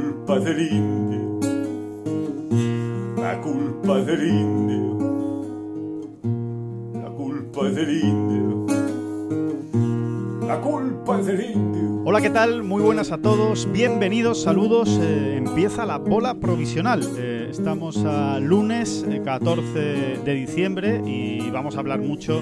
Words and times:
Culpa 0.00 0.38
del 0.40 0.72
indio, 0.72 1.40
la 3.18 3.38
culpa 3.42 4.00
del 4.00 4.28
indio, 4.28 4.98
la 6.94 7.10
culpa 7.10 7.64
del 7.68 8.02
indio, 8.02 8.66
la 10.46 10.60
culpa 10.60 11.18
del 11.18 11.50
indio. 11.50 12.02
Hola, 12.06 12.22
¿qué 12.22 12.30
tal? 12.30 12.62
Muy 12.62 12.82
buenas 12.82 13.12
a 13.12 13.18
todos. 13.18 13.70
Bienvenidos, 13.70 14.42
saludos. 14.42 14.88
Eh, 15.02 15.36
empieza 15.36 15.84
la 15.84 15.98
bola 15.98 16.34
provisional. 16.34 17.02
Eh, 17.18 17.48
estamos 17.50 18.02
a 18.06 18.40
lunes 18.40 19.04
eh, 19.06 19.20
14 19.22 19.78
de 20.24 20.34
diciembre 20.34 21.02
y 21.04 21.50
vamos 21.50 21.76
a 21.76 21.80
hablar 21.80 22.00
mucho 22.00 22.40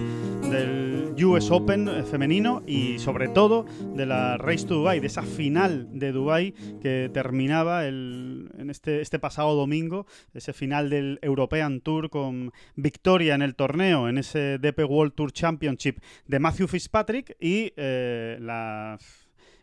del 0.50 1.14
US 1.24 1.50
Open 1.50 1.88
eh, 1.88 2.02
femenino 2.04 2.62
y 2.66 2.98
sobre 2.98 3.28
todo 3.28 3.66
de 3.94 4.06
la 4.06 4.38
Race 4.38 4.66
to 4.66 4.74
Dubai, 4.74 5.00
de 5.00 5.06
esa 5.06 5.22
final 5.22 5.88
de 5.98 6.12
Dubai 6.12 6.52
que 6.80 7.10
terminaba 7.12 7.86
el, 7.86 8.50
en 8.56 8.70
este, 8.70 9.00
este 9.00 9.18
pasado 9.18 9.54
domingo, 9.54 10.06
ese 10.32 10.52
final 10.52 10.90
del 10.90 11.18
European 11.22 11.80
Tour 11.80 12.08
con 12.08 12.52
victoria 12.76 13.34
en 13.34 13.42
el 13.42 13.54
torneo, 13.56 14.08
en 14.08 14.18
ese 14.18 14.58
DP 14.58 14.84
World 14.88 15.14
Tour 15.14 15.32
Championship 15.32 15.98
de 16.26 16.38
Matthew 16.38 16.68
Fitzpatrick 16.68 17.36
y 17.40 17.72
eh, 17.76 18.38
la 18.40 18.98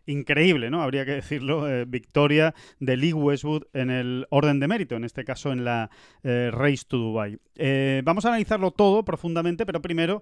increíble, 0.05 0.69
¿no? 0.69 0.81
Habría 0.81 1.05
que 1.05 1.11
decirlo, 1.11 1.69
eh, 1.69 1.85
victoria 1.85 2.53
de 2.79 2.97
Lee 2.97 3.13
Westwood 3.13 3.63
en 3.73 3.89
el 3.89 4.27
orden 4.29 4.59
de 4.59 4.67
mérito, 4.67 4.95
en 4.95 5.03
este 5.03 5.23
caso 5.23 5.51
en 5.51 5.65
la 5.65 5.89
eh, 6.23 6.49
Race 6.51 6.85
to 6.87 6.97
Dubai. 6.97 7.37
Eh, 7.55 8.01
vamos 8.03 8.25
a 8.25 8.29
analizarlo 8.29 8.71
todo 8.71 9.05
profundamente, 9.05 9.65
pero 9.65 9.81
primero, 9.81 10.21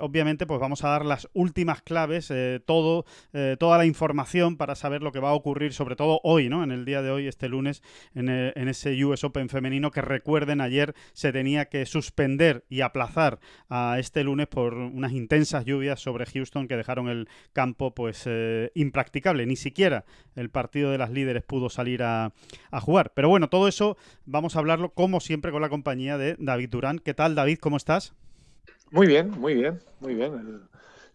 obviamente, 0.00 0.46
pues 0.46 0.60
vamos 0.60 0.84
a 0.84 0.88
dar 0.88 1.04
las 1.04 1.28
últimas 1.32 1.82
claves, 1.82 2.32
todo, 2.66 3.04
toda 3.58 3.78
la 3.78 3.86
información 3.86 4.56
para 4.56 4.74
saber 4.74 5.02
lo 5.02 5.12
que 5.12 5.20
va 5.20 5.30
a 5.30 5.34
ocurrir, 5.34 5.72
sobre 5.72 5.96
todo 5.96 6.20
hoy, 6.22 6.48
¿no? 6.48 6.62
En 6.62 6.70
el 6.70 6.84
día 6.84 7.02
de 7.02 7.10
hoy, 7.10 7.26
este 7.26 7.48
lunes, 7.48 7.82
en, 8.14 8.28
ese 8.28 9.04
US 9.04 9.24
Open 9.24 9.48
femenino 9.48 9.90
que 9.90 10.02
recuerden 10.02 10.60
ayer 10.60 10.94
se 11.12 11.32
tenía 11.32 11.66
que 11.66 11.86
suspender 11.86 12.64
y 12.68 12.80
aplazar 12.80 13.38
a 13.68 13.98
este 13.98 14.24
lunes 14.24 14.46
por 14.46 14.74
unas 14.74 15.12
intensas 15.12 15.64
lluvias 15.64 16.00
sobre 16.00 16.26
Houston 16.26 16.68
que 16.68 16.76
dejaron 16.76 17.08
el 17.08 17.28
campo 17.52 17.94
pues 17.94 18.24
eh, 18.26 18.70
Ni 19.46 19.56
siquiera 19.56 20.04
el 20.34 20.50
partido 20.50 20.90
de 20.90 20.98
las 20.98 21.10
líderes 21.10 21.42
pudo 21.42 21.70
salir 21.70 22.02
a, 22.02 22.32
jugar. 22.80 23.12
Pero 23.14 23.28
bueno, 23.28 23.48
todo 23.48 23.68
eso 23.68 23.96
vamos 24.26 24.56
a 24.56 24.58
hablarlo 24.58 24.90
como 24.90 25.20
siempre 25.20 25.50
con 25.50 25.62
la 25.62 25.68
compañía 25.68 26.18
de 26.18 26.36
David 26.38 26.68
Durán. 26.70 26.98
¿Qué 26.98 27.14
tal, 27.14 27.34
David? 27.34 27.58
¿Cómo 27.58 27.76
estás? 27.76 28.14
Muy 28.90 29.06
bien, 29.06 29.30
muy 29.30 29.54
bien, 29.54 29.80
muy 30.00 30.14
bien. 30.14 30.60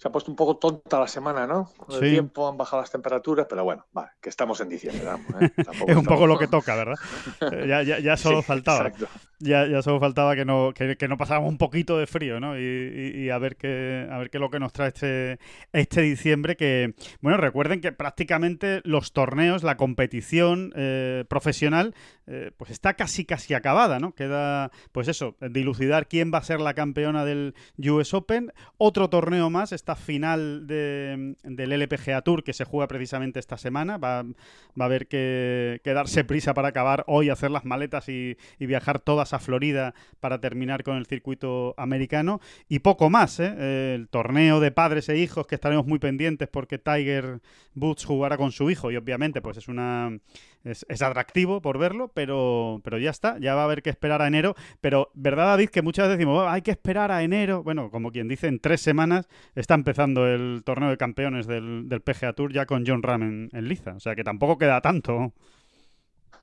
Se 0.02 0.08
ha 0.08 0.12
puesto 0.12 0.32
un 0.32 0.36
poco 0.36 0.58
tonta 0.58 1.00
la 1.00 1.08
semana, 1.08 1.46
¿no? 1.46 1.70
Con 1.78 2.04
el 2.04 2.10
tiempo 2.12 2.50
han 2.50 2.58
bajado 2.58 2.82
las 2.82 2.90
temperaturas, 2.90 3.46
pero 3.48 3.64
bueno, 3.64 3.86
vale, 3.94 4.10
que 4.20 4.30
estamos 4.30 4.60
en 4.62 4.70
diciembre, 4.70 5.06
vamos, 5.06 5.28
¿eh? 5.40 5.52
Es 5.88 5.96
un 5.96 6.06
poco 6.06 6.26
lo 6.26 6.40
que 6.40 6.48
toca, 6.48 6.76
¿verdad? 6.76 6.96
Eh, 7.52 7.66
ya, 7.68 7.84
ya, 7.84 8.00
ya 8.00 8.18
solo 8.18 8.38
Sí, 8.42 8.48
faltaba. 8.48 8.88
Exacto. 8.88 9.08
Ya, 9.40 9.66
ya 9.68 9.82
solo 9.82 10.00
faltaba 10.00 10.36
que 10.36 10.46
no, 10.46 10.72
que, 10.74 10.96
que 10.98 11.08
no 11.08 11.18
pasáramos 11.18 11.50
un 11.50 11.58
poquito 11.58 11.98
de 11.98 12.06
frío, 12.08 12.40
¿no? 12.40 12.58
Y, 12.60 12.62
y- 12.64 13.24
y 13.26 13.30
a 13.32 13.38
ver 13.40 13.56
qué, 13.58 14.08
a 14.10 14.18
ver 14.20 14.30
qué 14.30 14.38
es 14.38 14.42
lo 14.42 14.50
que 14.52 14.60
nos 14.60 14.72
trae 14.72 14.90
este, 14.90 15.40
este 15.74 16.02
diciembre. 16.02 16.56
Que, 16.56 16.94
bueno, 17.22 17.38
recuerden 17.40 17.82
que 17.82 17.92
prácticamente 17.92 18.82
los 18.84 19.14
torneos, 19.14 19.64
la 19.64 19.78
competición 19.78 20.72
eh, 20.76 21.26
profesional, 21.28 21.96
eh, 22.28 22.52
pues 22.56 22.70
está 22.70 22.94
casi 22.94 23.26
casi 23.26 23.56
acabada, 23.56 24.00
¿no? 24.00 24.14
Queda, 24.14 24.70
pues 24.92 25.08
eso, 25.08 25.36
dilucidar 25.42 26.08
quién 26.08 26.32
va 26.32 26.38
a 26.38 26.44
ser 26.44 26.60
la 26.62 26.76
campeona 26.76 27.26
del 27.26 27.56
US 27.80 28.14
Open. 28.14 28.54
Otro 28.78 29.10
torneo 29.10 29.50
más, 29.50 29.72
final 29.96 30.68
de, 30.68 31.36
del 31.44 31.72
LPGA 31.72 32.22
Tour 32.22 32.44
que 32.44 32.54
se 32.54 32.66
juega 32.66 32.88
precisamente 32.88 33.40
esta 33.40 33.58
semana. 33.58 33.98
Va, 33.98 34.24
va 34.24 34.34
a 34.80 34.84
haber 34.86 35.08
que, 35.08 35.82
que 35.84 35.94
darse 35.94 36.24
prisa 36.24 36.54
para 36.54 36.70
acabar 36.70 37.04
hoy, 37.08 37.30
hacer 37.30 37.52
las 37.52 37.66
maletas 37.66 38.10
y, 38.10 38.38
y 38.60 38.66
viajar 38.66 39.00
todas 39.00 39.34
a 39.34 39.40
Florida 39.40 39.94
para 40.20 40.40
terminar 40.40 40.84
con 40.84 40.98
el 40.98 41.06
circuito 41.06 41.74
americano. 41.78 42.40
Y 42.68 42.80
poco 42.80 43.10
más, 43.10 43.40
¿eh? 43.40 43.54
Eh, 43.58 43.96
El 43.96 44.08
torneo 44.08 44.60
de 44.60 44.72
padres 44.72 45.10
e 45.10 45.18
hijos 45.18 45.48
que 45.48 45.56
estaremos 45.56 45.86
muy 45.86 46.00
pendientes 46.00 46.48
porque 46.48 46.78
Tiger 46.78 47.42
Woods 47.76 48.06
jugará 48.06 48.38
con 48.38 48.52
su 48.52 48.70
hijo 48.70 48.92
y 48.92 48.98
obviamente 48.98 49.42
pues 49.42 49.58
es 49.58 49.68
una... 49.68 50.18
Es, 50.64 50.86
es 50.90 51.02
atractivo 51.02 51.62
por 51.62 51.80
verlo, 51.80 52.10
pero, 52.14 52.82
pero 52.84 53.00
ya 53.00 53.10
está, 53.10 53.38
ya 53.40 53.56
va 53.56 53.62
a 53.62 53.66
haber 53.66 53.82
que 53.82 53.90
esperar 53.90 54.22
a 54.22 54.28
enero. 54.28 54.56
Pero, 54.80 55.10
¿verdad, 55.14 55.48
David? 55.48 55.70
Que 55.70 55.82
muchas 55.82 56.06
veces 56.08 56.20
decimos, 56.20 56.44
"Oh, 56.44 56.48
hay 56.48 56.62
que 56.62 56.72
esperar 56.72 57.12
a 57.12 57.24
enero. 57.24 57.64
Bueno, 57.64 57.90
como 57.90 58.12
quien 58.12 58.28
dice, 58.28 58.48
en 58.48 58.60
tres 58.60 58.82
semanas 58.82 59.28
está 59.56 59.74
empezando 59.74 60.28
el 60.28 60.62
torneo 60.64 60.90
de 60.90 60.98
campeones 60.98 61.48
del, 61.48 61.90
del 61.90 62.02
PGA 62.02 62.34
Tour 62.34 62.54
ya 62.54 62.66
con 62.66 62.84
John 62.86 63.02
Ram 63.02 63.50
en, 63.52 63.68
liza. 63.68 63.94
O 63.96 64.00
sea 64.00 64.16
que 64.16 64.24
tampoco 64.24 64.58
queda 64.58 64.82
tanto. 64.82 65.34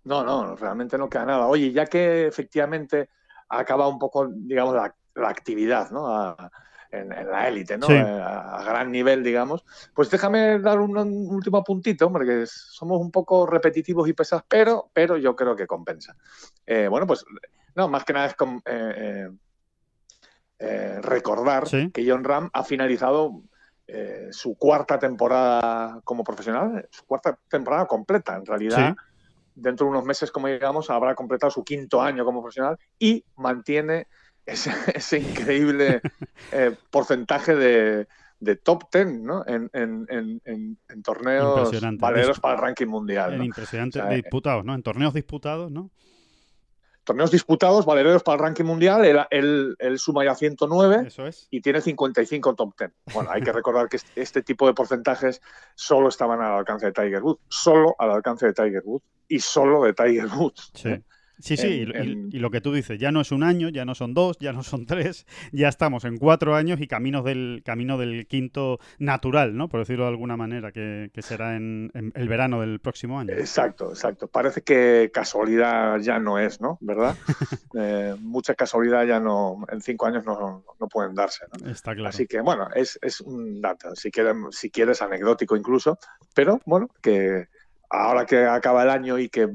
No, 0.05 0.25
no, 0.25 0.57
realmente 0.57 0.99
no 0.99 1.09
queda 1.09 1.27
nada. 1.27 1.47
Oye, 1.47 1.73
ya 1.73 1.87
que 1.87 2.27
efectivamente 2.27 3.09
ha 3.49 3.61
acabado 3.61 3.91
un 3.91 3.99
poco, 3.99 4.29
digamos, 4.29 4.75
la, 4.75 4.95
la 5.15 5.29
actividad, 5.29 5.91
¿no? 5.91 6.37
En, 6.91 7.13
en 7.13 7.31
la 7.31 7.49
élite, 7.49 7.77
¿no? 7.79 7.87
Sí. 7.87 7.93
Eh, 7.93 7.99
A, 8.01 8.59
a 8.59 8.65
gran 8.65 8.91
nivel, 8.91 9.23
digamos. 9.23 9.65
Pues 9.95 10.11
déjame 10.11 10.59
dar 10.59 10.79
un, 10.81 10.97
un 10.97 11.35
último 11.35 11.63
puntito, 11.63 12.07
hombre, 12.07 12.27
que 12.27 12.47
somos 12.47 13.01
un 13.01 13.11
poco 13.11 13.47
repetitivos 13.47 14.09
y 14.09 14.13
pesados, 14.15 14.45
pero, 14.49 14.91
pero 14.93 15.17
yo 15.17 15.37
creo 15.37 15.55
que 15.55 15.67
compensa. 15.67 16.17
Eh, 16.67 16.89
bueno, 16.89 17.07
pues, 17.07 17.25
no, 17.75 17.89
más 17.89 18.05
que 18.05 18.13
nada 18.13 18.27
es 18.27 18.33
eh, 18.33 18.63
eh, 18.67 19.31
eh, 20.59 20.99
recordar 21.03 21.69
Sí. 21.69 21.91
que 21.93 22.09
John 22.09 22.25
Ram 22.25 22.51
ha 22.53 22.65
finalizado 22.65 23.43
eh, 23.87 24.29
su 24.33 24.57
cuarta 24.57 24.99
temporada 24.99 26.01
como 26.05 26.25
profesional, 26.25 26.89
su 26.91 27.05
cuarta 27.07 27.39
temporada 27.49 27.87
completa, 27.87 28.37
en 28.37 28.45
realidad 28.45 28.95
Sí. 28.95 28.97
dentro 29.55 29.87
de 29.87 29.91
unos 29.91 30.05
meses, 30.05 30.31
como 30.31 30.49
digamos, 30.49 30.91
habrá 30.91 31.15
completado 31.15 31.51
su 31.51 31.65
quinto 31.65 32.03
año 32.03 32.25
como 32.25 32.43
profesional 32.43 32.77
y 32.99 33.25
mantiene 33.37 34.07
ese, 34.49 34.71
ese 34.95 35.19
increíble 35.19 36.01
eh, 36.53 36.75
porcentaje 36.91 37.55
de, 37.55 38.09
de 38.41 38.57
top 38.57 38.91
ten 38.91 39.25
¿no? 39.25 39.45
en, 39.47 39.71
en- 39.73 40.41
en- 40.45 40.79
torneos 41.03 41.71
valeros 41.99 42.41
para 42.41 42.55
el 42.55 42.61
ranking 42.61 42.87
mundial. 42.87 43.43
Impresionante 43.45 44.01
O 44.01 44.07
sea, 44.07 44.11
disputados, 44.15 44.65
¿no? 44.65 44.75
En 44.75 44.83
torneos 44.83 45.15
disputados, 45.15 45.71
¿no? 45.71 45.91
Torneos 47.05 47.31
disputados, 47.31 47.87
valeros 47.87 48.23
para 48.23 48.35
el 48.37 48.41
ranking 48.43 48.65
mundial, 48.65 49.03
él, 49.07 49.19
él- 49.31 49.77
él 49.79 49.99
suma 49.99 50.25
ya 50.27 50.35
109 50.35 51.05
Eso 51.07 51.27
es. 51.27 51.49
y 51.51 51.63
tiene 51.63 51.81
55 51.81 52.55
top 52.55 52.75
10. 52.79 52.91
Bueno, 53.15 53.31
hay 53.33 53.41
que 53.41 53.51
recordar 53.51 53.89
que 53.89 53.97
este, 53.97 54.21
este 54.21 54.43
tipo 54.43 54.67
de 54.67 54.75
porcentajes 54.75 55.41
solo 55.75 56.09
estaban 56.11 56.43
al 56.43 56.53
alcance 56.53 56.85
de 56.85 56.93
Tiger 56.93 57.23
Woods, 57.23 57.41
solo 57.49 57.95
al 57.99 58.11
alcance 58.11 58.45
de 58.47 58.53
Tiger 58.53 58.83
Woods 58.85 59.05
y 59.27 59.39
solo 59.41 59.85
de 59.85 59.95
Tiger 59.95 60.27
Woods. 60.27 60.71
Sí. 60.75 60.89
¿eh? 60.91 61.03
Sí, 61.41 61.57
sí, 61.57 61.67
y- 61.69 61.83
En- 61.83 61.89
y, 62.09 62.13
en- 62.13 62.29
y 62.33 62.39
lo 62.39 62.51
que 62.51 62.61
tú 62.61 62.73
dices, 62.73 62.99
ya 62.99 63.13
no 63.13 63.21
es 63.21 63.31
un 63.33 63.43
año, 63.43 63.69
ya 63.69 63.85
no 63.85 63.95
son 63.95 64.13
dos, 64.15 64.37
ya 64.39 64.53
no 64.53 64.63
son 64.63 64.87
tres, 64.87 65.27
ya 65.53 65.69
estamos 65.69 66.05
en 66.05 66.17
cuatro 66.19 66.55
años 66.55 66.81
y 66.81 66.87
caminos 66.89 67.25
del 67.25 67.63
camino 67.65 67.97
del 67.99 68.27
quinto 68.27 68.79
natural, 68.99 69.57
¿no? 69.57 69.69
Por 69.69 69.81
decirlo 69.81 70.05
de 70.05 70.11
alguna 70.11 70.37
manera, 70.37 70.73
que, 70.73 71.11
que 71.15 71.23
será 71.23 71.57
en, 71.57 71.91
en 71.95 72.13
el 72.15 72.29
verano 72.29 72.61
del 72.61 72.81
próximo 72.81 73.21
año. 73.21 73.33
Exacto, 73.33 73.91
exacto. 73.91 74.27
Parece 74.29 74.63
que 74.63 75.11
casualidad 75.15 75.99
ya 76.01 76.19
no 76.19 76.39
es, 76.39 76.61
¿no? 76.61 76.79
¿Verdad? 76.81 77.17
Eh, 77.81 78.17
mucha 78.21 78.55
casualidad 78.55 79.05
ya 79.07 79.21
no, 79.21 79.59
en 79.71 79.81
cinco 79.81 80.07
años 80.07 80.25
no, 80.25 80.65
no 80.81 80.89
pueden 80.89 81.15
darse, 81.15 81.45
¿no? 81.63 81.71
Está 81.71 81.95
claro. 81.95 82.09
Así 82.09 82.27
que, 82.27 82.41
bueno, 82.41 82.69
es, 82.75 82.99
es 83.03 83.21
un 83.21 83.61
dato, 83.61 83.95
si, 83.95 84.11
quieren, 84.11 84.47
si 84.51 84.71
quieres, 84.71 85.03
anecdótico 85.03 85.55
incluso, 85.55 85.99
pero 86.35 86.61
bueno, 86.65 86.89
que 87.03 87.47
ahora 87.91 88.25
que 88.27 88.45
acaba 88.47 88.83
el 88.83 88.91
año 88.91 89.19
y 89.19 89.29
que 89.29 89.49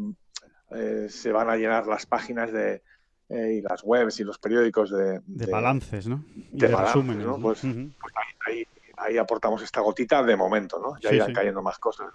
eh, 0.75 1.07
se 1.09 1.31
van 1.31 1.49
a 1.49 1.55
llenar 1.55 1.87
las 1.87 2.05
páginas 2.05 2.51
de, 2.51 2.81
eh, 3.29 3.53
y 3.59 3.61
las 3.61 3.81
webs 3.83 4.19
y 4.19 4.23
los 4.23 4.37
periódicos 4.37 4.91
de, 4.91 5.21
de 5.25 5.45
balances, 5.47 6.07
¿no? 6.07 6.23
Y 6.35 6.59
de 6.59 6.67
de, 6.67 6.73
balances, 6.73 6.95
resúmenes. 6.95 7.25
¿no? 7.25 7.37
Pues- 7.39 7.63
Ujú. 7.63 7.89
pues 8.01 8.13
ahí, 8.15 8.53
ahí 8.57 8.67
ahí 8.97 9.17
aportamos 9.17 9.61
esta 9.61 9.81
gotita 9.81 10.23
de 10.23 10.35
momento, 10.35 10.79
¿no? 10.79 10.97
Ya 10.99 11.13
irán 11.13 11.33
cayendo 11.33 11.61
más 11.61 11.79
cosas. 11.79 12.07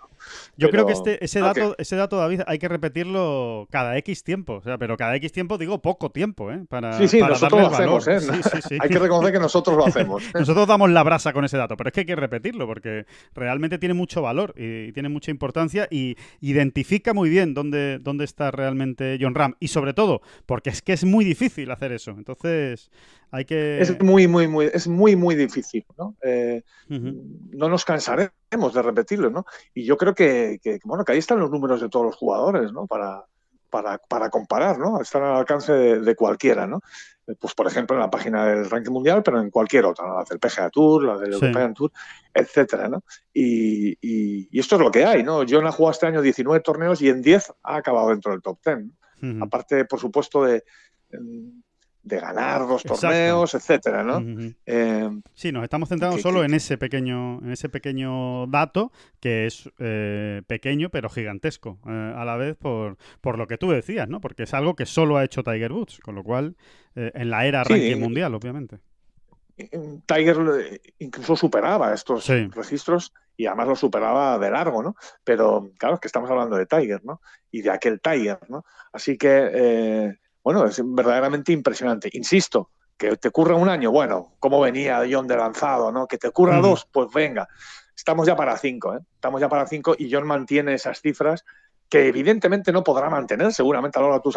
Yo 0.57 0.71
creo 0.71 0.87
que 0.87 0.93
este, 0.93 1.25
ese 1.25 1.41
dato, 1.41 1.75
ese 1.79 1.97
dato, 1.97 2.17
David, 2.17 2.43
hay 2.47 2.59
que 2.59 2.69
repetirlo 2.69 3.67
cada 3.71 3.97
X 3.99 4.23
tiempo. 4.23 4.55
O 4.55 4.63
sea, 4.63 4.79
pero 4.79 4.97
cada 4.97 5.17
X 5.17 5.33
tiempo 5.33 5.59
digo 5.59 5.81
poco 5.81 6.11
tiempo, 6.11 6.51
¿eh? 6.51 6.65
Para, 6.69 6.93
sí, 6.95 7.09
sí, 7.09 7.21
nosotros 7.21 7.61
lo 7.61 7.67
hacemos, 7.69 8.09
¿eh? 8.09 8.19
hay 8.81 8.89
que 8.89 8.99
reconocer 8.99 9.33
que 9.33 9.41
nosotros 9.41 9.77
lo 9.77 9.87
hacemos. 9.87 10.23
nosotros 10.35 10.67
damos 10.67 10.91
la 10.91 11.03
brasa 11.03 11.33
con 11.33 11.45
ese 11.45 11.57
dato, 11.57 11.77
pero 11.77 11.89
es 11.89 11.95
que 11.95 12.01
hay 12.01 12.07
que 12.07 12.17
repetirlo 12.17 12.67
porque 12.67 13.07
realmente 13.35 13.79
tiene 13.79 13.95
mucho 13.95 14.23
valor 14.23 14.55
y, 14.57 14.93
tiene 14.93 15.09
mucha 15.09 15.31
importancia 15.31 15.87
y 15.91 16.17
identifica 16.41 17.15
muy 17.15 17.29
bien 17.29 17.55
dónde, 17.55 17.99
dónde 17.99 18.25
está 18.25 18.51
realmente 18.51 19.19
John 19.21 19.35
Ram. 19.35 19.55
Y 19.61 19.69
sobre 19.69 19.95
todo, 19.95 20.23
porque 20.47 20.71
es 20.71 20.83
que 20.83 20.93
es 20.93 21.05
muy 21.05 21.25
difícil 21.25 21.71
hacer 21.71 21.93
eso. 21.93 22.13
Entonces, 22.13 22.91
hay 23.31 23.45
que... 23.45 23.81
Es 23.81 24.01
muy, 24.03 24.27
muy, 24.27 24.49
muy, 24.49 24.71
es 24.73 24.89
muy, 24.89 25.17
muy 25.17 25.35
difícil, 25.35 25.85
¿no? 25.97 26.17
Eh, 26.23 26.63
no 26.89 27.69
nos 27.69 27.85
cansaremos 27.85 28.75
de 28.75 28.83
repetirlo, 28.83 29.31
¿no? 29.31 29.45
Y 29.75 29.85
yo 29.85 29.97
creo 29.97 30.15
que, 30.15 30.59
bueno, 30.85 31.05
que 31.05 31.13
ahí 31.13 31.19
están 31.19 31.39
los 31.39 31.51
números 31.51 31.81
de 31.81 31.89
todos 31.89 32.07
los 32.07 32.17
jugadores, 32.17 32.73
¿no? 32.73 32.87
Para, 32.87 33.25
para, 33.69 33.99
para 33.99 34.31
comparar, 34.31 34.79
¿no? 34.79 35.01
Están 35.01 35.23
al 35.23 35.37
alcance 35.37 35.73
de, 35.73 36.17
cualquiera, 36.17 36.67
¿no? 36.67 36.81
Eh, 37.27 37.35
pues, 37.39 37.55
por 37.55 37.67
ejemplo, 37.67 37.97
en 37.97 38.01
la 38.01 38.11
página 38.11 38.47
del 38.47 38.71
ranking 38.71 38.93
mundial, 38.93 39.23
pero 39.23 39.41
en 39.41 39.51
cualquier 39.51 39.85
otra, 39.85 40.07
¿no? 40.07 40.19
la 40.19 40.25
del 40.25 40.39
PGA 40.39 40.71
Tour, 40.71 41.05
la 41.05 41.19
del 41.19 41.35
European 41.35 41.75
Tour, 41.75 41.93
etcétera, 42.33 42.89
¿no? 42.89 43.05
Y, 43.33 43.99
y, 44.01 44.59
esto 44.59 44.77
es 44.77 44.81
lo 44.81 44.91
que 44.91 45.05
hay, 45.05 45.23
¿no? 45.23 45.45
John 45.49 45.67
ha 45.67 45.73
jugado 45.73 45.93
este 45.93 46.07
año 46.07 46.23
19 46.23 46.61
torneos 46.61 47.03
y 47.03 47.09
en 47.11 47.21
10 47.21 47.53
ha 47.63 47.77
acabado 47.77 48.09
dentro 48.09 48.33
del 48.33 48.43
top 48.43 48.59
10. 48.65 48.79
Aparte, 49.41 49.85
por 49.85 49.99
supuesto, 49.99 50.45
de 50.45 50.63
de 52.09 52.19
ganar 52.19 52.67
dos 52.67 52.83
torneos, 52.83 53.55
etcétera, 53.55 54.03
¿no? 54.03 54.25
Eh, 54.67 55.11
sí, 55.35 55.53
nos 55.53 55.63
estamos 55.63 55.91
centrando 55.91 56.19
solo 56.19 56.43
en 56.43 56.55
ese 56.55 56.79
pequeño, 56.79 57.39
en 57.43 57.53
ese 57.53 57.69
pequeño 57.69 58.47
dato 58.47 58.91
que 59.21 59.47
es 59.47 59.71
eh, 59.79 60.43
pequeño 60.47 60.89
pero 60.89 61.11
gigantesco 61.11 61.79
eh, 61.87 62.15
a 62.17 62.25
la 62.25 62.37
vez 62.37 62.57
por, 62.57 62.97
por 63.21 63.37
lo 63.37 63.47
que 63.47 63.59
tú 63.59 63.71
decías, 63.71 64.09
¿no? 64.09 64.21
Porque 64.21 64.45
es 64.45 64.55
algo 64.55 64.75
que 64.75 64.87
solo 64.87 65.19
ha 65.19 65.25
hecho 65.25 65.45
Tiger 65.45 65.73
Woods, 65.73 66.01
con 66.01 66.15
lo 66.15 66.25
cual 66.25 66.57
en 66.95 67.31
la 67.31 67.47
era 67.47 67.63
ranking 67.63 68.01
mundial, 68.01 68.35
obviamente. 68.35 68.81
Tiger 70.07 70.81
incluso 70.99 71.37
superaba 71.37 71.95
estos 71.95 72.27
registros 72.27 73.13
y 73.37 73.47
además 73.47 73.69
lo 73.69 73.77
superaba 73.77 74.37
de 74.39 74.51
largo, 74.51 74.83
¿no? 74.83 74.97
Pero 75.23 75.71
claro, 75.79 75.95
es 75.97 76.01
que 76.01 76.09
estamos 76.09 76.29
hablando 76.29 76.57
de 76.57 76.67
Tiger, 76.67 77.05
¿no? 77.05 77.21
Y 77.53 77.63
de 77.63 77.71
aquel 77.71 78.01
Tiger, 78.01 78.41
¿no? 78.49 78.65
Así 78.93 79.17
que 79.17 80.17
bueno, 80.49 80.65
es 80.65 80.81
verdaderamente 80.83 81.53
impresionante. 81.53 82.09
Insisto, 82.15 82.71
que 82.97 83.19
te 83.19 83.29
ocurra 83.29 83.55
un 83.55 83.69
año, 83.69 83.91
bueno, 83.91 84.33
cómo 84.39 84.59
venía 84.59 85.03
John 85.11 85.27
de 85.27 85.37
lanzado, 85.37 85.93
¿no? 85.93 86.07
Que 86.07 86.17
te 86.17 86.29
ocurra 86.29 86.59
dos, 86.59 86.89
pues 86.91 87.09
venga. 87.13 87.47
Estamos 87.95 88.27
ya 88.27 88.35
para 88.35 88.57
cinco, 88.57 88.95
¿eh? 88.95 89.01
Estamos 89.13 89.43
ya 89.43 89.51
para 89.51 89.67
cinco 89.67 89.95
y 89.99 90.11
John 90.11 90.27
mantiene 90.27 90.73
esas 90.73 91.03
cifras 91.03 91.45
que 91.89 92.09
evidentemente 92.09 92.71
no 92.71 92.85
podrá 92.85 93.09
mantener 93.09 93.53
seguramente 93.53 93.99
a 93.99 94.03
lo 94.03 94.11
largo 94.11 94.31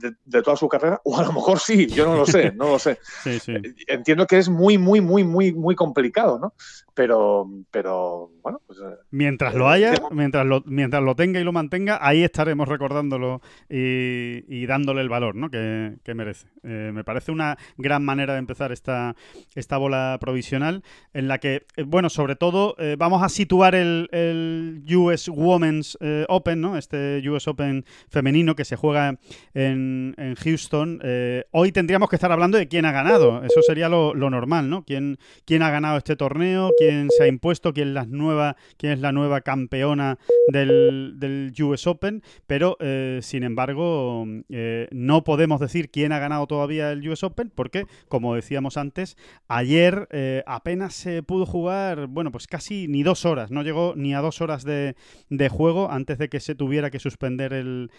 de, 0.00 0.12
de, 0.24 0.42
toda 0.42 0.56
su 0.56 0.68
carrera, 0.68 1.00
o 1.04 1.16
a 1.16 1.22
lo 1.22 1.32
mejor 1.32 1.60
sí, 1.60 1.86
yo 1.86 2.06
no 2.06 2.16
lo 2.16 2.26
sé, 2.26 2.52
no 2.52 2.70
lo 2.70 2.78
sé. 2.78 2.98
Entiendo 3.86 4.26
que 4.26 4.38
es 4.38 4.48
muy, 4.48 4.78
muy, 4.78 5.00
muy, 5.00 5.22
muy, 5.22 5.52
muy 5.52 5.76
complicado, 5.76 6.38
¿no? 6.40 6.54
Pero, 6.94 7.48
pero 7.70 8.32
bueno, 8.42 8.60
pues... 8.66 8.80
Eh, 8.80 8.96
mientras 9.10 9.54
lo 9.54 9.68
haya, 9.68 9.94
mientras 10.10 10.44
lo, 10.44 10.62
mientras 10.66 11.02
lo 11.02 11.14
tenga 11.14 11.38
y 11.38 11.44
lo 11.44 11.52
mantenga, 11.52 11.98
ahí 12.00 12.24
estaremos 12.24 12.66
recordándolo 12.66 13.40
y, 13.68 14.66
dándole 14.66 15.00
el 15.00 15.08
valor, 15.08 15.36
¿no? 15.36 15.50
Que, 15.50 16.14
merece. 16.14 16.48
Eh, 16.64 16.90
me 16.92 17.04
parece 17.04 17.30
una 17.30 17.56
gran 17.76 18.04
manera 18.04 18.32
de 18.32 18.40
empezar 18.40 18.72
esta, 18.72 19.14
esta 19.54 19.76
bola 19.76 20.18
provisional 20.20 20.82
en 21.14 21.28
la 21.28 21.38
que, 21.38 21.66
eh, 21.76 21.84
bueno, 21.84 22.10
sobre 22.10 22.34
todo 22.34 22.74
vamos 22.98 23.22
a 23.22 23.28
situar 23.28 23.74
el, 23.74 24.08
el 24.10 24.82
US 24.96 25.28
Women's 25.28 25.96
Open, 26.28 26.60
¿no? 26.60 26.76
Este 26.88 27.28
US 27.28 27.46
Open 27.48 27.84
femenino 28.08 28.56
que 28.56 28.64
se 28.64 28.76
juega 28.76 29.18
en, 29.54 30.14
Houston. 30.38 31.00
Eh, 31.02 31.44
hoy 31.50 31.72
tendríamos 31.72 32.08
que 32.08 32.16
estar 32.16 32.32
hablando 32.32 32.56
de 32.56 32.68
quién 32.68 32.84
ha 32.86 32.92
ganado. 32.92 33.42
Eso 33.44 33.60
sería 33.62 33.88
lo, 33.88 34.14
normal, 34.14 34.70
¿no? 34.70 34.84
¿Quién, 34.84 35.18
¿Quién, 35.44 35.62
ha 35.62 35.70
ganado 35.70 35.98
este 35.98 36.16
torneo? 36.16 36.70
¿Quién 36.78 37.08
se 37.10 37.24
ha 37.24 37.26
impuesto? 37.26 37.72
¿Quién, 37.72 37.94
las 37.94 38.08
nueva, 38.08 38.56
quién 38.76 38.92
es 38.92 39.00
la 39.00 39.12
nueva 39.12 39.42
campeona 39.42 40.18
del, 40.50 41.52
US 41.60 41.86
Open? 41.86 42.22
Pero, 42.46 42.76
eh, 42.80 43.20
sin 43.22 43.42
embargo, 43.42 44.26
eh, 44.48 44.88
no 44.90 45.24
podemos 45.24 45.60
decir 45.60 45.90
quién 45.90 46.12
ha 46.12 46.18
ganado 46.18 46.46
todavía 46.46 46.92
el 46.92 47.06
US 47.08 47.22
Open 47.22 47.52
porque, 47.54 47.84
como 48.08 48.34
decíamos 48.34 48.76
antes, 48.76 49.16
ayer 49.48 50.08
apenas 50.46 50.94
se 50.94 51.22
pudo 51.22 51.44
jugar, 51.44 52.06
bueno, 52.06 52.32
pues 52.32 52.46
casi 52.46 52.88
ni 52.88 53.02
dos 53.02 53.24
horas. 53.26 53.50
No 53.50 53.62
llegó 53.62 53.94
ni 53.96 54.14
a 54.14 54.20
dos 54.20 54.40
horas 54.40 54.64
de, 54.64 54.96
de 55.28 55.48
juego 55.48 55.90
antes 55.90 56.18
de 56.18 56.28
que 56.28 56.40
se 56.40 56.54
tuviera 56.54 56.77
que 56.90 56.98
suspender 56.98 57.52
el, 57.52 57.90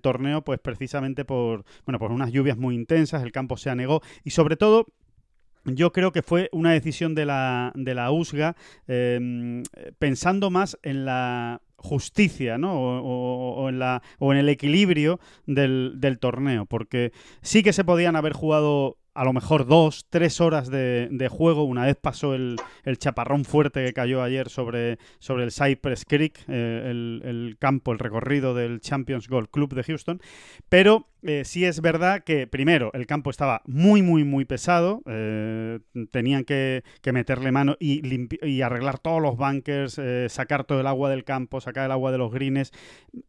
torneo, 0.00 0.42
pues 0.42 0.58
precisamente 0.60 1.24
por, 1.24 1.64
bueno, 1.84 1.98
por 1.98 2.12
unas 2.12 2.32
lluvias 2.32 2.56
muy 2.56 2.74
intensas, 2.74 3.22
el 3.22 3.32
campo 3.32 3.56
se 3.56 3.70
anegó 3.70 4.00
y 4.24 4.30
sobre 4.30 4.56
todo 4.56 4.86
yo 5.64 5.92
creo 5.92 6.12
que 6.12 6.22
fue 6.22 6.48
una 6.52 6.72
decisión 6.72 7.14
de 7.14 7.26
la, 7.26 7.72
de 7.74 7.94
la 7.94 8.10
USGA 8.10 8.56
em, 8.86 9.62
pensando 9.98 10.50
más 10.50 10.78
en 10.82 11.04
la 11.04 11.60
justicia, 11.76 12.58
¿no? 12.58 12.74
O, 12.74 13.68
en 13.68 13.78
la, 13.78 14.02
o 14.18 14.32
en 14.32 14.38
el 14.38 14.48
equilibrio 14.48 15.20
del 15.46 16.18
torneo, 16.20 16.66
porque 16.66 17.12
sí 17.42 17.62
que 17.62 17.72
se 17.72 17.84
podían 17.84 18.16
haber 18.16 18.32
jugado 18.32 18.96
a 19.18 19.24
lo 19.24 19.32
mejor 19.32 19.66
dos, 19.66 20.06
tres 20.10 20.40
horas 20.40 20.70
de, 20.70 21.28
juego. 21.28 21.64
Una 21.64 21.86
vez 21.86 21.96
pasó 21.96 22.34
el, 22.34 22.56
chaparrón 22.98 23.44
fuerte 23.44 23.84
que 23.84 23.92
cayó 23.92 24.22
ayer 24.22 24.48
sobre, 24.48 24.98
sobre 25.18 25.42
el 25.42 25.50
Cypress 25.50 26.04
Creek, 26.04 26.38
eh, 26.46 26.84
el, 26.88 27.56
campo, 27.58 27.90
el 27.90 27.98
recorrido 27.98 28.54
del 28.54 28.80
Champions 28.80 29.26
Golf 29.28 29.48
Club 29.50 29.74
de 29.74 29.82
Houston. 29.82 30.20
Pero 30.68 31.08
eh, 31.22 31.42
sí 31.44 31.64
es 31.64 31.80
verdad 31.80 32.22
que, 32.22 32.46
primero, 32.46 32.92
el 32.94 33.06
campo 33.06 33.30
estaba 33.30 33.62
muy, 33.66 34.02
muy, 34.02 34.22
muy 34.22 34.44
pesado. 34.44 35.02
Eh, 35.06 35.80
tenían 36.12 36.44
que, 36.44 36.84
meterle 37.12 37.50
mano 37.50 37.76
y, 37.80 38.00
y, 38.46 38.62
arreglar 38.62 39.00
todos 39.00 39.20
los 39.20 39.36
bunkers, 39.36 40.00
sacar 40.28 40.62
todo 40.62 40.80
el 40.80 40.86
agua 40.86 41.10
del 41.10 41.24
campo, 41.24 41.60
sacar 41.60 41.86
el 41.86 41.90
agua 41.90 42.12
de 42.12 42.18
los 42.18 42.30
greens. 42.30 42.70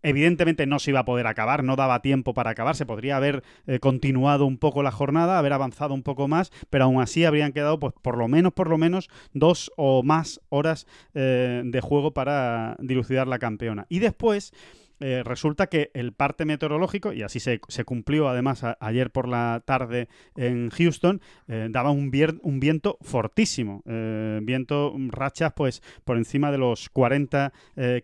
Evidentemente 0.03 0.67
no 0.67 0.77
se 0.77 0.91
iba 0.91 0.99
a 0.99 1.05
poder 1.05 1.25
acabar, 1.25 1.63
no 1.63 1.75
daba 1.75 2.03
tiempo 2.03 2.35
para 2.35 2.51
acabar. 2.51 2.75
Se 2.75 2.85
podría 2.85 3.17
haber 3.17 3.41
continuado 3.79 4.45
un 4.45 4.59
poco 4.59 4.83
la 4.83 4.91
jornada, 4.91 5.39
haber 5.39 5.53
avanzado 5.53 5.78
un 5.87 6.03
poco 6.03 6.27
más, 6.27 6.51
pero 6.69 6.85
aún 6.85 7.01
así 7.01 7.25
habrían 7.25 7.53
quedado 7.53 7.79
pues 7.79 7.93
por 8.01 8.17
lo 8.17 8.27
menos, 8.27 8.53
por 8.53 8.69
lo 8.69 8.77
menos 8.77 9.09
dos 9.33 9.71
o 9.77 10.03
más 10.03 10.41
horas 10.49 10.87
eh, 11.13 11.61
de 11.65 11.81
juego 11.81 12.13
para 12.13 12.75
dilucidar 12.79 13.27
la 13.27 13.39
campeona. 13.39 13.85
Y 13.89 13.99
después 13.99 14.53
eh, 14.99 15.23
resulta 15.23 15.67
que 15.67 15.91
el 15.93 16.13
parte 16.13 16.45
meteorológico, 16.45 17.13
y 17.13 17.23
así 17.23 17.39
se, 17.39 17.59
cumplió 17.85 18.27
además 18.27 18.63
ayer 18.79 19.11
por 19.11 19.27
la 19.27 19.61
tarde 19.65 20.09
en 20.35 20.69
Houston, 20.69 21.21
eh, 21.47 21.67
daba 21.69 21.91
un, 21.91 22.11
viento 22.11 22.97
fortísimo, 23.01 23.81
eh, 23.85 24.39
viento, 24.43 24.93
mm, 24.95 25.09
rachas 25.09 25.53
pues 25.53 25.81
por 26.03 26.17
encima 26.17 26.51
de 26.51 26.57
los 26.57 26.89
40 26.89 27.53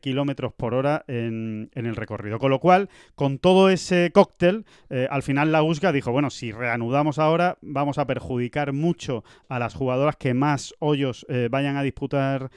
kilómetros 0.01 0.53
por 0.53 0.73
hora 0.73 1.03
en, 1.07 1.69
el 1.73 1.95
recorrido. 1.95 2.39
Con 2.39 2.49
lo 2.49 2.59
cual, 2.59 2.89
con 3.15 3.39
todo 3.39 3.69
ese 3.69 4.11
cóctel, 4.13 4.65
al 5.09 5.23
final 5.23 5.51
la 5.51 5.63
USGA 5.63 5.91
dijo, 5.91 6.11
bueno, 6.11 6.29
si 6.29 6.51
reanudamos 6.51 7.19
ahora, 7.19 7.57
vamos 7.61 7.97
a 7.97 8.07
perjudicar 8.07 8.73
mucho 8.73 9.23
a 9.49 9.59
las 9.59 9.73
jugadoras 9.73 10.15
que 10.15 10.33
más 10.33 10.73
hoyos 10.79 11.25
vayan 11.49 11.77
a 11.77 11.83
disputar 11.83 12.49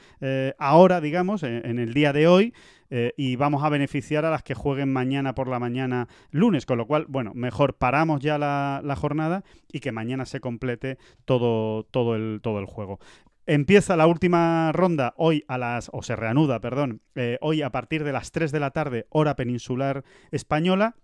ahora, 0.57 1.01
digamos, 1.01 1.43
en 1.43 1.79
el 1.79 1.93
día 1.93 2.13
de 2.13 2.27
hoy. 2.27 2.53
Eh, 2.91 3.13
y 3.17 3.35
vamos 3.35 3.63
a 3.63 3.69
beneficiar 3.69 4.25
a 4.25 4.31
las 4.31 4.43
que 4.43 4.55
jueguen 4.55 4.91
mañana 4.91 5.35
por 5.35 5.47
la 5.47 5.59
mañana 5.59 6.07
lunes, 6.31 6.65
con 6.65 6.77
lo 6.77 6.87
cual, 6.87 7.05
bueno, 7.07 7.33
mejor 7.35 7.75
paramos 7.77 8.19
ya 8.21 8.37
la, 8.37 8.95
jornada 8.95 9.43
y 9.71 9.79
que 9.79 9.91
mañana 9.91 10.25
se 10.25 10.39
complete 10.39 10.97
todo, 11.25 11.83
todo, 11.83 12.15
el, 12.15 12.39
todo 12.41 12.59
el 12.59 12.65
juego. 12.65 12.99
Empieza 13.45 13.95
la 13.95 14.07
última 14.07 14.71
ronda 14.73 15.13
hoy 15.17 15.43
a 15.47 15.57
las, 15.57 15.89
o 15.93 16.03
se 16.03 16.15
reanuda, 16.15 16.59
perdón, 16.59 17.01
eh, 17.15 17.37
hoy 17.41 17.61
a 17.61 17.71
partir 17.71 18.03
de 18.03 18.11
las 18.11 18.31
3 18.31 18.51
de 18.51 18.59
la 18.59 18.71
tarde, 18.71 19.07
hora 19.09 19.35
peninsular 19.35 20.03
española. 20.31 20.95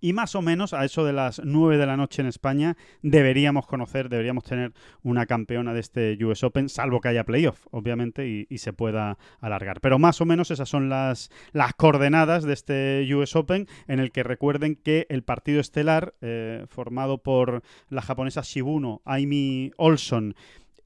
Y 0.00 0.12
más 0.12 0.34
o 0.34 0.42
menos 0.42 0.74
a 0.74 0.84
eso 0.84 1.04
de 1.04 1.12
las 1.12 1.40
9 1.44 1.76
de 1.76 1.86
la 1.86 1.96
noche 1.96 2.22
en 2.22 2.28
España 2.28 2.76
deberíamos 3.02 3.66
conocer, 3.66 4.08
deberíamos 4.08 4.44
tener 4.44 4.72
una 5.02 5.26
campeona 5.26 5.74
de 5.74 5.80
este 5.80 6.24
US 6.24 6.44
Open, 6.44 6.68
salvo 6.68 7.00
que 7.00 7.08
haya 7.08 7.24
playoff, 7.24 7.66
obviamente, 7.70 8.46
y, 8.48 8.58
se 8.58 8.72
pueda 8.72 9.18
alargar. 9.40 9.80
Pero 9.80 10.00
más 10.00 10.20
o 10.20 10.24
menos 10.24 10.50
esas 10.50 10.68
son 10.68 10.88
las, 10.88 11.30
las 11.52 11.74
coordenadas 11.74 12.42
de 12.42 12.52
este 12.52 13.14
US 13.14 13.36
Open, 13.36 13.68
en 13.86 14.00
el 14.00 14.10
que 14.10 14.24
recuerden 14.24 14.74
que 14.74 15.06
el 15.10 15.22
partido 15.22 15.60
estelar, 15.60 16.14
eh, 16.20 16.66
formado 16.68 17.18
por 17.18 17.62
la 17.88 18.02
japonesa 18.02 18.42
Shibuno, 18.42 19.00
Aimi 19.04 19.70
Olson, 19.76 20.34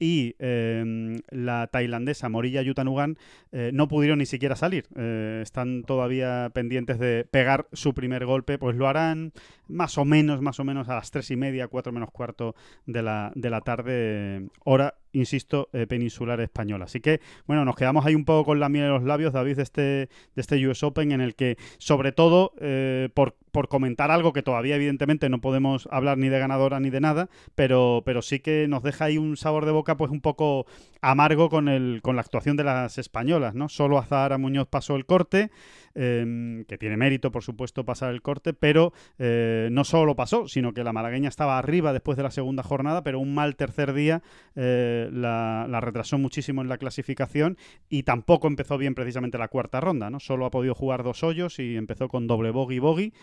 y 0.03 0.35
em, 0.39 1.21
la 1.29 1.67
tailandesa 1.67 2.27
Morilla 2.27 2.61
Yutanugan 2.61 3.17
eh, 3.53 3.71
no 3.73 3.87
pudieron 3.87 4.19
ni 4.19 4.25
siquiera 4.25 4.57
salir. 4.57 4.85
Eh, 4.97 5.39
están 5.41 5.83
todavía 5.83 6.51
pendientes 6.53 6.99
de 6.99 7.25
pegar 7.31 7.67
su 7.71 7.93
primer 7.93 8.25
golpe, 8.25 8.57
pues 8.57 8.75
lo 8.75 8.89
harán 8.89 9.31
más 9.73 9.97
o 9.97 10.05
menos, 10.05 10.41
más 10.41 10.59
o 10.59 10.63
menos 10.63 10.87
a 10.89 10.95
las 10.95 11.11
tres 11.11 11.31
y 11.31 11.35
media, 11.35 11.67
cuatro 11.67 11.91
menos 11.91 12.11
cuarto 12.11 12.55
de 12.85 13.01
la, 13.01 13.31
de 13.35 13.49
la 13.49 13.61
tarde, 13.61 14.47
hora 14.63 14.95
insisto, 15.13 15.69
eh, 15.73 15.87
peninsular 15.87 16.41
española. 16.41 16.85
Así 16.85 16.99
que, 16.99 17.21
bueno, 17.45 17.63
nos 17.65 17.75
quedamos 17.75 18.05
ahí 18.05 18.15
un 18.15 18.25
poco 18.25 18.45
con 18.45 18.59
la 18.59 18.67
miel 18.67 18.85
en 18.85 18.91
los 18.91 19.03
labios, 19.03 19.31
David, 19.31 19.57
de 19.57 19.63
este, 19.63 19.81
de 19.81 20.09
este 20.35 20.67
US 20.67 20.83
Open, 20.83 21.11
en 21.11 21.21
el 21.21 21.35
que, 21.35 21.57
sobre 21.77 22.11
todo, 22.11 22.53
eh, 22.59 23.09
por, 23.13 23.35
por, 23.51 23.67
comentar 23.67 24.11
algo 24.11 24.33
que 24.33 24.41
todavía, 24.41 24.75
evidentemente, 24.75 25.29
no 25.29 25.39
podemos 25.39 25.87
hablar 25.91 26.17
ni 26.17 26.29
de 26.29 26.39
ganadora 26.39 26.79
ni 26.79 26.89
de 26.89 26.99
nada, 26.99 27.29
pero, 27.55 28.01
pero 28.05 28.21
sí 28.21 28.39
que 28.39 28.67
nos 28.67 28.83
deja 28.83 29.05
ahí 29.05 29.17
un 29.17 29.37
sabor 29.37 29.65
de 29.65 29.71
boca, 29.71 29.97
pues 29.97 30.11
un 30.11 30.21
poco 30.21 30.65
amargo 31.01 31.49
con, 31.49 31.69
el, 31.69 32.01
con 32.01 32.15
la 32.15 32.21
actuación 32.21 32.57
de 32.57 32.63
las 32.63 32.97
españolas, 32.97 33.53
¿no? 33.53 33.69
Solo 33.69 33.99
Azahara 33.99 34.37
Muñoz 34.37 34.67
pasó 34.67 34.95
el 34.95 35.05
corte. 35.05 35.51
Em, 35.95 36.65
que 36.65 36.79
tiene 36.79 36.97
mérito, 36.97 37.31
por 37.31 37.43
supuesto, 37.43 37.85
pasar 37.85 38.11
el 38.11 38.23
corte, 38.23 38.53
pero 38.53 38.93
eh, 39.19 39.69
no 39.71 39.83
solo 39.83 40.05
lo 40.05 40.15
pasó, 40.15 40.47
sino 40.47 40.73
que 40.73 40.83
la 40.83 40.91
malagueña 40.91 41.29
estaba 41.29 41.59
arriba 41.59 41.93
después 41.93 42.17
de 42.17 42.23
la 42.23 42.31
segunda 42.31 42.63
jornada, 42.63 43.03
pero 43.03 43.19
un 43.19 43.35
mal 43.35 43.55
tercer 43.55 43.93
día 43.93 44.23
eh, 44.55 45.07
la, 45.11 45.67
retrasó 45.81 46.17
muchísimo 46.17 46.63
en 46.63 46.69
la 46.69 46.79
clasificación 46.79 47.57
y 47.89 48.03
tampoco 48.03 48.47
empezó 48.47 48.79
bien 48.79 48.95
precisamente 48.95 49.37
la 49.37 49.49
cuarta 49.49 49.81
ronda, 49.81 50.09
¿no? 50.09 50.19
Solo 50.19 50.47
ha 50.47 50.51
podido 50.51 50.73
jugar 50.73 51.03
dos 51.03 51.23
hoyos 51.23 51.59
y 51.59 51.77
empezó 51.77 52.07
con 52.07 52.25
doble 52.25 52.49
bogey 52.49 52.79
bogey. 52.79 53.13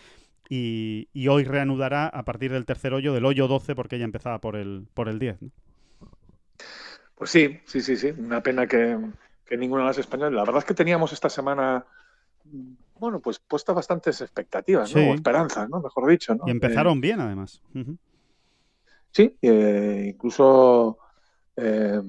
Y, 0.47 1.07
hoy 1.27 1.43
reanudará 1.45 2.07
a 2.07 2.23
partir 2.23 2.51
del 2.51 2.65
tercer 2.65 2.93
hoyo, 2.93 3.13
del 3.13 3.25
hoyo 3.25 3.47
12, 3.47 3.73
porque 3.73 3.95
ella 3.95 4.05
empezaba 4.05 4.39
por 4.39 4.57
el, 4.57 4.85
por 4.93 5.07
el 5.07 5.17
10. 5.17 5.37
Pues 7.15 7.29
sí, 7.29 7.59
sí, 7.65 7.79
sí, 7.79 7.95
sí. 7.95 8.13
Una 8.17 8.43
pena 8.43 8.67
que, 8.67 8.97
que 9.45 9.55
ninguna 9.55 9.83
de 9.83 9.87
las 9.87 9.97
españolas. 9.97 10.33
La 10.33 10.41
verdad 10.41 10.59
es 10.59 10.65
que 10.65 10.73
teníamos 10.73 11.13
esta 11.13 11.29
semana 11.29 11.85
bueno, 13.01 13.19
pues 13.19 13.39
puesta 13.39 13.73
bastantes 13.73 14.21
expectativas, 14.21 14.95
¿no? 14.95 15.09
O 15.09 15.15
esperanzas, 15.15 15.67
¿no? 15.67 15.81
Mejor 15.81 16.07
dicho, 16.07 16.35
¿no? 16.35 16.43
Y 16.45 16.51
empezaron 16.51 16.99
eh, 16.99 17.01
bien, 17.01 17.19
además. 17.19 17.63
Sí, 19.09 19.35
eh, 19.41 20.11
incluso 20.13 20.99
eh, 21.55 21.99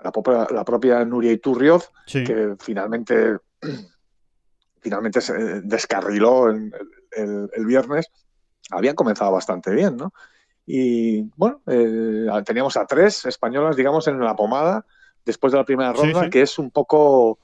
la, 0.00 0.10
propia, 0.10 0.46
la, 0.50 0.64
propia, 0.64 1.04
Nuria 1.04 1.32
Iturrioz, 1.32 1.92
que 2.06 2.56
finalmente, 2.58 3.36
finalmente 4.80 5.20
se 5.20 5.34
descarriló 5.60 6.48
el, 6.48 6.72
el, 7.10 7.66
viernes, 7.66 8.06
habían 8.70 8.94
comenzado 8.94 9.32
bastante 9.32 9.70
bien, 9.70 9.98
¿no? 9.98 10.14
Y 10.64 11.24
bueno, 11.36 11.60
teníamos 12.46 12.78
a 12.78 12.86
tres 12.86 13.26
españolas, 13.26 13.76
digamos, 13.76 14.08
en 14.08 14.18
la 14.18 14.34
pomada 14.34 14.86
después 15.26 15.52
de 15.52 15.58
la 15.58 15.66
primera 15.66 15.92
ronda, 15.92 16.30
que 16.30 16.40
es 16.40 16.58
un 16.58 16.70
poco 16.70 17.38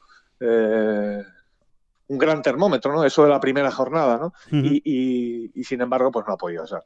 un 2.08 2.18
gran 2.18 2.42
termómetro, 2.42 2.92
¿no? 2.92 3.04
Eso 3.04 3.24
de 3.24 3.30
la 3.30 3.40
primera 3.40 3.70
jornada, 3.70 4.18
¿no? 4.18 4.32
y, 4.50 5.50
y, 5.54 5.64
sin 5.64 5.80
embargo, 5.80 6.10
pues 6.10 6.26
no 6.26 6.34
ha 6.34 6.38
podido 6.38 6.66
ser. 6.66 6.82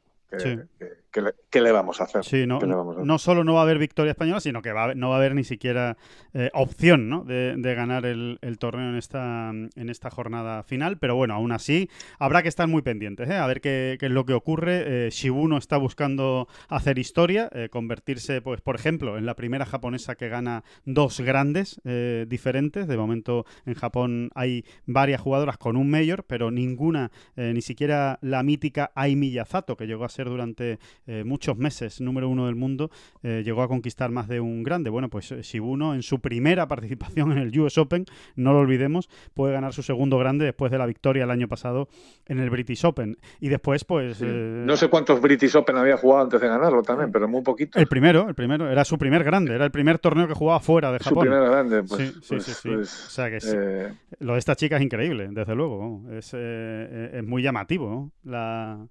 ¿Qué, 1.13 1.61
le, 1.61 1.71
vamos 1.71 2.01
a 2.01 2.05
hacer? 2.05 2.25
Sí, 2.25 2.47
no, 2.47 2.59
no 2.59 3.17
solo 3.19 3.43
no 3.43 3.53
va 3.53 3.59
a 3.59 3.63
haber 3.63 3.77
victoria 3.77 4.11
española, 4.11 4.39
sino 4.39 4.63
que 4.63 4.71
va 4.71 4.95
no 4.95 5.09
va 5.09 5.15
a 5.15 5.17
haber 5.19 5.35
ni 5.35 5.43
siquiera 5.43 5.95
eh, 6.33 6.49
opción 6.53 7.07
¿no? 7.07 7.23
de, 7.23 7.75
ganar 7.75 8.07
el, 8.07 8.39
torneo 8.57 8.89
en 8.89 8.95
esta, 8.95 9.49
en 9.51 9.89
esta 9.89 10.09
jornada 10.09 10.63
final. 10.63 10.97
Pero 10.97 11.15
bueno, 11.15 11.35
aún 11.35 11.51
así 11.51 11.89
habrá 12.17 12.41
que 12.41 12.49
estar 12.49 12.67
muy 12.67 12.81
pendientes, 12.81 13.29
¿eh? 13.29 13.35
a 13.35 13.45
ver 13.45 13.61
qué, 13.61 13.97
es 14.01 14.11
lo 14.11 14.25
que 14.25 14.33
ocurre. 14.33 15.05
Eh, 15.05 15.09
Shibuno 15.11 15.57
está 15.57 15.77
buscando 15.77 16.47
hacer 16.67 16.97
historia, 16.97 17.49
convertirse, 17.69 18.41
pues, 18.41 18.61
por 18.61 18.75
ejemplo, 18.75 19.17
en 19.17 19.27
la 19.27 19.35
primera 19.35 19.65
japonesa 19.65 20.15
que 20.15 20.29
gana 20.29 20.63
dos 20.85 21.19
grandes 21.21 21.79
diferentes. 22.27 22.87
De 22.87 22.97
momento 22.97 23.45
en 23.65 23.75
Japón 23.75 24.31
hay 24.33 24.65
varias 24.87 25.21
jugadoras 25.21 25.57
con 25.57 25.75
un 25.77 25.89
mayor, 25.91 26.23
pero 26.23 26.49
ninguna, 26.49 27.11
ni 27.35 27.61
siquiera 27.61 28.17
la 28.21 28.41
mítica 28.41 28.91
Ai 28.95 29.15
Miyazato, 29.15 29.77
que 29.77 29.85
llegó 29.85 30.05
a 30.05 30.09
ser 30.09 30.27
durante 30.29 30.79
eh, 31.05 31.23
muchos 31.25 31.57
meses 31.57 31.99
número 31.99 32.29
uno 32.29 32.45
del 32.45 32.55
mundo, 32.55 32.89
eh, 33.23 33.41
llegó 33.43 33.61
a 33.61 33.67
conquistar 33.67 34.09
más 34.09 34.27
de 34.27 34.39
un 34.39 34.63
grande. 34.63 34.89
Bueno, 34.89 35.09
pues 35.09 35.31
eh, 35.31 35.41
Shibuno 35.41 35.93
en 35.93 36.01
su 36.01 36.19
primera 36.19 36.67
participación 36.67 37.33
en 37.33 37.39
el 37.39 37.59
US 37.59 37.77
Open, 37.77 38.05
no 38.35 38.53
lo 38.53 38.59
olvidemos, 38.59 39.09
puede 39.33 39.53
ganar 39.53 39.73
su 39.73 39.83
segundo 39.83 40.17
grande 40.17 40.45
después 40.45 40.71
de 40.71 40.77
la 40.77 40.85
victoria 40.85 41.25
el 41.25 41.31
año 41.31 41.47
pasado 41.47 41.89
en 42.25 42.39
el 42.39 42.49
British 42.49 42.85
Open. 42.85 43.17
Y 43.41 43.49
después, 43.49 43.83
pues... 43.83 44.21
no 44.21 44.77
sé 44.77 44.89
cuántos 44.89 45.19
British 45.21 45.55
Open 45.55 45.75
había 45.77 45.97
jugado 45.97 46.23
antes 46.23 46.39
de 46.39 46.47
ganarlo 46.47 46.81
también, 46.83 47.11
pero 47.11 47.27
muy 47.27 47.41
poquito. 47.41 47.79
El 47.79 47.87
primero, 47.87 48.29
el 48.29 48.35
primero, 48.35 48.69
era 48.69 48.85
su 48.85 48.97
primer 48.97 49.23
grande, 49.23 49.55
era 49.55 49.65
el 49.65 49.71
primer 49.71 49.99
torneo 49.99 50.27
que 50.27 50.33
jugaba 50.33 50.59
fuera 50.59 50.91
de 50.91 50.99
Japón. 50.99 51.25
Su 51.25 51.31
primer 51.31 51.49
grande, 51.49 51.83
pues. 51.83 52.01
Sí, 52.01 52.13
sí, 52.21 52.27
pues, 52.29 52.43
sí. 52.45 52.69
Pues, 52.69 53.07
o 53.07 53.09
sea 53.09 53.29
que 53.29 53.93
lo 54.19 54.33
de 54.33 54.39
esta 54.39 54.55
chica 54.55 54.77
es 54.77 54.83
increíble, 54.83 55.27
desde 55.31 55.55
luego. 55.55 56.01
Es, 56.11 56.33
es 56.33 57.23
muy 57.25 57.43
llamativo, 57.43 58.11
La 58.23 58.87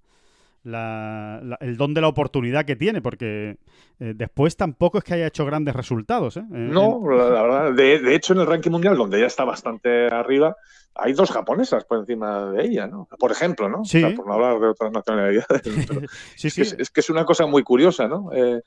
el 0.65 1.77
don 1.77 1.95
de 1.95 2.01
la 2.01 2.09
oportunidad 2.09 2.65
que 2.65 2.77
tiene, 2.77 3.03
porque 3.03 3.59
eh, 3.99 4.13
después 4.15 4.57
tampoco 4.57 4.99
es 4.99 5.05
que 5.05 5.15
haya 5.15 5.27
hecho 5.27 5.45
grandes 5.45 5.75
resultados. 5.75 6.37
¿eh? 6.37 6.45
eh 6.53 6.69
no, 6.71 7.01
la, 7.11 7.43
verdad, 7.43 7.73
de, 7.73 8.15
hecho 8.15 8.33
en 8.33 8.41
el 8.41 8.47
ranking 8.47 8.71
mundial, 8.71 8.97
donde 8.97 9.19
ella 9.19 9.27
está 9.27 9.45
bastante 9.45 10.07
arriba, 10.07 10.57
hay 10.95 11.13
dos 11.15 11.31
japonesas 11.31 11.85
por 11.85 11.99
encima 11.99 12.53
de 12.53 12.65
ella, 12.65 12.87
¿no? 12.87 13.09
Por 13.19 13.33
ejemplo, 13.33 13.69
¿no? 13.69 13.85
Sí. 13.85 14.05
por 14.15 14.27
no 14.27 14.35
hablar 14.35 14.61
de 14.61 14.69
otras 14.69 14.93
nacionalidades. 14.93 15.63
sí, 16.37 16.51
sí. 16.51 16.63
Es, 16.63 16.91
que 16.91 17.01
es, 17.01 17.11
una 17.11 17.25
cosa 17.25 17.47
muy 17.47 17.63
curiosa, 17.63 18.07
¿no? 18.07 18.31
Eh, 18.33 18.61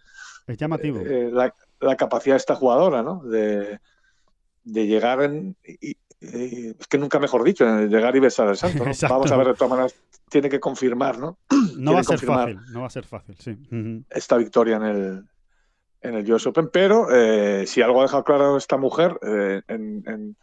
es 0.48 0.58
llamativo. 0.58 1.02
La, 1.04 1.54
la, 1.80 1.96
capacidad 1.96 2.36
de 2.36 2.40
esta 2.40 2.56
jugadora, 2.56 3.04
¿no? 3.04 3.24
De, 3.24 3.80
de 4.64 4.88
llegar 4.88 5.22
en, 5.22 5.56
es 6.34 6.88
que 6.88 6.98
nunca 6.98 7.20
mejor 7.20 7.44
dicho, 7.44 7.66
llegar 7.86 8.16
y 8.16 8.20
besar 8.20 8.48
al 8.48 8.58
santo. 8.58 8.84
Vamos 9.10 9.32
a 9.32 9.38
ver 9.38 9.48
de 9.48 9.54
todas 9.54 9.70
maneras 9.70 9.96
tiene 10.30 10.50
que 10.50 10.60
confirmar, 10.60 11.18
¿no? 11.18 11.38
No 11.78 11.94
va 11.94 12.00
a 12.00 12.04
ser 12.04 12.20
fácil, 12.20 12.60
no 12.72 12.82
va 12.82 12.88
a 12.88 12.90
ser 12.90 13.06
fácil, 13.06 13.36
sí. 13.38 13.58
Esta 14.10 14.38
victoria 14.38 14.78
en 14.78 14.84
el, 14.84 15.26
en 16.02 16.16
el 16.16 16.32
US 16.32 16.48
Open, 16.48 16.70
pero 16.72 17.08
eh, 17.14 17.68
si 17.68 17.82
algo 17.82 18.00
ha 18.00 18.04
dejado 18.04 18.24
claro 18.24 18.58
esta 18.58 18.78
mujer 18.78 19.20
eh, 19.22 19.62
en, 19.68 20.04
en, 20.08 20.36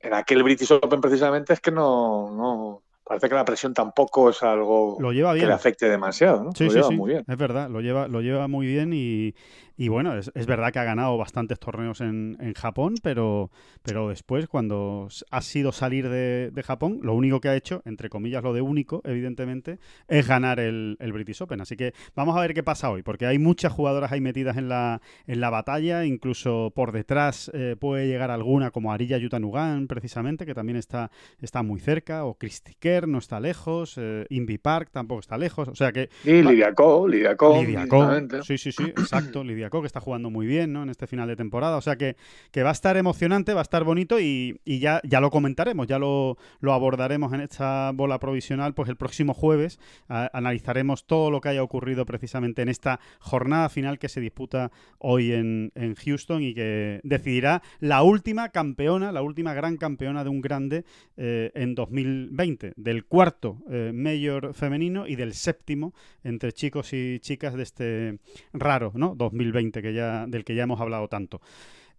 en, 0.00 0.14
aquel 0.14 0.44
British 0.44 0.72
Open 0.72 1.00
precisamente 1.00 1.52
es 1.52 1.60
que 1.60 1.72
no, 1.72 2.30
no, 2.30 2.82
parece 3.04 3.28
que 3.28 3.34
la 3.34 3.44
presión 3.44 3.74
tampoco 3.74 4.30
es 4.30 4.42
algo 4.42 4.98
que 4.98 5.12
le 5.12 5.52
afecte 5.52 5.88
demasiado, 5.88 6.44
¿no? 6.44 6.52
Sí, 6.52 6.66
lo 6.66 6.72
lleva 6.72 6.90
muy 6.90 7.10
bien. 7.10 7.24
Es 7.26 7.36
verdad, 7.36 7.68
lo 7.68 7.80
lleva, 7.80 8.08
lo 8.08 8.20
lleva 8.20 8.48
muy 8.48 8.66
bien 8.66 8.92
y, 8.92 9.34
y 9.78 9.88
bueno, 9.88 10.16
es, 10.16 10.46
verdad 10.46 10.72
que 10.72 10.78
ha 10.78 10.84
ganado 10.84 11.18
bastantes 11.18 11.58
torneos 11.58 12.00
en, 12.00 12.38
en, 12.40 12.54
Japón, 12.54 12.94
pero, 13.02 13.50
pero 13.82 14.08
después, 14.08 14.48
cuando 14.48 15.08
ha 15.30 15.40
sido 15.42 15.70
salir 15.70 16.08
de, 16.08 16.50
de, 16.50 16.62
Japón, 16.62 17.00
lo 17.02 17.12
único 17.12 17.40
que 17.40 17.48
ha 17.50 17.56
hecho, 17.56 17.82
entre 17.84 18.08
comillas, 18.08 18.42
lo 18.42 18.54
de 18.54 18.62
único, 18.62 19.02
evidentemente, 19.04 19.78
es 20.08 20.26
ganar 20.26 20.60
el, 20.60 20.96
el, 20.98 21.12
British 21.12 21.42
Open. 21.42 21.60
Así 21.60 21.76
que 21.76 21.92
vamos 22.14 22.36
a 22.36 22.40
ver 22.40 22.54
qué 22.54 22.62
pasa 22.62 22.90
hoy, 22.90 23.02
porque 23.02 23.26
hay 23.26 23.38
muchas 23.38 23.70
jugadoras 23.70 24.12
ahí 24.12 24.20
metidas 24.22 24.56
en 24.56 24.70
la, 24.70 25.02
en 25.26 25.40
la 25.40 25.50
batalla, 25.50 26.06
incluso 26.06 26.72
por 26.74 26.92
detrás 26.92 27.50
eh, 27.52 27.76
puede 27.78 28.06
llegar 28.08 28.30
alguna 28.30 28.70
como 28.70 28.94
Arilla 28.94 29.18
Yutanugan, 29.18 29.88
precisamente, 29.88 30.46
que 30.46 30.54
también 30.54 30.78
está, 30.78 31.10
está 31.38 31.62
muy 31.62 31.80
cerca, 31.80 32.24
o 32.24 32.38
Christy 32.38 32.74
Kerr 32.78 33.08
no 33.08 33.18
está 33.18 33.40
lejos, 33.40 33.96
eh, 33.98 34.24
Invi 34.30 34.56
Park 34.56 34.88
tampoco 34.90 35.20
está 35.20 35.36
lejos, 35.36 35.68
o 35.68 35.74
sea 35.74 35.92
que... 35.92 36.08
Y 36.24 36.42
Lidia 36.42 36.72
Co, 36.72 37.06
Lidia 37.06 37.36
Co. 37.36 37.62
Lidia 37.62 37.86
Co, 37.86 38.08
sí, 38.42 38.56
sí, 38.56 38.72
sí, 38.72 38.84
exacto, 38.84 39.44
Lidia 39.44 39.65
que 39.70 39.86
está 39.86 40.00
jugando 40.00 40.30
muy 40.30 40.46
bien 40.46 40.72
¿no? 40.72 40.82
en 40.82 40.90
este 40.90 41.06
final 41.06 41.28
de 41.28 41.36
temporada. 41.36 41.76
O 41.76 41.80
sea 41.80 41.96
que, 41.96 42.16
que 42.50 42.62
va 42.62 42.70
a 42.70 42.72
estar 42.72 42.96
emocionante, 42.96 43.54
va 43.54 43.60
a 43.60 43.62
estar 43.62 43.84
bonito 43.84 44.20
y, 44.20 44.60
ya, 44.64 45.00
ya 45.04 45.20
lo 45.20 45.30
comentaremos, 45.30 45.86
ya 45.86 45.98
lo, 45.98 46.36
lo, 46.60 46.72
abordaremos 46.72 47.32
en 47.32 47.40
esta 47.40 47.92
bola 47.94 48.18
provisional 48.18 48.74
pues 48.74 48.88
el 48.88 48.96
próximo 48.96 49.34
jueves. 49.34 49.78
analizaremos 50.08 51.06
todo 51.06 51.30
lo 51.30 51.40
que 51.40 51.48
haya 51.50 51.62
ocurrido 51.62 52.06
precisamente 52.06 52.62
en 52.62 52.68
esta 52.68 53.00
jornada 53.18 53.68
final 53.68 53.98
que 53.98 54.08
se 54.08 54.20
disputa 54.20 54.70
hoy 54.98 55.32
en, 55.32 55.72
en 55.74 55.94
Houston 55.94 56.42
y 56.42 56.54
que 56.54 57.00
decidirá 57.02 57.62
la 57.80 58.02
última 58.02 58.50
campeona, 58.50 59.12
la 59.12 59.22
última 59.22 59.54
gran 59.54 59.76
campeona 59.76 60.24
de 60.24 60.30
un 60.30 60.40
grande 60.40 60.84
eh, 61.16 61.50
en 61.54 61.74
2020, 61.74 62.74
del 62.76 63.04
cuarto 63.04 63.58
eh, 63.70 63.92
mayor 63.94 64.54
femenino 64.54 65.06
y 65.06 65.16
del 65.16 65.34
séptimo 65.34 65.94
entre 66.24 66.52
chicos 66.52 66.92
y 66.92 67.20
chicas 67.20 67.54
de 67.54 67.62
este 67.62 68.18
raro, 68.52 68.92
¿no? 68.94 69.14
2020 69.16 69.55
que 69.82 69.92
ya, 69.92 70.26
del 70.26 70.44
que 70.44 70.54
ya 70.54 70.64
hemos 70.64 70.80
hablado 70.80 71.08
tanto. 71.08 71.40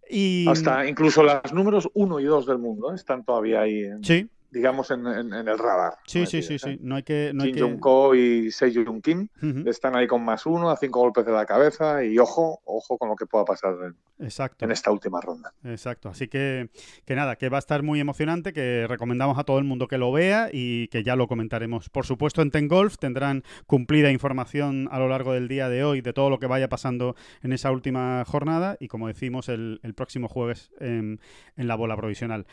Y... 0.08 0.48
Hasta 0.48 0.86
incluso 0.88 1.22
los 1.22 1.52
números 1.52 1.90
1 1.94 2.20
y 2.20 2.24
2 2.24 2.46
del 2.46 2.58
mundo 2.58 2.92
¿eh? 2.92 2.94
están 2.94 3.24
todavía 3.24 3.60
ahí. 3.60 3.84
Sí, 4.02 4.28
digamos, 4.50 4.90
en, 4.90 5.06
el 5.06 5.58
radar. 5.58 5.94
Sí, 6.06 6.26
sí, 6.26 6.42
sí, 6.42 6.58
sí. 6.58 6.78
No 6.80 6.96
hay 6.96 7.02
que. 7.02 7.32
No 7.34 7.44
Kim 7.44 7.58
Jong-ko 7.58 8.14
y 8.14 8.50
Sejong 8.50 9.02
Kim 9.02 9.28
están 9.66 9.96
ahí 9.96 10.06
con 10.06 10.24
más 10.24 10.46
uno, 10.46 10.70
a 10.70 10.76
cinco 10.76 11.00
golpes 11.00 11.26
de 11.26 11.32
la 11.32 11.44
cabeza 11.44 12.04
y 12.04 12.18
ojo, 12.18 12.60
ojo 12.64 12.98
con 12.98 13.08
lo 13.08 13.16
que 13.16 13.26
pueda 13.26 13.44
pasar 13.44 13.74
en, 13.84 14.24
Exacto. 14.24 14.64
en 14.64 14.70
esta 14.70 14.90
última 14.90 15.20
ronda. 15.20 15.52
Exacto. 15.64 16.08
Así 16.08 16.28
que, 16.28 16.70
que 17.04 17.14
nada, 17.14 17.36
que 17.36 17.48
va 17.48 17.58
a 17.58 17.60
estar 17.60 17.82
muy 17.82 18.00
emocionante, 18.00 18.52
que 18.52 18.86
recomendamos 18.88 19.38
a 19.38 19.44
todo 19.44 19.58
el 19.58 19.64
mundo 19.64 19.86
que 19.86 19.98
lo 19.98 20.12
vea 20.12 20.48
y 20.52 20.88
que 20.88 21.02
ya 21.02 21.16
lo 21.16 21.28
comentaremos. 21.28 21.90
Por 21.90 22.06
supuesto, 22.06 22.42
en 22.42 22.50
Ten 22.50 22.68
Golf 22.68 22.96
tendrán 22.98 23.44
cumplida 23.66 24.10
información 24.10 24.88
a 24.90 24.98
lo 24.98 25.08
largo 25.08 25.32
del 25.32 25.48
día 25.48 25.68
de 25.68 25.84
hoy 25.84 26.00
de 26.00 26.12
todo 26.12 26.30
lo 26.30 26.38
que 26.38 26.46
vaya 26.46 26.68
pasando 26.68 27.16
en 27.42 27.52
esa 27.52 27.70
última 27.70 28.24
jornada 28.24 28.76
y, 28.80 28.88
como 28.88 29.08
decimos, 29.08 29.48
el, 29.48 29.80
próximo 29.96 30.28
jueves 30.28 30.70
en, 30.78 31.20
en 31.56 31.66
la 31.66 31.74
bola 31.74 31.96
provisional. 31.96 32.46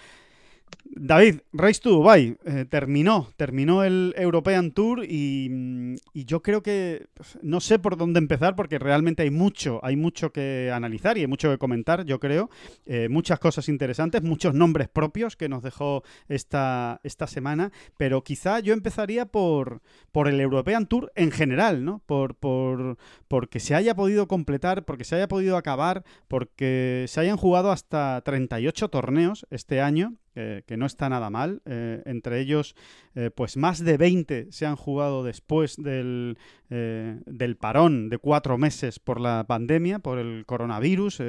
David, 0.97 1.41
Race 1.51 1.81
to 1.81 1.89
Dubai 1.89 2.37
eh, 2.45 2.65
terminó, 2.69 3.27
terminó 3.35 3.83
el 3.83 4.13
European 4.17 4.71
Tour 4.71 5.03
y, 5.03 5.95
yo 6.13 6.41
creo 6.41 6.63
que 6.63 7.07
pues, 7.13 7.37
no 7.41 7.59
sé 7.59 7.79
por 7.79 7.97
dónde 7.97 8.19
empezar 8.19 8.55
porque 8.55 8.79
realmente 8.79 9.23
hay 9.23 9.29
mucho, 9.29 9.79
hay 9.83 9.97
mucho 9.97 10.31
que 10.31 10.71
analizar 10.73 11.17
y 11.17 11.21
hay 11.21 11.27
mucho 11.27 11.49
que 11.49 11.57
comentar, 11.57 12.05
yo 12.05 12.19
creo, 12.21 12.49
eh, 12.85 13.09
muchas 13.09 13.39
cosas 13.39 13.67
interesantes, 13.67 14.23
muchos 14.23 14.53
nombres 14.53 14.87
propios 14.87 15.35
que 15.35 15.49
nos 15.49 15.63
dejó 15.63 16.03
esta, 16.29 17.01
esta 17.03 17.27
semana, 17.27 17.73
pero 17.97 18.23
quizá 18.23 18.59
yo 18.61 18.73
empezaría 18.73 19.25
por, 19.25 19.81
por 20.13 20.29
el 20.29 20.39
European 20.39 20.87
Tour 20.87 21.11
en 21.15 21.31
general, 21.31 21.83
¿no? 21.83 22.03
Por, 22.05 22.35
por, 22.35 22.97
porque 23.27 23.59
se 23.59 23.75
haya 23.75 23.95
podido 23.95 24.29
completar, 24.29 24.85
porque 24.85 25.03
se 25.03 25.15
haya 25.15 25.27
podido 25.27 25.57
acabar, 25.57 26.05
porque 26.29 27.05
se 27.09 27.19
hayan 27.19 27.37
jugado 27.37 27.71
hasta 27.71 28.21
38 28.21 28.87
torneos 28.89 29.45
este 29.49 29.81
año 29.81 30.15
que 30.35 30.77
no 30.77 30.85
está 30.85 31.09
nada 31.09 31.29
mal. 31.29 31.61
Eh, 31.65 32.01
entre 32.05 32.39
ellos, 32.39 32.75
eh, 33.15 33.31
pues 33.33 33.57
más 33.57 33.83
de 33.83 33.97
20 33.97 34.51
se 34.51 34.65
han 34.65 34.75
jugado 34.75 35.23
después 35.23 35.77
del, 35.77 36.37
eh, 36.69 37.19
del, 37.25 37.55
parón 37.55 38.09
de 38.09 38.17
cuatro 38.17 38.57
meses 38.57 38.99
por 38.99 39.21
la 39.21 39.45
pandemia, 39.47 39.99
por 39.99 40.19
el 40.19 40.45
coronavirus, 40.45 41.21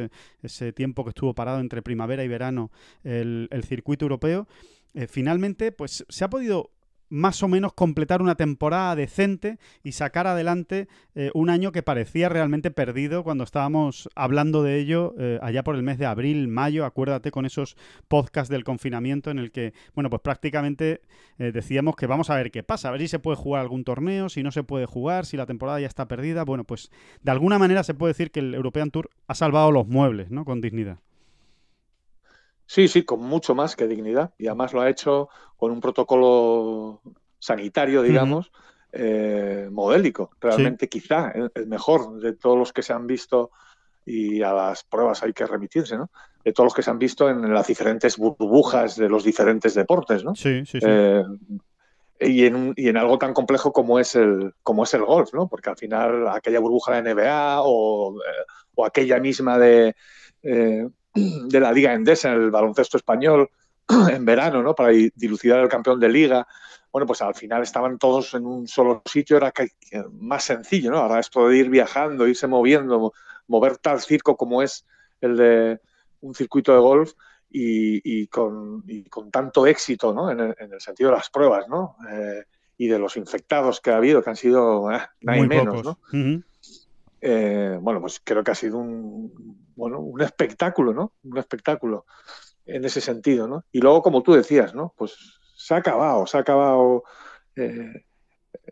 ese 0.43 0.73
tiempo 0.73 1.05
que 1.05 1.11
estuvo 1.11 1.35
parado 1.35 1.61
entre 1.61 1.83
primavera 1.83 2.25
y 2.25 2.29
verano 2.29 2.71
el, 3.05 3.49
el 3.51 3.65
circuito 3.65 4.05
europeo. 4.05 4.49
finalmente, 5.09 5.73
pues 5.73 6.05
se 6.09 6.25
ha 6.25 6.31
podido 6.31 6.71
más 7.09 7.43
o 7.43 7.49
menos 7.49 7.73
completar 7.73 8.23
una 8.23 8.35
temporada 8.35 8.97
decente 8.97 9.59
y 9.83 9.93
sacar 9.93 10.27
adelante 10.27 10.89
eh, 11.15 11.31
un 11.35 11.51
año 11.51 11.73
que 11.73 11.83
parecía 11.83 12.29
realmente 12.29 12.71
perdido 12.71 13.23
cuando 13.23 13.45
estábamos 13.45 14.09
hablando 14.15 14.63
de 14.63 14.79
ello 14.79 15.15
eh, 15.19 15.39
allá 15.43 15.63
por 15.63 15.77
el 15.77 15.83
mes 15.83 15.99
de 15.99 16.07
abril, 16.07 16.49
mayo, 16.49 16.85
acuérdate 16.85 17.31
con 17.31 17.47
esos 17.47 17.77
podcasts 18.09 18.51
del 18.51 18.65
confinamiento 18.65 19.31
en 19.31 19.39
el 19.39 19.51
que, 19.51 19.73
bueno, 19.95 20.11
pues 20.11 20.23
prácticamente 20.23 21.03
eh, 21.39 21.53
decíamos 21.53 21.97
que 21.97 22.07
vamos 22.07 22.31
a 22.31 22.37
ver 22.37 22.51
qué 22.51 22.63
pasa, 22.63 22.89
a 22.89 22.93
ver 22.93 23.01
si 23.01 23.09
se 23.09 23.19
puede 23.19 23.37
jugar 23.37 23.63
algún 23.63 23.85
torneo, 23.85 24.29
si 24.29 24.43
no 24.43 24.51
se 24.51 24.63
puede 24.63 24.87
jugar, 24.87 25.27
si 25.27 25.37
la 25.37 25.47
temporada 25.47 25.81
ya 25.81 25.87
está 25.87 26.09
perdida, 26.09 26.45
bueno, 26.45 26.65
pues 26.65 26.91
de 27.23 27.31
alguna 27.31 27.59
manera 27.59 27.83
se 27.85 27.95
puede 27.95 28.13
decir 28.13 28.31
que 28.31 28.41
el 28.41 28.55
European 28.55 28.91
Tour 28.91 29.11
ha 29.27 29.35
salvado 29.35 29.71
los 29.71 29.87
muebles, 29.87 30.31
¿no? 30.31 30.45
Con 30.45 30.61
dignidad. 30.61 30.99
Sí, 32.67 32.89
sí, 32.89 33.05
con 33.05 33.21
mucho 33.21 33.55
más 33.55 33.77
que 33.77 33.87
dignidad. 33.87 34.35
Y 34.39 34.49
además 34.49 34.73
lo 34.73 34.81
ha 34.81 34.91
hecho 34.91 35.29
con 35.57 35.71
un 35.71 35.81
protocolo 35.81 37.01
sanitario, 37.39 38.03
digamos, 38.03 38.51
eh, 38.93 39.69
modélico. 39.71 40.31
Realmente 40.41 40.89
quizá 40.89 41.31
el, 41.31 41.67
mejor 41.67 42.19
de 42.21 42.35
todos 42.35 42.59
los 42.59 42.73
que 42.73 42.83
se 42.83 42.93
han 42.93 43.07
visto, 43.07 43.51
y 44.05 44.43
a 44.43 44.53
las 44.53 44.85
pruebas 44.85 45.23
hay 45.23 45.33
que 45.33 45.47
remitirse, 45.47 45.97
¿no? 45.97 46.11
De 46.45 46.53
todos 46.53 46.67
los 46.67 46.75
que 46.75 46.83
se 46.83 46.91
han 46.91 46.99
visto 46.99 47.29
en 47.29 47.53
las 47.53 47.67
diferentes 47.67 48.17
burbujas 48.17 48.97
de 48.97 49.09
los 49.09 49.25
diferentes 49.25 49.75
deportes, 49.75 50.25
¿no? 50.25 50.35
Sí, 50.35 50.65
sí, 50.67 50.81
sí. 50.81 50.87
Eh, 50.89 51.25
y 52.21 52.47
en, 52.47 52.73
y 52.77 52.89
en, 52.89 52.97
algo 52.97 53.19
tan 53.19 53.35
complejo 53.35 53.73
como 53.73 53.99
es 53.99 54.15
el 54.15 54.55
como 54.63 54.85
es 54.85 54.95
el 54.95 55.05
golf, 55.05 55.35
¿no? 55.35 55.49
Porque 55.49 55.71
al 55.71 55.77
final 55.77 56.29
aquella 56.29 56.61
burbuja 56.61 57.01
de 57.01 57.15
NBA 57.15 57.63
o, 57.63 58.17
eh, 58.17 58.45
o 58.75 58.87
aquella 58.87 59.19
misma 59.21 59.59
de 59.59 59.95
de 61.49 61.61
la 61.61 61.73
Liga 61.73 61.93
Endesa, 61.93 62.33
en 62.33 62.43
el 62.43 62.51
baloncesto 62.51 62.97
español, 62.97 63.51
en 64.11 64.25
verano, 64.25 64.63
¿no? 64.63 64.75
Para 64.75 64.91
dilucidar 64.91 65.61
el 65.61 65.69
campeón 65.69 66.01
de 66.01 66.09
liga. 66.09 66.47
Bueno, 66.93 67.07
pues 67.07 67.21
al 67.23 67.35
final 67.35 67.63
estaban 67.63 67.99
todos 67.99 68.35
en 68.35 68.47
un 68.47 68.67
solo 68.67 69.03
sitio, 69.05 69.37
era 69.37 69.53
más 70.13 70.45
sencillo, 70.45 70.91
¿no? 70.91 70.99
Ahora 70.99 71.21
esto 71.21 71.49
de 71.49 71.59
ir 71.59 71.69
viajando, 71.69 72.27
irse 72.27 72.47
moviendo, 72.47 73.13
mover 73.49 73.77
tal 73.79 74.01
circo 74.01 74.37
como 74.37 74.63
es 74.63 74.87
el 75.21 75.37
de 75.37 75.81
un 76.21 76.35
circuito 76.35 76.73
de 76.73 76.79
golf 76.79 77.13
y, 77.51 78.27
con, 78.29 78.83
tanto 79.31 79.67
éxito, 79.67 80.13
¿no? 80.13 80.31
En 80.31 80.41
el, 80.41 80.81
sentido 80.81 81.11
de 81.11 81.17
las 81.17 81.31
pruebas, 81.31 81.69
¿no? 81.69 81.97
Eh, 82.11 82.45
y 82.79 82.89
de 82.89 82.99
los 82.99 83.17
infectados 83.17 83.81
que 83.81 83.91
ha 83.91 83.97
habido, 83.97 84.23
que 84.23 84.31
han 84.31 84.37
sido 84.37 84.91
eh, 84.91 85.01
menos, 85.21 85.85
¿no? 85.85 85.99
Eh, 87.21 87.79
bueno, 87.81 88.01
pues 88.01 88.21
creo 88.23 88.45
que 88.45 88.51
ha 88.51 88.55
sido 88.55 88.79
un, 88.79 89.66
bueno, 89.77 90.01
un 90.01 90.21
espectáculo, 90.23 90.93
¿no? 90.93 91.13
Un 91.23 91.39
espectáculo 91.39 92.07
en 92.65 92.85
ese 92.85 93.01
sentido, 93.01 93.47
¿no? 93.47 93.65
Y 93.71 93.81
luego, 93.81 94.03
como 94.03 94.23
tú 94.23 94.33
decías, 94.33 94.75
¿no? 94.75 94.93
Pues 94.97 95.15
se 95.57 95.75
ha 95.75 95.79
acabado, 95.79 96.27
se 96.27 96.37
ha 96.37 96.41
acabado, 96.41 97.05
eh, 97.55 98.05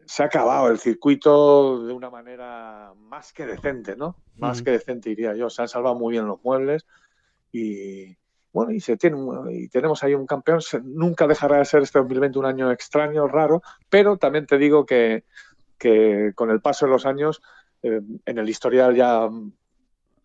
se 0.07 0.23
ha 0.23 0.27
acabado 0.27 0.69
el 0.69 0.79
circuito 0.79 1.87
de 1.87 1.93
una 1.93 2.11
manera 2.11 2.93
más 2.97 3.33
que 3.33 3.47
decente, 3.47 3.97
¿no? 3.97 4.17
Más 4.37 4.63
que 4.63 4.73
decente, 4.73 5.11
diría 5.11 5.35
yo. 5.35 5.49
Se 5.51 5.63
han 5.63 5.69
salvado 5.69 5.95
muy 5.95 6.13
bien 6.13 6.27
los 6.27 6.43
muebles 6.43 6.87
y, 7.53 8.17
bueno, 8.53 8.73
y, 8.73 8.81
se 8.81 8.97
tiene, 8.97 9.19
y 9.51 9.69
tenemos 9.69 10.03
ahí 10.03 10.15
un 10.15 10.27
campeón. 10.27 10.61
nunca 10.83 11.27
dejará 11.27 11.59
de 11.59 11.65
ser 11.65 11.83
este 11.83 11.99
2020 11.99 12.39
un 12.39 12.47
año 12.47 12.73
extraño, 12.73 13.29
raro, 13.29 13.63
pero 13.89 14.17
también 14.17 14.47
te 14.47 14.59
digo 14.59 14.87
que, 14.87 15.25
que 15.79 16.33
con 16.35 16.51
el 16.51 16.61
paso 16.61 16.87
de 16.87 16.93
los 16.93 17.07
años, 17.07 17.43
eh, 17.83 18.01
en 18.25 18.39
el 18.39 18.49
historial 18.49 18.95
ya 18.95 19.29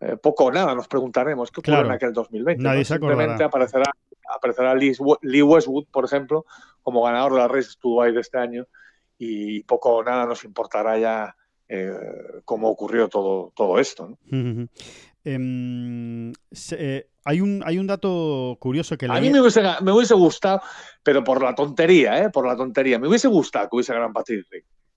eh, 0.00 0.16
poco 0.16 0.46
o 0.46 0.52
nada 0.52 0.74
nos 0.74 0.88
preguntaremos 0.88 1.50
qué 1.50 1.60
ocurre 1.60 1.86
en 1.86 1.92
aquel 1.92 2.12
2020. 2.12 2.62
Nadie 2.62 2.84
Simplemente 2.84 3.44
aparecerá, 3.44 3.90
aparecerá 4.28 4.74
Lee, 4.74 5.42
Westwood, 5.42 5.86
por 5.90 6.04
ejemplo, 6.04 6.46
como 6.82 7.02
ganador 7.02 7.34
de 7.34 7.38
la 7.38 7.48
Race 7.48 7.70
to 7.80 8.02
de 8.02 8.20
este 8.20 8.38
año 8.38 8.66
y 9.18 9.62
poco 9.64 9.96
o 9.96 10.02
nada 10.02 10.24
nos 10.24 10.44
importará 10.44 10.98
ya 10.98 11.36
eh, 11.68 11.92
cómo 12.44 12.68
ocurrió 12.70 13.08
todo, 13.08 13.52
todo 13.54 13.78
esto. 13.78 14.18
Em, 15.22 16.32
eh, 16.72 17.10
hay, 17.26 17.40
un, 17.42 17.62
hay 17.66 17.78
un 17.78 17.86
dato 17.86 18.56
curioso 18.58 18.96
que... 18.96 19.04
A 19.04 19.20
mí 19.20 19.28
me 19.28 19.42
hubiese, 19.42 19.62
me 19.82 19.92
hubiese 19.92 20.14
gustado, 20.14 20.62
pero 21.02 21.22
por 21.22 21.42
la 21.42 21.54
tontería, 21.54 22.24
¿eh? 22.24 22.30
por 22.30 22.46
la 22.46 22.56
tontería, 22.56 22.98
me 22.98 23.06
hubiese 23.06 23.28
gustado 23.28 23.68
que 23.68 23.76
hubiese 23.76 23.92
ganado 23.92 24.14
Patrick 24.14 24.46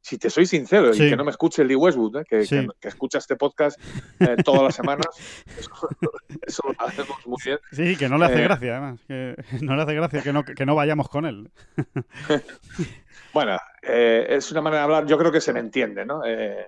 si 0.03 0.17
te 0.17 0.29
soy 0.29 0.45
sincero, 0.45 0.93
y 0.93 0.97
que 0.97 1.15
no 1.15 1.23
me 1.23 1.31
escuche 1.31 1.63
Lee 1.63 1.75
Westwood, 1.75 2.17
¿eh? 2.17 2.25
que, 2.27 2.45
que, 2.81 2.87
escucha 2.89 3.19
este 3.19 3.37
podcast 3.37 3.79
eh, 4.19 4.35
todas 4.43 4.63
las 4.63 4.75
semanas, 4.75 5.07
eso, 6.41 6.61
lo 6.77 6.85
hacemos 6.85 7.25
muy 7.25 7.37
bien. 7.43 7.57
Sí, 7.71 7.95
que 7.95 8.09
no 8.09 8.17
le 8.17 8.25
hace 8.25 8.39
eh, 8.39 8.43
gracia, 8.43 8.71
además. 8.73 8.99
Que 9.07 9.35
no 9.61 9.77
le 9.77 9.81
hace 9.81 9.93
gracia 9.93 10.21
que 10.21 10.33
no, 10.33 10.43
que 10.43 10.65
no 10.65 10.75
vayamos 10.75 11.07
con 11.07 11.25
él. 11.25 11.49
bueno, 13.33 13.57
es 13.81 14.51
una 14.51 14.59
manera 14.59 14.81
de 14.81 14.83
hablar, 14.83 15.05
yo 15.05 15.17
creo 15.17 15.31
que 15.31 15.39
se 15.39 15.53
me 15.53 15.61
entiende, 15.61 16.05
¿no? 16.05 16.21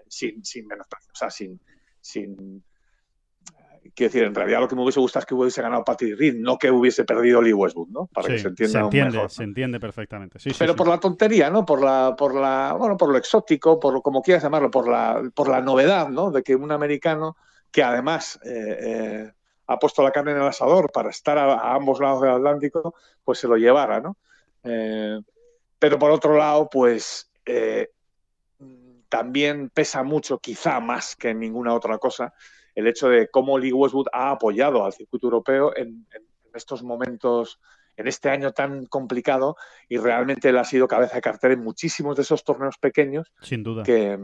sin, 0.07 0.43
sin 0.45 0.65
menosprecio, 0.65 1.11
o 1.13 1.17
sea, 1.17 1.29
sin, 1.29 1.59
sin 1.99 2.63
quiero 3.93 4.11
decir, 4.11 4.23
en 4.23 4.35
realidad 4.35 4.59
lo 4.59 4.67
que 4.67 4.75
me 4.75 4.81
hubiese 4.81 4.99
gustado 4.99 5.21
es 5.21 5.25
que 5.25 5.33
hubiese 5.35 5.61
ganado 5.61 5.83
Patrick 5.83 6.17
Reed, 6.17 6.35
no 6.35 6.57
que 6.57 6.71
hubiese 6.71 7.03
perdido 7.03 7.41
Lee 7.41 7.53
Westwood, 7.53 7.89
¿no? 7.89 8.07
Para 8.07 8.27
que 8.27 8.39
se 8.39 8.47
entienda 8.47 8.79
se 8.79 8.85
entiende, 8.85 9.29
Se 9.29 9.43
entiende 9.43 9.79
perfectamente. 9.79 10.39
Sí, 10.39 10.51
Pero 10.57 10.75
por 10.75 10.87
la 10.87 10.99
tontería, 10.99 11.49
¿no? 11.49 11.65
Por 11.65 11.81
la, 11.81 12.15
por 12.17 12.33
la, 12.33 12.75
bueno, 12.77 12.97
por 12.97 13.11
lo 13.11 13.17
exótico, 13.17 13.79
por 13.79 13.93
lo, 13.93 14.01
como 14.01 14.21
quieras 14.21 14.43
llamarlo, 14.43 14.71
por 14.71 14.87
la, 14.87 15.21
por 15.33 15.49
la 15.49 15.61
novedad, 15.61 16.09
¿no? 16.09 16.31
De 16.31 16.43
que 16.43 16.55
un 16.55 16.71
americano 16.71 17.37
que 17.71 17.83
además 17.83 18.39
eh, 18.45 18.77
eh, 18.79 19.31
ha 19.67 19.79
puesto 19.79 20.01
la 20.01 20.11
carne 20.11 20.31
en 20.31 20.37
el 20.37 20.47
asador 20.47 20.91
para 20.91 21.09
estar 21.09 21.37
a, 21.37 21.73
ambos 21.73 21.99
lados 21.99 22.21
del 22.21 22.31
Atlántico, 22.31 22.95
pues 23.23 23.39
se 23.39 23.47
lo 23.47 23.57
llevara, 23.57 23.99
¿no? 23.99 24.17
Eh, 24.63 25.19
pero 25.77 25.99
por 25.99 26.11
otro 26.11 26.37
lado, 26.37 26.69
pues 26.69 27.29
también 29.09 29.69
pesa 29.69 30.03
mucho, 30.03 30.39
quizá 30.39 30.79
más 30.79 31.15
que 31.15 31.29
en 31.29 31.39
ninguna 31.39 31.73
otra 31.73 31.97
cosa, 31.99 32.33
el 32.75 32.87
hecho 32.87 33.09
de 33.09 33.29
cómo 33.29 33.57
Lee 33.57 33.71
Westwood 33.71 34.07
ha 34.11 34.31
apoyado 34.31 34.85
al 34.85 34.93
circuito 34.93 35.27
europeo 35.27 35.75
en, 35.75 36.05
estos 36.53 36.83
momentos, 36.83 37.59
en 37.97 38.07
este 38.07 38.29
año 38.29 38.51
tan 38.51 38.85
complicado, 38.85 39.55
y 39.89 39.97
realmente 39.97 40.49
él 40.49 40.57
ha 40.57 40.63
sido 40.63 40.87
cabeza 40.87 41.15
de 41.15 41.21
cartel 41.21 41.53
en 41.53 41.63
muchísimos 41.63 42.15
de 42.15 42.21
esos 42.21 42.43
torneos 42.43 42.77
pequeños. 42.77 43.31
Sin 43.41 43.63
duda. 43.63 43.83
Que, 43.83 44.17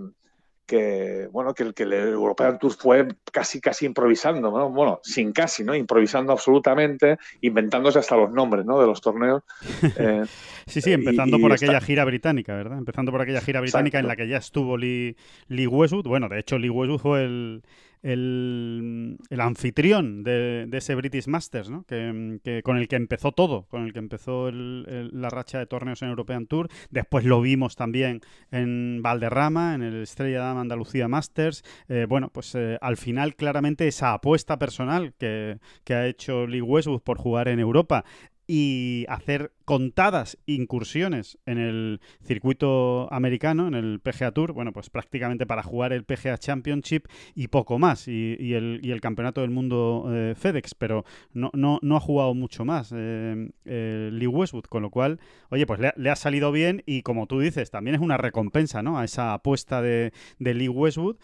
que 0.72 1.28
bueno 1.30 1.54
que 1.54 1.64
el 1.64 1.74
que 1.74 1.84
el 1.84 1.92
European 1.92 2.58
Tour 2.58 2.72
fue 2.72 3.08
casi 3.32 3.60
casi 3.60 3.86
improvisando 3.86 4.50
bueno 4.70 5.02
sin 5.04 5.34
casi 5.34 5.66
no 5.66 5.76
improvisando 5.76 6.32
absolutamente 6.32 7.18
inventándose 7.42 8.00
hasta 8.00 8.16
los 8.16 8.32
nombres 8.32 8.66
¿no? 8.66 8.80
de 8.80 8.88
los 8.88 9.02
torneos 9.02 9.44
eh, 9.98 10.24
sí 10.68 10.80
sí 10.80 10.94
empezando 10.94 11.40
por 11.40 11.52
aquella 11.52 11.82
gira 11.82 12.06
británica 12.06 12.56
verdad 12.56 12.78
empezando 12.78 13.12
por 13.12 13.20
aquella 13.20 13.42
gira 13.42 13.60
británica 13.60 14.00
en 14.00 14.08
la 14.08 14.16
que 14.16 14.30
ya 14.30 14.38
estuvo 14.38 14.78
Lee, 14.78 15.18
Lee 15.50 15.68
Westwood 15.68 16.08
bueno 16.08 16.30
de 16.30 16.40
hecho 16.40 16.58
Lee 16.58 16.70
Westwood 16.70 17.02
fue 17.02 17.24
el 17.26 17.64
el, 18.02 19.18
anfitrión 19.38 20.24
de, 20.24 20.68
ese 20.72 20.96
British 20.96 21.28
Masters, 21.28 21.70
¿no? 21.70 21.84
que, 21.86 22.62
con 22.64 22.78
el 22.78 22.88
que 22.88 22.96
empezó 22.96 23.32
todo, 23.32 23.68
con 23.68 23.86
el 23.86 23.94
que 23.94 24.00
empezó 24.00 24.52
la 24.52 25.30
racha 25.30 25.60
de 25.60 25.66
torneos 25.66 26.02
en 26.02 26.10
European 26.10 26.48
Tour. 26.48 26.68
Después 26.90 27.26
lo 27.26 27.42
vimos 27.42 27.76
también 27.76 28.22
en 28.52 29.02
Valderrama, 29.02 29.76
en 29.76 29.84
el 29.84 30.04
Estrella 30.04 30.40
Dama 30.40 30.62
Andalucía 30.62 31.08
Masters. 31.08 31.64
Eh, 31.88 32.06
bueno, 32.08 32.30
pues 32.34 32.56
eh, 32.56 32.78
al 32.82 32.98
final 32.98 33.36
claramente 33.36 33.88
esa 33.88 34.14
apuesta 34.14 34.58
personal 34.58 35.14
que, 35.18 35.60
que 35.84 35.94
ha 35.94 36.08
hecho 36.08 36.48
Lee 36.48 36.62
Westwood 36.62 37.02
por 37.02 37.18
jugar 37.18 37.48
en 37.48 37.60
Europa 37.60 38.04
y 38.48 39.06
hacer 39.08 39.54
contadas 39.72 40.38
incursiones 40.48 41.38
en 41.46 41.58
el 41.58 42.02
circuito 42.26 43.08
americano, 43.10 43.70
en 43.70 43.74
el 43.74 44.02
PGA 44.02 44.34
Tour, 44.34 44.52
bueno, 44.52 44.74
pues 44.74 44.90
prácticamente 44.90 45.46
para 45.46 45.64
jugar 45.64 45.94
el 45.94 46.04
PGA 46.04 46.38
Championship 46.38 47.06
y 47.36 47.48
poco 47.48 47.80
más, 47.80 48.10
y, 48.10 48.54
el, 48.54 49.00
Campeonato 49.02 49.40
del 49.40 49.50
Mundo 49.50 50.10
eh, 50.10 50.36
FedEx, 50.36 50.76
pero 50.76 51.06
no, 51.32 51.52
no, 51.54 51.80
no, 51.82 51.96
ha 51.96 52.02
jugado 52.02 52.34
mucho 52.34 52.66
más 52.66 52.94
eh, 52.94 53.48
Lee 53.64 54.28
Westwood, 54.28 54.66
con 54.66 54.82
lo 54.82 54.90
cual, 54.90 55.22
oye, 55.52 55.66
pues 55.66 55.80
le, 55.80 56.10
ha 56.10 56.16
salido 56.18 56.52
bien 56.52 56.84
y 56.86 57.02
como 57.02 57.26
tú 57.26 57.40
dices, 57.40 57.72
también 57.72 57.96
es 57.96 58.02
una 58.02 58.18
recompensa, 58.18 58.84
¿no? 58.84 59.00
A 59.00 59.06
esa 59.06 59.34
apuesta 59.34 59.82
de, 59.82 60.12
de 60.38 60.54
Lee 60.54 60.68
Westwood, 60.68 61.16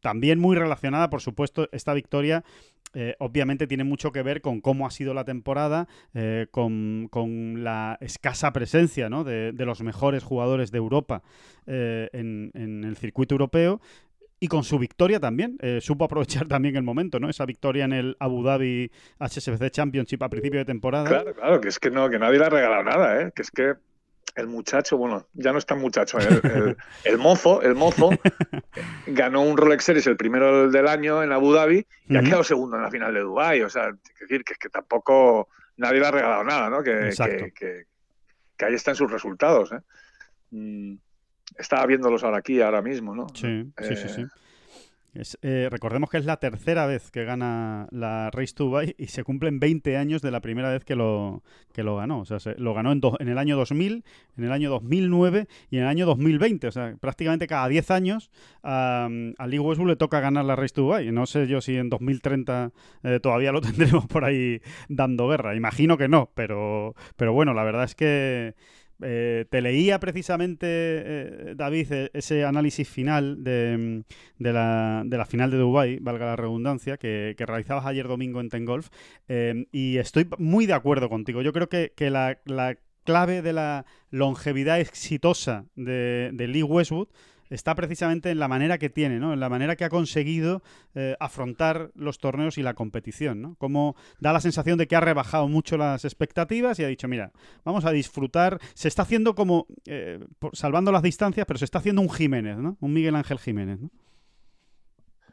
también 0.00 0.38
muy 0.38 0.56
relacionada, 0.56 1.10
por 1.10 1.20
supuesto, 1.20 1.68
esta 1.70 1.92
victoria 1.92 2.44
eh, 2.94 3.14
obviamente 3.18 3.66
tiene 3.66 3.84
mucho 3.84 4.12
que 4.12 4.22
ver 4.22 4.42
con 4.42 4.60
cómo 4.60 4.86
ha 4.86 4.90
sido 4.90 5.14
la 5.14 5.24
temporada, 5.24 5.88
eh, 6.14 6.46
con, 6.50 7.08
la 7.64 7.98
escasa 8.00 8.52
presencia 8.52 9.08
de, 9.08 9.52
los 9.58 9.82
mejores 9.82 10.22
jugadores 10.22 10.70
de 10.70 10.78
Europa 10.78 11.22
eh, 11.66 12.08
en, 12.12 12.84
el 12.84 12.96
circuito 12.96 13.34
europeo. 13.34 13.80
Y 14.40 14.48
con 14.48 14.64
su 14.64 14.76
victoria 14.76 15.20
también, 15.20 15.56
supo 15.80 16.04
aprovechar 16.04 16.46
también 16.48 16.74
el 16.74 16.82
momento, 16.82 17.20
¿no? 17.20 17.30
Esa 17.30 17.46
victoria 17.46 17.84
en 17.84 17.92
el 17.92 18.16
Abu 18.18 18.42
Dhabi 18.42 18.90
HSBC 19.20 19.70
Championship 19.70 20.20
a 20.20 20.28
principio 20.28 20.58
de 20.58 20.64
temporada. 20.64 21.08
Claro, 21.08 21.34
claro, 21.34 21.60
que 21.60 21.68
es 21.68 21.78
que 21.78 21.92
no, 21.92 22.10
que 22.10 22.18
nadie 22.18 22.40
le 22.40 22.46
ha 22.46 22.50
regalado 22.50 22.82
nada, 22.82 23.22
¿eh? 23.22 23.32
Que 23.36 23.42
es 23.42 23.52
que 23.52 23.74
el 24.34 24.46
muchacho, 24.46 24.96
bueno, 24.96 25.26
ya 25.34 25.52
no 25.52 25.58
es 25.58 25.66
tan 25.66 25.78
muchacho, 25.78 26.18
el, 27.04 27.18
mozo, 27.18 27.62
el 27.62 27.74
mozo 27.74 28.10
ganó 29.06 29.42
un 29.42 29.56
Rolex 29.56 29.84
Series 29.84 30.06
el 30.06 30.16
primero 30.16 30.70
del 30.70 30.88
año 30.88 31.22
en 31.22 31.32
Abu 31.32 31.52
Dhabi 31.52 31.86
y 32.08 32.16
ha 32.16 32.22
quedado 32.22 32.44
segundo 32.44 32.76
en 32.76 32.82
la 32.82 32.90
final 32.90 33.12
de 33.12 33.20
Dubai. 33.20 33.62
O 33.62 33.70
sea, 33.70 33.88
es 33.88 34.20
decir, 34.20 34.44
que 34.44 34.54
es 34.54 34.58
que 34.58 34.68
tampoco 34.68 35.48
nadie 35.76 36.00
le 36.00 36.06
ha 36.06 36.10
regalado 36.10 36.44
nada, 36.44 36.70
¿no? 36.70 36.82
Que, 36.82 37.10
que, 37.54 37.86
que, 38.56 38.64
ahí 38.64 38.74
están 38.74 38.94
sus 38.94 39.10
resultados. 39.10 39.72
¿eh? 39.72 39.80
Mm, 40.50 40.94
estaba 41.58 41.86
viéndolos 41.86 42.24
ahora 42.24 42.38
aquí, 42.38 42.60
ahora 42.60 42.82
mismo, 42.82 43.14
¿no? 43.14 43.28
Sí, 43.34 43.72
sí, 43.78 43.96
sí, 43.96 44.08
sí. 44.08 44.26
Eh, 45.14 45.68
recordemos 45.70 46.08
que 46.08 46.16
es 46.16 46.24
la 46.24 46.38
tercera 46.38 46.86
vez 46.86 47.10
que 47.10 47.24
gana 47.24 47.86
la 47.90 48.30
Race 48.30 48.54
to 48.54 48.64
Dubai 48.64 48.94
y 48.96 49.08
se 49.08 49.24
cumplen 49.24 49.60
20 49.60 49.98
años 49.98 50.22
de 50.22 50.30
la 50.30 50.40
primera 50.40 50.70
vez 50.70 50.84
que 50.84 50.96
lo, 50.96 51.42
que 51.74 51.82
lo 51.82 51.96
ganó. 51.96 52.20
O 52.20 52.24
sea, 52.24 52.40
se, 52.40 52.54
lo 52.58 52.72
ganó 52.72 52.92
en, 52.92 53.02
en, 53.20 53.28
el 53.28 53.36
año 53.36 53.56
2000, 53.56 54.04
en 54.38 54.44
el 54.44 54.52
año 54.52 54.70
2009 54.70 55.48
y 55.70 55.76
en 55.76 55.82
el 55.82 55.88
año 55.88 56.06
2020. 56.06 56.66
O 56.66 56.72
sea, 56.72 56.96
prácticamente 56.98 57.46
cada 57.46 57.68
10 57.68 57.90
años 57.90 58.30
a, 58.62 59.08
Lee 59.46 59.58
Westwood 59.58 59.88
le 59.88 59.96
toca 59.96 60.20
ganar 60.20 60.46
la 60.46 60.56
Race 60.56 60.74
to 60.74 60.82
Dubai. 60.82 61.12
No 61.12 61.26
sé 61.26 61.46
yo 61.46 61.60
si 61.60 61.76
en 61.76 61.90
2030 61.90 62.72
eh, 63.02 63.20
todavía 63.20 63.52
lo 63.52 63.60
tendremos 63.60 64.06
por 64.06 64.24
ahí 64.24 64.62
dando 64.88 65.28
guerra. 65.28 65.54
Imagino 65.54 65.98
que 65.98 66.08
no, 66.08 66.30
pero, 66.34 66.94
pero 67.16 67.34
bueno, 67.34 67.52
la 67.52 67.64
verdad 67.64 67.84
es 67.84 67.94
que 67.94 68.54
eh, 69.02 69.46
te 69.50 69.60
leía 69.60 69.98
precisamente, 70.00 70.66
eh, 70.68 71.54
David, 71.56 71.92
e, 71.92 72.10
ese 72.14 72.44
análisis 72.44 72.88
final 72.88 73.42
de, 73.42 74.04
la, 74.38 75.26
final 75.28 75.50
de 75.50 75.56
Dubai, 75.56 75.98
valga 76.00 76.26
la 76.26 76.36
redundancia, 76.36 76.96
que, 76.96 77.34
realizabas 77.38 77.86
ayer 77.86 78.08
domingo 78.08 78.40
en 78.40 78.48
Tengolf, 78.48 78.88
eh, 79.28 79.66
y 79.72 79.98
estoy 79.98 80.28
muy 80.38 80.66
de 80.66 80.74
acuerdo 80.74 81.08
contigo. 81.08 81.42
Yo 81.42 81.52
creo 81.52 81.68
que, 81.68 81.92
la, 82.10 82.38
clave 83.04 83.42
de 83.42 83.52
la 83.52 83.84
longevidad 84.10 84.78
exitosa 84.78 85.66
de, 85.74 86.30
de 86.32 86.46
Lee 86.46 86.62
Westwood 86.62 87.08
está 87.52 87.74
precisamente 87.74 88.30
en 88.30 88.38
la 88.38 88.48
manera 88.48 88.78
que 88.78 88.90
tiene, 88.90 89.18
¿no? 89.18 89.32
En 89.32 89.40
la 89.40 89.48
manera 89.48 89.76
que 89.76 89.84
ha 89.84 89.90
conseguido 89.90 90.62
eh, 90.94 91.16
afrontar 91.20 91.90
los 91.94 92.18
torneos 92.18 92.58
y 92.58 92.62
la 92.62 92.74
competición, 92.74 93.42
¿no? 93.42 93.56
Como 93.58 93.94
da 94.20 94.32
la 94.32 94.40
sensación 94.40 94.78
de 94.78 94.86
que 94.86 94.96
ha 94.96 95.00
rebajado 95.00 95.48
mucho 95.48 95.76
las 95.76 96.04
expectativas 96.04 96.78
y 96.78 96.84
ha 96.84 96.88
dicho, 96.88 97.08
mira, 97.08 97.32
vamos 97.64 97.84
a 97.84 97.92
disfrutar. 97.92 98.58
Se 98.74 98.88
está 98.88 99.02
haciendo 99.02 99.34
como, 99.34 99.66
eh, 99.86 100.18
salvando 100.52 100.92
las 100.92 101.02
distancias, 101.02 101.46
pero 101.46 101.58
se 101.58 101.66
está 101.66 101.78
haciendo 101.78 102.00
un 102.00 102.10
Jiménez, 102.10 102.56
¿no? 102.56 102.76
Un 102.80 102.92
Miguel 102.92 103.16
Ángel 103.16 103.38
Jiménez. 103.38 103.78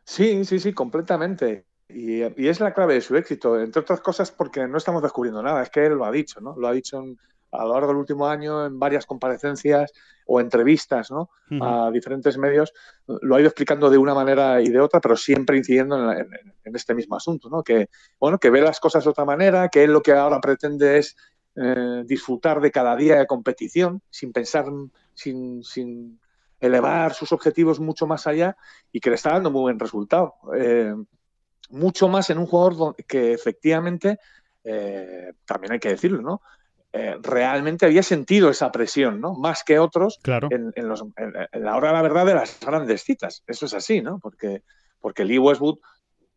Sí, 0.04 0.44
sí, 0.44 0.60
sí, 0.60 0.74
completamente. 0.74 1.66
Y, 1.88 2.22
es 2.22 2.60
la 2.60 2.74
clave 2.74 2.96
de 2.96 3.02
su 3.02 3.16
éxito, 3.16 3.60
entre 3.60 3.82
otras 3.82 4.02
cosas 4.02 4.32
porque 4.32 4.68
no 4.68 4.78
estamos 4.78 5.02
descubriendo 5.02 5.42
nada, 5.42 5.64
es 5.64 5.70
que 5.70 5.86
él 5.86 5.94
lo 5.94 6.06
ha 6.06 6.12
dicho, 6.12 6.40
¿no? 6.42 6.56
Lo 6.58 6.68
ha 6.68 6.72
dicho 6.72 7.04
a 7.52 7.64
lo 7.64 7.74
largo 7.74 7.88
del 7.88 7.98
último 7.98 8.28
año 8.28 8.66
en 8.66 8.78
varias 8.78 9.06
comparecencias 9.08 9.92
o 10.32 10.40
entrevistas 10.40 11.10
¿no? 11.10 11.32
a 11.60 11.90
diferentes 11.92 12.38
medios, 12.38 12.72
lo 13.08 13.36
ha 13.36 13.40
ido 13.40 13.48
explicando 13.48 13.90
de 13.90 13.98
una 13.98 14.14
manera 14.14 14.62
y 14.62 14.70
de 14.70 14.80
otra, 14.80 15.02
pero 15.02 15.18
siempre 15.18 15.58
incidiendo 15.58 16.12
en, 16.14 16.30
este 16.76 16.94
mismo 16.94 17.16
asunto, 17.16 17.50
¿no? 17.50 17.64
que, 17.64 17.90
bueno, 18.20 18.38
que 18.38 18.52
ve 18.52 18.62
las 18.62 18.80
cosas 18.80 19.04
de 19.04 19.10
otra 19.10 19.26
manera, 19.26 19.70
que 19.70 19.84
él 19.84 19.92
lo 19.92 20.04
que 20.04 20.12
ahora 20.12 20.40
pretende 20.40 21.00
es 21.00 21.16
eh, 21.56 22.04
disfrutar 22.06 22.62
de 22.62 22.70
cada 22.70 22.96
día 22.96 23.18
de 23.18 23.26
competición 23.26 24.04
sin 24.12 24.32
pensar, 24.32 24.66
sin, 25.16 25.64
sin, 25.64 26.20
elevar 26.60 27.14
sus 27.14 27.32
objetivos 27.32 27.80
mucho 27.80 28.06
más 28.06 28.28
allá 28.28 28.56
y 28.92 29.00
que 29.00 29.10
le 29.10 29.16
está 29.16 29.32
dando 29.32 29.50
muy 29.50 29.62
buen 29.62 29.80
resultado. 29.80 30.36
Eh, 30.56 30.94
mucho 31.70 32.08
más 32.08 32.30
en 32.30 32.38
un 32.38 32.46
jugador 32.46 32.96
que 33.08 33.34
efectivamente, 33.34 34.20
eh, 34.64 35.34
también 35.46 35.74
hay 35.74 35.80
que 35.80 35.90
decirlo, 35.90 36.22
¿no? 36.22 36.42
Eh, 36.92 37.18
realmente 37.22 37.86
había 37.86 38.02
sentido 38.02 38.50
esa 38.50 38.72
presión, 38.72 39.22
¿no? 39.22 39.36
Más 39.36 39.64
que 39.64 39.78
otros 39.78 40.20
en, 40.24 40.74
la 41.54 41.76
hora 41.76 41.90
de 41.90 41.94
la 41.94 42.02
verdad 42.02 42.26
de 42.26 42.34
las 42.34 42.60
grandes 42.60 43.04
citas. 43.04 43.44
Eso 43.46 43.68
es 43.68 43.74
así, 43.76 44.02
¿no? 44.02 44.20
Porque, 44.20 44.64
porque 45.00 45.24
Lee 45.24 45.38
Westwood, 45.38 45.80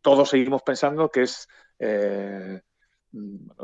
todos 0.01 0.29
seguimos 0.29 0.61
pensando 0.61 1.09
que 1.09 1.23
es, 1.23 1.47
eh, 1.79 2.61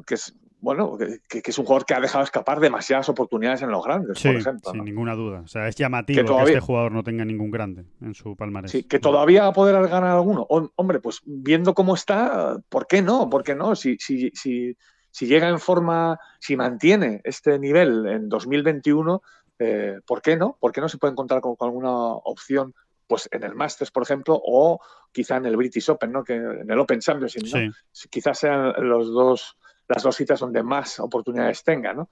que 0.07 0.15
es 0.15 0.35
bueno, 0.61 0.97
que, 0.97 1.41
es 1.43 1.57
un 1.57 1.65
jugador 1.65 1.85
que 1.85 1.93
ha 1.93 2.01
dejado 2.01 2.23
escapar 2.23 2.59
demasiadas 2.59 3.07
oportunidades 3.07 3.61
en 3.61 3.71
los 3.71 3.83
grandes, 3.83 4.21
por 4.21 4.35
ejemplo. 4.35 4.71
Sin 4.71 4.83
ninguna 4.83 5.15
duda. 5.15 5.41
O 5.41 5.47
sea, 5.47 5.67
es 5.67 5.75
llamativo 5.75 6.37
que, 6.37 6.43
este 6.43 6.59
jugador 6.59 6.91
no 6.91 7.03
tenga 7.03 7.23
ningún 7.23 7.49
grande 7.49 7.85
en 8.01 8.13
su 8.13 8.35
palmarés. 8.35 8.71
Sí, 8.71 8.83
que 8.83 8.99
todavía 8.99 9.43
va 9.43 9.47
a 9.49 9.53
poder 9.53 9.75
ganar 9.87 10.11
alguno. 10.11 10.45
hombre, 10.49 10.99
pues 10.99 11.21
viendo 11.25 11.73
cómo 11.73 11.95
está, 11.95 12.57
¿por 12.67 12.87
qué 12.87 13.01
no? 13.01 13.29
¿Por 13.29 13.43
qué 13.43 13.55
no? 13.55 13.75
Si, 13.75 13.97
si, 13.99 14.31
si, 14.31 14.75
si 15.19 15.27
llega 15.27 15.49
en 15.49 15.59
forma, 15.59 16.17
si 16.39 16.55
mantiene 16.55 17.19
este 17.25 17.59
nivel 17.59 18.07
en 18.07 18.29
2021, 18.29 19.21
eh, 19.59 19.99
¿por 20.05 20.21
qué 20.21 20.37
no? 20.37 20.55
¿Por 20.57 20.71
qué 20.71 20.79
no 20.79 20.87
se 20.87 20.97
puede 20.97 21.11
encontrar 21.11 21.41
con, 21.41 21.57
alguna 21.59 21.91
opción 21.91 22.73
pues 23.05 23.27
en 23.33 23.43
el 23.43 23.53
Masters, 23.53 23.91
por 23.91 24.03
ejemplo, 24.03 24.41
o 24.41 24.79
quizá 25.11 25.35
en 25.35 25.47
el 25.47 25.57
British 25.57 25.89
Open, 25.89 26.13
¿no? 26.13 26.23
Que 26.23 26.35
en 26.35 26.71
el 26.71 26.79
Open 26.79 27.01
Championship, 27.01 27.53
¿no? 27.53 27.73
Quizás 28.09 28.39
sean 28.39 28.73
los 28.87 29.11
dos, 29.11 29.57
las 29.89 30.03
dos 30.03 30.15
citas 30.15 30.39
donde 30.39 30.63
más 30.63 31.01
oportunidades 31.01 31.65
tenga, 31.65 31.93
¿no? 31.93 32.09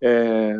Eh, 0.00 0.56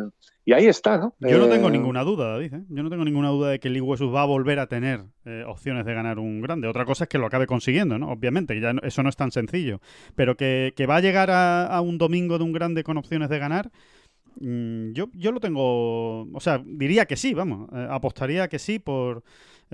y 0.47 0.53
ahí 0.53 0.65
está, 0.65 0.97
¿no? 0.97 1.13
Yo 1.19 1.39
no 1.39 1.49
tengo 1.49 1.67
eh, 1.67 1.71
ninguna 1.71 2.05
duda, 2.05 2.29
David. 2.29 2.53
¿eh? 2.53 2.63
Yo 2.69 2.81
no 2.81 2.89
tengo 2.89 3.03
ninguna 3.03 3.27
duda 3.27 3.49
de 3.49 3.59
que 3.59 3.69
Lee 3.69 3.81
Westwood 3.81 4.15
va 4.15 4.21
a 4.21 4.25
volver 4.25 4.59
a 4.59 4.67
tener 4.67 5.03
opciones 5.45 5.85
de 5.85 5.93
ganar 5.93 6.19
un 6.19 6.39
grande. 6.39 6.69
Otra 6.69 6.85
cosa 6.85 7.03
es 7.03 7.09
que 7.09 7.17
lo 7.17 7.25
acabe 7.25 7.47
consiguiendo, 7.47 7.99
¿no? 7.99 8.09
Obviamente, 8.09 8.57
ya 8.57 8.73
eso 8.81 9.03
no 9.03 9.09
es 9.09 9.17
tan 9.17 9.29
sencillo. 9.31 9.81
Pero 10.15 10.37
que, 10.37 10.73
va 10.89 10.95
a 10.95 11.01
llegar 11.01 11.31
a, 11.31 11.81
un 11.81 11.97
domingo 11.97 12.37
de 12.37 12.45
un 12.45 12.53
grande 12.53 12.85
con 12.85 12.95
opciones 12.95 13.27
de 13.27 13.39
ganar, 13.39 13.71
mm, 14.39 14.93
yo, 14.93 15.09
yo 15.11 15.33
lo 15.33 15.41
tengo. 15.41 16.21
O 16.21 16.39
sea, 16.39 16.63
diría 16.65 17.07
que 17.07 17.17
sí, 17.17 17.33
vamos. 17.33 17.67
apostaría 17.89 18.47
que 18.47 18.57
sí 18.57 18.79
por 18.79 19.17
eh, 19.17 19.21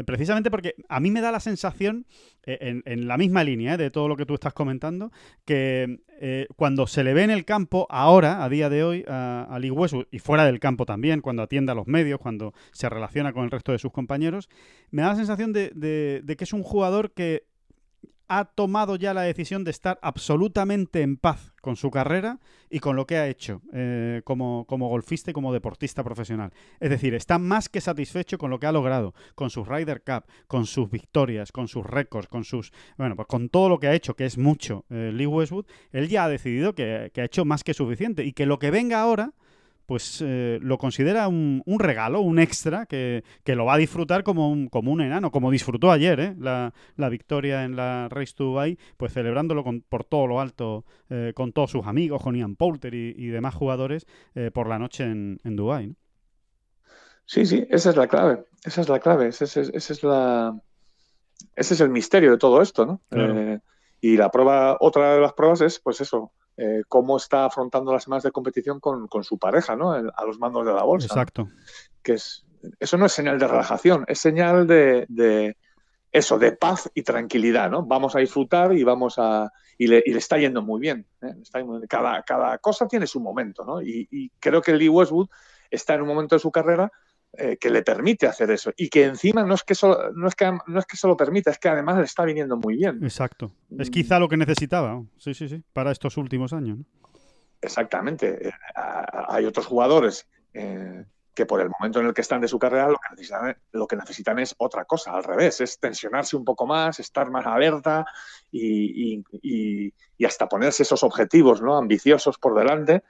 precisamente 0.06 0.50
porque 0.50 0.76
a 0.90 1.00
mí 1.00 1.12
me 1.12 1.22
da 1.22 1.32
la 1.32 1.40
sensación, 1.40 2.06
eh, 2.46 2.82
en, 2.86 3.08
la 3.08 3.18
misma 3.18 3.44
línea 3.44 3.76
eh, 3.76 3.78
de 3.78 3.92
todo 3.92 4.08
lo 4.08 4.18
que 4.18 4.26
tú 4.26 4.34
estás 4.34 4.54
comentando, 4.54 5.12
que 5.46 6.00
cuando 6.56 6.88
se 6.88 7.04
le 7.04 7.14
ve 7.14 7.24
en 7.24 7.32
el 7.32 7.44
campo, 7.44 7.86
ahora, 7.90 8.46
a 8.46 8.50
día 8.50 8.70
de 8.70 8.84
hoy, 8.84 9.04
a, 9.08 9.58
Lee 9.60 9.72
Westwood, 9.72 10.06
y 10.10 10.20
fuera 10.20 10.46
del 10.46 10.60
campo 10.60 10.86
también, 10.86 11.20
cuando 11.20 11.44
atiende 11.44 11.74
a 11.74 11.76
los 11.76 11.88
medios, 11.88 12.20
cuando 12.20 12.54
se 12.72 12.88
relaciona 12.88 13.34
con 13.34 13.44
el 13.44 13.52
resto 13.52 13.74
de 13.74 13.80
sus 13.80 13.92
compañeros, 13.92 14.48
me 14.90 15.02
da 15.02 15.10
la 15.10 15.16
sensación 15.16 15.52
de 15.52 16.36
que 16.38 16.44
es 16.44 16.54
un 16.54 16.64
jugador 16.64 17.12
que 17.12 17.44
ha 18.28 18.46
tomado 18.46 18.96
ya 18.96 19.14
la 19.14 19.24
decisión 19.24 19.64
de 19.64 19.72
estar 19.72 20.00
absolutamente 20.02 21.02
en 21.02 21.18
paz 21.18 21.54
con 21.62 21.76
su 21.76 21.92
carrera 21.92 22.40
y 22.70 22.80
con 22.80 22.96
lo 22.96 23.06
que 23.06 23.18
ha 23.18 23.28
hecho 23.28 23.62
eh, 23.74 24.22
como, 24.24 24.66
como, 24.66 24.90
golfista 24.90 25.32
y 25.32 25.34
como 25.34 25.54
deportista 25.54 26.04
profesional. 26.04 26.52
Es 26.80 26.90
decir, 26.90 27.14
está 27.14 27.38
más 27.38 27.70
que 27.70 27.82
satisfecho 27.82 28.38
con 28.38 28.50
lo 28.50 28.60
que 28.60 28.68
ha 28.68 28.72
logrado, 28.72 29.14
con 29.36 29.50
su 29.50 29.64
Ryder 29.64 30.04
Cup, 30.04 30.26
con 30.48 30.66
sus 30.66 30.90
victorias, 30.90 31.52
con 31.52 31.68
sus 31.68 31.86
récords, 31.86 32.28
con 32.28 32.44
sus. 32.44 32.72
Bueno, 32.98 33.16
pues 33.16 33.28
con 33.28 33.50
todo 33.50 33.70
lo 33.70 33.80
que 33.80 33.88
ha 33.88 33.94
hecho, 33.94 34.16
que 34.16 34.26
es 34.26 34.38
mucho 34.38 34.86
eh, 34.90 35.12
Lee 35.14 35.26
Westwood, 35.26 35.66
él 35.92 36.10
ya 36.10 36.26
ha 36.26 36.30
decidido 36.30 36.74
que, 36.76 37.12
que 37.14 37.22
ha 37.22 37.26
hecho 37.26 37.46
más 37.46 37.64
que 37.64 37.74
suficiente 37.74 38.26
y 38.26 38.34
que 38.34 38.46
lo 38.46 38.60
que 38.60 38.72
venga 38.72 39.02
ahora 39.02 39.34
pues 39.86 40.24
eh, 40.26 40.60
lo 40.62 40.78
considera 40.78 41.28
un, 41.28 41.62
un, 41.66 41.80
regalo, 41.80 42.22
un 42.22 42.40
extra, 42.40 42.86
que, 42.86 43.24
lo 43.46 43.66
va 43.66 43.76
a 43.76 43.78
disfrutar 43.78 44.24
como 44.24 44.50
un, 44.50 44.68
como 44.68 44.92
un 44.92 45.02
enano, 45.02 45.32
como 45.32 45.52
disfrutó 45.52 45.92
ayer 45.92 46.20
¿eh? 46.20 46.36
la, 46.40 46.74
la, 46.96 47.10
victoria 47.10 47.64
en 47.64 47.76
la 47.76 48.08
Race 48.10 48.34
to 48.36 48.46
Dubai, 48.46 48.78
pues 48.98 49.14
celebrándolo 49.14 49.64
con, 49.64 49.82
por 49.82 50.04
todo 50.04 50.28
lo 50.28 50.40
alto 50.40 50.86
eh, 51.10 51.34
con 51.36 51.52
todos 51.52 51.72
sus 51.72 51.86
amigos, 51.86 52.22
con 52.22 52.36
Ian 52.36 52.56
Poulter 52.56 52.94
y, 52.94 53.28
demás 53.28 53.56
jugadores 53.56 54.06
eh, 54.36 54.52
por 54.54 54.68
la 54.68 54.80
noche 54.80 55.04
en, 55.04 55.40
en 55.44 55.56
Dubái. 55.56 55.96
Sí, 57.26 57.46
sí, 57.46 57.66
esa 57.70 57.92
es 57.92 57.96
la 57.96 58.08
clave, 58.08 58.46
esa 58.64 58.82
es 58.82 58.90
la 58.90 59.00
clave, 59.00 59.28
esa 59.28 59.46
es, 59.46 59.58
esa 59.58 59.94
es 59.94 60.04
la... 60.04 60.60
Ese 61.56 61.74
es 61.74 61.82
el 61.82 61.90
misterio 61.90 62.32
de 62.32 62.38
todo 62.38 62.62
esto, 62.62 62.86
¿no? 62.86 63.02
y 64.02 64.18
la 64.18 64.30
prueba, 64.30 64.78
otra 64.80 65.16
de 65.16 65.22
las 65.22 65.34
pruebas 65.34 65.62
es, 65.62 65.80
pues 65.80 66.02
eso, 66.02 66.32
eh, 66.58 66.84
cómo 66.88 67.18
está 67.18 67.46
afrontando 67.46 67.92
las 67.92 68.04
semanas 68.04 68.24
de 68.24 68.32
competición 68.32 68.80
con, 68.80 69.08
su 69.24 69.38
pareja, 69.38 69.76
¿no? 69.76 69.92
a 69.92 70.26
los 70.26 70.40
mandos 70.40 70.66
de 70.66 70.74
la 70.74 70.84
bolsa. 70.84 71.08
Exacto. 71.08 71.50
Que 72.02 72.14
es, 72.14 72.46
eso 72.80 72.98
no 72.98 73.06
es 73.06 73.12
señal 73.12 73.40
de 73.40 73.48
relajación, 73.48 74.06
es 74.08 74.20
señal 74.20 74.68
de, 74.68 75.58
eso, 76.12 76.38
de 76.38 76.52
paz 76.52 76.90
y 76.94 77.04
tranquilidad, 77.04 77.70
¿no? 77.70 77.84
Vamos 77.84 78.16
a 78.16 78.20
disfrutar 78.20 78.74
y 78.74 78.84
vamos 78.84 79.16
a. 79.18 79.52
Y 79.78 79.88
le, 79.88 80.04
está 80.06 80.38
yendo 80.38 80.62
muy 80.62 80.80
bien. 80.80 81.08
¿eh? 81.22 81.34
cada, 81.90 82.22
cada 82.24 82.58
cosa 82.60 82.88
tiene 82.88 83.08
su 83.08 83.20
momento, 83.20 83.66
¿no? 83.66 83.82
Y, 83.82 84.08
y, 84.12 84.30
creo 84.40 84.62
que 84.62 84.74
Lee 84.74 84.90
Westwood 84.90 85.30
está 85.72 85.96
en 85.96 86.04
un 86.04 86.08
momento 86.08 86.36
de 86.36 86.40
su 86.40 86.52
carrera 86.52 86.92
eh, 87.36 87.58
que 87.60 87.72
le 87.72 87.82
permite 87.82 88.28
hacer 88.28 88.52
eso 88.52 88.72
y 88.78 88.90
que 88.90 89.06
encima 89.06 89.44
no 89.44 89.56
es 89.56 89.64
que 89.64 89.74
solo, 89.74 90.12
no 90.14 90.28
es 90.28 90.36
que 90.36 90.52
no 90.68 90.80
es 90.80 90.86
que 90.86 90.98
se 90.98 91.08
lo 91.08 91.18
permita, 91.18 91.50
es 91.50 91.58
que 91.58 91.68
además 91.68 91.98
le 91.98 92.04
está 92.04 92.26
viniendo 92.26 92.58
muy 92.58 92.78
bien. 92.78 93.04
Exacto. 93.04 93.52
Es 93.80 93.90
quizá 93.90 94.20
lo 94.20 94.30
que 94.30 94.38
necesitaba. 94.38 95.04
Sí, 95.18 95.34
sí, 95.34 95.50
sí, 95.50 95.64
para 95.74 95.92
estos 95.92 96.18
últimos 96.18 96.54
años. 96.54 96.78
Exactamente. 97.60 98.50
Eh, 98.50 98.52
hay 98.76 99.46
otros 99.46 99.66
jugadores 99.66 100.28
eh, 100.54 101.06
que 101.34 101.46
por 101.46 101.62
el 101.62 101.70
momento 101.70 102.00
en 102.00 102.08
el 102.08 102.14
que 102.14 102.22
están 102.22 102.42
de 102.42 102.48
su 102.48 102.60
carrera 102.60 102.88
lo 102.88 102.98
que, 102.98 103.10
necesitan, 103.12 103.58
lo 103.72 103.88
que 103.88 103.96
necesitan 103.96 104.40
es 104.40 104.54
otra 104.58 104.86
cosa, 104.86 105.14
al 105.14 105.24
revés, 105.24 105.62
es 105.62 105.80
tensionarse 105.80 106.36
un 106.36 106.46
poco 106.46 106.68
más, 106.68 107.00
estar 107.00 107.30
más 107.32 107.46
alerta 107.46 108.06
y, 108.52 109.24
hasta 110.26 110.48
ponerse 110.48 110.84
esos 110.84 111.04
objetivos 111.04 111.62
¿no? 111.62 111.76
ambiciosos 111.78 112.38
por 112.38 112.56
delante 112.58 113.04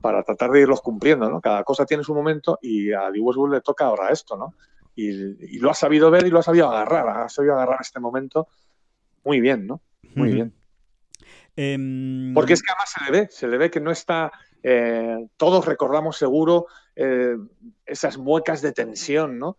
para 0.00 0.22
tratar 0.22 0.50
de 0.50 0.60
irlos 0.60 0.80
cumpliendo. 0.80 1.28
¿no? 1.28 1.40
Cada 1.40 1.64
cosa 1.64 1.84
tiene 1.84 2.04
su 2.04 2.14
momento 2.14 2.58
y 2.62 2.92
a 2.92 3.10
Lee 3.10 3.18
Westwood 3.18 3.54
le 3.54 3.60
toca 3.60 3.86
ahora 3.86 4.10
esto, 4.10 4.36
¿no? 4.36 4.54
Y, 4.94 5.58
lo 5.58 5.70
ha 5.70 5.74
sabido 5.74 6.10
ver 6.10 6.26
y 6.26 6.30
lo 6.30 6.38
ha 6.38 6.42
sabido 6.42 6.68
agarrar, 6.68 7.08
ha 7.08 7.28
sabido 7.28 7.54
agarrar 7.54 7.78
este 7.80 7.98
momento 7.98 8.48
muy 9.24 9.40
bien, 9.40 9.66
¿no? 9.66 9.80
Muy 10.14 10.32
bien. 10.32 10.52
Em, 11.56 12.32
Porque 12.34 12.52
es 12.52 12.62
que 12.62 12.72
además 12.72 12.90
se 12.92 13.04
le 13.04 13.10
ve, 13.10 13.28
se 13.30 13.48
le 13.48 13.58
ve 13.58 13.70
que 13.70 13.80
no 13.80 13.90
está 13.90 14.30
eh, 14.62 15.26
todos 15.36 15.64
recordamos 15.64 16.16
seguro 16.16 16.66
eh, 16.96 17.36
esas 17.86 18.18
muecas 18.18 18.62
de 18.62 18.72
tensión, 18.72 19.38
¿no? 19.38 19.56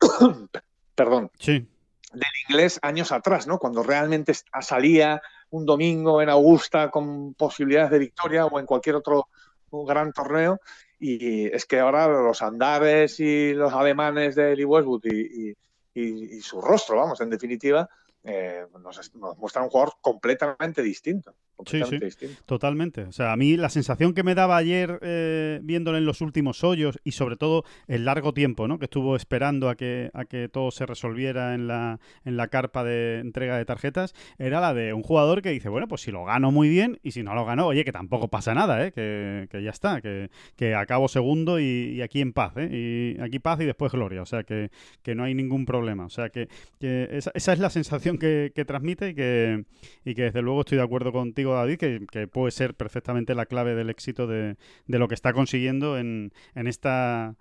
Perdón. 0.94 1.30
Sí. 1.38 1.66
Del 2.12 2.22
inglés 2.48 2.78
años 2.82 3.12
atrás, 3.12 3.46
¿no? 3.46 3.58
Cuando 3.58 3.82
realmente 3.82 4.32
salía 4.60 5.20
un 5.50 5.66
domingo 5.66 6.22
en 6.22 6.30
Augusta 6.30 6.90
con 6.90 7.34
posibilidades 7.34 7.90
de 7.90 7.98
victoria 7.98 8.46
o 8.46 8.58
en 8.58 8.66
cualquier 8.66 8.96
otro 8.96 9.28
gran 9.70 10.12
torneo. 10.12 10.60
Y 10.98 11.46
es 11.46 11.66
que 11.66 11.78
ahora 11.78 12.08
los 12.08 12.42
andares 12.42 13.20
y 13.20 13.52
los 13.52 13.72
alemanes 13.72 14.34
de 14.34 14.56
Lee 14.56 14.64
Westwood 14.64 15.04
y, 15.04 15.54
y 15.94 16.40
su 16.40 16.60
rostro, 16.60 16.96
vamos, 16.96 17.20
en 17.20 17.30
definitiva, 17.30 17.88
eh, 18.24 18.66
nos, 18.80 19.10
muestra 19.38 19.62
un 19.62 19.70
jugador 19.70 19.94
completamente 20.00 20.82
distinto. 20.82 21.34
Sí, 21.66 21.82
sí, 21.84 22.26
totalmente. 22.46 23.02
O 23.02 23.12
sea, 23.12 23.32
a 23.32 23.36
mí 23.36 23.56
la 23.56 23.68
sensación 23.68 24.14
que 24.14 24.22
me 24.22 24.34
daba 24.34 24.56
ayer 24.56 24.98
eh, 25.02 25.60
viéndolo 25.62 25.98
en 25.98 26.04
los 26.04 26.20
últimos 26.20 26.64
hoyos 26.64 26.98
y 27.04 27.12
sobre 27.12 27.36
todo 27.36 27.64
el 27.86 28.04
largo 28.04 28.32
tiempo 28.32 28.68
¿no? 28.68 28.78
que 28.78 28.84
estuvo 28.86 29.16
esperando 29.16 29.68
a 29.68 29.76
que, 29.76 30.10
a 30.14 30.24
que 30.24 30.48
todo 30.48 30.70
se 30.70 30.86
resolviera 30.86 31.54
en 31.54 31.66
la, 31.66 32.00
en 32.24 32.36
la 32.36 32.48
carpa 32.48 32.84
de 32.84 33.18
entrega 33.20 33.56
de 33.56 33.64
tarjetas, 33.64 34.14
era 34.38 34.60
la 34.60 34.74
de 34.74 34.92
un 34.92 35.02
jugador 35.02 35.42
que 35.42 35.50
dice, 35.50 35.68
bueno, 35.68 35.88
pues 35.88 36.02
si 36.02 36.10
lo 36.10 36.24
gano 36.24 36.50
muy 36.50 36.68
bien 36.68 36.98
y 37.02 37.12
si 37.12 37.22
no 37.22 37.34
lo 37.34 37.44
gano, 37.44 37.66
oye, 37.66 37.84
que 37.84 37.92
tampoco 37.92 38.28
pasa 38.28 38.54
nada, 38.54 38.84
¿eh? 38.86 38.92
que, 38.92 39.62
ya 39.62 39.70
está, 39.70 40.00
que, 40.00 40.30
que 40.56 40.74
acabo 40.74 41.08
segundo 41.08 41.60
y, 41.60 42.00
aquí 42.02 42.20
en 42.20 42.32
paz, 42.32 42.52
¿eh? 42.56 43.16
y 43.16 43.20
aquí 43.20 43.38
paz 43.38 43.60
y 43.60 43.64
después 43.64 43.92
gloria, 43.92 44.22
o 44.22 44.26
sea, 44.26 44.44
que, 44.44 44.70
no 45.14 45.24
hay 45.24 45.34
ningún 45.34 45.64
problema. 45.64 46.04
O 46.06 46.10
sea, 46.10 46.28
que, 46.28 46.48
esa, 46.80 47.30
esa 47.34 47.52
es 47.52 47.58
la 47.58 47.70
sensación 47.70 48.18
que, 48.18 48.52
transmite 48.66 49.10
y 49.10 49.14
que, 49.14 49.64
y 50.04 50.14
que 50.14 50.24
desde 50.24 50.42
luego 50.42 50.60
estoy 50.60 50.78
de 50.78 50.84
acuerdo 50.84 51.12
contigo, 51.12 51.47
David, 51.54 52.06
que, 52.10 52.28
puede 52.28 52.50
ser 52.50 52.74
perfectamente 52.74 53.34
la 53.34 53.46
clave 53.46 53.74
del 53.74 53.90
éxito 53.90 54.26
de, 54.26 54.56
lo 54.86 55.08
que 55.08 55.14
está 55.14 55.32
consiguiendo 55.32 55.98
en, 55.98 56.32
en 56.54 56.66
esta 56.66 57.36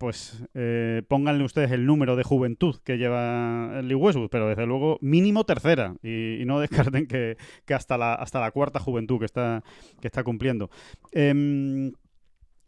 pues 0.00 0.42
eh, 0.54 1.02
pónganle 1.08 1.44
ustedes 1.44 1.72
el 1.72 1.84
número 1.84 2.16
de 2.16 2.22
juventud 2.22 2.76
que 2.84 2.96
lleva 2.96 3.82
Lee 3.82 3.94
Westwood, 3.94 4.30
pero 4.30 4.48
desde 4.48 4.64
luego 4.64 4.96
mínimo 5.02 5.44
tercera 5.44 5.94
y, 6.02 6.42
no 6.46 6.58
descarten 6.60 7.06
que, 7.06 7.36
hasta 7.68 7.98
la 7.98 8.14
hasta 8.14 8.40
la 8.40 8.50
cuarta 8.50 8.80
juventud 8.80 9.18
que 9.18 9.26
está 9.26 9.62
que 10.00 10.08
está 10.08 10.24
cumpliendo. 10.24 10.70
Em, 11.12 11.92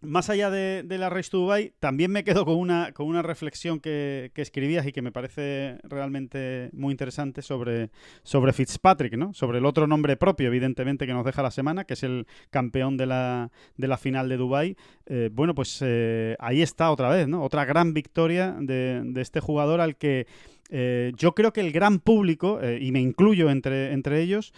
más 0.03 0.31
allá 0.31 0.51
de, 0.51 0.85
la 0.99 1.09
Race 1.09 1.31
to 1.31 1.39
Dubai, 1.39 1.73
también 1.79 2.11
me 2.11 2.25
quedo 2.25 2.45
con 2.45 2.57
una, 2.57 2.93
con 2.93 3.07
una 3.07 3.23
reflexión 3.23 3.81
que, 3.81 4.31
escribías 4.35 4.87
y 4.87 4.93
que 4.93 5.03
me 5.03 5.13
parece 5.13 5.79
realmente 5.85 6.71
muy 6.73 6.91
interesante 6.91 7.43
sobre, 7.43 7.91
sobre 8.23 8.53
Fitzpatrick, 8.53 9.17
¿no? 9.17 9.33
Sobre 9.33 9.59
el 9.59 9.67
otro 9.67 9.87
nombre 9.87 10.17
propio, 10.17 10.49
evidentemente, 10.49 11.07
que 11.07 11.13
nos 11.13 11.25
deja 11.25 11.43
la 11.43 11.51
semana, 11.51 11.85
que 11.85 11.95
es 11.95 12.03
el 12.03 12.27
campeón 12.51 12.97
de 12.97 13.07
la, 13.07 13.51
de 13.77 13.89
la 13.89 13.97
final 13.97 14.29
de 14.29 14.37
Dubai. 14.37 14.77
Eh, 15.07 15.31
bueno, 15.33 15.55
pues 15.55 15.79
eh, 15.83 16.37
ahí 16.41 16.63
está 16.63 16.91
otra 16.91 17.09
vez, 17.09 17.29
¿no? 17.29 17.43
Otra 17.43 17.65
gran 17.65 17.95
victoria 17.95 18.57
de, 18.61 19.13
este 19.17 19.41
jugador 19.41 19.81
al 19.81 19.97
que 19.97 20.27
eh, 20.71 21.13
yo 21.17 21.35
creo 21.35 21.53
que 21.53 21.61
el 21.61 21.71
gran 21.71 22.01
público, 22.01 22.61
y 22.81 22.91
me 22.93 23.01
incluyo 23.01 23.51
entre, 23.51 23.93
entre 23.93 24.21
ellos, 24.21 24.53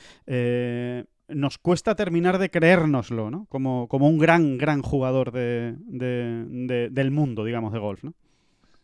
nos 1.29 1.59
cuesta 1.59 1.95
terminar 1.95 2.39
de 2.39 2.51
creérnoslo, 2.51 3.31
¿no? 3.31 3.47
Como, 3.49 3.89
como 3.89 4.09
un 4.09 4.19
gran, 4.19 4.59
gran 4.59 4.83
jugador 4.83 5.33
de, 5.33 5.77
del 5.87 7.11
mundo, 7.11 7.45
digamos, 7.45 7.73
de 7.73 7.79
golf, 7.79 8.05
¿no? 8.05 8.15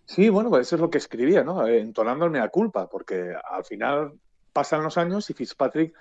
Sí, 0.07 0.29
bueno, 0.29 0.51
pues 0.51 0.67
eso 0.67 0.77
es 0.77 0.81
lo 0.81 0.91
que 0.91 0.99
escribía, 0.99 1.45
¿no? 1.45 1.67
Entonándome 1.67 2.41
a 2.41 2.49
culpa, 2.49 2.89
porque 2.89 3.33
al 3.49 3.65
final 3.65 4.13
pasan 4.53 4.83
los 4.83 4.99
años 4.99 5.31
y 5.31 5.35
Fitzpatrick 5.35 5.95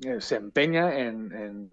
eh, 0.00 0.20
se 0.20 0.36
empeña 0.36 0.98
en, 0.98 1.70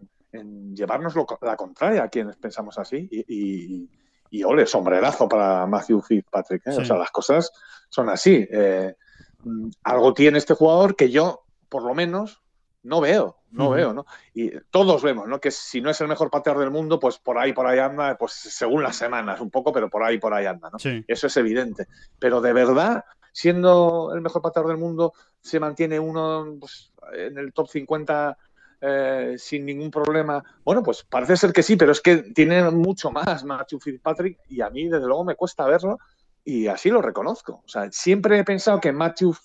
llevarnos 0.76 1.16
la 1.42 1.56
contraria 1.56 2.04
a 2.04 2.10
quienes 2.10 2.36
pensamos 2.36 2.78
así. 2.78 3.08
Y, 3.12 3.90
y, 4.30 4.44
ole, 4.44 4.68
sombrerazo 4.68 5.28
para 5.28 5.66
Matthew 5.66 6.02
Fitzpatrick. 6.02 6.68
¿eh? 6.68 6.78
O 6.78 6.86
sea, 6.86 6.98
las 6.98 7.10
cosas 7.10 7.52
son 7.90 8.10
así. 8.10 8.48
Eh, 8.52 8.96
mm, 9.44 9.70
algo 9.84 10.14
tiene 10.14 10.38
este 10.38 10.54
jugador 10.54 10.96
que 10.96 11.10
yo, 11.10 11.44
por 11.70 11.84
lo 11.84 11.96
menos, 11.96 12.44
no 12.84 13.02
veo, 13.02 13.39
no 13.52 13.70
veo, 13.72 13.94
¿no? 13.94 14.06
Y 14.34 14.52
todos 14.70 15.02
vemos, 15.04 15.28
¿no? 15.28 15.40
Que 15.40 15.52
si 15.52 15.82
no 15.82 15.90
es 15.90 16.00
el 16.02 16.08
mejor 16.08 16.30
pateador 16.30 16.62
del 16.62 16.72
mundo, 16.72 17.00
pues 17.00 17.18
por 17.18 17.38
ahí, 17.38 17.54
por 17.54 17.66
ahí 17.68 17.80
anda, 17.80 18.18
pues 18.18 18.34
según 18.34 18.84
las 18.84 18.96
semanas, 18.96 19.42
un 19.42 19.50
poco, 19.50 19.72
pero 19.72 19.90
por 19.90 20.04
ahí, 20.04 20.18
por 20.18 20.34
ahí 20.34 20.46
anda, 20.46 20.70
¿no? 20.70 20.78
Eso 21.08 21.28
es 21.28 21.38
evidente. 21.38 21.88
Pero 22.20 22.42
de 22.42 22.54
verdad, 22.54 23.06
siendo 23.32 24.12
el 24.14 24.22
mejor 24.22 24.42
pateador 24.42 24.70
del 24.70 24.78
mundo, 24.78 25.14
se 25.42 25.60
mantiene 25.60 26.00
uno 26.00 26.58
pues, 26.60 26.92
en 27.14 27.38
el 27.38 27.54
top 27.54 27.68
50 27.70 28.38
eh, 28.82 29.36
sin 29.38 29.66
ningún 29.66 29.92
problema. 29.92 30.44
Bueno, 30.64 30.84
pues 30.84 31.04
parece 31.04 31.38
ser 31.38 31.52
que 31.52 31.64
sí, 31.64 31.76
pero 31.76 31.92
es 31.92 32.02
que 32.02 32.18
tiene 32.18 32.70
mucho 32.72 33.12
más 33.12 33.44
Matthew 33.44 33.80
Fitzpatrick 33.80 34.40
y 34.48 34.62
a 34.62 34.70
mí, 34.70 34.88
desde 34.88 35.08
luego, 35.08 35.24
me 35.24 35.36
cuesta 35.36 35.66
verlo 35.66 35.98
y 36.44 36.68
así 36.68 36.90
lo 36.90 37.02
reconozco. 37.02 37.62
O 37.66 37.68
sea, 37.68 37.92
siempre 37.92 38.40
he 38.40 38.44
pensado 38.44 38.80
que 38.80 38.92
Matthew, 38.92 39.36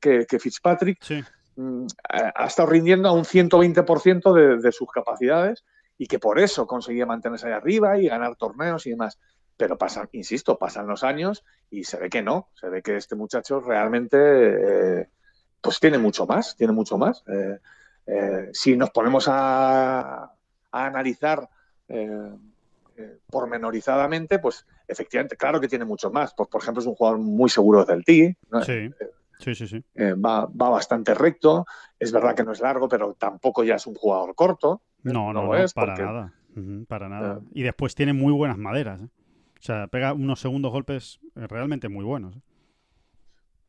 que, 0.00 0.26
que 0.26 0.38
Fitzpatrick 0.38 0.98
Mm, 1.08 1.24
ha 2.08 2.46
estado 2.46 2.68
rindiendo 2.68 3.08
a 3.08 3.12
un 3.12 3.24
120% 3.24 4.32
de, 4.34 4.56
de 4.58 4.72
sus 4.72 4.90
capacidades 4.90 5.64
y 5.98 6.06
que 6.06 6.18
por 6.18 6.38
eso 6.38 6.66
conseguía 6.66 7.06
mantenerse 7.06 7.46
ahí 7.46 7.52
arriba 7.52 7.98
y 7.98 8.08
ganar 8.08 8.36
torneos 8.36 8.86
y 8.86 8.90
demás. 8.90 9.18
Pero 9.56 9.78
pasan, 9.78 10.08
insisto, 10.12 10.58
pasan 10.58 10.88
los 10.88 11.04
años 11.04 11.44
y 11.70 11.84
se 11.84 11.98
ve 11.98 12.10
que 12.10 12.22
no, 12.22 12.48
se 12.54 12.68
ve 12.68 12.82
que 12.82 12.96
este 12.96 13.14
muchacho 13.14 13.60
realmente 13.60 14.16
eh, 14.18 15.08
pues 15.60 15.78
tiene 15.78 15.98
mucho 15.98 16.26
más, 16.26 16.56
tiene 16.56 16.72
mucho 16.72 16.98
más. 16.98 17.22
Eh, 17.28 17.58
eh, 18.06 18.50
si 18.52 18.76
nos 18.76 18.90
ponemos 18.90 19.26
a, 19.28 20.32
analizar 20.72 21.48
pormenorizadamente, 23.30 24.40
pues 24.40 24.66
efectivamente, 24.88 25.36
claro 25.36 25.60
que 25.60 25.68
tiene 25.68 25.84
mucho 25.84 26.10
más. 26.10 26.34
Pues, 26.34 26.48
por 26.48 26.60
ejemplo, 26.60 26.80
es 26.80 26.86
un 26.86 26.96
jugador 26.96 27.20
muy 27.20 27.48
seguro 27.48 27.84
del 27.84 28.04
tee. 28.04 28.36
Sí. 28.66 28.90
Sí, 29.38 29.54
sí, 29.54 29.66
sí. 29.66 29.84
Eh, 29.94 30.14
va, 30.14 30.46
bastante 30.46 31.14
recto. 31.14 31.66
Es 31.98 32.12
verdad 32.12 32.34
que 32.34 32.44
no 32.44 32.52
es 32.52 32.60
largo, 32.60 32.88
pero 32.88 33.14
tampoco 33.14 33.64
ya 33.64 33.76
es 33.76 33.86
un 33.86 33.94
jugador 33.94 34.34
corto. 34.34 34.82
No, 35.02 35.32
no, 35.32 35.44
no, 35.44 35.54
es 35.56 35.72
para 35.74 35.96
nada. 35.96 36.32
para 36.88 37.08
nada. 37.08 37.40
y 37.52 37.62
después 37.62 37.94
tiene 37.94 38.12
muy 38.12 38.32
buenas 38.32 38.58
maderas. 38.58 39.00
¿eh? 39.02 39.08
O 39.58 39.62
sea, 39.62 39.86
pega 39.86 40.12
unos 40.12 40.40
segundos 40.40 40.72
golpes 40.72 41.20
eh, 41.36 41.46
realmente 41.46 41.88
muy 41.88 42.04
buenos. 42.04 42.36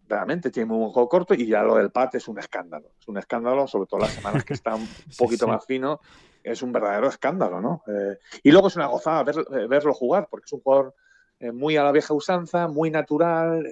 Realmente 0.07 0.51
tiene 0.51 0.67
muy 0.67 0.77
buen 0.77 0.91
juego 0.91 1.09
corto 1.09 1.33
y 1.33 1.47
ya 1.47 1.63
lo 1.63 1.75
del 1.75 1.89
pat 1.89 2.15
es 2.15 2.27
un 2.27 2.37
escándalo. 2.37 2.91
Es 2.99 3.07
un 3.07 3.17
escándalo, 3.17 3.67
sobre 3.67 3.87
todo 3.87 4.01
las 4.01 4.11
semanas 4.11 4.43
que 4.43 4.53
está 4.53 4.75
un 4.75 4.87
poquito 5.17 5.47
más 5.47 5.65
fino. 5.65 5.99
Es 6.43 6.61
un 6.61 6.71
verdadero 6.71 7.07
escándalo, 7.07 7.59
¿no? 7.59 7.81
y 8.43 8.51
luego 8.51 8.67
es 8.67 8.75
una 8.75 8.85
gozada 8.85 9.23
verlo 9.23 9.95
jugar, 9.95 10.27
porque 10.29 10.45
es 10.45 10.53
un 10.53 10.59
jugador 10.59 10.93
muy 11.53 11.77
a 11.77 11.83
la 11.83 11.91
vieja 11.91 12.13
usanza, 12.13 12.67
muy 12.67 12.89
natural, 12.89 13.67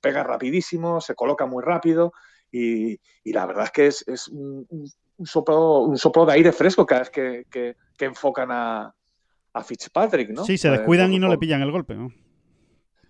pega 0.00 0.22
rapidísimo, 0.22 1.00
se 1.00 1.14
coloca 1.14 1.46
muy 1.46 1.62
rápido 1.62 2.12
y, 2.50 3.00
la 3.24 3.46
verdad 3.46 3.64
es 3.64 3.70
que 3.70 3.86
es, 3.86 4.28
un, 4.28 4.66
soplo, 5.24 5.80
un 5.80 5.98
soplo 5.98 6.24
de 6.26 6.34
aire 6.34 6.52
fresco 6.52 6.86
cada 6.86 7.02
vez 7.02 7.10
que, 7.10 7.76
enfocan 8.00 8.48
a, 8.50 8.94
Fitzpatrick, 9.64 10.30
¿no? 10.30 10.44
Sí, 10.44 10.56
se 10.56 10.70
descuidan 10.70 11.12
y 11.12 11.18
no 11.18 11.28
le 11.28 11.36
pillan 11.36 11.60
el 11.62 11.72
golpe, 11.72 11.96
¿no? 11.96 12.12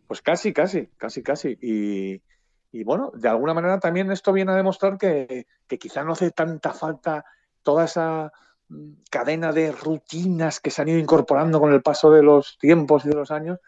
Pues 0.06 0.22
casi, 0.22 0.54
casi, 0.54 0.86
casi, 0.96 1.22
casi. 1.22 1.58
Y, 1.60 2.84
bueno, 2.84 3.12
de 3.14 3.28
alguna 3.28 3.52
manera 3.52 3.78
también 3.78 4.10
esto 4.10 4.32
viene 4.32 4.52
a 4.52 4.56
demostrar 4.56 4.96
que, 4.96 5.46
quizá 5.78 6.04
no 6.04 6.12
hace 6.12 6.30
tanta 6.30 6.72
falta 6.72 7.22
toda 7.62 7.84
esa 7.84 8.32
mm, 8.68 8.92
cadena 9.10 9.52
de 9.52 9.72
rutinas 9.72 10.60
que 10.60 10.70
se 10.70 10.80
han 10.80 10.88
ido 10.88 10.98
incorporando 10.98 11.60
con 11.60 11.74
el 11.74 11.82
paso 11.82 12.10
de 12.10 12.22
los 12.22 12.56
tiempos 12.58 13.04
y 13.04 13.10
de 13.10 13.16
los 13.16 13.30
años, 13.30 13.58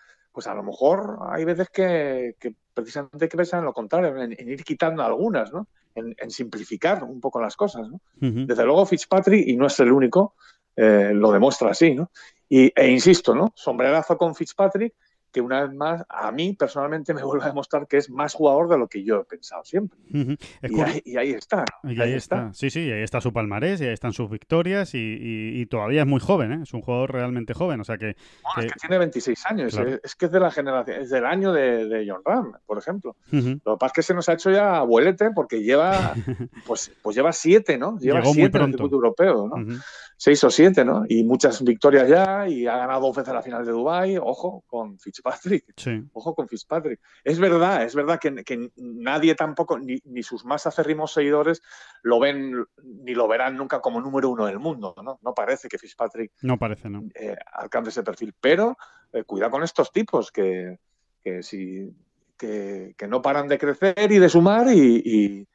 pues 0.40 0.46
a 0.46 0.55
lo 0.55 0.62
mejor 0.62 1.18
hay 1.29 1.44
veces 1.44 1.68
que, 1.68 2.35
precisamente 2.72 3.26
hay 3.26 3.29
que 3.29 3.37
pensar 3.37 3.59
en 3.59 3.66
lo 3.66 3.74
contrario, 3.74 4.16
en, 4.22 4.33
ir 4.33 4.64
quitando 4.64 5.03
algunas, 5.03 5.53
¿no? 5.53 5.66
En, 5.94 6.31
simplificar 6.31 7.05
un 7.05 7.20
poco 7.20 7.42
las 7.42 7.57
cosas, 7.57 7.90
¿no? 7.90 8.00
Desde 8.16 8.64
luego 8.64 8.87
Fitzpatrick, 8.87 9.46
y 9.46 9.55
no 9.55 9.66
es 9.66 9.79
el 9.81 9.92
único, 9.92 10.37
eh, 10.76 11.11
lo 11.12 11.31
demuestra 11.31 11.72
así, 11.72 11.94
¿no? 11.94 12.11
Y, 12.48 12.72
e 12.74 12.88
insisto, 12.88 13.35
¿no? 13.35 13.53
Sombrerazo 13.55 14.16
con 14.16 14.35
Fitzpatrick, 14.35 14.94
que 15.33 15.40
una 15.40 15.62
vez 15.62 15.75
más 15.75 16.05
a 16.09 16.31
mí 16.33 16.55
personalmente 16.55 17.14
me 17.14 17.23
vuelve 17.23 17.45
a 17.45 17.49
demostrar 17.49 17.87
que 17.87 17.97
es 17.97 18.11
más 18.11 18.35
jugador 18.35 18.69
de 18.69 18.79
lo 18.79 18.88
que 18.88 19.03
yo 19.05 19.21
he 19.21 19.25
pensado 19.25 19.64
siempre. 19.64 19.99
y, 20.09 21.16
ahí, 21.16 21.31
está. 21.31 21.64
Y 21.85 22.01
ahí, 22.01 22.12
está. 22.12 22.53
Sí, 22.53 22.71
sí, 22.71 22.90
ahí 22.90 23.03
está 23.03 23.21
su 23.21 23.33
palmarés, 23.33 23.81
y 23.81 23.85
ahí 23.85 23.93
están 23.93 24.12
sus 24.12 24.31
victorias 24.31 24.90
y, 24.95 25.66
todavía 25.71 26.03
es 26.03 26.07
muy 26.07 26.21
joven, 26.21 26.53
¿eh? 26.53 26.61
es 26.62 26.75
un 26.75 26.81
jugador 26.81 27.12
realmente 27.12 27.55
joven, 27.55 27.81
o 27.81 27.85
sea 27.85 27.97
que... 27.97 28.11
es 28.11 28.73
que 28.73 28.81
tiene 28.81 28.99
26 28.99 29.47
años, 29.47 29.79
es, 30.03 30.16
que 30.16 30.27
es 30.27 30.33
de 30.33 30.40
la 30.40 30.51
generación, 30.51 31.01
es 31.01 31.11
del 31.11 31.25
año 31.25 31.53
de, 31.53 32.05
John 32.09 32.23
Ram, 32.25 32.53
por 32.66 32.79
ejemplo. 32.79 33.16
Lo 33.31 33.40
que 33.40 33.79
pasa 33.79 33.87
es 33.87 33.93
que 33.93 34.03
se 34.03 34.14
nos 34.14 34.29
ha 34.29 34.33
hecho 34.33 34.51
ya 34.51 34.79
abuelete 34.79 35.31
porque 35.35 35.62
lleva, 35.62 36.14
pues, 36.66 36.90
pues 37.03 37.14
lleva 37.14 37.33
siete, 37.33 37.79
¿no? 37.79 37.99
Lleva 37.99 38.25
siete 38.25 38.59
en 38.59 38.64
el 38.64 38.71
circuito 38.71 38.97
europeo, 38.97 39.49
¿no? 39.49 39.81
Seis 40.20 40.44
o 40.44 40.50
siete, 40.50 40.85
¿no? 40.85 41.04
Y 41.09 41.24
muchas 41.24 41.64
victorias 41.64 42.06
ya 42.06 42.46
y 42.46 42.66
ha 42.66 42.76
ganado 42.76 43.06
dos 43.06 43.16
veces 43.16 43.33
la 43.33 43.40
final 43.40 43.64
de 43.64 43.72
Dubai. 43.72 44.18
Ojo 44.18 44.62
con 44.66 44.98
Fitzpatrick. 44.98 45.64
Ojo 46.12 46.35
con 46.35 46.46
Fitzpatrick. 46.46 47.00
Es 47.24 47.38
verdad, 47.38 47.85
es 47.85 47.94
verdad 47.94 48.20
que, 48.20 48.70
nadie 48.76 49.35
tampoco, 49.35 49.78
ni, 49.78 50.22
sus 50.22 50.44
más 50.44 50.66
acérrimos 50.66 51.14
seguidores, 51.14 51.62
lo 52.02 52.20
ven 52.20 52.66
ni 52.85 53.14
lo 53.14 53.26
verán 53.28 53.56
nunca 53.56 53.80
como 53.80 53.98
número 53.98 54.28
uno 54.28 54.44
del 54.44 54.59
mundo, 54.59 54.94
¿no? 55.02 55.18
No 55.22 55.33
parece 55.33 55.68
que 55.68 55.78
Fitzpatrick 55.78 56.33
no 56.42 56.59
parece, 56.59 56.90
¿no? 56.90 57.02
Eh, 57.14 57.35
alcance 57.54 57.88
ese 57.88 58.02
perfil. 58.02 58.35
Pero 58.38 58.76
eh, 59.14 59.24
cuidado 59.24 59.52
con 59.52 59.62
estos 59.62 59.90
tipos 59.90 60.30
que, 60.30 60.80
que, 61.24 61.42
si, 61.42 61.96
que, 62.37 62.94
no 63.09 63.22
paran 63.22 63.48
de 63.48 63.56
crecer 63.56 64.12
y 64.12 64.18
de 64.18 64.28
sumar 64.28 64.66
y 64.70 65.00
y, 65.02 65.48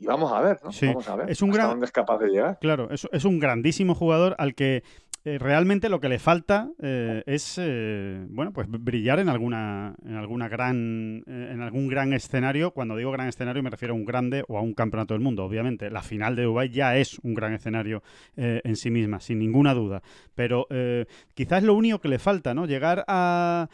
vamos 0.00 0.32
a 0.32 0.40
ver, 0.40 0.58
¿no? 0.62 0.70
Vamos 0.82 1.08
a 1.08 1.16
ver 1.16 1.30
es 1.30 1.42
un 1.42 1.50
gran... 1.50 1.70
dónde 1.70 1.86
es 1.86 1.92
capaz 1.92 2.18
de 2.18 2.28
llegar. 2.28 2.58
Claro, 2.60 2.90
es, 2.90 3.08
es 3.12 3.24
un 3.24 3.38
grandísimo 3.38 3.94
jugador 3.94 4.34
al 4.38 4.54
que 4.54 4.82
eh, 5.26 5.38
realmente 5.40 5.88
lo 5.88 5.98
que 5.98 6.08
le 6.08 6.20
falta 6.20 6.70
eh, 6.80 7.24
es 7.26 7.56
eh, 7.58 8.24
bueno 8.28 8.52
pues 8.52 8.68
brillar 8.70 9.18
en 9.18 9.28
alguna 9.28 9.96
en 10.06 10.14
alguna 10.14 10.48
gran 10.48 11.24
en 11.26 11.60
algún 11.62 11.88
gran 11.88 12.12
escenario 12.12 12.70
cuando 12.70 12.94
digo 12.94 13.10
gran 13.10 13.26
escenario 13.26 13.60
me 13.60 13.70
refiero 13.70 13.94
a 13.94 13.96
un 13.96 14.04
grande 14.04 14.44
o 14.46 14.56
a 14.56 14.62
un 14.62 14.72
campeonato 14.72 15.14
del 15.14 15.24
mundo 15.24 15.44
obviamente 15.44 15.90
la 15.90 16.02
final 16.02 16.36
de 16.36 16.44
Dubai 16.44 16.68
ya 16.68 16.96
es 16.96 17.18
un 17.24 17.34
gran 17.34 17.54
escenario 17.54 18.04
en 18.36 18.76
sí 18.76 18.88
misma 18.92 19.18
sin 19.18 19.40
ninguna 19.40 19.74
duda 19.74 20.00
pero 20.36 20.68
quizás 21.34 21.64
lo 21.64 21.74
único 21.74 21.98
que 21.98 22.08
le 22.08 22.20
falta 22.20 22.54
no 22.54 22.66
llegar 22.66 23.04
a 23.08 23.68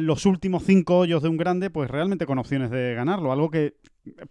los 0.00 0.26
últimos 0.26 0.64
cinco 0.64 0.98
hoyos 0.98 1.22
de 1.22 1.28
un 1.28 1.38
grande, 1.38 1.70
pues 1.70 1.90
realmente 1.90 2.26
con 2.26 2.38
opciones 2.38 2.70
de 2.70 2.92
ganarlo. 2.94 3.32
Algo 3.32 3.50
que, 3.50 3.76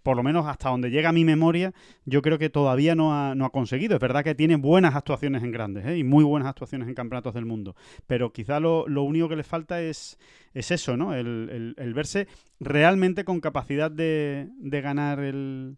por 0.02 0.16
lo 0.16 0.22
menos 0.22 0.46
hasta 0.46 0.68
donde 0.68 0.90
llega 0.90 1.12
mi 1.12 1.24
memoria, 1.24 1.72
yo 2.04 2.22
creo 2.22 2.38
que 2.38 2.50
todavía 2.50 2.94
no 2.94 3.14
ha, 3.14 3.34
no 3.34 3.44
ha 3.44 3.50
conseguido. 3.50 3.94
Es 3.94 4.00
verdad 4.00 4.24
que 4.24 4.34
tiene 4.34 4.56
buenas 4.56 4.94
actuaciones 4.94 5.42
en 5.42 5.50
grandes 5.50 5.84
¿eh? 5.86 5.98
y 5.98 6.04
muy 6.04 6.24
buenas 6.24 6.48
actuaciones 6.48 6.88
en 6.88 6.94
campeonatos 6.94 7.34
del 7.34 7.44
mundo. 7.44 7.74
Pero 8.06 8.32
quizá 8.32 8.60
lo, 8.60 8.84
único 9.02 9.28
que 9.28 9.36
le 9.36 9.44
falta 9.44 9.80
es, 9.80 10.18
es 10.52 10.70
eso, 10.70 10.96
¿no? 10.96 11.14
El, 11.14 11.74
verse 11.94 12.26
realmente 12.60 13.24
con 13.24 13.40
capacidad 13.40 13.90
de, 13.90 14.48
ganar 14.60 15.20
el, 15.20 15.76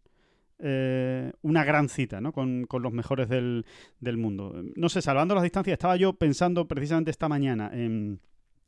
eh, 0.58 1.32
una 1.42 1.64
gran 1.64 1.88
cita 1.88 2.20
¿no? 2.20 2.32
con, 2.32 2.66
los 2.70 2.92
mejores 2.92 3.28
del, 3.28 3.64
del, 4.00 4.16
mundo. 4.16 4.62
No 4.76 4.88
sé, 4.88 5.02
salvando 5.02 5.34
las 5.34 5.42
distancias, 5.42 5.74
estaba 5.74 5.96
yo 5.96 6.12
pensando 6.14 6.68
precisamente 6.68 7.10
esta 7.10 7.28
mañana 7.28 7.70
en 7.72 8.20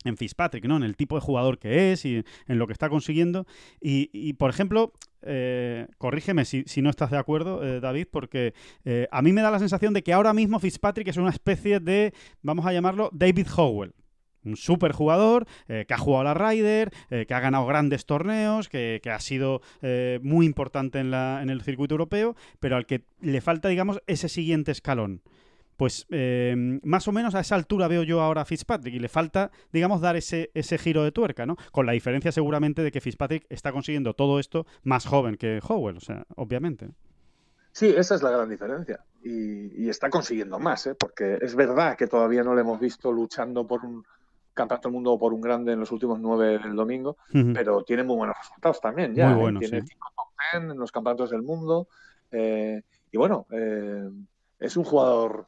en 0.04 0.16
Fitzpatrick, 0.16 0.64
¿no? 0.66 0.76
En 0.76 0.82
el 0.82 0.96
tipo 0.96 1.16
de 1.16 1.20
jugador 1.20 1.58
que 1.58 1.92
es 1.92 2.04
y 2.04 2.24
en 2.46 2.58
lo 2.58 2.66
que 2.66 2.72
está 2.72 2.88
consiguiendo. 2.88 3.46
Y, 3.80 4.32
por 4.34 4.50
ejemplo, 4.50 4.92
eh, 5.22 5.86
corrígeme 5.98 6.44
si, 6.44 6.64
no 6.82 6.90
estás 6.90 7.10
de 7.10 7.18
acuerdo, 7.18 7.64
eh, 7.64 7.80
David, 7.80 8.06
porque 8.10 8.54
eh, 8.84 9.08
a 9.10 9.22
mí 9.22 9.32
me 9.32 9.42
da 9.42 9.50
la 9.50 9.58
sensación 9.58 9.94
de 9.94 10.02
que 10.02 10.12
ahora 10.12 10.32
mismo 10.32 10.60
Fitzpatrick 10.60 11.08
es 11.08 11.16
una 11.16 11.30
especie 11.30 11.80
de, 11.80 12.12
vamos 12.42 12.66
a 12.66 12.72
llamarlo, 12.72 13.10
David 13.12 13.48
Howell. 13.56 13.94
Un 14.44 14.56
super 14.56 14.92
jugador 14.92 15.46
que 15.66 15.92
ha 15.92 15.98
jugado 15.98 16.20
a 16.20 16.32
la 16.32 16.32
Ryder, 16.32 16.90
que 17.10 17.34
ha 17.34 17.40
ganado 17.40 17.66
grandes 17.66 18.06
torneos, 18.06 18.68
que, 18.68 19.00
ha 19.04 19.18
sido 19.18 19.60
muy 20.22 20.46
importante 20.46 21.00
en, 21.00 21.12
en 21.12 21.50
el 21.50 21.60
circuito 21.60 21.94
europeo, 21.94 22.34
pero 22.58 22.76
al 22.76 22.86
que 22.86 23.02
le 23.20 23.40
falta, 23.42 23.68
digamos, 23.68 24.00
ese 24.06 24.28
siguiente 24.28 24.70
escalón. 24.70 25.22
Pues 25.78 26.06
em, 26.10 26.80
más 26.82 27.06
o 27.06 27.12
menos 27.12 27.36
a 27.36 27.40
esa 27.40 27.54
altura 27.54 27.86
veo 27.86 28.02
yo 28.02 28.20
ahora 28.20 28.42
a 28.42 28.44
Fitzpatrick 28.44 28.96
y 28.96 28.98
le 28.98 29.08
falta, 29.08 29.52
digamos, 29.72 30.00
dar 30.00 30.16
ese, 30.16 30.50
ese 30.52 30.76
giro 30.76 31.04
de 31.04 31.12
tuerca, 31.12 31.46
¿no? 31.46 31.56
Con 31.70 31.86
la 31.86 31.92
diferencia 31.92 32.32
seguramente 32.32 32.82
de 32.82 32.90
que 32.90 33.00
Fitzpatrick 33.00 33.46
está 33.48 33.70
consiguiendo 33.70 34.12
todo 34.12 34.40
esto 34.40 34.66
más 34.82 35.06
joven 35.06 35.36
que 35.36 35.60
Howell, 35.66 35.98
o 35.98 36.00
sea, 36.00 36.26
obviamente. 36.34 36.90
Sí, 37.70 37.94
esa 37.96 38.16
es 38.16 38.24
la 38.24 38.30
gran 38.30 38.48
diferencia. 38.48 39.04
Y, 39.22 39.88
está 39.88 40.10
consiguiendo 40.10 40.58
más, 40.58 40.84
¿eh? 40.88 40.96
porque 40.96 41.38
es 41.40 41.54
verdad 41.54 41.96
que 41.96 42.08
todavía 42.08 42.42
no 42.42 42.56
le 42.56 42.62
hemos 42.62 42.80
visto 42.80 43.12
luchando 43.12 43.64
por 43.64 43.84
un 43.84 44.04
campeonato 44.54 44.88
del 44.88 44.94
mundo 44.94 45.12
o 45.12 45.18
por 45.18 45.32
un 45.32 45.40
grande 45.40 45.74
en 45.74 45.78
los 45.78 45.92
últimos 45.92 46.18
nueve 46.18 46.58
del 46.58 46.74
domingo, 46.74 47.18
pero 47.54 47.84
tiene 47.84 48.02
muy 48.02 48.16
buenos 48.16 48.36
resultados 48.36 48.80
también 48.80 49.14
ya. 49.14 49.28
Muy 49.28 49.54
¿eh? 49.54 49.58
tiene 49.60 49.82
cinco 49.82 50.08
top 50.16 50.26
ten 50.52 50.70
en 50.72 50.76
los 50.76 50.90
campeonatos 50.90 51.30
del 51.30 51.42
mundo. 51.42 51.86
Eh, 52.32 52.82
y 53.12 53.16
bueno, 53.16 53.46
eh, 53.52 54.10
es 54.58 54.76
un 54.76 54.82
jugador 54.82 55.46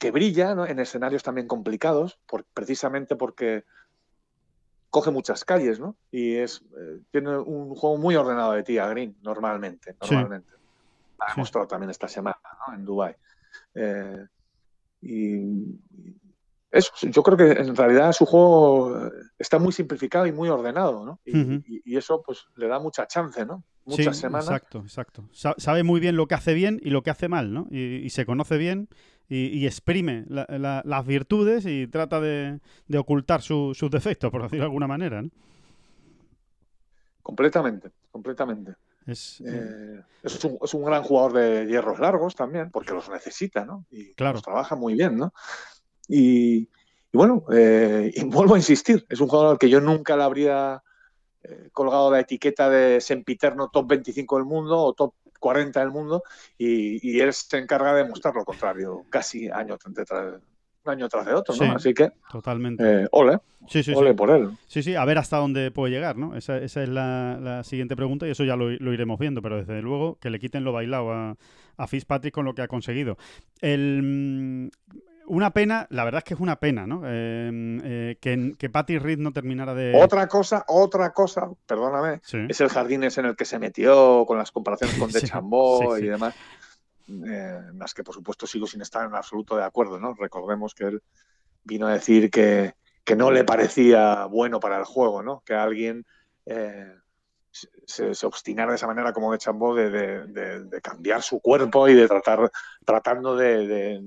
que 0.00 0.10
brilla 0.10 0.52
en 0.66 0.78
escenarios 0.78 1.22
también 1.22 1.46
complicados, 1.46 2.18
precisamente 2.54 3.16
porque 3.16 3.64
coge 4.88 5.10
muchas 5.10 5.44
calles, 5.44 5.78
¿no? 5.78 5.94
Y 6.10 6.36
es 6.36 6.62
eh, 6.76 7.00
tiene 7.12 7.36
un 7.36 7.74
juego 7.74 7.98
muy 7.98 8.16
ordenado 8.16 8.52
de 8.52 8.62
tía 8.62 8.88
Green, 8.88 9.14
normalmente, 9.22 9.96
normalmente. 10.00 10.54
Ha 11.18 11.34
demostrado 11.34 11.66
también 11.68 11.90
esta 11.90 12.08
semana, 12.08 12.40
¿no? 12.66 12.74
En 12.74 12.84
Dubai. 12.86 13.14
Eh, 13.74 14.26
y 15.02 15.78
eso, 16.70 16.92
yo 17.02 17.22
creo 17.22 17.36
que 17.36 17.60
en 17.60 17.76
realidad 17.76 18.12
su 18.12 18.24
juego 18.24 19.10
está 19.38 19.58
muy 19.58 19.72
simplificado 19.72 20.24
y 20.26 20.32
muy 20.32 20.48
ordenado, 20.48 21.04
¿no? 21.04 21.20
Y, 21.26 21.94
eso 21.94 22.22
pues 22.22 22.46
le 22.56 22.68
da 22.68 22.78
mucha 22.78 23.06
chance, 23.06 23.44
¿no? 23.44 23.64
Muchas 23.84 24.16
semanas. 24.16 24.46
Exacto, 24.46 24.78
exacto. 24.78 25.28
Sabe 25.58 25.82
muy 25.82 26.00
bien 26.00 26.16
lo 26.16 26.26
que 26.26 26.36
hace 26.36 26.54
bien 26.54 26.80
y 26.82 26.88
lo 26.88 27.02
que 27.02 27.10
hace 27.10 27.28
mal, 27.28 27.52
¿no? 27.52 27.66
y 27.70 28.08
se 28.08 28.24
conoce 28.24 28.56
bien 28.56 28.88
y, 29.30 29.64
exprime 29.64 30.24
las 30.28 31.06
virtudes 31.06 31.64
y 31.64 31.86
trata 31.86 32.20
de, 32.20 32.60
ocultar 32.98 33.42
sus 33.42 33.90
defectos, 33.90 34.30
por 34.30 34.42
decirlo 34.42 34.64
de 34.64 34.66
alguna 34.66 34.88
manera. 34.88 35.22
¿no? 35.22 35.30
Completamente, 37.22 37.92
completamente. 38.10 38.74
Es, 39.06 39.40
eh, 39.46 40.02
es, 40.22 40.74
un, 40.74 40.84
gran 40.84 41.02
jugador 41.04 41.32
de 41.32 41.66
hierros 41.66 42.00
largos 42.00 42.34
también, 42.34 42.70
porque 42.70 42.92
los 42.92 43.08
necesita, 43.08 43.64
¿no? 43.64 43.86
Y 43.90 44.12
los 44.16 44.42
trabaja 44.42 44.74
muy 44.74 44.94
bien, 44.94 45.16
¿no? 45.16 45.32
Y, 46.08 46.68
bueno, 47.12 47.44
eh, 47.52 48.12
y 48.14 48.24
vuelvo 48.24 48.54
a 48.54 48.58
insistir, 48.58 49.06
es 49.08 49.20
un 49.20 49.28
jugador 49.28 49.52
al 49.52 49.58
que 49.58 49.70
yo 49.70 49.80
nunca 49.80 50.16
le 50.16 50.24
habría 50.24 50.82
eh, 51.42 51.70
colgado 51.72 52.10
la 52.10 52.20
etiqueta 52.20 52.68
de 52.68 53.00
sempiterno 53.00 53.70
top 53.72 53.88
25 53.88 54.36
del 54.36 54.44
mundo 54.44 54.78
o 54.78 54.92
top 54.92 55.14
40 55.40 55.80
del 55.80 55.90
mundo 55.90 56.22
y, 56.56 57.18
él 57.18 57.32
se 57.32 57.58
encarga 57.58 57.94
de 57.94 58.04
mostrar 58.04 58.34
lo 58.34 58.44
contrario 58.44 59.04
casi 59.10 59.48
año 59.48 59.76
tras, 59.78 60.40
año 60.84 61.08
tras 61.08 61.26
de 61.26 61.34
otro, 61.34 61.54
¿no? 61.56 61.72
Así 61.74 61.92
que. 61.92 62.12
Totalmente. 62.30 63.02
Eh, 63.02 63.08
ole. 63.10 63.38
Sí, 63.66 63.82
sí, 63.82 63.92
ole 63.94 64.14
por 64.14 64.30
él. 64.30 64.50
Sí, 64.66 64.82
sí, 64.82 64.94
a 64.94 65.04
ver 65.04 65.18
hasta 65.18 65.36
dónde 65.36 65.70
puede 65.70 65.92
llegar, 65.92 66.16
¿no? 66.16 66.36
Esa, 66.36 66.58
es 66.58 66.76
la, 66.76 67.62
siguiente 67.64 67.96
pregunta 67.96 68.26
y 68.26 68.30
eso 68.30 68.44
ya 68.44 68.56
lo, 68.56 68.70
iremos 68.70 69.18
viendo, 69.18 69.42
pero 69.42 69.56
desde 69.56 69.82
luego 69.82 70.18
que 70.20 70.30
le 70.30 70.38
quiten 70.38 70.64
lo 70.64 70.72
bailado 70.72 71.12
a, 71.12 71.36
a 71.76 71.86
Fitzpatrick 71.86 72.32
con 72.32 72.44
lo 72.44 72.54
que 72.54 72.62
ha 72.62 72.68
conseguido. 72.68 73.18
El, 73.60 74.70
una 75.30 75.50
pena, 75.52 75.86
la 75.90 76.04
verdad 76.04 76.18
es 76.18 76.24
que 76.24 76.34
es 76.34 76.40
una 76.40 76.56
pena, 76.56 76.86
¿no? 76.86 77.06
Em, 77.06 77.80
eh, 77.84 78.18
que, 78.20 78.54
que 78.58 78.68
Patty 78.68 78.98
Reed 78.98 79.18
no 79.18 79.32
terminara 79.32 79.74
de. 79.74 79.94
Otra 79.94 80.26
cosa, 80.26 80.64
otra 80.66 81.12
cosa, 81.12 81.48
perdóname, 81.66 82.20
es 82.48 82.60
el 82.60 82.68
jardín 82.68 83.04
ese 83.04 83.20
en 83.20 83.26
el 83.26 83.36
que 83.36 83.44
se 83.44 83.60
metió 83.60 84.24
con 84.26 84.38
las 84.38 84.50
comparaciones 84.50 84.98
con 84.98 85.10
De 85.12 85.22
Chambó 85.22 85.96
y 85.96 86.08
demás. 86.08 86.34
Eh, 87.08 87.60
las 87.74 87.94
que 87.94 88.04
por 88.04 88.14
supuesto 88.14 88.46
sigo 88.46 88.66
sin 88.66 88.82
estar 88.82 89.06
en 89.06 89.14
absoluto 89.14 89.56
de 89.56 89.64
acuerdo, 89.64 90.00
¿no? 90.00 90.14
Recordemos 90.14 90.74
que 90.74 90.84
él 90.84 91.02
vino 91.62 91.86
a 91.86 91.92
decir 91.92 92.30
que, 92.30 92.74
no 93.16 93.32
le 93.32 93.42
parecía 93.42 94.26
bueno 94.26 94.60
para 94.60 94.78
el 94.78 94.84
juego, 94.84 95.20
¿no? 95.20 95.42
Que 95.44 95.54
alguien 95.54 96.06
eh, 96.46 96.94
se, 97.84 98.26
obstinara 98.26 98.70
de 98.70 98.76
esa 98.76 98.86
manera 98.86 99.12
como 99.12 99.32
de 99.32 99.38
Chambó 99.38 99.74
de, 99.74 100.80
cambiar 100.80 101.20
su 101.20 101.40
cuerpo 101.40 101.88
y 101.88 101.94
de 101.94 102.06
tratar, 102.06 102.52
tratando 102.84 103.34
de, 103.34 104.00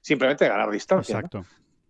simplemente 0.00 0.48
ganar 0.48 0.70
distancia. 0.70 1.16
Exacto. 1.16 1.44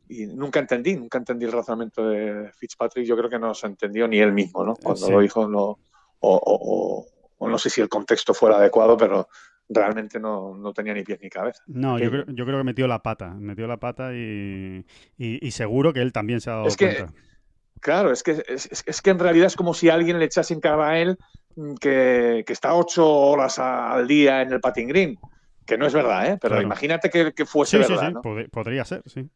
Y 0.09 0.27
nunca 0.27 0.59
entendí, 0.59 0.97
nunca 0.97 1.19
entendí 1.19 1.45
el 1.45 1.53
razonamiento 1.53 2.09
de 2.09 2.51
Fitzpatrick. 2.53 3.07
Yo 3.07 3.17
creo 3.17 3.29
que 3.29 3.39
no 3.39 3.55
se 3.55 3.67
entendió 3.67 4.09
ni 4.09 4.19
él 4.19 4.33
mismo, 4.33 4.65
¿no? 4.65 4.75
Cuando 4.75 5.11
lo 5.11 5.21
dijo, 5.21 5.47
no, 5.47 5.79
o, 6.21 7.07
no 7.41 7.59
sé 7.59 7.71
si 7.71 7.81
el 7.81 7.89
contexto 7.89 8.33
fue 8.33 8.49
el 8.49 8.57
adecuado, 8.57 8.97
pero 8.97 9.29
realmente 9.69 10.19
no, 10.19 10.57
no 10.57 10.73
tenía 10.73 10.95
ni 10.95 11.05
pies 11.05 11.21
ni 11.21 11.29
cabeza. 11.29 11.63
No, 11.67 11.99
yo 11.99 12.11
creo, 12.11 12.25
yo 12.29 12.47
creo 12.47 12.59
que 12.59 12.65
metió 12.65 12.87
la 12.87 13.03
pata, 13.03 13.35
metió 13.35 13.67
la 13.67 13.79
pata 13.79 14.15
y, 14.15 14.85
y, 15.19 15.51
seguro 15.51 15.93
que 15.93 16.01
él 16.01 16.13
también 16.13 16.41
se 16.41 16.51
ha 16.51 16.55
dado 16.55 16.69
es 16.69 16.77
que, 16.77 16.95
cuenta. 16.97 17.13
Claro, 17.81 18.11
es 18.11 18.23
que, 18.23 18.43
es, 18.49 18.85
es, 18.87 19.03
que 19.03 19.11
en 19.11 19.19
realidad 19.19 19.47
es 19.47 19.57
como 19.57 19.75
si 19.75 19.91
alguien 19.91 20.19
le 20.19 20.25
echase 20.25 20.55
en 20.55 20.61
cara 20.61 20.89
a 20.89 20.99
él 20.99 21.19
mm, 21.57 21.75
que, 21.75 22.45
que 22.47 22.53
está 22.53 22.75
ocho 22.75 23.07
horas 23.07 23.59
al 23.59 24.09
día 24.09 24.43
en 24.43 24.53
el 24.53 24.61
patin 24.61 24.89
green, 24.89 25.19
que 25.69 25.77
no 25.77 25.87
es 25.87 25.93
verdad, 25.93 26.27
¿eh? 26.27 26.39
pero 26.41 26.63
imagínate 26.63 27.11
que, 27.11 27.35
que, 27.35 27.45
fuese 27.45 27.77
verdad. 27.77 28.15
Sí, 28.23 28.49
podría 28.51 28.87
ser, 28.87 29.03
sí. 29.05 29.29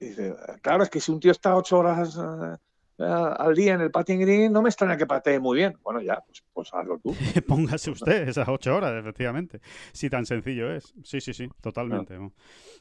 Dice, 0.00 0.34
claro, 0.62 0.82
es 0.82 0.88
que 0.88 1.00
si 1.00 1.12
un 1.12 1.20
tío 1.20 1.30
está 1.30 1.54
ocho 1.54 1.78
horas 1.78 2.18
eh, 2.18 3.04
al 3.04 3.54
día 3.54 3.74
en 3.74 3.82
el 3.82 3.90
patin 3.90 4.20
green, 4.20 4.50
no 4.50 4.62
me 4.62 4.70
extraña 4.70 4.96
que 4.96 5.04
patee 5.04 5.38
muy 5.38 5.58
bien. 5.58 5.76
Bueno, 5.82 6.00
ya, 6.00 6.22
pues, 6.26 6.42
pues 6.54 6.70
hazlo 6.72 6.98
tú. 6.98 7.14
Póngase 7.46 7.90
usted 7.90 8.26
esas 8.26 8.48
ocho 8.48 8.74
horas, 8.74 8.94
efectivamente. 8.98 9.60
Si 9.92 10.08
tan 10.08 10.24
sencillo 10.24 10.72
es. 10.72 10.94
Sí, 11.04 11.20
sí, 11.20 11.34
sí, 11.34 11.46
totalmente. 11.60 12.18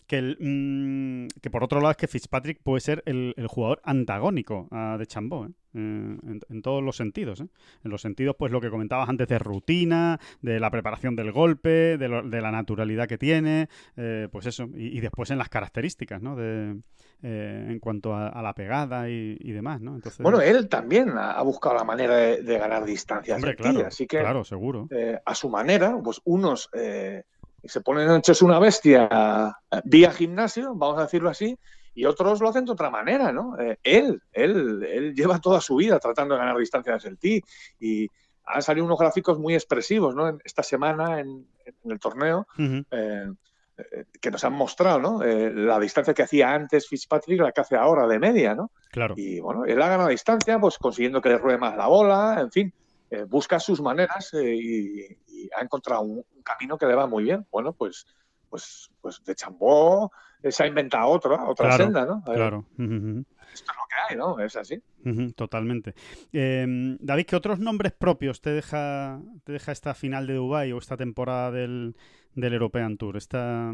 Que, 0.07 0.37
mm, 0.39 1.27
que 1.41 1.49
por 1.49 1.65
otro 1.65 1.81
lado 1.81 1.91
es 1.91 1.97
que 1.97 2.07
Fitzpatrick 2.07 2.61
puede 2.63 2.79
ser 2.79 3.03
el, 3.05 3.33
jugador 3.49 3.81
antagónico 3.83 4.69
de 4.97 5.05
Chambó, 5.05 5.47
¿eh? 5.47 5.49
Eh, 5.73 6.17
en, 6.49 6.61
todos 6.61 6.83
los 6.83 6.95
sentidos. 6.95 7.41
¿eh? 7.41 7.47
En 7.83 7.91
los 7.91 8.01
sentidos, 8.01 8.35
pues 8.37 8.51
lo 8.51 8.61
que 8.61 8.69
comentabas 8.69 9.07
antes 9.09 9.27
de 9.27 9.39
rutina, 9.39 10.19
de 10.41 10.59
la 10.59 10.71
preparación 10.71 11.15
del 11.15 11.31
golpe, 11.31 11.97
de, 11.97 12.09
la 12.09 12.51
naturalidad 12.51 13.07
que 13.07 13.17
tiene, 13.17 13.69
pues 14.31 14.45
eso. 14.45 14.67
Y, 14.75 14.99
después 14.99 15.29
en 15.31 15.37
las 15.37 15.49
características, 15.49 16.21
¿no? 16.21 16.35
De, 16.35 16.79
en 17.21 17.79
cuanto 17.79 18.15
a, 18.15 18.41
la 18.41 18.53
pegada 18.53 19.09
y, 19.09 19.51
demás, 19.51 19.81
¿no? 19.81 19.95
Entonces... 19.95 20.21
Bueno, 20.21 20.41
él 20.41 20.67
también 20.69 21.13
ha 21.17 21.41
buscado 21.41 21.75
la 21.75 21.83
manera 21.83 22.15
de, 22.15 22.57
ganar 22.57 22.85
distancias. 22.85 23.35
Hombre, 23.35 23.55
claro, 23.55 23.85
así 23.85 24.07
que, 24.07 24.19
claro, 24.19 24.43
seguro. 24.43 24.87
a 25.25 25.35
su 25.35 25.49
manera, 25.49 25.97
pues 26.03 26.21
unos 26.25 26.69
se 27.63 27.81
ponen 27.81 28.09
hechos 28.11 28.41
una 28.41 28.57
bestia 28.59 29.55
vía 29.83 30.11
gimnasio, 30.11 30.73
vamos 30.75 30.99
a 30.99 31.03
decirlo 31.03 31.29
así, 31.29 31.57
y 31.93 32.05
otros 32.05 32.41
lo 32.41 32.49
hacen 32.49 32.65
de 32.65 32.71
otra 32.71 32.89
manera, 32.89 33.31
¿no? 33.31 33.59
Eh, 33.59 33.77
él, 33.83 34.21
él, 34.31 34.83
él 34.83 35.13
lleva 35.13 35.39
toda 35.39 35.61
su 35.61 35.75
vida 35.75 35.99
tratando 35.99 36.35
de 36.35 36.39
ganar 36.39 36.57
distancias 36.57 37.03
del 37.03 37.17
TI 37.17 37.41
y 37.79 38.07
han 38.45 38.61
salido 38.61 38.85
unos 38.85 38.99
gráficos 38.99 39.37
muy 39.37 39.53
expresivos, 39.53 40.15
¿no? 40.15 40.37
Esta 40.43 40.63
semana 40.63 41.19
en, 41.19 41.47
el 41.85 41.99
torneo. 41.99 42.47
Eh, 42.57 43.27
eh, 43.77 44.05
que 44.19 44.31
nos 44.31 44.43
han 44.43 44.53
mostrado, 44.53 44.99
¿no? 44.99 45.23
la 45.23 45.79
distancia 45.79 46.13
que 46.13 46.23
hacía 46.23 46.53
antes 46.53 46.89
Fitzpatrick, 46.89 47.39
la 47.39 47.53
que 47.53 47.61
hace 47.61 47.77
ahora 47.77 48.07
de 48.07 48.19
media, 48.19 48.53
¿no? 48.53 48.71
Claro. 48.91 49.13
Y 49.15 49.39
bueno, 49.39 49.63
él 49.65 49.81
ha 49.81 49.87
ganado 49.87 50.09
distancia, 50.09 50.59
pues 50.59 50.77
consiguiendo 50.77 51.21
que 51.21 51.29
le 51.29 51.37
ruede 51.37 51.57
más 51.57 51.77
la 51.77 51.87
bola, 51.87 52.39
en 52.41 52.51
fin, 52.51 52.73
busca 53.27 53.57
sus 53.57 53.81
maneras 53.81 54.33
y, 54.33 55.17
ha 55.55 55.63
encontrado 55.63 56.01
un, 56.01 56.25
camino 56.43 56.77
que 56.77 56.87
le 56.87 56.95
va 56.95 57.07
muy 57.07 57.23
bien. 57.23 57.45
Bueno, 57.51 57.71
pues, 57.71 58.05
pues, 58.49 58.89
pues 58.99 59.23
de 59.23 59.35
Chambó 59.35 60.11
se 60.43 60.63
ha 60.63 60.67
inventado 60.67 61.09
otra, 61.09 61.45
otra 61.47 61.75
senda, 61.75 62.05
¿no? 62.05 62.23
Claro. 62.23 62.65
Esto 62.77 63.71
es 63.71 63.77
lo 63.77 63.83
que 63.87 63.95
hay, 64.09 64.17
¿no? 64.17 64.39
Es 64.39 64.55
así. 64.55 64.81
totalmente. 65.35 65.93
Em, 66.31 66.97
David, 66.99 67.25
¿qué 67.25 67.35
otros 67.35 67.59
nombres 67.59 67.91
propios 67.91 68.41
te 68.41 68.51
deja, 68.51 69.21
te 69.43 69.53
deja 69.53 69.71
esta 69.71 69.93
final 69.93 70.27
de 70.27 70.35
Dubai 70.35 70.71
o 70.71 70.77
esta 70.77 70.97
temporada 70.97 71.51
del, 71.51 71.95
del 72.35 72.53
European 72.53 72.97
Tour, 72.97 73.17
esta, 73.17 73.71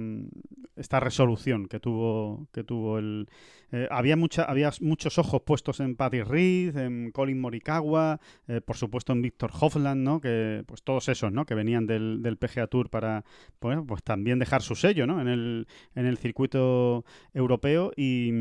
esta 0.75 0.99
resolución 0.99 1.67
que 1.67 1.79
tuvo, 1.79 2.47
que 2.51 2.63
tuvo 2.63 2.97
el... 2.97 3.27
Eh, 3.71 3.87
había, 3.91 4.15
mucha, 4.15 4.43
había 4.43 4.71
muchos 4.81 5.17
ojos 5.17 5.41
puestos 5.41 5.79
en 5.79 5.95
Patty 5.95 6.21
Reed, 6.21 6.77
en 6.77 7.11
Colin 7.11 7.39
Morikawa, 7.41 8.19
eh, 8.47 8.61
por 8.61 8.77
supuesto 8.77 9.13
en 9.13 9.21
Víctor 9.21 9.51
Hofland, 9.59 10.03
¿no? 10.03 10.21
Que, 10.21 10.63
pues 10.65 10.83
todos 10.83 11.09
esos, 11.09 11.31
¿no? 11.31 11.45
Que 11.45 11.55
venían 11.55 11.85
del, 11.85 12.21
del 12.21 12.37
PGA 12.37 12.67
Tour 12.67 12.89
para, 12.89 13.25
pues, 13.59 13.79
pues 13.87 14.03
también 14.03 14.39
dejar 14.39 14.61
su 14.61 14.75
sello, 14.75 15.07
¿no? 15.07 15.19
En 15.19 15.27
el, 15.27 15.67
en 15.95 16.05
el 16.05 16.17
circuito 16.17 17.05
europeo 17.33 17.91
y, 17.95 18.31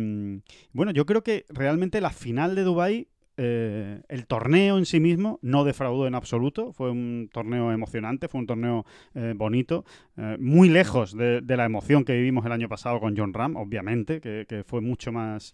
bueno, 0.72 0.92
yo 0.92 1.06
creo 1.06 1.22
que 1.22 1.46
realmente 1.48 2.00
la 2.00 2.10
final 2.10 2.54
de 2.54 2.62
Dubai 2.62 3.08
eh, 3.36 4.00
el 4.08 4.26
torneo 4.26 4.78
en 4.78 4.86
sí 4.86 5.00
mismo 5.00 5.40
no 5.42 5.64
defraudó 5.64 6.06
en 6.06 6.14
absoluto, 6.14 6.72
fue 6.72 6.90
un 6.90 7.28
torneo 7.32 7.72
emocionante, 7.72 8.28
fue 8.28 8.40
un 8.40 8.46
torneo 8.46 8.86
eh, 9.14 9.34
bonito, 9.36 9.84
eh, 10.16 10.36
muy 10.38 10.68
lejos 10.68 11.16
de, 11.16 11.42
la 11.54 11.64
emoción 11.64 12.04
que 12.04 12.14
vivimos 12.14 12.46
el 12.46 12.52
año 12.52 12.68
pasado 12.68 13.00
con 13.00 13.16
John 13.16 13.32
Ram, 13.32 13.56
obviamente, 13.56 14.20
que, 14.20 14.64
fue 14.66 14.80
mucho 14.80 15.12
más 15.12 15.52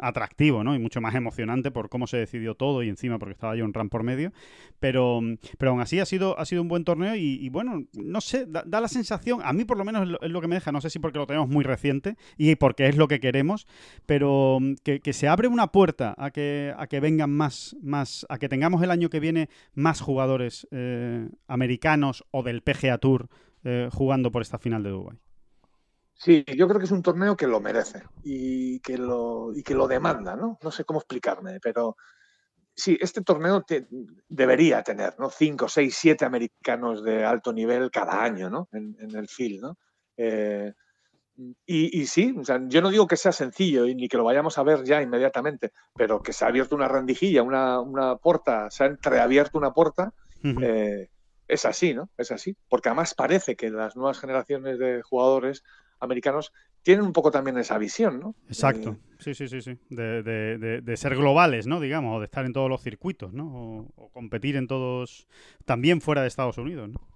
atractivo 0.00 0.62
¿no? 0.62 0.74
y 0.74 0.78
mucho 0.78 1.00
más 1.00 1.14
emocionante 1.14 1.70
por 1.70 1.88
cómo 1.88 2.06
se 2.06 2.18
decidió 2.18 2.54
todo 2.54 2.82
y 2.82 2.88
encima 2.88 3.18
porque 3.18 3.32
estaba 3.32 3.54
John 3.58 3.72
Ram 3.72 3.88
por 3.88 4.02
medio, 4.02 4.32
pero, 4.78 5.20
pero 5.58 5.70
aún 5.72 5.80
así 5.80 5.98
ha 5.98 6.06
sido, 6.06 6.38
ha 6.38 6.44
sido 6.44 6.62
un 6.62 6.68
buen 6.68 6.84
torneo 6.84 7.16
y, 7.16 7.48
bueno, 7.48 7.84
no 7.94 8.20
sé, 8.20 8.46
da, 8.46 8.64
la 8.80 8.88
sensación, 8.88 9.40
a 9.42 9.52
mí 9.52 9.64
por 9.64 9.78
lo 9.78 9.84
menos 9.84 10.08
es 10.20 10.30
lo, 10.30 10.40
que 10.40 10.48
me 10.48 10.56
deja, 10.56 10.72
no 10.72 10.80
sé 10.80 10.90
si 10.90 10.98
porque 10.98 11.18
lo 11.18 11.26
tenemos 11.26 11.48
muy 11.48 11.64
reciente 11.64 12.16
y 12.36 12.54
porque 12.56 12.86
es 12.86 12.96
lo 12.96 13.08
que 13.08 13.20
queremos, 13.20 13.66
pero 14.04 14.58
que, 14.82 15.00
que 15.00 15.12
se 15.12 15.28
abre 15.28 15.48
una 15.48 15.68
puerta 15.68 16.14
a 16.18 16.30
que 16.30 16.65
a 16.76 16.86
que 16.86 17.00
vengan 17.00 17.30
más, 17.30 17.76
más, 17.82 18.26
a 18.28 18.38
que 18.38 18.48
tengamos 18.48 18.82
el 18.82 18.90
año 18.90 19.10
que 19.10 19.20
viene 19.20 19.48
más 19.74 20.00
jugadores 20.00 20.66
eh, 20.70 21.28
americanos 21.46 22.24
o 22.30 22.42
del 22.42 22.62
PGA 22.62 22.98
Tour 22.98 23.28
eh, 23.64 23.88
jugando 23.92 24.30
por 24.30 24.42
esta 24.42 24.58
final 24.58 24.82
de 24.82 24.90
Dubai. 24.90 25.18
Sí, 26.14 26.44
yo 26.56 26.66
creo 26.66 26.78
que 26.78 26.86
es 26.86 26.92
un 26.92 27.02
torneo 27.02 27.36
que 27.36 27.46
lo 27.46 27.60
merece 27.60 28.02
y 28.22 28.80
que 28.80 28.96
lo, 28.96 29.52
y 29.54 29.62
que 29.62 29.74
lo 29.74 29.86
demanda, 29.86 30.34
¿no? 30.34 30.58
No 30.62 30.70
sé 30.70 30.84
cómo 30.84 31.00
explicarme, 31.00 31.60
pero 31.60 31.96
sí, 32.74 32.96
este 33.00 33.20
torneo 33.22 33.64
debería 34.28 34.82
tener, 34.82 35.18
¿no? 35.18 35.28
Cinco, 35.28 35.68
seis, 35.68 35.96
siete 35.98 36.24
americanos 36.24 37.02
de 37.02 37.24
alto 37.24 37.52
nivel 37.52 37.90
cada 37.90 38.22
año, 38.22 38.48
¿no? 38.48 38.68
En, 38.72 38.96
el 39.14 39.28
field, 39.28 39.60
¿no? 39.60 39.78
Eh, 40.16 40.72
y, 41.66 42.06
sí, 42.06 42.34
yo 42.68 42.80
no 42.80 42.90
digo 42.90 43.06
que 43.06 43.16
sea 43.16 43.32
sencillo 43.32 43.86
y 43.86 43.94
ni 43.94 44.08
que 44.08 44.16
lo 44.16 44.24
vayamos 44.24 44.56
a 44.56 44.62
ver 44.62 44.84
ya 44.84 45.02
inmediatamente, 45.02 45.72
pero 45.94 46.22
que 46.22 46.32
se 46.32 46.44
ha 46.44 46.48
abierto 46.48 46.74
una 46.74 46.88
rendijilla, 46.88 47.42
una, 47.42 47.80
una 47.80 48.16
puerta, 48.16 48.70
se 48.70 48.84
ha 48.84 48.86
entreabierto 48.86 49.58
una 49.58 49.72
puerta, 49.72 50.14
eh, 50.42 51.08
es 51.48 51.64
así, 51.66 51.92
¿no? 51.92 52.08
Es 52.16 52.32
así. 52.32 52.56
Porque 52.68 52.88
además 52.88 53.14
parece 53.14 53.54
que 53.54 53.70
las 53.70 53.96
nuevas 53.96 54.18
generaciones 54.18 54.78
de 54.78 55.02
jugadores 55.02 55.62
americanos 56.00 56.52
tienen 56.82 57.04
un 57.04 57.12
poco 57.12 57.30
también 57.30 57.58
esa 57.58 57.78
visión, 57.78 58.20
¿no? 58.20 58.34
Exacto, 58.48 58.90
eh, 58.90 59.16
sí, 59.18 59.34
sí, 59.34 59.48
sí, 59.48 59.60
sí. 59.60 59.78
De, 59.90 60.22
de, 60.22 60.80
de, 60.80 60.96
ser 60.96 61.16
globales, 61.16 61.66
¿no? 61.66 61.80
Digamos, 61.80 62.16
o 62.16 62.20
de 62.20 62.26
estar 62.26 62.46
en 62.46 62.52
todos 62.52 62.70
los 62.70 62.82
circuitos, 62.82 63.32
¿no? 63.32 63.46
O, 63.46 63.92
o 63.96 64.08
competir 64.10 64.56
en 64.56 64.68
todos, 64.68 65.26
también 65.64 66.00
fuera 66.00 66.22
de 66.22 66.28
Estados 66.28 66.58
Unidos, 66.58 66.88
¿no? 66.88 67.15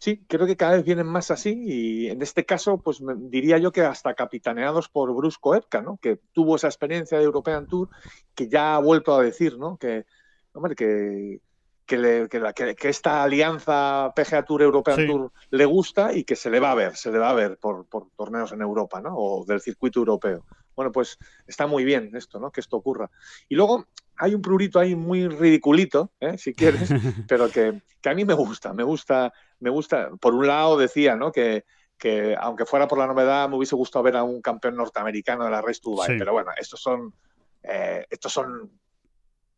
Sí, 0.00 0.24
creo 0.26 0.46
que 0.46 0.56
cada 0.56 0.76
vez 0.76 0.84
vienen 0.86 1.06
más 1.06 1.30
así 1.30 1.62
y 1.62 2.08
en 2.08 2.22
este 2.22 2.46
caso, 2.46 2.78
pues 2.78 3.02
diría 3.28 3.58
yo 3.58 3.70
que 3.70 3.82
hasta 3.82 4.14
capitaneados 4.14 4.88
por 4.88 5.14
Brusco 5.14 5.54
Epka, 5.54 5.82
¿no? 5.82 5.98
Que 5.98 6.18
tuvo 6.32 6.56
esa 6.56 6.68
experiencia 6.68 7.18
de 7.18 7.24
European 7.24 7.66
Tour, 7.66 7.90
que 8.34 8.48
ya 8.48 8.76
ha 8.76 8.78
vuelto 8.78 9.14
a 9.14 9.22
decir, 9.22 9.58
¿no? 9.58 9.76
Que, 9.76 10.06
hombre, 10.54 10.74
que, 10.74 11.42
que, 11.84 12.88
esta 12.88 13.22
alianza 13.22 14.10
PGA 14.16 14.42
Tour 14.42 14.62
European 14.62 15.06
Tour 15.06 15.32
le 15.50 15.64
gusta 15.66 16.14
y 16.14 16.24
que 16.24 16.34
se 16.34 16.48
le 16.48 16.60
va 16.60 16.70
a 16.70 16.76
ver, 16.76 16.96
se 16.96 17.12
le 17.12 17.18
va 17.18 17.28
a 17.28 17.34
ver 17.34 17.58
por, 17.58 17.86
por, 17.86 18.08
torneos 18.16 18.52
en 18.52 18.62
Europa, 18.62 19.02
¿no? 19.02 19.14
O 19.14 19.44
del 19.44 19.60
circuito 19.60 19.98
europeo. 19.98 20.46
Bueno, 20.74 20.92
pues 20.92 21.18
está 21.46 21.66
muy 21.66 21.84
bien 21.84 22.10
esto, 22.14 22.40
¿no? 22.40 22.50
Que 22.50 22.62
esto 22.62 22.78
ocurra. 22.78 23.10
Y 23.50 23.54
luego 23.54 23.86
hay 24.20 24.34
un 24.34 24.42
prurito 24.42 24.78
ahí 24.78 24.94
muy 24.94 25.28
ridiculito, 25.28 26.12
¿eh? 26.20 26.36
si 26.36 26.52
quieres, 26.52 26.90
pero 27.28 27.48
que, 27.48 27.80
a 28.04 28.14
mí 28.14 28.24
me 28.24 28.34
gusta, 28.34 28.74
me 28.74 28.82
gusta, 28.82 29.32
me 29.60 29.70
gusta. 29.70 30.10
Por 30.20 30.34
un 30.34 30.46
lado 30.46 30.76
decía, 30.76 31.16
¿no? 31.16 31.32
Que, 31.32 31.64
que 31.98 32.34
aunque 32.38 32.66
fuera 32.66 32.88
por 32.88 32.98
la 32.98 33.06
novedad, 33.06 33.48
me 33.48 33.56
hubiese 33.56 33.76
gustado 33.76 34.02
ver 34.02 34.16
a 34.16 34.22
un 34.22 34.40
campeón 34.40 34.76
norteamericano 34.76 35.44
de 35.44 35.50
la 35.50 35.62
Race 35.62 35.80
to 35.80 35.90
Dubai. 35.90 36.18
Pero 36.18 36.32
bueno, 36.32 36.50
estos 36.58 36.80
son, 36.80 37.14
eh, 37.62 38.06
estos 38.10 38.32
son 38.32 38.70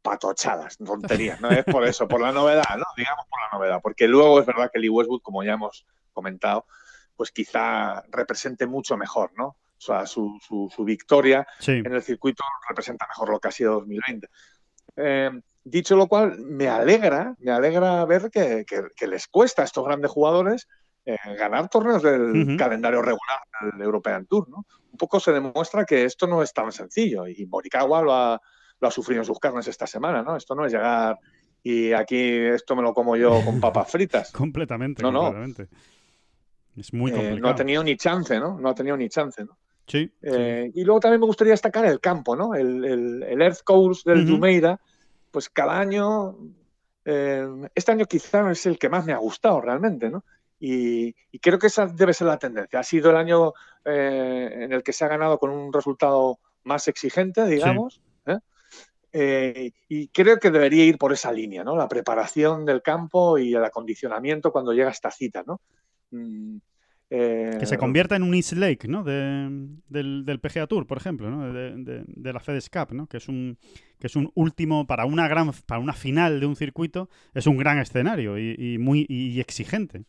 patochadas, 0.02 0.76
tonterías, 0.78 1.40
no 1.40 1.48
es 1.50 1.64
por 1.64 1.84
eso, 1.84 2.08
por 2.08 2.20
la 2.20 2.32
novedad, 2.32 2.76
¿no? 2.76 2.84
Digamos 2.96 3.24
por 3.30 3.40
la 3.40 3.56
novedad, 3.56 3.80
porque 3.80 4.08
luego 4.08 4.40
es 4.40 4.46
verdad 4.46 4.70
que 4.72 4.80
Lee 4.80 4.88
Westwood, 4.88 5.22
como 5.22 5.44
ya 5.44 5.52
hemos 5.52 5.86
comentado, 6.12 6.66
pues 7.16 7.30
quizá 7.30 8.02
represente 8.10 8.66
mucho 8.66 8.96
mejor, 8.96 9.30
¿no? 9.36 9.46
O 9.46 9.84
sea, 9.84 10.06
su, 10.06 10.38
su, 10.40 10.84
victoria 10.84 11.46
en 11.66 11.92
el 11.92 12.02
circuito 12.02 12.44
representa 12.68 13.06
mejor 13.08 13.30
lo 13.30 13.40
que 13.40 13.48
ha 13.48 13.52
sido 13.52 13.74
2020. 13.74 14.28
Eh, 14.96 15.30
dicho 15.64 15.96
lo 15.96 16.06
cual, 16.06 16.38
me 16.38 16.68
alegra, 16.68 17.34
me 17.38 17.52
alegra 17.52 18.04
ver 18.04 18.30
que, 18.30 18.64
les 19.06 19.26
cuesta 19.28 19.62
a 19.62 19.64
estos 19.64 19.84
grandes 19.84 20.10
jugadores 20.10 20.68
eh, 21.04 21.16
ganar 21.36 21.68
torneos 21.68 22.02
del 22.02 22.56
calendario 22.56 23.02
regular 23.02 23.40
del 23.60 23.80
European 23.80 24.26
Tour, 24.26 24.48
¿no? 24.48 24.66
Un 24.92 24.98
poco 24.98 25.18
se 25.20 25.32
demuestra 25.32 25.84
que 25.84 26.04
esto 26.04 26.26
no 26.26 26.42
es 26.42 26.52
tan 26.52 26.70
sencillo 26.70 27.26
y 27.26 27.46
Morikawa 27.46 28.02
lo 28.02 28.12
ha, 28.12 28.40
lo 28.78 28.88
ha 28.88 28.90
sufrido 28.90 29.22
en 29.22 29.26
sus 29.26 29.38
carnes 29.38 29.66
esta 29.66 29.86
semana, 29.86 30.22
¿no? 30.22 30.36
Esto 30.36 30.54
no 30.54 30.66
es 30.66 30.72
llegar 30.72 31.18
y 31.62 31.92
aquí 31.92 32.18
esto 32.18 32.76
me 32.76 32.82
lo 32.82 32.92
como 32.92 33.16
yo 33.16 33.40
con 33.44 33.60
papas 33.60 33.90
fritas. 33.90 34.30
completamente, 34.32 35.02
no, 35.02 35.12
completamente. 35.12 35.68
Es 36.76 36.92
muy 36.92 37.10
complicado. 37.10 37.36
Eh, 37.36 37.40
no 37.40 37.48
ha 37.48 37.54
tenido 37.54 37.84
ni 37.84 37.96
chance, 37.96 38.38
¿no? 38.38 38.58
No 38.58 38.68
ha 38.68 38.74
tenido 38.74 38.96
ni 38.96 39.08
chance, 39.08 39.44
¿no? 39.44 39.58
Eh, 39.94 40.70
y 40.74 40.84
luego 40.84 41.00
también 41.00 41.20
me 41.20 41.26
gustaría 41.26 41.52
destacar 41.52 41.84
el 41.84 42.00
campo, 42.00 42.34
¿no? 42.36 42.54
El, 42.54 43.22
el, 43.24 43.42
Earth 43.42 43.62
Course 43.64 44.08
del 44.10 44.28
Jumeirah, 44.28 44.80
pues 45.32 45.48
cada 45.48 45.80
año, 45.80 46.36
eh, 47.04 47.48
este 47.74 47.90
año 47.90 48.06
quizá 48.06 48.48
es 48.52 48.66
el 48.66 48.78
que 48.78 48.88
más 48.88 49.04
me 49.04 49.12
ha 49.12 49.18
gustado 49.18 49.60
realmente, 49.60 50.10
¿no? 50.10 50.24
Y, 50.64 51.14
creo 51.40 51.58
que 51.58 51.66
esa 51.66 51.86
debe 51.86 52.14
ser 52.14 52.28
la 52.28 52.38
tendencia. 52.38 52.78
Ha 52.78 52.84
sido 52.84 53.10
el 53.10 53.16
año 53.16 53.52
eh, 53.84 54.48
en 54.60 54.72
el 54.72 54.84
que 54.84 54.92
se 54.92 55.04
ha 55.04 55.08
ganado 55.08 55.36
con 55.36 55.50
un 55.50 55.72
resultado 55.72 56.38
más 56.62 56.86
exigente, 56.86 57.44
digamos. 57.46 58.00
¿eh? 58.26 58.38
Eh, 59.12 59.72
y 59.88 60.06
creo 60.08 60.38
que 60.38 60.52
debería 60.52 60.84
ir 60.84 60.98
por 60.98 61.12
esa 61.12 61.32
línea, 61.32 61.64
¿no? 61.64 61.74
La 61.74 61.88
preparación 61.88 62.64
del 62.64 62.80
campo 62.80 63.38
y 63.38 63.54
el 63.54 63.64
acondicionamiento 63.64 64.52
cuando 64.52 64.72
llega 64.72 64.90
esta 64.90 65.10
cita, 65.10 65.42
¿no? 65.44 65.60
Mm, 66.12 66.58
que 67.12 67.66
se 67.66 67.76
convierta 67.76 68.16
en 68.16 68.22
un 68.22 68.34
East 68.34 68.52
Lake, 68.52 68.88
¿no? 68.88 69.04
del, 69.04 69.82
del, 69.88 70.40
PGA 70.40 70.66
Tour, 70.66 70.86
por 70.86 70.96
ejemplo, 70.96 71.30
¿no? 71.30 71.52
De, 71.52 72.32
la 72.32 72.40
FedEx 72.40 72.70
Cup, 72.70 72.94
¿no? 72.94 73.06
Que 73.06 73.18
es 73.18 73.28
un 73.28 73.58
que 73.98 74.06
es 74.06 74.16
un 74.16 74.30
último 74.34 74.86
para 74.86 75.04
una 75.04 75.28
gran 75.28 75.52
para 75.66 75.80
una 75.80 75.92
final 75.92 76.40
de 76.40 76.46
un 76.46 76.56
circuito 76.56 77.08
es 77.34 77.46
un 77.46 77.58
gran 77.58 77.78
escenario 77.78 78.38
y, 78.38 78.78
muy 78.78 79.04
y 79.08 79.40
exigente. 79.40 80.04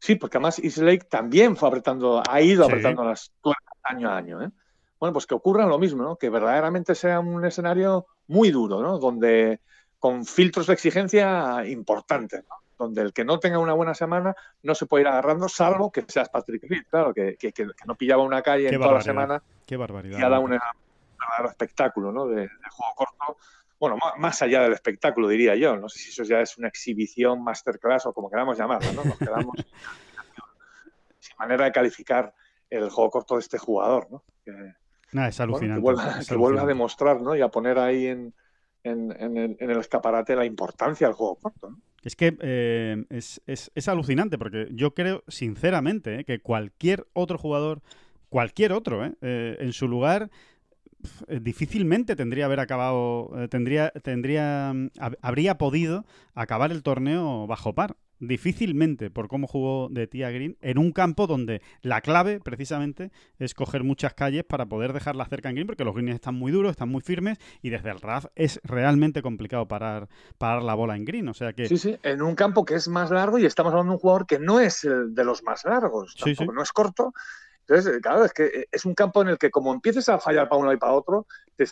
Sí, 0.00 0.14
porque 0.14 0.38
además 0.38 0.58
Lake 0.78 1.06
también 1.10 1.56
fue 1.56 1.68
apretando, 1.68 2.22
ha 2.28 2.40
ido 2.40 2.64
apretando 2.64 3.04
las 3.04 3.32
tuercas 3.42 3.76
año 3.82 4.08
a 4.08 4.16
año. 4.16 4.42
¿eh? 4.42 4.50
Bueno, 4.98 5.12
pues 5.12 5.26
que 5.26 5.34
ocurra 5.34 5.66
lo 5.66 5.78
mismo, 5.78 6.02
¿no? 6.02 6.16
Que 6.16 6.30
verdaderamente 6.30 6.94
sea 6.94 7.20
un 7.20 7.44
escenario 7.44 8.06
muy 8.26 8.50
duro, 8.50 8.80
¿no? 8.82 8.98
Donde 8.98 9.60
con 9.98 10.24
filtros 10.24 10.66
de 10.66 10.72
exigencia 10.72 11.66
importantes, 11.66 12.42
¿no? 12.48 12.56
Donde 12.80 13.02
el 13.02 13.12
que 13.12 13.26
no 13.26 13.38
tenga 13.38 13.58
una 13.58 13.74
buena 13.74 13.94
semana 13.94 14.34
no 14.62 14.74
se 14.74 14.86
puede 14.86 15.02
ir 15.02 15.08
agarrando, 15.08 15.48
salvo 15.48 15.92
que 15.92 16.02
seas 16.08 16.30
Patrick 16.30 16.64
Reed, 16.66 16.84
claro, 16.88 17.12
que, 17.12 17.36
no 17.86 17.94
pillaba 17.94 18.22
una 18.22 18.40
calle 18.40 18.68
en 18.68 18.80
toda 18.80 18.94
la 18.94 19.02
semana. 19.02 19.42
Qué 19.66 19.76
barbaridad. 19.76 20.18
Y 20.18 20.22
ha 20.22 20.28
dado 20.30 20.40
un 20.40 20.58
espectáculo, 21.46 22.10
¿no? 22.10 22.26
De, 22.26 22.40
de 22.40 22.48
juego 22.70 22.94
corto 22.96 23.36
bueno, 23.80 23.96
más 24.18 24.42
allá 24.42 24.62
del 24.62 24.74
espectáculo, 24.74 25.26
diría 25.26 25.56
yo. 25.56 25.74
No 25.76 25.88
sé 25.88 25.98
si 25.98 26.10
eso 26.10 26.22
ya 26.22 26.40
es 26.40 26.58
una 26.58 26.68
exhibición, 26.68 27.42
masterclass 27.42 28.04
o 28.04 28.12
como 28.12 28.28
queramos 28.28 28.58
llamarlo, 28.58 28.92
¿no? 28.92 29.04
Nos 29.04 29.16
quedamos 29.16 29.56
sin 31.18 31.36
manera 31.38 31.64
de 31.64 31.72
calificar 31.72 32.34
el 32.68 32.90
juego 32.90 33.10
corto 33.10 33.34
de 33.34 33.40
este 33.40 33.56
jugador, 33.56 34.08
¿no? 34.10 34.22
Que, 34.44 34.52
es 35.26 35.40
alucinante. 35.40 35.80
que, 36.28 36.36
vuelva, 36.36 36.62
a 36.62 36.66
demostrar, 36.66 37.22
¿no? 37.22 37.34
Y 37.34 37.40
a 37.40 37.48
poner 37.48 37.78
ahí 37.78 38.06
en, 38.06 38.34
el 38.84 39.80
escaparate 39.80 40.36
la 40.36 40.44
importancia 40.44 41.06
del 41.06 41.16
juego 41.16 41.36
corto, 41.36 41.70
¿no? 41.70 41.78
Es 42.02 42.16
que 42.16 42.36
eh, 42.40 43.04
es, 43.10 43.88
alucinante 43.88 44.38
porque 44.38 44.68
yo 44.72 44.94
creo, 44.94 45.22
sinceramente, 45.28 46.20
eh, 46.20 46.24
que 46.24 46.40
cualquier 46.40 47.06
otro 47.12 47.36
jugador, 47.36 47.82
cualquier 48.28 48.72
otro, 48.72 49.04
eh, 49.04 49.56
en 49.60 49.72
su 49.72 49.88
lugar 49.88 50.30
difícilmente 51.40 52.14
tendría 52.14 52.44
haber 52.44 52.60
acabado, 52.60 53.30
tendría, 53.48 53.90
tendría, 53.90 54.72
mm, 54.74 54.90
habría 55.22 55.56
podido 55.56 56.04
acabar 56.34 56.72
el 56.72 56.82
torneo 56.82 57.46
bajo 57.46 57.74
par. 57.74 57.96
Difícilmente, 58.20 59.10
por 59.10 59.28
cómo 59.28 59.46
jugó 59.46 59.88
de 59.90 60.06
Tía 60.06 60.30
Green, 60.30 60.58
en 60.60 60.76
un 60.76 60.92
campo 60.92 61.26
donde 61.26 61.62
la 61.80 62.02
clave, 62.02 62.38
precisamente, 62.38 63.10
es 63.38 63.54
coger 63.54 63.82
muchas 63.82 64.12
calles 64.12 64.44
para 64.44 64.66
poder 64.66 64.92
dejarla 64.92 65.24
cerca 65.24 65.48
en 65.48 65.54
Green, 65.54 65.66
porque 65.66 65.84
los 65.84 65.94
greens 65.94 66.16
están 66.16 66.34
muy 66.34 66.52
duros, 66.52 66.72
están 66.72 66.90
muy 66.90 67.00
firmes, 67.00 67.38
y 67.62 67.70
desde 67.70 67.90
el 67.90 67.98
RAF 67.98 68.26
es 68.34 68.60
realmente 68.62 69.22
complicado 69.22 69.66
parar, 69.66 70.08
parar 70.36 70.62
la 70.62 70.74
bola 70.74 70.96
en 70.96 71.06
Green. 71.06 71.28
O 71.28 71.34
sea 71.34 71.54
que. 71.54 71.66
Sí, 71.66 71.78
sí, 71.78 71.96
en 72.02 72.20
un 72.20 72.34
campo 72.34 72.66
que 72.66 72.74
es 72.74 72.88
más 72.88 73.10
largo, 73.10 73.38
y 73.38 73.46
estamos 73.46 73.72
hablando 73.72 73.92
de 73.92 73.94
un 73.96 74.00
jugador 74.00 74.26
que 74.26 74.38
no 74.38 74.60
es 74.60 74.84
el 74.84 75.14
de 75.14 75.24
los 75.24 75.42
más 75.42 75.64
largos, 75.64 76.14
tampoco, 76.14 76.52
no 76.52 76.62
es 76.62 76.72
corto, 76.72 77.14
entonces, 77.66 77.96
eh, 77.96 78.00
claro, 78.00 78.24
es 78.24 78.32
que 78.32 78.46
eh, 78.46 78.68
es 78.72 78.84
un 78.84 78.94
campo 78.94 79.22
en 79.22 79.28
el 79.28 79.38
que 79.38 79.50
como 79.50 79.72
empieces 79.72 80.08
a 80.08 80.18
fallar 80.18 80.48
para 80.48 80.60
uno 80.60 80.72
y 80.72 80.76
para 80.76 80.92
otro, 80.92 81.26
te, 81.54 81.66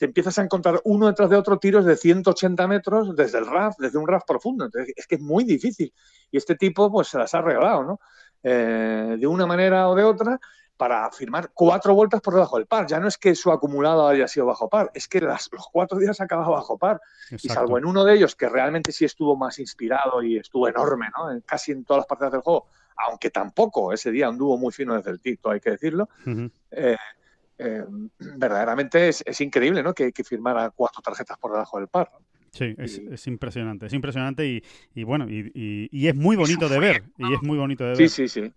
empiezas 0.00 0.38
a 0.38 0.42
encontrar 0.42 0.80
uno 0.84 1.06
detrás 1.06 1.30
de 1.30 1.36
otro 1.36 1.58
tiros 1.58 1.84
de 1.84 1.96
180 1.96 2.66
metros 2.66 3.14
desde 3.14 3.38
el 3.38 3.46
RAF, 3.46 3.76
desde 3.78 3.98
un 3.98 4.08
RAF 4.08 4.24
profundo. 4.26 4.64
Entonces, 4.64 4.92
es 4.96 5.06
que 5.06 5.16
es 5.16 5.20
muy 5.20 5.44
difícil. 5.44 5.92
Y 6.30 6.38
este 6.38 6.56
tipo, 6.56 6.90
pues, 6.90 7.08
se 7.08 7.18
las 7.18 7.34
ha 7.34 7.40
regalado, 7.42 7.84
¿no? 7.84 8.00
Eh, 8.42 9.16
de 9.18 9.26
una 9.26 9.46
manera 9.46 9.88
o 9.88 9.94
de 9.94 10.02
otra, 10.02 10.40
para 10.76 11.08
firmar 11.12 11.50
cuatro 11.54 11.94
vueltas 11.94 12.20
por 12.20 12.34
debajo 12.34 12.56
del 12.58 12.66
par. 12.66 12.86
Ya 12.86 12.98
no 12.98 13.06
es 13.06 13.16
que 13.16 13.34
su 13.34 13.52
acumulado 13.52 14.08
haya 14.08 14.26
sido 14.26 14.46
bajo 14.46 14.68
par, 14.68 14.90
es 14.92 15.06
que 15.06 15.20
las, 15.20 15.48
los 15.52 15.68
cuatro 15.70 15.98
días 15.98 16.20
ha 16.20 16.24
acabado 16.24 16.50
bajo 16.50 16.76
par. 16.76 17.00
Y 17.30 17.48
salvo 17.48 17.78
en 17.78 17.84
uno 17.84 18.04
de 18.04 18.14
ellos, 18.14 18.34
que 18.34 18.48
realmente 18.48 18.90
sí 18.90 19.04
estuvo 19.04 19.36
más 19.36 19.58
inspirado 19.60 20.22
y 20.22 20.38
estuvo 20.38 20.68
enorme, 20.68 21.10
¿no? 21.16 21.40
casi 21.46 21.72
en 21.72 21.84
todas 21.84 22.00
las 22.00 22.06
partidas 22.06 22.32
del 22.32 22.40
juego, 22.40 22.66
aunque 22.96 23.30
tampoco 23.30 23.92
ese 23.92 24.10
día 24.10 24.28
anduvo 24.28 24.56
muy 24.56 24.72
fino 24.72 24.94
desde 24.94 25.10
el 25.10 25.20
tito, 25.20 25.50
hay 25.50 25.60
que 25.60 25.70
decirlo. 25.70 26.08
Eh, 26.70 26.96
eh, 27.58 27.84
verdaderamente 28.18 29.08
es, 29.08 29.40
increíble 29.40 29.82
¿no? 29.82 29.94
que, 29.94 30.12
firmara 30.24 30.70
cuatro 30.70 31.02
tarjetas 31.02 31.38
por 31.38 31.52
debajo 31.52 31.78
del 31.78 31.88
par. 31.88 32.10
Sí, 32.50 32.74
es, 32.78 33.26
impresionante, 33.26 33.86
es 33.86 33.92
impresionante 33.92 34.62
y, 34.94 35.04
bueno, 35.04 35.26
y, 35.28 36.06
es 36.06 36.14
muy 36.14 36.36
bonito 36.36 36.68
de 36.68 36.78
ver, 36.78 37.04
y 37.18 37.34
es 37.34 37.42
muy 37.42 37.58
bonito 37.58 37.84
de 37.84 37.90
ver. 37.90 37.96
Sí, 37.96 38.08
sí, 38.08 38.28
sí. 38.28 38.52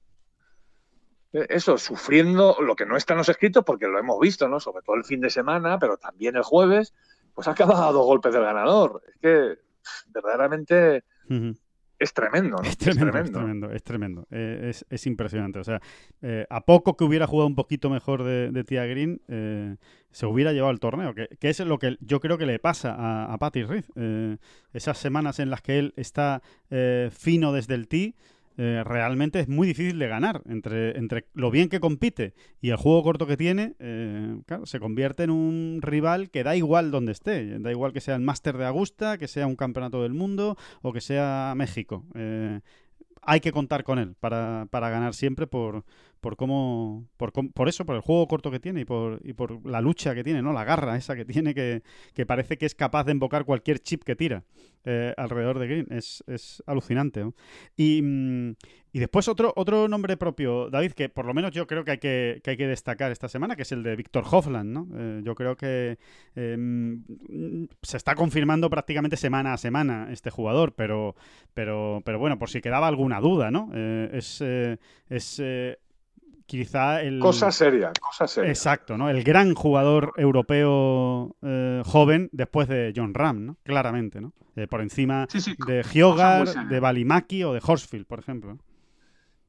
E, 1.34 1.48
eso, 1.50 1.78
sufriendo 1.78 2.58
lo 2.62 2.76
que 2.76 2.86
no 2.86 2.96
está 2.96 3.14
en 3.14 3.20
los 3.20 3.30
escritos, 3.30 3.64
porque 3.66 3.88
lo 3.88 3.98
hemos 3.98 4.20
visto, 4.20 4.48
¿no? 4.48 4.60
Sobre 4.60 4.84
todo 4.84 4.96
el 4.96 5.04
fin 5.04 5.20
de 5.20 5.32
semana, 5.32 5.80
pero 5.80 5.98
también 5.98 6.36
el 6.36 6.44
jueves, 6.44 6.94
pues 7.34 7.48
ha 7.48 7.52
acabado 7.52 7.84
a 7.86 7.92
dos 7.92 8.06
golpes 8.06 8.34
del 8.34 8.44
ganador. 8.44 9.02
Es 9.08 9.18
que 9.20 9.60
verdaderamente 10.10 11.04
es 12.00 12.14
tremendo, 12.14 12.58
Es 12.64 12.78
tremendo, 12.78 13.18
es 13.18 13.32
tremendo, 13.32 13.72
es, 13.72 13.84
tremendo. 13.84 14.28
Eh, 14.32 14.72
es, 14.90 15.08
impresionante. 15.08 15.60
O 15.60 15.64
sea, 15.64 15.82
eh, 16.22 16.46
a 16.50 16.62
poco 16.62 16.96
que 16.96 17.04
hubiera 17.04 17.26
jugado 17.28 17.48
un 17.48 17.56
poquito 17.56 17.90
mejor 17.90 18.24
de, 18.24 18.52
de 18.52 18.64
Tia 18.64 18.86
Green, 18.86 19.22
eh, 19.28 19.78
se 20.12 20.26
hubiera 20.26 20.54
llevado 20.54 20.72
el 20.72 20.80
torneo, 20.80 21.14
que, 21.16 21.28
es 21.42 21.60
lo 21.60 21.80
que 21.80 21.98
yo 22.02 22.20
creo 22.20 22.38
que 22.38 22.46
le 22.46 22.60
pasa 22.60 22.94
a, 22.94 23.34
a 23.34 23.38
Patty 23.38 23.64
Reed. 23.64 24.38
esas 24.74 24.98
semanas 24.98 25.40
en 25.40 25.50
las 25.50 25.62
que 25.62 25.80
él 25.80 25.94
está 25.96 26.42
fino 27.12 27.52
desde 27.52 27.76
el 27.76 27.88
tee, 27.88 28.16
eh, 28.58 28.84
realmente 28.84 29.40
es 29.40 29.48
muy 29.48 29.68
difícil 29.68 30.00
de 30.00 30.08
ganar. 30.08 30.42
Entre, 30.46 30.98
entre 30.98 31.28
lo 31.34 31.52
bien 31.52 31.70
que 31.70 31.80
compite 31.80 32.34
y 32.60 32.72
el 32.72 32.76
juego 32.76 33.04
corto 33.04 33.28
que 33.28 33.38
tiene, 33.38 33.76
eh, 33.80 34.40
claro, 34.46 34.66
se 34.66 34.80
convierte 34.80 35.24
en 35.24 35.30
un 35.30 35.80
rival 35.82 36.32
que 36.32 36.44
da 36.44 36.56
igual 36.56 36.90
donde 36.90 37.12
esté. 37.12 37.60
Da 37.60 37.72
igual 37.72 37.94
que 37.94 38.02
sea 38.02 38.16
el 38.16 38.22
Máster 38.22 38.58
de 38.58 38.66
Augusta, 38.66 39.18
que 39.18 39.28
sea 39.28 39.48
un 39.48 39.56
campeonato 39.56 40.02
del 40.02 40.14
mundo 40.14 40.58
o 40.82 40.92
que 40.92 41.02
sea 41.02 41.54
México. 41.56 42.06
Eh, 42.16 42.60
hay 43.22 43.40
que 43.42 43.52
contar 43.52 43.84
con 43.84 44.00
él 44.00 44.16
para, 44.20 44.68
para 44.72 44.90
ganar 44.90 45.14
siempre 45.14 45.48
por, 45.48 45.84
por 46.28 46.36
cómo, 46.36 47.08
por, 47.16 47.32
por, 47.32 47.70
eso, 47.70 47.86
por 47.86 47.96
el 47.96 48.02
juego 48.02 48.28
corto 48.28 48.52
que 48.52 48.60
tiene 48.60 48.82
y 48.82 48.86
por, 48.86 49.22
y 49.24 49.32
por 49.32 49.66
la 49.66 49.80
lucha 49.80 50.14
que 50.14 50.26
tiene, 50.26 50.42
¿no? 50.42 50.52
La 50.52 50.66
garra 50.66 50.98
esa 50.98 51.16
que 51.16 51.24
tiene 51.24 51.56
que, 51.56 51.84
que 52.14 52.26
parece 52.26 52.58
que 52.58 52.66
es 52.66 52.76
capaz 52.76 53.06
de 53.06 53.14
invocar 53.14 53.46
cualquier 53.46 53.80
chip 53.80 54.04
que 54.04 54.18
tira 54.18 54.44
eh, 54.84 55.14
alrededor 55.16 55.58
de 55.58 55.68
Green. 55.68 55.88
Es, 55.90 56.26
es 56.28 56.62
alucinante. 56.66 57.26
Y, 57.78 58.02
mm, 58.02 58.56
y, 58.92 59.00
después 59.00 59.30
otro, 59.30 59.54
otro 59.56 59.88
nombre 59.88 60.18
propio, 60.18 60.70
David, 60.70 60.92
que 60.92 61.08
por 61.08 61.26
lo 61.26 61.34
menos 61.34 61.52
yo 61.52 61.66
creo 61.66 61.86
que 61.86 61.92
hay 61.92 61.98
que, 61.98 62.42
que 62.44 62.50
hay 62.50 62.58
que 62.58 62.68
destacar 62.68 63.10
esta 63.14 63.30
semana, 63.30 63.56
que 63.56 63.62
es 63.62 63.72
el 63.72 63.82
de 63.82 63.96
Víctor 63.96 64.26
Hofland, 64.30 64.70
¿no? 64.70 64.90
Eh, 64.98 65.22
yo 65.24 65.34
creo 65.34 65.56
que 65.56 65.98
em, 66.36 67.06
se 67.82 67.96
está 67.96 68.16
confirmando 68.16 68.70
prácticamente 68.70 69.16
semana 69.16 69.54
a 69.54 69.58
semana 69.58 70.10
este 70.12 70.30
jugador, 70.30 70.74
pero, 70.74 71.16
pero, 71.54 72.02
pero 72.04 72.20
bueno, 72.20 72.38
por 72.38 72.50
si 72.50 72.60
quedaba 72.60 72.90
alguna 72.90 73.22
duda, 73.22 73.50
¿no? 73.50 73.72
Eh, 73.74 74.10
es, 74.12 74.42
es 74.42 75.42
quizá 76.48 77.02
el... 77.02 77.20
Cosa 77.20 77.52
seria, 77.52 77.92
cosa 78.02 78.28
seria. 78.28 78.50
Exacto, 78.50 78.98
¿no? 78.98 79.10
El 79.10 79.24
gran 79.24 79.54
jugador 79.54 80.14
europeo 80.18 81.36
eh, 81.44 81.84
joven 81.86 82.30
después 82.32 82.68
de 82.68 82.94
John 82.96 83.14
Ram, 83.14 83.46
¿no? 83.46 83.58
Claramente, 83.64 84.20
¿no? 84.20 84.34
Eh, 84.56 84.66
por 84.66 84.82
encima 84.82 85.28
de 85.68 85.84
Hyogar, 85.84 86.68
de 86.68 86.80
Balimaki 86.80 87.44
o 87.44 87.54
de 87.54 87.62
Horsfield, 87.64 88.08
por 88.08 88.20
ejemplo. 88.20 88.58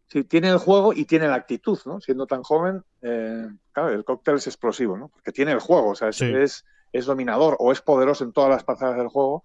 Sí, 0.08 0.24
tiene 0.24 0.48
el 0.48 0.58
juego 0.58 0.92
y 0.92 1.04
tiene 1.04 1.28
la 1.28 1.36
actitud, 1.36 1.78
¿no? 1.86 2.00
Siendo 2.00 2.26
tan 2.26 2.42
joven, 2.42 2.82
eh, 3.02 3.46
claro, 3.72 3.90
el 3.90 4.04
cóctel 4.04 4.36
es 4.36 4.46
explosivo, 4.46 4.96
¿no? 4.96 5.08
Porque 5.08 5.32
tiene 5.32 5.52
el 5.52 5.60
juego, 5.60 5.90
o 5.90 5.94
sea, 5.94 6.08
es, 6.08 6.64
es, 6.92 7.06
dominador 7.06 7.56
o 7.58 7.72
es 7.72 7.80
poderoso 7.80 8.24
en 8.24 8.32
todas 8.32 8.50
las 8.50 8.64
partes 8.64 8.96
del 8.96 9.08
juego 9.08 9.44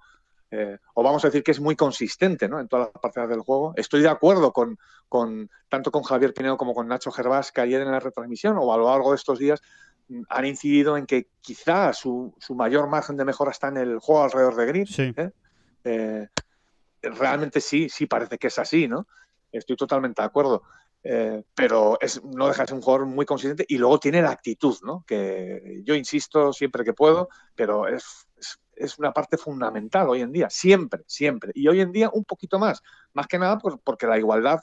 eh, 0.56 0.78
o 0.94 1.02
vamos 1.02 1.26
a 1.26 1.30
decir 1.30 1.42
que 1.42 1.50
es 1.50 1.60
muy 1.60 1.76
consistente 1.76 2.48
¿no? 2.48 2.60
en 2.60 2.68
todas 2.68 2.92
las 2.94 3.02
partes 3.02 3.28
del 3.28 3.40
juego. 3.40 3.74
Estoy 3.76 4.04
de 4.04 4.10
acuerdo 4.10 4.54
con, 4.54 4.78
con, 5.10 5.50
tanto 5.68 5.90
con 5.90 6.04
Javier 6.04 6.32
Pinedo 6.32 6.58
como 6.58 6.76
con 6.76 6.88
Nacho 6.88 7.12
Gervás 7.12 7.52
que 7.52 7.62
ayer 7.62 7.82
en 7.82 7.92
la 7.92 8.00
retransmisión 8.00 8.58
o 8.60 8.72
a 8.72 8.78
lo 8.78 8.88
largo 8.88 9.10
de 9.10 9.16
estos 9.16 9.40
días 9.40 9.64
mm, 10.10 10.22
han 10.30 10.46
incidido 10.46 10.96
en 10.96 11.08
que 11.08 11.26
quizá 11.42 11.92
su, 11.94 12.36
su 12.38 12.54
mayor 12.54 12.88
margen 12.88 13.18
de 13.18 13.26
mejora 13.26 13.50
está 13.50 13.70
en 13.70 13.78
el 13.78 13.98
juego 13.98 14.26
alrededor 14.26 14.56
de 14.56 14.66
Green. 14.68 14.88
¿eh? 15.18 15.32
Eh, 15.86 16.28
realmente 17.02 17.60
sí, 17.60 17.90
sí 17.90 18.06
parece 18.06 18.38
que 18.38 18.48
es 18.48 18.60
así, 18.60 18.88
¿no? 18.88 19.08
Estoy 19.52 19.76
totalmente 19.76 20.22
de 20.22 20.28
acuerdo. 20.28 20.62
pero 21.56 21.98
es, 22.00 22.24
no 22.24 22.48
deja 22.48 22.62
de 22.62 22.68
ser 22.68 22.76
un 22.76 22.84
jugador 22.84 23.08
muy 23.08 23.26
consistente 23.26 23.66
y 23.68 23.80
luego 23.80 24.00
tiene 24.00 24.22
la 24.22 24.30
actitud, 24.30 24.78
¿no? 24.84 25.04
Que 25.08 25.82
yo 25.84 25.96
insisto 25.96 26.54
siempre 26.54 26.84
que 26.84 26.94
puedo, 26.94 27.28
pero 27.56 27.88
es 27.88 28.28
es 28.76 28.98
una 29.00 29.12
parte 29.12 29.38
fundamental 29.38 30.10
hoy 30.10 30.22
en 30.22 30.32
día, 30.32 30.50
siempre, 30.50 31.04
siempre. 31.08 31.52
Y 31.56 31.68
hoy 31.68 31.82
en 31.82 31.92
día 31.92 32.10
un 32.14 32.24
poquito 32.26 32.60
más, 32.60 32.82
más 33.14 33.28
que 33.28 33.40
nada 33.40 33.58
pues, 33.58 33.76
porque 33.84 34.08
la 34.08 34.18
igualdad 34.18 34.62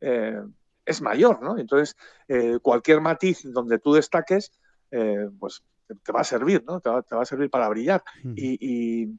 eh, 0.00 0.40
es 0.84 1.00
mayor, 1.00 1.42
¿no? 1.42 1.58
Entonces, 1.58 1.96
eh, 2.28 2.58
cualquier 2.60 3.00
matiz 3.00 3.42
donde 3.44 3.78
tú 3.78 3.92
destaques, 3.92 4.52
eh, 4.90 5.28
pues 5.38 5.62
te, 6.02 6.12
va 6.12 6.20
a 6.20 6.24
servir, 6.24 6.64
¿no? 6.66 6.80
Te 6.80 6.90
va, 6.90 7.04
a 7.10 7.24
servir 7.24 7.50
para 7.50 7.68
brillar. 7.68 8.02
Y, 8.34 9.18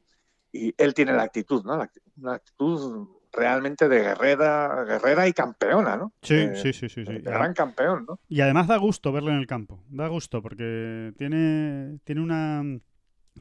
él 0.52 0.94
tiene 0.94 1.12
la 1.12 1.24
actitud, 1.24 1.64
¿no? 1.64 1.84
una 2.16 2.34
actitud 2.34 3.08
realmente 3.32 3.88
de 3.88 4.00
guerrera, 4.00 4.84
guerrera 4.84 5.26
y 5.26 5.32
campeona, 5.32 5.96
¿no? 5.96 6.12
Sí, 6.22 6.34
Eh, 6.34 6.56
sí, 6.56 6.72
sí, 6.72 6.88
sí, 6.88 7.04
sí. 7.04 7.18
Gran 7.18 7.52
campeón, 7.54 8.06
¿no? 8.08 8.20
Y 8.28 8.40
además 8.40 8.68
da 8.68 8.76
gusto 8.76 9.10
verlo 9.10 9.30
en 9.30 9.38
el 9.38 9.46
campo. 9.46 9.82
Da 9.88 10.06
gusto 10.08 10.42
porque 10.42 11.12
tiene, 11.16 11.98
tiene 12.04 12.20
una 12.20 12.62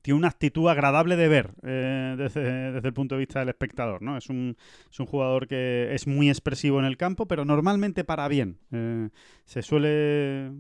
tiene 0.02 0.18
una 0.18 0.30
actitud 0.30 0.68
agradable 0.70 1.16
de 1.16 1.28
ver 1.28 1.52
eh, 1.64 2.16
desde, 2.18 2.72
desde 2.72 2.88
el 2.88 2.94
punto 2.94 3.16
de 3.16 3.20
vista 3.20 3.40
del 3.40 3.50
espectador, 3.50 4.02
¿no? 4.02 4.18
Es 4.18 4.30
un, 4.30 4.58
es 4.92 5.00
un 5.00 5.06
jugador 5.06 5.48
que 5.48 5.94
es 5.94 6.08
muy 6.08 6.30
expresivo 6.30 6.80
en 6.80 6.86
el 6.86 6.98
campo, 6.98 7.28
pero 7.28 7.46
normalmente 7.46 8.04
para 8.04 8.28
bien. 8.28 8.58
Eh, 8.72 9.10
se 9.46 9.62
suele 9.62 10.52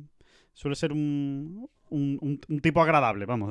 suele 0.55 0.75
ser 0.75 0.91
un, 0.91 1.67
un, 1.89 2.39
tipo 2.61 2.83
agradable, 2.83 3.25
vamos. 3.25 3.49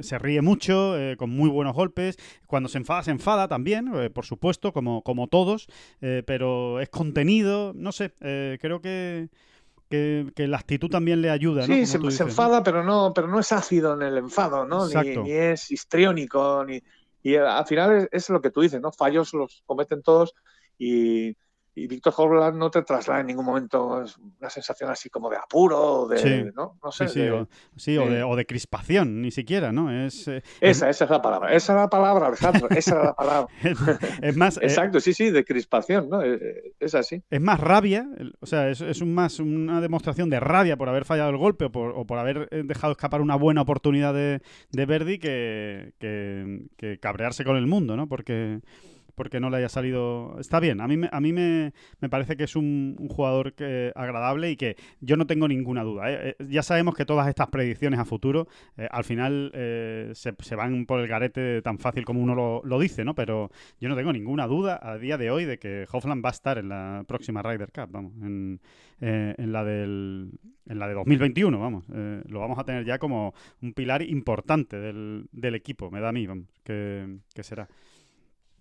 se 0.00 0.18
ríe 0.18 0.42
mucho, 0.42 0.98
eh, 0.98 1.16
con 1.16 1.30
muy 1.30 1.48
buenos 1.48 1.74
golpes. 1.74 2.16
Cuando 2.48 2.68
se 2.68 2.78
enfada, 2.78 3.04
se 3.04 3.12
enfada 3.12 3.46
también, 3.46 3.92
por 4.12 4.24
supuesto, 4.24 4.72
como, 4.72 5.02
como 5.02 5.28
todos, 5.28 5.68
pero 6.00 6.80
es 6.80 6.88
contenido, 6.88 7.72
no 7.72 7.92
sé, 7.92 8.14
creo 8.60 8.80
que, 8.80 9.28
que, 9.88 10.30
que 10.34 10.46
la 10.46 10.58
actitud 10.58 10.88
también 10.88 11.22
le 11.22 11.30
ayuda, 11.30 11.66
¿no? 11.66 11.74
Sí, 11.74 11.86
se, 11.86 11.98
enfada, 12.22 12.62
pero 12.62 12.84
no, 12.84 13.12
pero 13.14 13.26
no 13.28 13.40
es 13.40 13.52
ácido 13.52 13.94
en 13.94 14.02
el 14.02 14.18
enfado, 14.18 14.66
¿no? 14.66 14.86
Ni, 14.88 15.32
es 15.32 15.70
histriónico, 15.70 16.64
ni. 16.64 16.82
Y 17.22 17.36
al 17.36 17.66
final 17.66 17.96
es, 17.96 18.08
es 18.12 18.30
lo 18.30 18.40
que 18.40 18.50
tú 18.50 18.60
dices, 18.60 18.80
¿no? 18.80 18.92
Fallos 18.92 19.34
los 19.34 19.62
cometen 19.66 20.02
todos 20.02 20.34
y, 20.78 21.34
y 21.84 21.86
Víctor 21.86 22.12
Hovland 22.16 22.56
no 22.56 22.70
te 22.70 22.82
traslada 22.82 23.20
en 23.20 23.26
ningún 23.26 23.44
momento 23.44 24.04
una 24.40 24.50
sensación 24.50 24.90
así 24.90 25.08
como 25.10 25.30
de 25.30 25.36
apuro, 25.36 26.06
de, 26.08 26.18
Sí. 26.18 26.50
¿no? 26.56 26.78
No 26.82 26.92
sé, 26.92 27.08
sí, 27.08 27.20
de- 27.20 27.32
o, 27.32 27.48
sí, 27.76 27.96
o 27.98 28.06
de, 28.08 28.22
o 28.22 28.36
de 28.36 28.46
crispación, 28.46 29.20
ni 29.22 29.30
siquiera, 29.30 29.72
¿no? 29.72 29.90
Es, 29.90 30.28
eh, 30.28 30.42
Esa, 30.60 30.88
esa 30.90 31.04
es 31.04 31.10
la 31.10 31.22
palabra, 31.22 31.52
esa 31.54 31.72
es 31.74 31.78
la 31.80 31.88
palabra, 31.88 32.26
Alejandro, 32.28 32.68
esa 32.70 32.98
es 32.98 33.04
la 33.04 33.14
palabra. 33.14 33.48
es, 33.62 33.78
es 34.22 34.36
más, 34.36 34.56
eh, 34.58 34.60
Exacto, 34.62 35.00
sí, 35.00 35.12
sí, 35.14 35.30
de 35.30 35.44
crispación, 35.44 36.08
¿no? 36.08 36.22
Eh, 36.22 36.38
eh, 36.40 36.72
Es 36.80 36.94
así. 36.94 37.22
es 37.30 37.40
más 37.40 37.60
rabia, 37.60 38.06
o 38.40 38.46
sea, 38.46 38.68
es, 38.68 38.80
es 38.80 39.00
un 39.00 39.14
más 39.14 39.38
una 39.40 39.80
demostración 39.80 40.30
de 40.30 40.40
rabia 40.40 40.76
por 40.76 40.88
haber 40.88 41.04
fallado 41.04 41.30
el 41.30 41.36
golpe 41.36 41.66
o 41.66 41.72
por, 41.72 41.92
o 41.96 42.04
por 42.06 42.18
haber 42.18 42.48
dejado 42.64 42.92
escapar 42.92 43.20
una 43.20 43.36
buena 43.36 43.62
oportunidad 43.62 44.12
de, 44.14 44.40
de 44.70 44.86
Verdi 44.86 45.18
que, 45.18 45.92
que, 45.98 46.66
que 46.76 46.98
cabrearse 46.98 47.44
con 47.44 47.56
el 47.56 47.66
mundo, 47.66 47.96
¿no? 47.96 48.08
Porque, 48.08 48.60
porque 49.18 49.40
no 49.40 49.50
le 49.50 49.56
haya 49.56 49.68
salido... 49.68 50.36
Está 50.38 50.60
bien, 50.60 50.80
a 50.80 50.86
mí, 50.86 50.96
a 51.10 51.20
mí 51.20 51.32
me, 51.32 51.72
me 52.00 52.08
parece 52.08 52.36
que 52.36 52.44
es 52.44 52.54
un, 52.54 52.94
un 53.00 53.08
jugador 53.08 53.52
que, 53.52 53.90
agradable 53.96 54.52
y 54.52 54.56
que 54.56 54.76
yo 55.00 55.16
no 55.16 55.26
tengo 55.26 55.48
ninguna 55.48 55.82
duda. 55.82 56.10
¿eh? 56.10 56.36
Eh, 56.38 56.46
Ya 56.48 56.62
sabemos 56.62 56.94
que 56.94 57.04
todas 57.04 57.26
estas 57.26 57.48
predicciones 57.48 57.98
a 57.98 58.04
futuro 58.04 58.46
eh, 58.76 58.86
al 58.92 59.02
final 59.02 59.50
eh, 59.54 60.12
se, 60.14 60.34
se 60.38 60.54
van 60.54 60.86
por 60.86 61.00
el 61.00 61.08
garete 61.08 61.60
tan 61.62 61.78
fácil 61.80 62.04
como 62.04 62.20
uno 62.22 62.36
lo, 62.36 62.62
lo 62.64 62.78
dice, 62.78 63.04
¿no? 63.04 63.16
Pero 63.16 63.50
yo 63.80 63.88
no 63.88 63.96
tengo 63.96 64.12
ninguna 64.12 64.46
duda 64.46 64.78
a 64.80 64.98
día 64.98 65.18
de 65.18 65.32
hoy 65.32 65.44
de 65.44 65.58
que 65.58 65.84
Hoffland 65.90 66.24
va 66.24 66.28
a 66.28 66.32
estar 66.32 66.56
en 66.56 66.68
la 66.68 67.04
próxima 67.08 67.42
Ryder 67.42 67.72
Cup, 67.72 67.88
vamos, 67.90 68.12
en, 68.22 68.60
en 69.00 69.52
la 69.52 69.64
del 69.64 70.30
en 70.66 70.78
la 70.78 70.86
de 70.86 70.94
2021, 70.94 71.58
vamos. 71.58 71.84
Lo 71.88 72.38
vamos 72.40 72.58
a 72.58 72.64
tener 72.64 72.84
ya 72.84 72.98
como 72.98 73.34
un 73.62 73.72
pilar 73.72 74.02
importante 74.02 74.78
del, 74.78 75.26
del 75.32 75.54
equipo, 75.56 75.90
me 75.90 76.00
da 76.00 76.10
a 76.10 76.12
mí, 76.12 76.26
vamos, 76.26 76.46
que 76.62 77.18
será. 77.42 77.68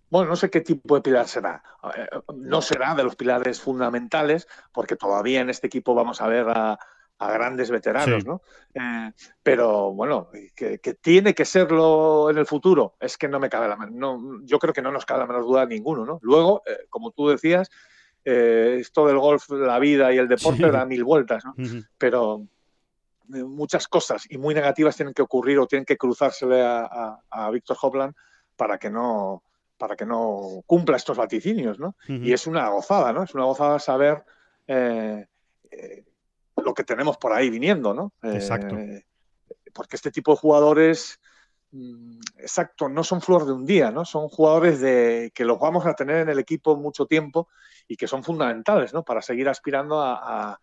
Bueno, 0.09 0.29
no 0.29 0.35
sé 0.35 0.49
qué 0.49 0.61
tipo 0.61 0.95
de 0.95 1.01
pilar 1.01 1.27
será. 1.27 1.61
Eh, 1.95 2.07
No 2.33 2.61
será 2.61 2.95
de 2.95 3.03
los 3.03 3.15
pilares 3.15 3.59
fundamentales, 3.61 4.47
porque 4.71 4.95
todavía 4.95 5.41
en 5.41 5.49
este 5.49 5.67
equipo 5.67 5.93
vamos 5.95 6.21
a 6.21 6.27
ver 6.27 6.47
a, 6.49 6.79
a 7.19 7.31
grandes 7.31 7.69
veteranos, 7.71 8.23
Sí. 8.23 8.27
¿no? 8.27 8.41
Eh, 8.73 9.11
pero 9.43 9.91
bueno, 9.93 10.29
que, 10.55 10.79
que 10.79 10.93
tiene 10.93 11.33
que 11.33 11.45
serlo 11.45 12.29
en 12.29 12.37
el 12.37 12.45
futuro, 12.45 12.95
es 12.99 13.17
que 13.17 13.27
no 13.27 13.39
me 13.39 13.49
cabe 13.49 13.67
la 13.67 13.75
no, 13.91 14.39
Yo 14.43 14.59
creo 14.59 14.73
que 14.73 14.81
no 14.81 14.91
nos 14.91 15.05
cabe 15.05 15.21
la 15.21 15.27
menor 15.27 15.43
duda 15.43 15.65
ninguno, 15.65 16.05
¿no? 16.05 16.19
Luego, 16.21 16.61
eh, 16.65 16.85
como 16.89 17.11
tú 17.11 17.27
decías, 17.29 17.69
eh, 18.23 18.77
esto 18.79 19.07
del 19.07 19.17
golf, 19.19 19.49
la 19.49 19.79
vida 19.79 20.13
y 20.13 20.17
el 20.17 20.27
deporte 20.27 20.63
Sí. 20.65 20.69
da 20.71 20.85
mil 20.85 21.03
vueltas, 21.03 21.43
¿no? 21.45 21.53
Pero 21.97 22.43
eh, 23.33 23.43
muchas 23.43 23.87
cosas 23.87 24.25
y 24.29 24.37
muy 24.37 24.53
negativas 24.53 24.95
tienen 24.95 25.13
que 25.13 25.21
ocurrir 25.21 25.59
o 25.59 25.67
tienen 25.67 25.85
que 25.85 25.97
cruzársele 25.97 26.61
a, 26.61 26.85
a, 26.85 27.19
a 27.29 27.49
Víctor 27.51 27.77
Hopland 27.81 28.13
para 28.55 28.77
que 28.77 28.89
no 28.89 29.43
para 29.77 29.95
que 29.95 30.05
no 30.05 30.63
cumpla 30.65 30.97
estos 30.97 31.17
vaticinios, 31.17 31.79
¿no? 31.79 31.95
Y 32.25 32.33
es 32.33 32.47
una 32.47 32.67
gozada, 32.69 33.13
¿no? 33.13 33.23
Es 33.23 33.33
una 33.35 33.45
gozada 33.45 33.79
saber 33.79 34.23
eh, 34.67 35.25
eh, 35.71 36.03
lo 36.57 36.73
que 36.73 36.83
tenemos 36.83 37.17
por 37.17 37.31
ahí 37.33 37.49
viniendo, 37.49 37.93
¿no? 37.93 38.13
Eh, 38.23 38.35
Exacto. 38.35 38.75
porque 39.73 39.95
este 39.95 40.11
tipo 40.11 40.31
de 40.31 40.37
jugadores, 40.37 41.19
mm, 41.71 42.19
exacto, 42.39 42.89
no 42.89 43.03
son 43.03 43.21
flor 43.21 43.45
de 43.45 43.51
un 43.53 43.65
día, 43.65 43.91
¿no? 43.91 44.03
Son 44.05 44.27
jugadores 44.29 44.81
de 44.81 45.31
que 45.35 45.45
los 45.45 45.59
vamos 45.59 45.85
a 45.85 45.93
tener 45.93 46.17
en 46.17 46.29
el 46.29 46.39
equipo 46.39 46.75
mucho 46.75 47.05
tiempo 47.05 47.47
y 47.87 47.95
que 47.95 48.07
son 48.07 48.23
fundamentales, 48.23 48.93
¿no? 48.93 49.03
Para 49.03 49.21
seguir 49.21 49.47
aspirando 49.47 50.01
a, 50.01 50.51
a- 50.53 50.59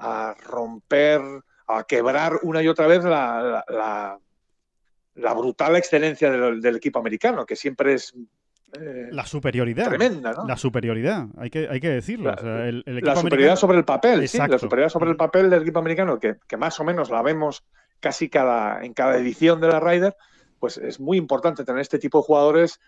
a 0.00 0.34
romper, 0.34 1.20
a 1.66 1.84
quebrar 1.84 2.38
una 2.42 2.62
y 2.62 2.68
otra 2.68 2.86
vez 2.86 3.04
la, 3.04 3.42
la- 3.42 3.64
la- 3.68 4.18
la 5.14 5.34
brutal 5.34 5.74
excelencia 5.74 6.30
del, 6.30 6.60
del 6.60 6.76
equipo 6.76 7.00
americano, 7.00 7.44
que 7.44 7.56
siempre 7.56 7.94
es 7.94 8.14
eh, 8.72 9.08
La 9.10 9.24
superioridad. 9.26 9.88
tremenda, 9.88 10.32
¿no? 10.32 10.46
La 10.46 10.56
superioridad, 10.56 11.26
hay 11.36 11.50
que, 11.50 11.68
hay 11.68 11.80
que 11.80 11.88
decirlo. 11.90 12.30
La- 12.30 12.36
o 12.36 12.40
sea, 12.40 12.66
el, 12.68 12.82
el 12.86 12.94
la 12.94 12.98
equipo 13.00 13.16
superioridad 13.16 13.20
americano- 13.52 13.56
sobre 13.56 13.78
el 13.78 13.84
papel, 13.84 14.28
sí, 14.28 14.38
la 14.38 14.58
superioridad 14.58 14.88
sobre 14.90 15.10
el 15.10 15.16
papel 15.16 15.50
del 15.50 15.62
equipo 15.62 15.78
americano, 15.78 16.18
que, 16.18 16.36
que 16.46 16.56
más 16.56 16.78
o 16.80 16.84
menos 16.84 17.10
la 17.10 17.22
vemos 17.22 17.64
casi 18.00 18.28
cada, 18.28 18.84
en 18.84 18.94
cada 18.94 19.16
edición 19.16 19.60
de 19.60 19.68
la 19.68 19.80
Ryder, 19.80 20.14
pues 20.60 20.76
es 20.78 21.00
muy 21.00 21.16
importante 21.16 21.64
tener 21.64 21.80
este 21.80 21.98
tipo 21.98 22.18
de 22.18 22.24
jugadores 22.24 22.80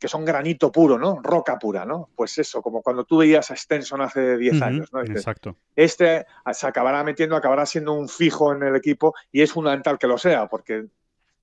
que 0.00 0.08
son 0.08 0.24
granito 0.24 0.72
puro, 0.72 0.98
¿no? 0.98 1.20
Roca 1.22 1.58
pura, 1.58 1.84
¿no? 1.84 2.08
Pues 2.16 2.38
eso, 2.38 2.62
como 2.62 2.82
cuando 2.82 3.04
tú 3.04 3.18
veías 3.18 3.50
a 3.50 3.56
Stenson 3.56 4.00
hace 4.00 4.36
10 4.38 4.56
Ujú, 4.56 4.64
años, 4.64 4.92
¿no? 4.92 5.00
Dices, 5.02 5.16
Exacto. 5.18 5.56
este 5.76 6.24
se 6.52 6.66
acabará 6.66 7.04
metiendo, 7.04 7.36
acabará 7.36 7.66
siendo 7.66 7.92
un 7.92 8.08
fijo 8.08 8.52
en 8.54 8.62
el 8.62 8.76
equipo 8.76 9.14
y 9.30 9.42
es 9.42 9.52
fundamental 9.52 9.98
que 9.98 10.06
lo 10.06 10.16
sea, 10.18 10.46
porque 10.48 10.86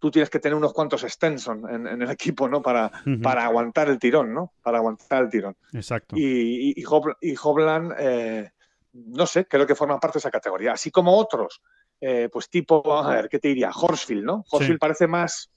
tú 0.01 0.09
tienes 0.09 0.31
que 0.31 0.39
tener 0.39 0.55
unos 0.55 0.73
cuantos 0.73 1.03
Stenson 1.03 1.63
en, 1.69 1.85
en 1.85 2.01
el 2.01 2.09
equipo, 2.09 2.49
¿no? 2.49 2.59
Para, 2.61 2.91
para 3.21 3.45
aguantar 3.45 3.87
el 3.87 3.99
tirón, 3.99 4.33
¿no? 4.33 4.51
Para 4.63 4.79
aguantar 4.79 5.23
el 5.23 5.29
tirón. 5.29 5.55
Exacto. 5.73 6.17
Y, 6.17 6.71
y, 6.71 6.73
y 6.75 6.83
Hop- 6.83 7.17
y 7.21 7.35
Hopland, 7.41 7.93
eh, 7.99 8.51
no 8.93 9.27
sé, 9.27 9.45
creo 9.45 9.67
que 9.67 9.75
forma 9.75 9.99
parte 9.99 10.15
de 10.15 10.19
esa 10.19 10.31
categoría. 10.31 10.71
Así 10.73 10.89
como 10.89 11.15
otros, 11.15 11.61
eh, 12.01 12.29
pues 12.33 12.49
tipo, 12.49 12.97
a 12.97 13.13
ver, 13.13 13.29
¿qué 13.29 13.37
te 13.37 13.49
diría? 13.49 13.69
Horsfield, 13.69 14.25
¿no? 14.25 14.43
Horsfield 14.49 14.77
Sí. 14.77 14.79
parece 14.79 15.05
más, 15.07 15.51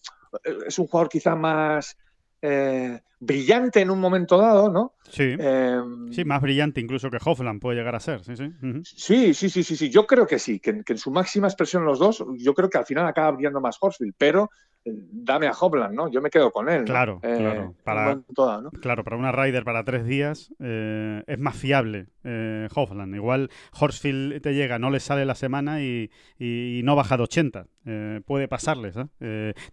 eh, 0.45 0.59
es 0.67 0.79
un 0.79 0.89
jugador 0.89 1.09
quizá 1.09 1.35
más 1.35 1.97
eh, 2.43 3.01
brillante 3.27 3.81
en 3.81 3.91
un 3.91 4.01
momento 4.01 4.39
dado, 4.39 4.71
¿no? 4.71 4.93
Sí. 5.09 5.35
Eh, 5.39 5.81
Sí, 6.11 6.25
más 6.25 6.41
brillante 6.43 6.81
incluso 6.81 7.11
que 7.11 7.19
Hoffland 7.25 7.61
puede 7.61 7.77
llegar 7.79 7.95
a 7.95 8.01
ser. 8.01 8.21
Sí, 8.23 8.37
sí. 8.37 8.51
Sí, 8.85 9.35
sí, 9.35 9.49
sí, 9.49 9.63
sí, 9.63 9.77
sí. 9.77 9.91
Yo 9.91 10.07
creo 10.07 10.27
que 10.27 10.39
sí, 10.39 10.61
que, 10.61 10.71
en- 10.71 10.85
que 10.85 10.93
en 10.95 10.99
su 10.99 11.11
máxima 11.11 11.47
expresión 11.49 11.85
los 11.85 11.99
dos, 11.99 12.25
yo 12.39 12.55
creo 12.55 12.69
que 12.71 12.79
al 12.79 12.87
final 12.87 13.07
acaba 13.07 13.31
brillando 13.33 13.61
más 13.61 13.77
Horsfield, 13.81 14.15
pero 14.17 14.51
eh, 14.85 14.93
dame 15.11 15.47
a 15.47 15.53
Hopland, 15.59 15.95
¿no? 15.95 16.11
Yo 16.11 16.21
me 16.21 16.29
quedo 16.31 16.51
con 16.51 16.69
él. 16.69 16.81
¿no? 16.81 16.85
Claro, 16.85 17.21
Eh, 17.23 17.37
claro. 17.39 17.75
Para- 17.85 18.21
dado, 18.37 18.63
¿no? 18.63 18.71
Claro, 18.71 19.03
para 19.03 19.17
una 19.17 19.33
Ryder 19.33 19.65
para 19.65 19.83
tres 19.85 20.05
días 20.05 20.53
eh, 20.61 21.23
es 21.27 21.39
más 21.39 21.57
fiable 21.57 22.07
eh, 22.23 22.69
Hoffland. 22.75 23.15
Igual 23.15 23.51
Horsfield 23.79 24.41
te 24.43 24.53
llega, 24.55 24.79
no 24.79 24.91
le 24.91 25.01
sale 25.01 25.25
la 25.25 25.35
semana 25.35 25.83
y, 25.83 26.11
y 26.39 26.83
no 26.85 26.97
baja 26.97 27.17
de 27.17 27.23
80. 27.23 27.67
Eh, 27.87 28.21
puede 28.27 28.49
pasarles. 28.49 28.95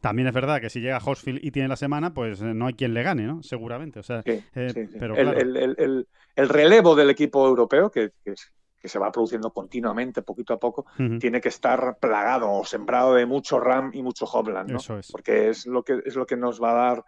también 0.02 0.28
es 0.28 0.34
verdad 0.34 0.60
que 0.62 0.70
si 0.70 0.80
llega 0.82 1.00
Horsfield 1.04 1.40
y 1.44 1.52
tiene 1.52 1.68
la 1.70 1.76
semana, 1.78 2.14
pues 2.14 2.42
no 2.42 2.68
hay 2.68 2.74
quien 2.74 2.94
le 2.94 3.04
gane, 3.04 3.24
¿no? 3.28 3.41
Seguramente. 3.44 4.00
O 4.00 4.04
sea, 4.04 4.22
Sí, 4.24 4.44
eh, 4.56 4.72
sí, 4.74 4.86
sí. 4.88 4.98
pero 5.00 5.16
el, 5.16 5.24
claro. 5.26 5.40
el- 5.40 5.58
el- 5.58 5.76
el- 5.78 6.08
el 6.36 6.50
relevo 6.50 6.96
del 6.96 7.10
equipo 7.10 7.48
europeo, 7.48 7.90
que, 7.92 8.12
que 8.24 8.32
es- 8.32 8.52
que 8.82 8.88
se 8.88 8.98
va 8.98 9.12
produciendo 9.12 9.52
continuamente, 9.54 10.24
poquito 10.24 10.54
a 10.54 10.60
poco, 10.60 10.88
tiene 11.20 11.40
que 11.40 11.50
estar 11.50 11.98
plagado 12.00 12.52
o 12.52 12.66
sembrado 12.66 13.14
de 13.14 13.28
mucho 13.28 13.60
RAM 13.60 13.92
y 13.94 14.02
mucho 14.02 14.26
Hopland, 14.26 14.72
¿no? 14.72 14.78
Eso 14.78 14.98
es. 14.98 15.12
Porque 15.12 15.50
es 15.50 15.68
lo 15.68 15.84
que, 15.84 16.00
es 16.04 16.16
lo 16.16 16.26
que 16.26 16.36
nos 16.36 16.60
va 16.62 16.72
a 16.72 16.86
dar 16.96 17.06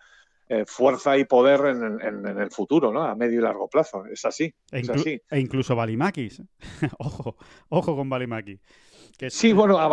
eh, 0.50 0.66
fuerza 0.68 1.18
y 1.18 1.24
poder 1.26 1.62
en, 1.68 2.00
en- 2.02 2.28
en 2.28 2.38
el 2.38 2.52
futuro, 2.52 2.92
¿no? 2.92 3.02
A 3.04 3.16
medio 3.16 3.40
y 3.40 3.42
largo 3.42 3.70
plazo. 3.70 4.06
Es 4.06 4.24
así. 4.26 4.54
E, 4.72 4.82
es 4.82 4.90
así. 4.90 5.20
e 5.32 5.40
incluso 5.40 5.74
Valimakis. 5.76 6.44
ojo, 7.00 7.38
ojo 7.70 7.96
con. 7.96 8.10
Que 9.18 9.28
es- 9.28 9.34
Sí, 9.34 9.54
bueno, 9.54 9.80
a, 9.80 9.88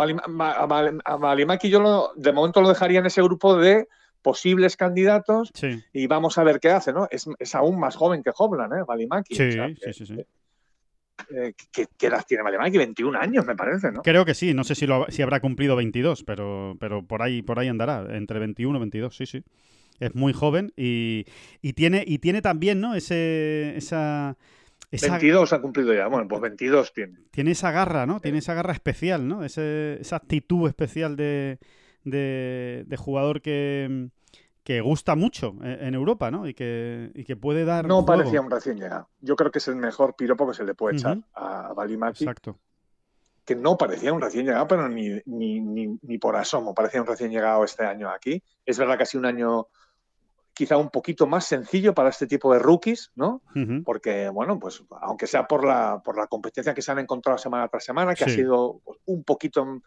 Valimaki 1.17 1.69
yo 1.69 1.79
lo- 1.79 2.11
de 2.15 2.33
momento 2.33 2.61
lo 2.61 2.69
dejaría 2.69 2.99
en 2.99 3.05
ese 3.05 3.21
grupo 3.23 3.55
de 3.55 3.87
posibles 4.21 4.77
candidatos 4.77 5.51
Sí, 5.53 5.81
y 5.93 6.07
vamos 6.07 6.37
a 6.37 6.43
ver 6.43 6.59
qué 6.59 6.69
hace, 6.69 6.93
¿no? 6.93 7.07
Es, 7.11 7.27
es 7.39 7.55
aún 7.55 7.79
más 7.79 7.95
joven 7.95 8.23
que 8.23 8.31
Hopland, 8.35 8.73
¿eh? 8.73 8.83
Valimaki. 8.87 9.35
sí, 9.35 9.47
O 9.47 9.51
sea, 9.51 9.67
sí, 9.69 9.75
que- 9.83 9.93
sí, 9.93 10.05
sí. 10.05 10.25
eh, 11.35 11.53
¿qué, 11.71 11.85
qué 11.97 12.07
edad 12.07 12.23
tiene 12.27 12.43
Valimaki? 12.43 12.77
21 12.77 13.15
años, 13.15 13.45
me 13.45 13.55
parece, 13.55 13.91
¿no? 13.91 14.01
Creo 14.01 14.25
que 14.25 14.33
sí, 14.33 14.53
no 14.53 14.63
sé 14.63 14.75
si, 14.75 14.87
lo, 14.87 15.05
si 15.09 15.21
habrá 15.21 15.39
cumplido 15.39 15.75
22, 15.75 16.23
pero, 16.23 16.75
pero 16.79 17.05
por 17.05 17.21
ahí 17.21 17.41
por 17.41 17.59
ahí 17.59 17.67
andará, 17.67 18.05
entre 18.15 18.39
21 18.39 18.77
y 18.77 18.79
22, 18.81 19.15
sí, 19.15 19.25
sí. 19.25 19.43
Es 19.99 20.15
muy 20.15 20.33
joven 20.33 20.73
y, 20.75 21.25
y 21.61 21.73
tiene 21.73 22.03
y 22.07 22.17
tiene 22.17 22.41
también, 22.41 22.81
¿no? 22.81 22.95
Ese 22.95 23.77
esa, 23.77 24.35
esa 24.89 25.11
22 25.11 25.53
ha 25.53 25.61
cumplido 25.61 25.93
ya. 25.93 26.07
Bueno, 26.07 26.27
pues 26.27 26.41
22 26.41 26.91
tiene. 26.91 27.19
tiene 27.29 27.51
esa 27.51 27.69
garra, 27.71 28.07
¿no? 28.07 28.19
Tiene 28.19 28.39
esa 28.39 28.55
garra 28.55 28.73
especial, 28.73 29.27
¿no? 29.27 29.43
Ese- 29.43 29.99
esa 30.01 30.15
actitud 30.15 30.67
especial 30.67 31.15
de, 31.15 31.59
de, 32.03 32.83
de 32.87 32.97
jugador 32.97 33.41
que, 33.41 34.09
que 34.63 34.81
gusta 34.81 35.15
mucho 35.15 35.55
eh, 35.63 35.79
en 35.81 35.93
Europa, 35.93 36.31
¿no? 36.31 36.47
Y 36.47 36.53
que, 36.53 37.11
y 37.15 37.23
que 37.23 37.35
puede 37.35 37.65
dar. 37.65 37.85
No 37.85 38.03
juego. 38.03 38.05
parecía 38.05 38.41
un 38.41 38.51
recién 38.51 38.77
llegado. 38.77 39.09
Yo 39.19 39.35
creo 39.35 39.51
que 39.51 39.59
es 39.59 39.67
el 39.67 39.75
mejor 39.75 40.15
piropo 40.15 40.47
que 40.47 40.53
se 40.53 40.63
le 40.63 40.73
puede 40.75 40.97
echar 40.97 41.19
a 41.33 41.73
Balimaki, 41.73 42.23
Exacto. 42.23 42.57
que 43.45 43.55
no 43.55 43.77
parecía 43.77 44.13
un 44.13 44.21
recién 44.21 44.45
llegado, 44.45 44.67
pero 44.67 44.87
ni, 44.87 45.19
ni, 45.25 45.59
ni, 45.59 45.99
ni 46.01 46.17
por 46.17 46.35
asomo 46.35 46.73
parecía 46.73 47.01
un 47.01 47.07
recién 47.07 47.31
llegado 47.31 47.63
este 47.63 47.85
año 47.85 48.09
aquí. 48.09 48.43
Es 48.65 48.77
verdad 48.77 48.97
que 48.97 49.03
ha 49.03 49.07
sido 49.07 49.19
un 49.21 49.25
año 49.27 49.67
quizá 50.53 50.77
un 50.77 50.89
poquito 50.89 51.27
más 51.27 51.45
sencillo 51.45 51.93
para 51.93 52.09
este 52.09 52.27
tipo 52.27 52.53
de 52.53 52.59
rookies, 52.59 53.11
¿no? 53.15 53.41
Porque, 53.83 54.29
bueno, 54.29 54.59
pues 54.59 54.83
aunque 55.01 55.25
sea 55.25 55.47
por 55.47 55.65
la, 55.65 56.01
por 56.03 56.17
la 56.17 56.27
competencia 56.27 56.73
que 56.73 56.81
se 56.81 56.91
han 56.91 56.99
encontrado 56.99 57.37
semana 57.37 57.67
tras 57.67 57.83
semana, 57.83 58.13
que 58.13 58.25
ha 58.25 58.29
sido 58.29 58.79
pues, 58.83 58.99
un 59.05 59.23
poquito 59.23 59.81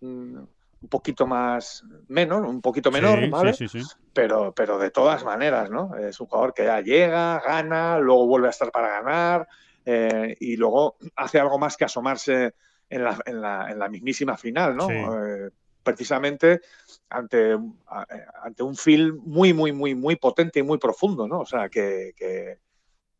mm, 0.00 0.38
un 0.80 0.88
poquito 0.88 1.26
más 1.26 1.82
menor, 2.08 2.44
un 2.44 2.60
poquito 2.60 2.90
menor, 2.90 3.20
Sí, 3.20 3.28
¿vale? 3.30 3.52
Sí, 3.54 3.68
sí, 3.68 3.82
sí. 3.82 3.88
Pero, 4.12 4.54
pero 4.54 4.78
de 4.78 4.90
todas 4.90 5.24
maneras, 5.24 5.70
¿no? 5.70 5.96
Es 5.96 6.20
un 6.20 6.26
jugador 6.26 6.54
que 6.54 6.64
ya 6.64 6.80
llega, 6.80 7.40
gana, 7.40 7.98
luego 7.98 8.26
vuelve 8.26 8.48
a 8.48 8.50
estar 8.50 8.70
para 8.70 8.88
ganar 9.00 9.48
eh, 9.84 10.36
y 10.40 10.56
luego 10.56 10.96
hace 11.16 11.38
algo 11.38 11.58
más 11.58 11.76
que 11.76 11.84
asomarse 11.84 12.54
en 12.88 13.04
la, 13.04 13.18
en 13.26 13.40
la, 13.40 13.70
en 13.70 13.78
la 13.78 13.88
mismísima 13.88 14.36
final, 14.36 14.76
¿no? 14.76 14.86
Eh, 15.26 15.50
precisamente 15.82 16.60
ante, 17.08 17.52
a- 17.86 18.06
ante 18.42 18.62
un 18.62 18.76
film 18.76 19.20
muy, 19.24 19.52
muy, 19.52 19.72
muy, 19.72 19.94
muy 19.94 20.16
potente 20.16 20.58
y 20.58 20.62
muy 20.62 20.78
profundo, 20.78 21.28
¿no? 21.28 21.40
O 21.40 21.46
sea, 21.46 21.68
que, 21.68 22.12
que, 22.16 22.58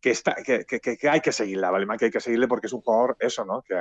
que 0.01 0.11
está, 0.11 0.35
que, 0.45 0.65
que- 0.65 0.81
que- 0.81 1.09
hay 1.09 1.21
que 1.21 1.33
seguirla, 1.33 1.71
¿vale? 1.71 1.87
Que 1.99 2.07
hay 2.07 2.11
que 2.11 2.21
seguirle 2.21 2.47
porque 2.49 2.67
es 2.69 2.73
un 2.73 2.81
jugador, 2.83 3.17
eso, 3.21 3.45
¿no? 3.45 3.63
Que, 3.63 3.75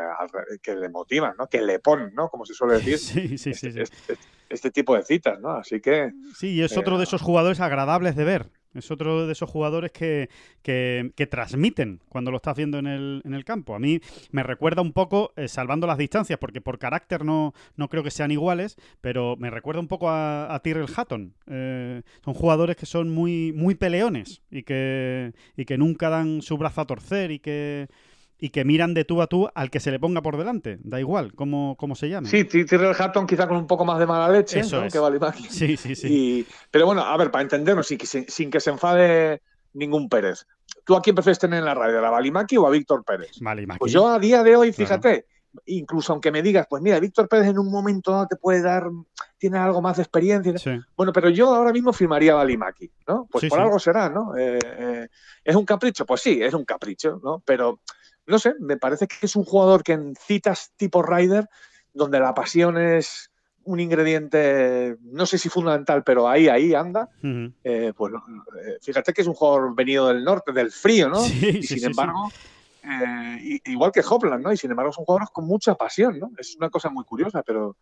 que 0.61 0.75
le 0.75 0.89
motivan, 0.89 1.35
¿no? 1.37 1.47
Que 1.47 1.61
le 1.61 1.79
ponen, 1.79 2.13
¿no? 2.15 2.29
Como 2.29 2.45
se 2.45 2.53
suele 2.53 2.75
decir. 2.79 2.97
Sí, 2.97 3.37
sí, 3.37 3.53
sí, 3.53 3.67
este, 3.67 3.71
sí. 3.71 3.79
este- 3.81 4.17
este 4.49 4.71
tipo 4.71 4.95
de 4.95 5.03
citas, 5.03 5.39
¿no? 5.39 5.51
Así 5.51 5.81
que 5.81 6.11
Sí, 6.35 6.51
y 6.51 6.61
es 6.63 6.77
otro 6.77 6.97
de 6.97 7.03
Eh, 7.03 7.07
esos 7.07 7.21
jugadores 7.21 7.59
agradables 7.59 8.15
de 8.15 8.23
ver. 8.23 8.49
Es 8.75 8.91
otro 8.91 9.25
de 9.25 9.31
esos 9.31 9.49
jugadores 9.49 9.91
que, 9.91 10.29
que, 10.61 11.27
transmiten 11.29 12.01
cuando 12.09 12.31
lo 12.31 12.37
estás 12.37 12.55
viendo 12.55 12.77
en 12.77 12.87
el, 12.87 13.21
en 13.25 13.33
el 13.33 13.43
campo. 13.43 13.75
A 13.75 13.79
mí 13.79 13.99
me 14.31 14.43
recuerda 14.43 14.81
un 14.81 14.93
poco, 14.93 15.33
eh, 15.35 15.47
salvando 15.47 15.87
las 15.87 15.97
distancias, 15.97 16.37
porque 16.39 16.61
por 16.61 16.77
carácter 16.77 17.25
no, 17.25 17.53
no 17.75 17.89
creo 17.89 18.03
que 18.03 18.11
sean 18.11 18.31
iguales, 18.31 18.77
pero 19.01 19.35
me 19.37 19.49
recuerda 19.49 19.79
un 19.79 19.87
poco 19.87 20.09
a, 20.09 20.53
a 20.53 20.59
Tyrrell 20.59 20.89
Hatton. 20.95 21.33
Eh, 21.47 22.01
son 22.23 22.33
jugadores 22.33 22.75
que 22.75 22.85
son 22.85 23.09
muy, 23.09 23.53
muy 23.53 23.75
peleones 23.75 24.41
y 24.51 24.63
que, 24.63 25.33
y 25.55 25.65
que 25.65 25.77
nunca 25.77 26.09
dan 26.09 26.41
su 26.41 26.57
brazo 26.57 26.81
a 26.81 26.85
torcer 26.85 27.31
y 27.31 27.39
que, 27.39 27.87
y 28.39 28.49
que 28.49 28.65
miran 28.65 28.93
de 28.93 29.05
tú 29.05 29.21
a 29.21 29.27
tú 29.27 29.47
al 29.55 29.69
que 29.71 29.79
se 29.79 29.91
le 29.91 29.99
ponga 29.99 30.21
por 30.21 30.37
delante. 30.37 30.77
Da 30.81 30.99
igual 30.99 31.33
cómo, 31.33 31.75
cómo 31.77 31.95
se 31.95 32.09
llame. 32.09 32.27
sí, 32.29 32.43
T- 32.43 32.65
Tyrrell 32.65 32.95
Hatton 32.97 33.25
quizá 33.27 33.47
con 33.47 33.57
un 33.57 33.67
poco 33.67 33.85
más 33.85 33.97
de 33.99 34.05
mala 34.05 34.29
leche, 34.29 34.59
Eso 34.59 34.79
¿no? 34.81 34.85
es. 34.85 34.93
Que 34.93 34.99
Balimaki. 34.99 35.43
sí, 35.49 35.77
sí. 35.77 35.95
sí. 35.95 36.07
Y- 36.09 36.47
pero 36.71 36.85
bueno, 36.85 37.01
a 37.03 37.15
ver, 37.17 37.31
para 37.31 37.43
entendernos, 37.43 37.87
sin 37.87 37.97
que, 37.97 38.05
se, 38.05 38.25
sin 38.29 38.49
que 38.51 38.59
se 38.59 38.69
enfade 38.71 39.41
ningún 39.73 40.09
Pérez. 40.09 40.45
¿Tú 40.85 40.95
a 40.95 41.01
quién 41.01 41.15
prefieres 41.15 41.39
tener 41.39 41.59
en 41.59 41.65
la 41.65 41.73
radio, 41.73 42.05
a 42.05 42.09
Balimaki 42.09 42.57
o 42.57 42.67
a 42.67 42.69
Víctor 42.69 43.03
Pérez? 43.03 43.31
Vale, 43.41 43.65
Maki. 43.65 43.79
Pues 43.79 43.91
yo 43.91 44.07
a 44.07 44.19
día 44.19 44.43
de 44.43 44.55
hoy, 44.55 44.71
Claro. 44.71 44.87
fíjate, 44.87 45.25
incluso 45.65 46.11
aunque 46.13 46.31
me 46.31 46.41
digas, 46.41 46.67
pues 46.69 46.81
mira, 46.83 46.99
Víctor 46.99 47.27
Pérez 47.29 47.47
en 47.47 47.57
un 47.57 47.71
momento 47.71 48.11
dado 48.11 48.27
te 48.27 48.35
puede 48.35 48.61
dar, 48.61 48.89
tiene 49.37 49.57
algo 49.57 49.81
más 49.81 49.97
de 49.97 50.03
experiencia. 50.03 50.57
Sí. 50.57 50.71
Bueno, 50.95 51.11
pero 51.13 51.29
yo 51.29 51.53
ahora 51.55 51.71
mismo 51.71 51.93
firmaría 51.93 52.33
a 52.33 52.35
Balimaki, 52.35 52.91
¿no? 53.07 53.27
Pues 53.31 53.41
Sí, 53.43 53.49
por 53.49 53.59
sí. 53.59 53.63
algo 53.63 53.79
será, 53.79 54.09
¿no? 54.09 54.35
Eh, 54.37 54.59
eh, 54.63 55.07
¿Es 55.43 55.55
un 55.55 55.65
capricho? 55.65 56.05
Pues 56.05 56.21
sí, 56.21 56.41
es 56.41 56.53
un 56.53 56.65
capricho, 56.65 57.19
¿no? 57.23 57.41
Pero, 57.45 57.79
no 58.27 58.39
sé, 58.39 58.53
me 58.59 58.77
parece 58.77 59.07
que 59.07 59.25
es 59.25 59.35
un 59.35 59.43
jugador 59.43 59.83
que 59.83 59.93
en 59.93 60.15
citas 60.15 60.73
tipo 60.77 61.01
Ryder, 61.03 61.47
donde 61.93 62.19
la 62.19 62.33
pasión 62.33 62.77
es 62.77 63.31
un 63.65 63.79
ingrediente, 63.79 64.95
no 65.01 65.25
sé 65.25 65.37
si 65.37 65.49
fundamental, 65.49 66.03
pero 66.03 66.29
ahí, 66.29 66.47
ahí 66.47 66.73
anda, 66.73 67.09
eh, 67.63 67.93
pues 67.95 68.13
eh, 68.13 68.77
fíjate 68.81 69.11
que 69.11 69.21
es 69.21 69.27
un 69.27 69.33
jugador 69.33 69.73
venido 69.73 70.07
del 70.07 70.23
norte, 70.23 70.51
del 70.51 70.71
frío, 70.71 71.09
¿no? 71.09 71.21
Sí, 71.21 71.47
y 71.47 71.63
sí, 71.63 71.67
sin 71.67 71.79
sí, 71.79 71.85
embargo, 71.85 72.31
eh, 72.83 73.59
igual 73.65 73.91
que 73.91 74.03
Hopland, 74.07 74.43
¿no? 74.43 74.53
Y 74.53 74.57
sin 74.57 74.69
embargo 74.69 74.91
son 74.91 75.05
jugadores 75.05 75.29
con 75.31 75.45
mucha 75.45 75.73
pasión, 75.73 76.19
¿no? 76.19 76.31
Es 76.37 76.55
una 76.55 76.69
cosa 76.69 76.89
muy 76.89 77.03
curiosa, 77.05 77.41
pero, 77.41 77.75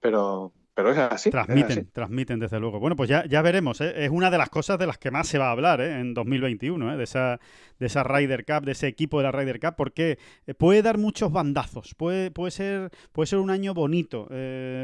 pero, 0.00 0.52
pero 0.78 0.92
es 0.92 0.98
así. 0.98 1.28
es 1.28 1.32
Transmiten, 1.32 1.78
así. 1.78 1.82
transmiten 1.92 2.38
desde 2.38 2.60
luego. 2.60 2.78
Bueno, 2.78 2.94
pues 2.94 3.10
ya, 3.10 3.26
ya 3.26 3.42
veremos. 3.42 3.80
¿eh? 3.80 4.04
Es 4.04 4.10
una 4.10 4.30
de 4.30 4.38
las 4.38 4.48
cosas 4.48 4.78
de 4.78 4.86
las 4.86 4.96
que 4.96 5.10
más 5.10 5.26
se 5.26 5.36
va 5.36 5.48
a 5.48 5.50
hablar 5.50 5.80
¿eh? 5.80 5.98
en 5.98 6.14
2021, 6.14 6.94
¿eh? 6.94 6.96
de, 6.96 7.02
esa, 7.02 7.40
de 7.80 7.86
esa 7.86 8.04
Ryder 8.04 8.44
Cup, 8.44 8.64
de 8.64 8.70
ese 8.70 8.86
equipo 8.86 9.18
de 9.18 9.24
la 9.24 9.32
Ryder 9.32 9.58
Cup, 9.58 9.74
porque 9.76 10.20
puede 10.56 10.82
dar 10.82 10.96
muchos 10.96 11.32
bandazos. 11.32 11.96
Puede, 11.96 12.30
puede, 12.30 12.52
ser, 12.52 12.90
puede 13.10 13.26
ser 13.26 13.40
un 13.40 13.50
año 13.50 13.74
bonito. 13.74 14.28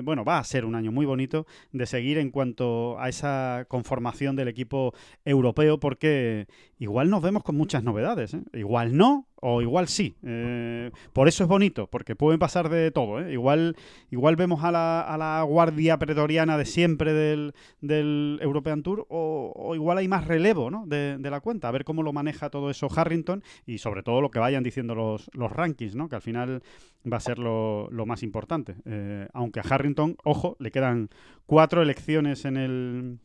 bueno, 0.03 0.25
va 0.25 0.39
a 0.39 0.45
ser 0.45 0.65
un 0.65 0.75
año 0.75 0.91
muy 0.91 1.07
bonito 1.07 1.47
de 1.71 1.87
seguir 1.87 2.19
en 2.19 2.33
cuanto 2.33 2.99
a 2.99 3.09
esa 3.09 3.65
conformación 3.69 4.35
del 4.35 4.49
equipo 4.49 4.95
europeo, 5.25 5.79
porque 5.79 6.49
igual 6.85 7.11
nos 7.11 7.23
vemos 7.23 7.43
con 7.43 7.57
muchas 7.57 7.83
novedades. 7.83 8.35
¿eh? 8.35 8.43
Igual 8.53 8.97
no, 8.97 9.27
o 9.41 9.63
igual 9.63 9.89
sí. 9.89 10.15
Eh, 10.23 10.91
por 11.13 11.29
eso 11.29 11.43
es 11.43 11.49
bonito, 11.49 11.89
porque 11.89 12.15
pueden 12.15 12.39
pasar 12.39 12.69
de 12.69 12.91
todo. 12.91 13.21
¿eh? 13.21 13.33
Igual, 13.33 13.77
igual 14.11 14.37
vemos 14.37 14.63
a 14.63 14.71
la, 14.71 15.01
a 15.01 15.19
la 15.19 15.43
guardia 15.43 15.99
pretoriana 15.99 16.57
de 16.57 16.65
siempre 16.65 17.13
del, 17.13 17.55
del 17.81 18.39
European 18.43 18.83
Tour, 18.83 19.07
o, 19.09 19.73
igual 19.75 19.99
hay 19.99 20.09
más 20.09 20.27
relevo 20.27 20.71
¿no? 20.71 20.87
de, 20.87 21.17
de 21.19 21.31
la 21.31 21.41
cuenta. 21.41 21.69
A 21.69 21.73
ver 21.73 21.85
cómo 21.85 22.03
lo 22.03 22.13
maneja 22.13 22.51
todo 22.51 22.71
eso 22.71 22.89
Harrington 22.95 23.43
y 23.67 23.79
sobre 23.79 24.03
todo 24.03 24.21
lo 24.21 24.31
que 24.31 24.39
vayan 24.39 24.63
diciendo 24.63 24.95
los, 24.95 25.31
los 25.33 25.51
rankings, 25.51 25.97
¿no? 25.97 26.09
que 26.09 26.17
al 26.17 26.23
final 26.23 26.63
va 27.11 27.17
a 27.17 27.21
ser 27.21 27.39
lo, 27.39 27.89
lo 27.91 28.07
más 28.07 28.23
importante. 28.23 28.77
Eh, 28.85 29.27
aunque 29.33 29.61
a 29.61 29.65
Harrington, 29.69 30.17
ojo, 30.25 30.57
le 30.59 30.71
quedan 30.71 31.09
cuatro 31.47 31.83
elecciones 31.83 32.45
en 32.45 32.57
el 32.57 33.19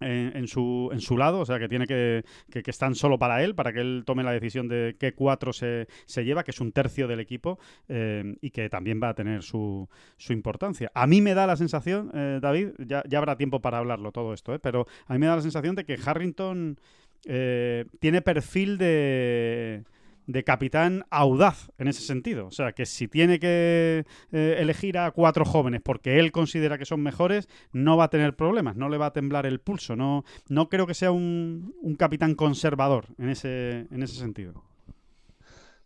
en, 0.00 0.46
su, 0.48 0.90
en 0.92 1.00
su 1.00 1.16
lado, 1.16 1.40
o 1.40 1.46
sea 1.46 1.58
que 1.58 1.68
tiene 1.68 1.86
que, 1.86 2.24
que, 2.50 2.62
que 2.62 2.70
están 2.70 2.94
solo 2.94 3.18
para 3.18 3.42
él, 3.42 3.54
para 3.54 3.72
que 3.72 3.80
él 3.80 4.02
tome 4.06 4.22
la 4.22 4.32
decisión 4.32 4.68
de 4.68 4.96
qué 4.98 5.12
cuatro 5.12 5.52
se, 5.52 5.88
se 6.06 6.24
lleva, 6.24 6.44
que 6.44 6.50
es 6.50 6.60
un 6.60 6.72
tercio 6.72 7.06
del 7.06 7.20
equipo 7.20 7.58
eh, 7.88 8.36
y 8.40 8.50
que 8.50 8.68
también 8.68 9.00
va 9.02 9.10
a 9.10 9.14
tener 9.14 9.42
su, 9.42 9.88
su 10.16 10.32
importancia. 10.32 10.90
A 10.94 11.06
mí 11.06 11.20
me 11.20 11.34
da 11.34 11.46
la 11.46 11.56
sensación, 11.56 12.10
eh, 12.14 12.38
David, 12.40 12.70
ya, 12.78 13.02
ya, 13.08 13.18
habrá 13.18 13.36
tiempo 13.36 13.60
para 13.60 13.78
hablarlo 13.78 14.12
todo 14.12 14.32
esto, 14.32 14.54
¿eh? 14.54 14.58
pero 14.58 14.86
a 15.06 15.12
mí 15.12 15.18
me 15.18 15.26
da 15.26 15.36
la 15.36 15.42
sensación 15.42 15.74
de 15.74 15.84
que 15.84 15.98
Harrington 16.04 16.78
eh, 17.26 17.84
tiene 18.00 18.22
perfil 18.22 18.78
de 18.78 19.84
de 20.26 20.44
capitán 20.44 21.04
audaz 21.10 21.70
en 21.78 21.88
ese 21.88 22.02
sentido. 22.02 22.46
O 22.46 22.50
sea, 22.50 22.72
que 22.72 22.86
si 22.86 23.08
tiene 23.08 23.38
que 23.38 24.04
eh, 24.32 24.56
elegir 24.58 24.98
a 24.98 25.10
cuatro 25.10 25.44
jóvenes 25.44 25.80
porque 25.82 26.18
él 26.18 26.32
considera 26.32 26.78
que 26.78 26.84
son 26.84 27.02
mejores, 27.02 27.48
no 27.72 27.96
va 27.96 28.04
a 28.04 28.10
tener 28.10 28.36
problemas, 28.36 28.76
no 28.76 28.88
le 28.88 28.98
va 28.98 29.06
a 29.06 29.12
temblar 29.12 29.46
el 29.46 29.60
pulso. 29.60 29.96
No, 29.96 30.24
no 30.48 30.68
creo 30.68 30.86
que 30.86 30.94
sea 30.94 31.10
un, 31.10 31.74
un 31.80 31.96
capitán 31.96 32.34
conservador 32.34 33.06
en 33.18 33.30
ese, 33.30 33.86
en 33.90 34.02
ese 34.02 34.14
sentido. 34.14 34.64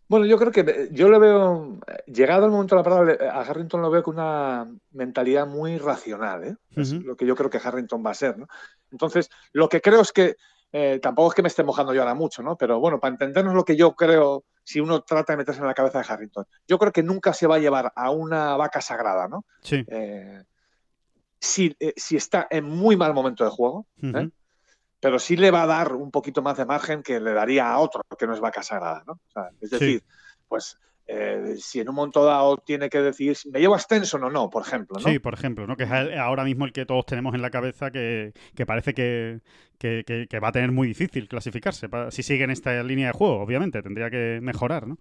Bueno, 0.07 0.27
yo 0.27 0.37
creo 0.37 0.51
que 0.51 0.89
yo 0.91 1.09
le 1.09 1.17
veo, 1.17 1.79
llegado 2.05 2.45
el 2.45 2.51
momento 2.51 2.75
de 2.75 2.83
la 2.83 2.83
parada, 2.83 3.33
a 3.33 3.41
Harrington 3.41 3.81
lo 3.81 3.89
veo 3.89 4.03
con 4.03 4.13
una 4.13 4.69
mentalidad 4.91 5.47
muy 5.47 5.79
racional, 5.79 6.43
¿eh? 6.43 6.55
Uh 6.75 6.81
-huh. 6.81 7.03
Lo 7.03 7.15
que 7.15 7.25
yo 7.25 7.35
creo 7.35 7.49
que 7.49 7.57
Harrington 7.57 8.05
va 8.05 8.11
a 8.11 8.13
ser, 8.13 8.37
¿no? 8.37 8.47
Entonces, 8.91 9.31
lo 9.51 9.67
que 9.67 9.81
creo 9.81 10.01
es 10.01 10.11
que 10.11 10.35
eh, 10.77 10.99
tampoco 10.99 11.29
es 11.29 11.35
que 11.35 11.41
me 11.41 11.47
esté 11.47 11.63
mojando 11.63 11.93
yo 11.93 12.01
ahora 12.01 12.15
mucho, 12.15 12.43
¿no? 12.43 12.57
Pero 12.57 12.81
bueno, 12.81 12.99
para 12.99 13.13
entendernos 13.13 13.53
lo 13.53 13.63
que 13.63 13.77
yo 13.77 13.95
creo, 13.95 14.43
si 14.61 14.81
uno 14.81 15.03
trata 15.03 15.31
de 15.31 15.37
meterse 15.37 15.61
en 15.61 15.67
la 15.67 15.73
cabeza 15.73 15.99
de 15.99 16.05
Harrington, 16.05 16.45
yo 16.67 16.77
creo 16.77 16.91
que 16.91 17.01
nunca 17.01 17.31
se 17.31 17.47
va 17.47 17.55
a 17.55 17.59
llevar 17.59 17.93
a 17.95 18.11
una 18.11 18.57
vaca 18.57 18.81
sagrada, 18.81 19.29
¿no? 19.29 19.45
Sí. 19.61 19.85
Eh, 19.87 20.43
si, 21.39 21.73
eh, 21.79 21.93
si, 21.95 22.17
está 22.17 22.47
en 22.49 22.65
muy 22.65 22.97
mal 22.97 23.13
momento 23.13 23.45
de 23.45 23.51
juego, 23.51 23.87
uh 24.03 24.05
-huh. 24.05 24.31
pero 24.99 25.17
sí 25.17 25.37
le 25.37 25.49
va 25.49 25.63
a 25.63 25.67
dar 25.67 25.93
un 25.93 26.11
poquito 26.11 26.41
más 26.41 26.57
de 26.57 26.65
margen 26.65 27.03
que 27.03 27.21
le 27.21 27.31
daría 27.31 27.71
a 27.71 27.79
otro 27.79 28.01
que 28.19 28.27
no 28.27 28.33
es 28.33 28.41
vaca 28.41 28.61
sagrada, 28.61 29.01
¿no? 29.07 29.13
O 29.13 29.31
sea, 29.31 29.51
es 29.61 29.69
decir, 29.69 30.01
sí. 30.01 30.05
pues 30.49 30.77
eh, 31.07 31.55
si 31.59 31.79
en 31.79 31.89
un 31.89 31.95
momento 31.95 32.25
dado 32.25 32.57
tiene 32.57 32.89
que 32.89 32.99
decir 32.99 33.37
me 33.51 33.59
llevo 33.59 33.75
a 33.75 33.79
Stenson 33.79 34.23
o 34.23 34.29
no, 34.29 34.49
por 34.49 34.63
ejemplo. 34.63 34.97
¿no? 34.99 35.09
Sí, 35.09 35.19
por 35.19 35.33
ejemplo, 35.33 35.67
¿no? 35.67 35.77
que 35.77 35.83
es 35.83 35.91
ahora 36.17 36.43
mismo 36.43 36.65
el 36.65 36.73
que 36.73 36.85
todos 36.85 37.05
tenemos 37.05 37.35
en 37.35 37.41
la 37.41 37.51
cabeza 37.51 37.91
que, 37.91 38.33
que 38.55 38.65
parece 38.65 38.93
que, 38.93 39.41
que, 39.77 40.27
que, 40.29 40.39
va 40.39 40.47
a 40.47 40.51
tener 40.51 40.71
muy 40.71 40.87
difícil 40.87 41.27
clasificarse. 41.27 41.89
Para, 41.89 42.11
si 42.11 42.23
sigue 42.23 42.43
en 42.43 42.51
esta 42.51 42.81
línea 42.83 43.07
de 43.07 43.13
juego, 43.13 43.39
obviamente, 43.39 43.81
tendría 43.83 44.09
que 44.09 44.39
mejorar, 44.41 44.87
¿no? 44.87 44.97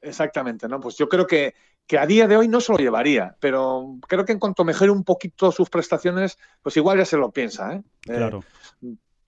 Exactamente, 0.00 0.68
¿no? 0.68 0.78
Pues 0.78 0.96
yo 0.96 1.08
creo 1.08 1.26
que, 1.26 1.54
que 1.86 1.98
a 1.98 2.06
día 2.06 2.28
de 2.28 2.36
hoy 2.36 2.48
no 2.48 2.60
se 2.60 2.72
lo 2.72 2.78
llevaría, 2.78 3.36
pero 3.40 3.96
creo 4.06 4.24
que 4.24 4.32
en 4.32 4.38
cuanto 4.38 4.64
mejore 4.64 4.90
un 4.90 5.04
poquito 5.04 5.50
sus 5.50 5.70
prestaciones, 5.70 6.38
pues 6.62 6.76
igual 6.76 6.98
ya 6.98 7.04
se 7.04 7.16
lo 7.16 7.30
piensa, 7.30 7.74
¿eh? 7.74 7.82
Claro. 8.02 8.40
Eh, 8.40 8.67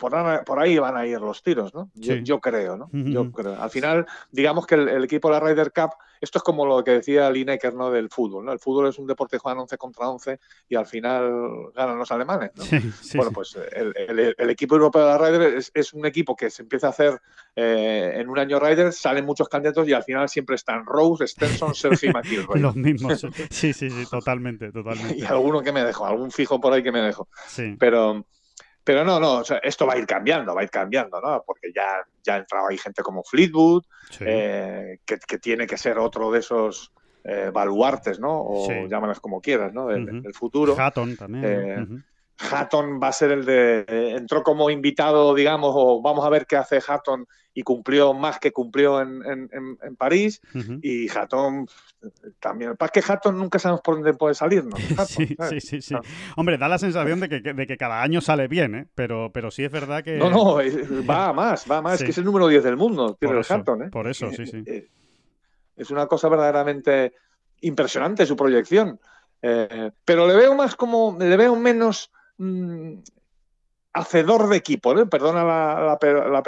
por, 0.00 0.44
por, 0.44 0.58
ahí 0.58 0.78
van 0.78 0.96
a 0.96 1.06
ir 1.06 1.20
los 1.20 1.42
tiros, 1.42 1.72
¿no? 1.74 1.90
Yo, 1.94 2.14
Sí. 2.14 2.20
yo 2.24 2.40
creo, 2.40 2.76
¿no? 2.76 2.88
Yo 2.92 3.30
creo. 3.30 3.60
Al 3.60 3.70
final, 3.70 4.06
digamos 4.32 4.66
que 4.66 4.74
el, 4.74 4.88
el, 4.88 5.04
equipo 5.04 5.28
de 5.28 5.34
la 5.34 5.40
Ryder 5.40 5.72
Cup, 5.72 5.90
esto 6.20 6.38
es 6.38 6.42
como 6.42 6.66
lo 6.66 6.82
que 6.82 6.92
decía 6.92 7.30
Lineker, 7.30 7.74
¿no? 7.74 7.90
Del 7.90 8.08
fútbol, 8.08 8.44
¿no? 8.44 8.52
El 8.52 8.58
fútbol 8.58 8.88
es 8.88 8.98
un 8.98 9.06
deporte 9.06 9.36
que 9.36 9.40
juegan 9.40 9.60
11 9.60 9.78
contra 9.78 10.08
11 10.08 10.40
y 10.68 10.74
al 10.74 10.86
final 10.86 11.72
ganan 11.74 11.98
los 11.98 12.10
alemanes, 12.10 12.50
¿no? 12.56 12.64
Sí, 12.64 12.80
sí, 13.00 13.16
bueno, 13.16 13.32
pues 13.32 13.56
el, 13.72 13.94
el, 13.96 14.34
el, 14.36 14.50
equipo 14.50 14.74
europeo 14.74 15.02
de 15.02 15.08
la 15.08 15.18
Ryder 15.18 15.54
es, 15.54 15.70
es, 15.74 15.92
un 15.92 16.06
equipo 16.06 16.34
que 16.34 16.50
se 16.50 16.62
empieza 16.62 16.88
a 16.88 16.90
hacer 16.90 17.20
eh, 17.54 18.12
en 18.16 18.28
un 18.28 18.38
año 18.38 18.58
Ryder, 18.58 18.92
salen 18.92 19.24
muchos 19.24 19.48
candidatos 19.48 19.86
y 19.86 19.92
al 19.92 20.02
final 20.02 20.28
siempre 20.28 20.56
están 20.56 20.84
Rose, 20.86 21.26
Stenson, 21.26 21.74
Sergio 21.74 22.10
y 22.10 22.12
McIlroy. 22.14 22.60
Los 22.60 22.76
mismos. 22.76 23.26
Sí, 23.50 23.72
sí, 23.72 23.90
sí, 23.90 24.06
totalmente, 24.10 24.72
totalmente. 24.72 25.16
y 25.16 25.24
alguno 25.24 25.62
que 25.62 25.72
me 25.72 25.84
dejo, 25.84 26.06
algún 26.06 26.30
fijo 26.30 26.60
por 26.60 26.72
ahí 26.72 26.82
que 26.82 26.92
me 26.92 27.00
dejo. 27.00 27.28
Sí. 27.46 27.76
Pero 27.78 28.24
pero 28.82 29.04
no, 29.04 29.20
no, 29.20 29.42
esto 29.62 29.86
va 29.86 29.94
a 29.94 29.98
ir 29.98 30.06
cambiando, 30.06 30.54
va 30.54 30.62
a 30.62 30.64
ir 30.64 30.70
cambiando, 30.70 31.20
¿no? 31.20 31.42
Porque 31.46 31.72
ya, 31.74 32.02
ya 32.22 32.34
ha 32.34 32.38
entrado 32.38 32.68
ahí 32.68 32.78
gente 32.78 33.02
como 33.02 33.22
Fleetwood, 33.22 33.84
eh, 34.20 34.98
que, 35.04 35.38
tiene 35.38 35.66
que 35.66 35.76
ser 35.76 35.98
otro 35.98 36.30
de 36.30 36.40
esos 36.40 36.92
eh, 37.24 37.50
baluartes, 37.52 38.18
¿no? 38.18 38.40
O 38.40 38.86
llámalas 38.86 39.20
como 39.20 39.40
quieras, 39.40 39.72
¿no? 39.72 39.88
Del, 39.88 40.34
futuro. 40.34 40.74
Hatton 40.78 41.16
también. 41.16 42.04
Hatton 42.38 42.98
va 43.02 43.08
a 43.08 43.12
ser 43.12 43.32
el 43.32 43.44
de. 43.44 43.84
entró 44.16 44.42
como 44.42 44.70
invitado, 44.70 45.34
digamos, 45.34 45.72
o 45.76 46.00
vamos 46.00 46.24
a 46.24 46.30
ver 46.30 46.46
qué 46.46 46.56
hace 46.56 46.80
Hatton 46.86 47.26
y 47.52 47.62
cumplió 47.62 48.14
más 48.14 48.38
que 48.38 48.52
cumplió 48.52 49.00
en, 49.00 49.22
en, 49.24 49.96
París. 49.96 50.40
Y 50.82 51.08
Hatton 51.08 51.66
también. 52.38 52.76
Para 52.76 52.90
que 52.90 53.02
Hatton 53.06 53.38
nunca 53.38 53.58
sabemos 53.58 53.80
por 53.82 53.96
dónde 53.96 54.14
puede 54.14 54.34
salir, 54.34 54.64
¿no? 54.64 54.76
sí, 55.06 55.36
sí, 55.60 55.82
sí, 55.82 55.94
Hombre, 56.36 56.58
da 56.58 56.68
la 56.68 56.78
sensación 56.78 57.20
de 57.20 57.28
que, 57.28 57.40
de 57.40 57.66
que, 57.66 57.76
cada 57.76 58.02
año 58.02 58.20
sale 58.20 58.48
bien, 58.48 58.74
¿eh? 58.74 58.86
Pero, 58.94 59.30
pero 59.32 59.50
sí 59.50 59.64
es 59.64 59.72
verdad 59.72 60.04
que. 60.04 60.16
No, 60.16 60.30
no, 60.30 60.56
va 61.08 61.28
a 61.28 61.32
más, 61.32 61.70
va 61.70 61.78
a 61.78 61.82
más. 61.82 61.94
Es 61.94 62.04
que 62.04 62.10
es 62.10 62.18
el 62.18 62.24
número 62.24 62.46
10 62.46 62.62
del 62.62 62.76
mundo, 62.76 63.16
tiene 63.18 63.38
el 63.38 63.44
Hatton, 63.48 63.82
¿eh? 63.84 63.88
Por 63.90 64.08
eso, 64.08 64.30
sí, 64.30 64.46
sí. 64.46 64.62
Eh, 64.66 64.88
es 65.76 65.90
una 65.90 66.06
cosa 66.06 66.28
verdaderamente 66.28 67.14
impresionante 67.62 68.26
su 68.26 68.36
proyección. 68.36 69.00
Eh, 69.42 69.90
pero 70.04 70.26
le 70.28 70.36
veo 70.36 70.54
más 70.54 70.76
como. 70.76 71.16
Le 71.18 71.36
veo 71.36 71.56
menos 71.56 72.10
Mm, 72.40 73.00
hacedor 73.92 74.48
de 74.48 74.56
equipo, 74.56 74.94
¿no? 74.94 75.08
perdona 75.08 75.44
la, 75.44 75.98
la, 76.00 76.42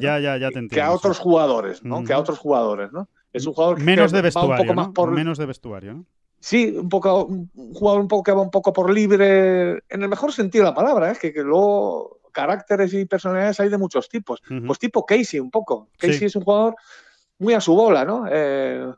ya, 0.00 0.18
ya, 0.18 0.36
ya, 0.36 0.50
te 0.50 0.58
entiendo, 0.58 0.68
que 0.68 0.80
a 0.80 0.92
otros 0.92 1.18
jugadores, 1.18 1.82
¿no? 1.84 2.04
Que 2.04 2.12
a 2.12 2.18
otros 2.18 2.38
jugadores, 2.38 2.92
¿no? 2.92 3.08
Es 3.32 3.46
un 3.46 3.54
jugador 3.54 3.80
menos 3.80 4.12
de 4.12 4.22
vestuario, 4.22 4.74
más 4.74 4.88
por... 4.88 5.10
menos 5.10 5.38
de 5.38 5.46
vestuario, 5.46 5.94
¿no? 5.94 6.04
Sí, 6.38 6.76
un 6.76 6.88
poco, 6.88 7.24
un 7.24 7.50
jugador 7.74 8.02
un 8.02 8.08
poco 8.08 8.22
que 8.22 8.32
va 8.32 8.42
un 8.42 8.50
poco 8.50 8.72
por 8.72 8.92
libre, 8.92 9.82
en 9.88 10.02
el 10.02 10.08
mejor 10.08 10.32
sentido 10.32 10.64
de 10.64 10.70
la 10.70 10.74
palabra, 10.74 11.12
¿eh? 11.12 11.16
que, 11.20 11.32
que 11.32 11.42
luego 11.42 12.20
caracteres 12.36 12.92
y 12.92 13.06
personalidades 13.06 13.58
hay 13.60 13.70
de 13.70 13.78
muchos 13.78 14.10
tipos. 14.10 14.42
Pues 14.66 14.78
tipo 14.78 15.06
Casey, 15.06 15.40
un 15.40 15.50
poco. 15.50 15.88
Casey 15.96 16.26
es 16.26 16.36
un 16.36 16.44
jugador 16.44 16.76
muy 17.38 17.54
a 17.54 17.60
su 17.60 17.74
bola, 17.74 18.04
¿no? 18.04 18.26
Eh, 18.30 18.92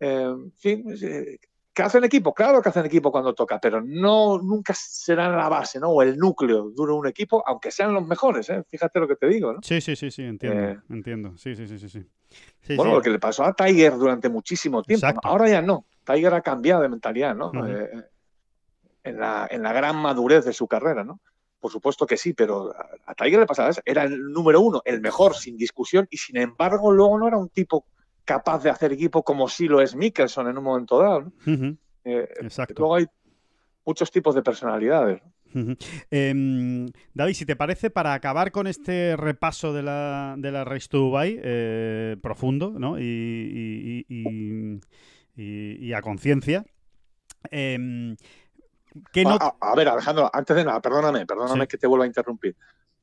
eh, 0.00 1.38
¿Que 1.80 1.86
hacen 1.86 2.04
equipo? 2.04 2.34
Claro 2.34 2.60
que 2.60 2.68
hacen 2.68 2.84
equipo 2.84 3.10
cuando 3.10 3.32
toca, 3.32 3.58
pero 3.58 3.80
no 3.80 4.36
nunca 4.36 4.74
serán 4.74 5.34
la 5.34 5.48
base, 5.48 5.80
¿no? 5.80 5.88
O 5.88 6.02
el 6.02 6.18
núcleo 6.18 6.68
de 6.68 6.82
un 6.82 7.06
equipo, 7.06 7.42
aunque 7.46 7.70
sean 7.70 7.94
los 7.94 8.06
mejores, 8.06 8.50
¿eh? 8.50 8.62
Fíjate 8.68 9.00
lo 9.00 9.08
que 9.08 9.16
te 9.16 9.26
digo, 9.26 9.54
¿no? 9.54 9.60
Sí, 9.62 9.80
sí, 9.80 9.96
sí, 9.96 10.10
sí, 10.10 10.22
entiendo, 10.24 10.60
eh, 10.60 10.78
entiendo. 10.90 11.38
Sí, 11.38 11.56
sí, 11.56 11.66
sí, 11.66 11.78
sí. 11.78 11.88
sí. 11.88 12.76
bueno, 12.76 12.92
lo 12.92 13.00
que 13.00 13.08
le 13.08 13.18
pasó 13.18 13.44
a 13.44 13.54
Tiger 13.54 13.96
durante 13.96 14.28
muchísimo 14.28 14.82
tiempo. 14.82 15.06
Ahora 15.22 15.48
ya 15.48 15.62
no. 15.62 15.86
Tiger 16.04 16.34
ha 16.34 16.42
cambiado 16.42 16.82
de 16.82 16.90
mentalidad, 16.90 17.34
¿no? 17.34 17.50
Eh, 17.66 18.04
en, 19.02 19.18
la, 19.18 19.48
en 19.50 19.62
la 19.62 19.72
gran 19.72 19.96
madurez 19.96 20.44
de 20.44 20.52
su 20.52 20.68
carrera, 20.68 21.02
¿no? 21.02 21.18
Por 21.60 21.72
supuesto 21.72 22.04
que 22.04 22.18
sí, 22.18 22.34
pero 22.34 22.74
a 23.06 23.14
Tiger 23.14 23.40
le 23.40 23.46
pasaba 23.46 23.70
eso. 23.70 23.80
Era 23.86 24.02
el 24.02 24.30
número 24.30 24.60
uno, 24.60 24.82
el 24.84 25.00
mejor, 25.00 25.34
sin 25.34 25.56
discusión, 25.56 26.06
y 26.10 26.18
sin 26.18 26.36
embargo 26.36 26.92
luego 26.92 27.18
no 27.18 27.26
era 27.26 27.38
un 27.38 27.48
tipo 27.48 27.86
capaz 28.30 28.62
de 28.62 28.70
hacer 28.70 28.92
equipo 28.92 29.24
como 29.24 29.48
si 29.48 29.66
lo 29.66 29.80
es 29.80 29.96
Mickelson 29.96 30.48
en 30.48 30.56
un 30.56 30.62
momento 30.62 31.00
dado. 31.00 31.32
Eh, 32.04 32.28
Exacto. 32.40 32.74
Luego 32.78 32.94
hay 32.94 33.06
muchos 33.84 34.08
tipos 34.12 34.36
de 34.36 34.42
personalidades. 34.42 35.20
Em, 36.12 36.86
David, 37.12 37.34
si 37.34 37.44
te 37.44 37.56
parece, 37.56 37.90
para 37.90 38.14
acabar 38.14 38.52
con 38.52 38.68
este 38.68 39.16
repaso 39.16 39.72
de 39.72 39.82
la, 39.82 40.36
de 40.38 40.52
la 40.52 40.64
Race 40.64 40.86
to 40.88 40.98
Dubai, 40.98 41.40
eh, 41.42 42.16
profundo 42.22 42.70
¿no? 42.78 43.00
y, 43.00 44.06
y, 45.36 45.92
a 45.92 46.00
conciencia, 46.00 46.64
eh, 47.50 48.14
a, 49.60 49.74
ver, 49.74 49.88
Alejandro, 49.88 50.30
antes 50.32 50.56
de 50.56 50.64
nada, 50.64 50.80
perdóname, 50.80 51.26
perdóname 51.26 51.66
que 51.66 51.78
te 51.78 51.88
vuelva 51.88 52.04
a 52.04 52.06
interrumpir 52.06 52.54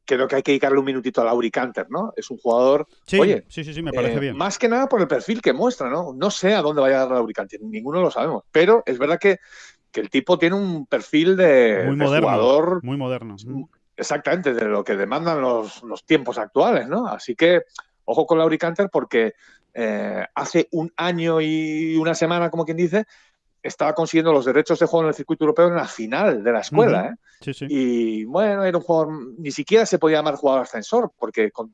creo 0.07 0.27
que 0.27 0.37
hay 0.37 0.41
que 0.41 0.53
dedicarle 0.53 0.79
un 0.79 0.85
minutito 0.85 1.21
a 1.21 1.25
Lauri 1.25 1.51
Canter, 1.51 1.85
¿no? 1.89 2.13
Es 2.15 2.31
un 2.31 2.37
jugador. 2.37 2.87
Sí, 3.05 3.19
oye, 3.19 3.45
sí, 3.49 3.63
sí, 3.63 3.81
me 3.83 3.91
parece 3.91 4.17
eh, 4.17 4.19
bien. 4.19 4.37
Más 4.37 4.57
que 4.57 4.67
nada 4.67 4.87
por 4.87 5.01
el 5.01 5.07
perfil 5.07 5.41
que 5.41 5.53
muestra, 5.53 5.89
¿no? 5.89 6.13
No 6.13 6.31
sé 6.31 6.55
a 6.55 6.61
dónde 6.61 6.81
va 6.81 6.87
a 6.87 7.05
Lauri 7.05 7.33
Canter, 7.33 7.61
ninguno 7.61 8.01
lo 8.01 8.09
sabemos. 8.09 8.43
Pero 8.51 8.81
es 8.85 8.97
verdad 8.97 9.19
que, 9.19 9.39
el 9.93 10.09
tipo 10.11 10.37
tiene 10.37 10.55
un 10.55 10.85
perfil 10.85 11.35
de, 11.35 11.83
muy 11.87 11.95
moderno, 11.95 12.27
jugador. 12.27 12.83
Muy 12.83 12.97
moderno. 12.97 13.35
Exactamente, 13.95 14.53
de 14.53 14.65
lo 14.65 14.83
que 14.83 14.95
demandan 14.95 15.41
los, 15.41 15.81
tiempos 16.05 16.37
actuales, 16.37 16.87
¿no? 16.87 17.07
Así 17.07 17.35
que, 17.35 17.63
ojo 18.05 18.27
con 18.27 18.37
Lauri 18.37 18.59
Canter, 18.59 18.89
porque 18.91 19.33
eh, 19.73 20.23
hace 20.35 20.67
un 20.71 20.93
año 20.97 21.41
y 21.41 21.97
una 21.97 22.13
semana, 22.13 22.51
como 22.51 22.63
quien 22.63 22.77
dice, 22.77 23.05
estaba 23.61 23.93
consiguiendo 23.93 24.31
los 24.31 24.45
derechos 24.45 24.79
de 24.79 24.85
juego 24.85 25.03
en 25.03 25.09
el 25.09 25.15
circuito 25.15 25.43
europeo 25.43 25.67
en 25.67 25.75
la 25.75 25.87
final 25.87 26.43
de 26.43 26.51
la 26.51 26.59
escuela. 26.59 27.17
¿eh? 27.43 27.53
Y 27.69 28.25
bueno, 28.25 28.63
era 28.63 28.77
un 28.77 28.83
jugador, 28.83 29.13
ni 29.37 29.51
siquiera 29.51 29.85
se 29.85 29.99
podía 29.99 30.17
llamar 30.17 30.35
jugador 30.35 30.63
ascensor, 30.63 31.11
porque 31.17 31.51
con, 31.51 31.73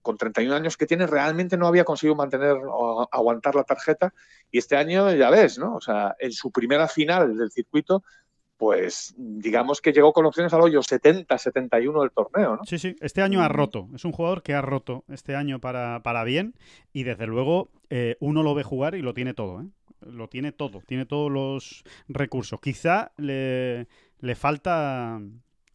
con 0.00 0.16
31 0.16 0.54
años 0.54 0.76
que 0.76 0.86
tiene 0.86 1.06
realmente 1.06 1.56
no 1.56 1.66
había 1.66 1.84
conseguido 1.84 2.14
mantener 2.14 2.56
o 2.66 3.08
aguantar 3.10 3.54
la 3.54 3.64
tarjeta. 3.64 4.12
Y 4.50 4.58
este 4.58 4.76
año, 4.76 5.12
ya 5.12 5.30
ves, 5.30 5.58
¿no? 5.58 5.76
O 5.76 5.80
sea, 5.80 6.16
en 6.18 6.32
su 6.32 6.50
primera 6.50 6.88
final 6.88 7.36
del 7.36 7.50
circuito, 7.50 8.02
pues 8.62 9.12
digamos 9.16 9.80
que 9.80 9.92
llegó 9.92 10.12
con 10.12 10.24
opciones 10.24 10.52
al 10.52 10.60
hoyo 10.60 10.84
70, 10.84 11.36
71 11.36 12.00
del 12.00 12.12
torneo, 12.12 12.56
¿no? 12.58 12.64
Sí, 12.64 12.78
sí, 12.78 12.94
este 13.00 13.20
año 13.20 13.42
ha 13.42 13.48
mm. 13.48 13.52
roto, 13.52 13.88
es 13.92 14.04
un 14.04 14.12
jugador 14.12 14.44
que 14.44 14.54
ha 14.54 14.62
roto 14.62 15.02
este 15.08 15.34
año 15.34 15.58
para, 15.58 16.00
para 16.04 16.22
bien 16.22 16.54
y 16.92 17.02
desde 17.02 17.26
luego 17.26 17.70
eh, 17.90 18.16
uno 18.20 18.44
lo 18.44 18.54
ve 18.54 18.62
jugar 18.62 18.94
y 18.94 19.02
lo 19.02 19.14
tiene 19.14 19.34
todo, 19.34 19.62
¿eh? 19.62 19.66
Lo 20.06 20.28
tiene 20.28 20.52
todo, 20.52 20.82
tiene 20.86 21.06
todos 21.06 21.30
los 21.30 21.84
recursos. 22.08 22.60
Quizá 22.60 23.12
le, 23.16 23.88
le 24.20 24.34
falta 24.34 25.20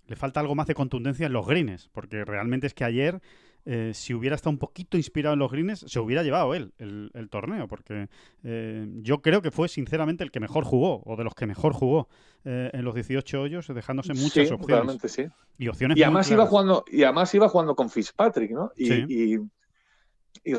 le 0.08 0.16
falta 0.16 0.40
algo 0.40 0.56
más 0.56 0.68
de 0.68 0.74
contundencia 0.74 1.26
en 1.26 1.34
los 1.34 1.46
greens, 1.46 1.90
porque 1.92 2.26
realmente 2.26 2.68
es 2.68 2.74
que 2.74 2.86
ayer, 2.86 3.22
eh, 3.66 3.92
si 3.94 4.14
hubiera 4.14 4.36
estado 4.36 4.52
un 4.52 4.58
poquito 4.58 4.98
inspirado 4.98 5.34
en 5.34 5.40
los 5.40 5.52
greens, 5.52 5.86
se 5.88 6.00
hubiera 6.00 6.24
llevado 6.24 6.56
él 6.56 6.74
el, 6.78 7.30
torneo, 7.30 7.68
porque 7.68 8.08
eh, 8.44 8.88
yo 9.02 9.22
creo 9.22 9.42
que 9.42 9.52
fue 9.52 9.68
sinceramente 9.68 10.24
el 10.24 10.32
que 10.32 10.40
mejor 10.40 10.64
jugó, 10.64 11.04
o 11.06 11.16
de 11.18 11.26
los 11.26 11.36
que 11.36 11.46
mejor 11.46 11.74
jugó 11.74 12.08
eh, 12.46 12.70
en 12.74 12.86
los 12.86 12.96
18 12.96 13.42
hoyos, 13.42 13.68
dejándose 13.68 14.14
muchas 14.14 14.50
opciones. 14.52 14.98
Sí. 15.08 15.26
Y 15.58 15.68
opciones 15.68 15.98
y 15.98 16.04
además 16.04 16.30
iba 16.30 16.46
jugando 16.46 16.86
Y 16.90 17.04
además 17.04 17.34
iba 17.34 17.50
jugando 17.50 17.76
con 17.76 17.90
Fitzpatrick, 17.90 18.52
¿no? 18.52 18.72
y 18.76 19.34
y 19.34 19.40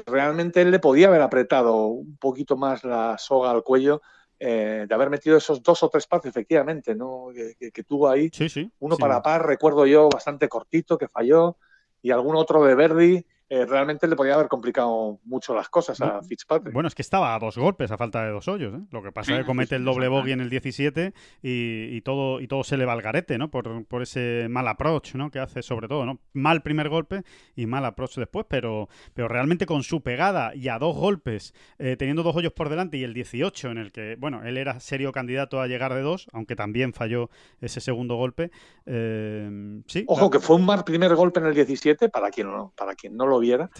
realmente 0.06 0.62
él 0.62 0.70
le 0.70 0.78
podía 0.78 1.08
haber 1.08 1.22
apretado 1.22 1.86
un 1.86 2.16
poquito 2.16 2.56
más 2.56 2.84
la 2.84 3.16
soga 3.18 3.50
al 3.50 3.62
cuello 3.62 4.00
eh, 4.40 4.86
de 4.88 4.94
haber 4.94 5.10
metido 5.10 5.36
esos 5.36 5.62
dos 5.62 5.82
o 5.82 5.88
tres 5.88 6.06
pases, 6.06 6.30
efectivamente, 6.30 6.94
¿no? 6.94 7.28
que, 7.32 7.82
tuvo 7.82 8.08
ahí. 8.08 8.30
Sí, 8.32 8.48
sí, 8.48 8.70
Uno 8.78 8.96
para 8.96 9.20
par, 9.20 9.46
recuerdo 9.46 9.84
yo, 9.84 10.08
bastante 10.08 10.48
cortito, 10.48 10.96
que 10.96 11.08
falló, 11.08 11.56
y 12.02 12.12
algún 12.12 12.36
otro 12.36 12.64
de 12.64 12.74
Verdi 12.76 13.26
eh, 13.50 13.64
realmente 13.64 14.06
le 14.06 14.14
podía 14.14 14.34
haber 14.34 14.48
complicado 14.48 15.20
mucho 15.24 15.54
las 15.54 15.70
cosas 15.70 15.98
a 16.02 16.22
Fitzpatrick. 16.22 16.74
Bueno, 16.74 16.86
es 16.86 16.94
que 16.94 17.00
estaba 17.00 17.34
a 17.34 17.38
dos 17.38 17.56
golpes 17.56 17.90
a 17.90 17.96
falta 17.96 18.22
de 18.22 18.30
dos 18.30 18.46
hoyos. 18.46 18.74
¿eh? 18.74 18.84
Lo 18.90 19.02
que 19.02 19.10
pasa 19.10 19.32
es 19.32 19.38
que 19.38 19.46
comete 19.46 19.76
el 19.76 19.86
doble 19.86 20.08
bogey 20.08 20.32
en 20.32 20.40
el 20.40 20.50
17 20.50 21.14
y, 21.42 22.00
todo, 22.02 22.40
y 22.40 22.46
todo 22.48 22.62
se 22.62 22.76
le 22.76 22.84
va 22.84 22.92
al 22.92 23.00
garete, 23.00 23.38
¿no? 23.38 23.50
Por, 23.50 23.86
ese 24.02 24.48
mal 24.50 24.68
approach, 24.68 25.14
¿no? 25.14 25.30
Que 25.30 25.38
hace 25.38 25.62
sobre 25.62 25.88
todo, 25.88 26.04
¿no? 26.04 26.18
Mal 26.34 26.62
primer 26.62 26.90
golpe 26.90 27.22
y 27.56 27.64
mal 27.64 27.86
approach 27.86 28.16
después, 28.16 28.44
pero, 28.48 28.90
pero 29.14 29.28
realmente 29.28 29.64
con 29.64 29.82
su 29.82 30.02
pegada 30.02 30.54
y 30.54 30.68
a 30.68 30.78
dos 30.78 30.94
golpes, 30.94 31.54
eh, 31.78 31.96
teniendo 31.96 32.22
dos 32.22 32.36
hoyos 32.36 32.52
por 32.52 32.68
delante 32.68 32.98
y 32.98 33.04
el 33.04 33.14
18 33.14 33.70
en 33.70 33.78
el 33.78 33.92
que, 33.92 34.16
bueno, 34.18 34.42
él 34.44 34.58
era 34.58 34.78
serio 34.78 35.10
candidato 35.10 35.62
a 35.62 35.66
llegar 35.66 35.94
de 35.94 36.02
dos, 36.02 36.28
aunque 36.34 36.54
también 36.54 36.92
falló 36.92 37.30
ese 37.62 37.80
segundo 37.80 38.16
golpe. 38.16 38.50
sí. 38.84 40.04
Ojo, 40.06 40.30
que 40.30 40.38
fue 40.38 40.56
un 40.56 40.66
mal 40.66 40.84
primer 40.84 41.14
golpe 41.14 41.40
en 41.40 41.46
el 41.46 41.54
17, 41.54 42.10
para 42.10 42.30
quien 42.30 42.48
no, 42.48 42.72
para 42.76 42.94
quien 42.94 43.16
no 43.16 43.26
lo 43.26 43.37
viera. 43.38 43.70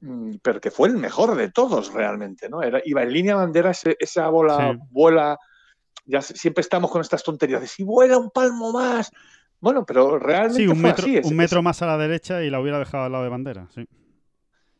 Mm, 0.00 0.36
pero 0.42 0.60
que 0.60 0.70
fue 0.70 0.88
el 0.88 0.96
mejor 0.96 1.34
de 1.36 1.50
todos 1.50 1.92
realmente, 1.92 2.48
¿no? 2.48 2.62
Era, 2.62 2.80
iba 2.84 3.02
en 3.02 3.12
línea 3.12 3.36
bandera, 3.36 3.72
esa 3.98 4.28
bola 4.28 4.78
vuela. 4.90 5.38
Ya 6.06 6.20
siempre 6.20 6.60
estamos 6.60 6.90
con 6.90 7.00
estas 7.00 7.22
tonterías 7.22 7.60
de 7.62 7.66
si 7.66 7.82
vuela 7.82 8.18
un 8.18 8.30
palmo 8.30 8.72
más. 8.72 9.10
Bueno, 9.60 9.86
pero 9.86 10.18
realmente 10.18 10.68
un 10.68 10.82
metro, 10.82 11.06
un 11.22 11.36
metro 11.36 11.62
más 11.62 11.80
a 11.80 11.86
la 11.86 11.96
derecha 11.96 12.42
y 12.42 12.50
la 12.50 12.60
hubiera 12.60 12.78
dejado 12.78 13.04
al 13.04 13.12
lado 13.12 13.24
de 13.24 13.30
bandera, 13.30 13.66
sí. 13.74 13.86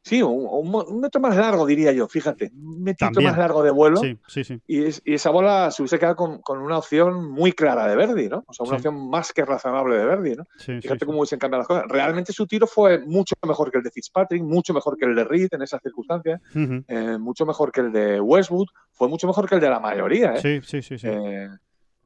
Sí, 0.05 0.22
un, 0.22 1.00
metro 1.00 1.18
más 1.18 1.34
largo, 1.34 1.64
diría 1.64 1.90
yo, 1.92 2.07
fíjate. 2.07 2.52
Un 2.55 2.82
metro 2.82 3.09
más 3.22 3.38
largo 3.38 3.62
de 3.62 3.70
vuelo. 3.70 3.96
Sí, 3.96 4.18
sí, 4.26 4.44
sí. 4.44 4.61
Y, 4.66 4.84
esa 5.14 5.30
bola 5.30 5.70
se 5.70 5.80
hubiese 5.80 5.98
quedado 5.98 6.14
con, 6.14 6.59
una 6.59 6.76
opción 6.76 7.30
muy 7.30 7.52
clara 7.52 7.86
de 7.86 7.96
Verdi, 7.96 8.28
¿no? 8.28 8.44
O 8.46 8.52
sea, 8.52 8.66
una 8.66 8.76
opción 8.76 9.09
más 9.09 9.32
que 9.32 9.46
razonable 9.46 9.96
de 9.96 10.05
Verdi, 10.05 10.36
¿no? 10.36 10.44
fíjate 10.59 11.07
cómo 11.07 11.20
hubiesen 11.20 11.38
cambiado 11.38 11.61
las 11.61 11.68
cosas. 11.68 11.84
Realmente 11.88 12.34
su 12.34 12.46
tiro 12.46 12.66
fue 12.66 12.98
mucho 12.98 13.34
mejor 13.46 13.70
que 13.70 13.78
el 13.78 13.84
de 13.84 13.90
Fitzpatrick, 13.90 14.42
mucho 14.42 14.74
mejor 14.74 14.98
que 14.98 15.07
el 15.07 15.14
de 15.14 15.24
Reed 15.24 15.48
en 15.52 15.62
esas 15.62 15.80
circunstancias, 15.80 16.38
eh, 16.55 17.16
mucho 17.18 17.46
mejor 17.46 17.72
que 17.72 17.80
el 17.80 17.90
de 17.90 18.20
Westwood, 18.20 18.68
fue 18.92 19.09
mucho 19.09 19.26
mejor 19.26 19.48
que 19.48 19.55
el 19.55 19.61
de 19.62 19.70
la 19.70 19.80
mayoría, 19.80 20.34
¿eh? 20.34 20.40
Sí, 20.42 20.61
sí, 20.62 20.82
sí. 20.82 20.98
sí. 20.98 21.09
Eh, 21.09 21.48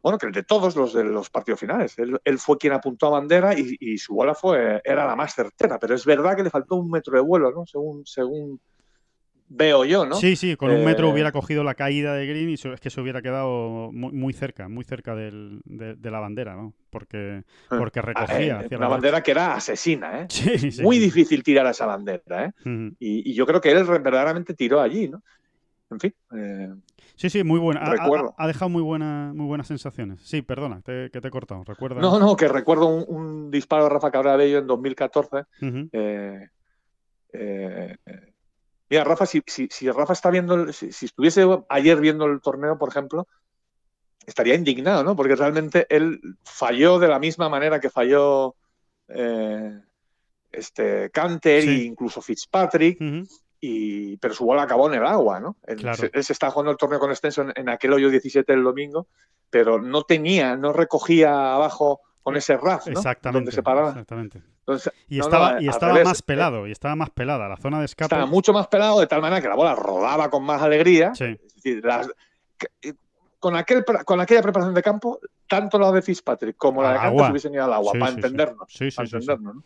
bueno, 0.08 0.18
que 0.18 0.26
el 0.26 0.32
de 0.32 0.42
todos 0.42 0.74
los 0.74 0.94
de 0.94 1.04
los 1.04 1.28
partidos 1.28 1.60
finales. 1.60 1.94
Él, 1.98 2.38
fue 2.38 2.56
quien 2.56 2.72
apuntó 2.72 3.08
a 3.08 3.10
bandera 3.10 3.54
y, 3.54 3.98
su 3.98 4.14
bola 4.14 4.34
fue, 4.34 4.80
era 4.82 5.06
la 5.06 5.14
más 5.14 5.34
certera, 5.34 5.78
pero 5.78 5.94
es 5.94 6.06
verdad 6.06 6.34
que 6.34 6.44
le 6.44 6.50
faltó 6.50 6.76
un 6.76 6.90
metro 6.90 7.14
de 7.14 7.20
vuelo, 7.20 7.50
¿no? 7.50 7.66
Según, 7.66 8.06
según 8.06 8.58
veo 9.48 9.84
yo, 9.84 10.06
¿no? 10.06 10.14
Sí, 10.14 10.34
sí, 10.34 10.56
con 10.56 10.70
un 10.70 10.82
metro 10.82 11.08
Eh, 11.08 11.12
hubiera 11.12 11.30
cogido 11.30 11.62
la 11.62 11.74
caída 11.74 12.14
de 12.14 12.26
Green 12.26 12.48
y 12.48 12.54
es 12.54 12.80
que 12.80 12.88
se 12.88 13.00
hubiera 13.02 13.20
quedado 13.20 13.90
muy, 13.92 14.12
muy 14.12 14.32
cerca, 14.32 14.68
muy 14.68 14.84
cerca 14.84 15.14
del- 15.14 15.60
de, 15.66 15.94
de 15.94 16.10
la 16.10 16.20
bandera, 16.20 16.54
¿no? 16.54 16.72
Porque, 16.88 17.44
porque 17.68 18.00
ah, 18.00 18.02
recogía 18.02 18.60
eh, 18.62 18.68
una 18.70 18.80
la 18.80 18.88
bandera 18.88 19.22
que 19.22 19.32
era 19.32 19.54
asesina, 19.54 20.22
¿eh? 20.22 20.26
Sí, 20.30 20.72
sí. 20.72 20.82
Muy 20.82 20.98
difícil 20.98 21.42
tirar 21.42 21.66
a 21.66 21.70
esa 21.70 21.84
bandera, 21.84 22.46
¿eh? 22.46 22.52
Y, 22.98 23.30
y 23.30 23.34
yo 23.34 23.44
creo 23.44 23.60
que 23.60 23.70
él 23.70 23.84
verdaderamente 23.84 24.54
tiró 24.54 24.80
allí, 24.80 25.08
¿no? 25.08 25.22
En 25.90 26.00
fin, 26.00 26.14
eh, 26.34 26.74
Sí, 27.18 27.30
sí, 27.30 27.42
muy 27.42 27.58
buena. 27.58 27.80
Ha- 27.82 28.46
dejado 28.46 28.68
muy, 28.68 28.80
buena, 28.82 29.32
muy 29.34 29.46
buenas 29.46 29.66
sensaciones. 29.66 30.20
Sí, 30.22 30.40
perdona, 30.40 30.80
te- 30.82 31.10
que 31.10 31.20
te 31.20 31.26
he 31.28 31.30
cortado. 31.32 31.64
Recuerda. 31.64 32.00
no, 32.00 32.18
no, 32.20 32.36
que 32.36 32.46
recuerdo 32.46 32.86
un, 32.86 33.04
un 33.08 33.50
disparo 33.50 33.84
de 33.84 33.90
Rafa 33.90 34.12
Cabrabello 34.12 34.58
en 34.58 34.66
2014 34.68 35.38
Ujú. 35.60 35.88
Eh, 35.92 36.46
eh, 37.32 37.96
eh, 38.06 38.32
mira, 38.88 39.02
Rafa, 39.04 39.26
si, 39.26 39.42
si- 39.46 39.66
si 39.68 39.90
Rafa 39.90 40.12
está 40.12 40.30
viendo, 40.30 40.72
si, 40.72 40.92
si 40.92 41.06
estuviese 41.06 41.44
ayer 41.68 42.00
viendo 42.00 42.24
el 42.26 42.40
torneo, 42.40 42.78
por 42.78 42.88
ejemplo, 42.90 43.26
estaría 44.24 44.54
indignado, 44.54 45.02
¿no? 45.02 45.16
Porque 45.16 45.34
realmente 45.34 45.86
él 45.90 46.20
falló 46.44 47.00
de 47.00 47.08
la 47.08 47.18
misma 47.18 47.48
manera 47.48 47.80
que 47.80 47.90
falló 47.90 48.54
eh, 49.08 49.80
este 50.52 51.10
Canter 51.10 51.62
Sí. 51.62 51.68
e 51.68 51.84
incluso 51.84 52.22
Fitzpatrick, 52.22 53.00
Ujú. 53.00 53.26
Y, 53.60 54.16
pero 54.18 54.34
su 54.34 54.44
bola 54.44 54.62
acabó 54.62 54.88
en 54.88 54.94
el 55.00 55.06
agua, 55.06 55.40
¿no? 55.40 55.56
Él, 55.66 55.76
Claro. 55.76 55.96
se, 55.96 56.10
él 56.12 56.24
se 56.24 56.32
está 56.32 56.50
jugando 56.50 56.70
el 56.72 56.76
torneo 56.78 56.98
con 57.00 57.10
extenso 57.10 57.44
en, 57.54 57.68
aquel 57.68 57.92
hoyo 57.92 58.08
17 58.10 58.52
del 58.52 58.62
domingo, 58.62 59.08
pero 59.50 59.80
no 59.80 60.02
tenía, 60.02 60.56
no 60.56 60.72
recogía 60.72 61.54
abajo 61.54 62.00
con 62.22 62.36
ese 62.36 62.56
RAF, 62.56 62.86
¿no? 62.86 62.92
Exactamente. 62.92 63.38
Donde 63.38 63.52
se 63.52 63.62
paraba. 63.62 63.88
Exactamente. 63.90 64.42
Entonces, 64.60 64.92
Y 65.08 65.16
no, 65.18 65.24
estaba, 65.24 65.62
y 65.62 65.68
estaba 65.68 65.92
revés. 65.92 66.08
más 66.08 66.22
pelado, 66.22 66.66
y 66.66 66.72
estaba 66.72 66.94
más 66.94 67.08
pelada. 67.10 67.48
La 67.48 67.56
zona 67.56 67.78
de 67.78 67.86
escape. 67.86 68.04
estaba 68.14 68.26
mucho 68.26 68.52
más 68.52 68.66
pelado 68.68 69.00
de 69.00 69.06
tal 69.06 69.22
manera 69.22 69.40
que 69.40 69.48
la 69.48 69.54
bola 69.56 69.74
rodaba 69.74 70.28
con 70.28 70.44
más 70.44 70.60
alegría. 70.60 71.14
Sí. 71.14 71.24
Es 71.24 71.54
decir, 71.54 71.82
las- 71.84 72.10
que- 72.58 72.94
con, 73.40 73.56
aquel, 73.56 73.84
con 74.04 74.20
aquella 74.20 74.42
preparación 74.42 74.74
de 74.74 74.82
campo, 74.82 75.20
tanto 75.48 75.78
la 75.78 75.90
de 75.92 76.02
Fitzpatrick 76.02 76.56
como 76.56 76.82
la 76.82 76.88
de 76.90 76.94
Cantos 76.96 77.12
agua. 77.12 77.30
hubiesen 77.30 77.54
ido 77.54 77.64
al 77.64 77.72
agua, 77.72 77.92
Sí, 77.94 77.98
para 77.98 78.10
sí, 78.12 78.16
entendernos. 78.18 78.66
Sí, 78.72 78.90
sí, 78.90 78.96
para 78.96 79.06
entendernos, 79.06 79.54
¿no? 79.54 79.62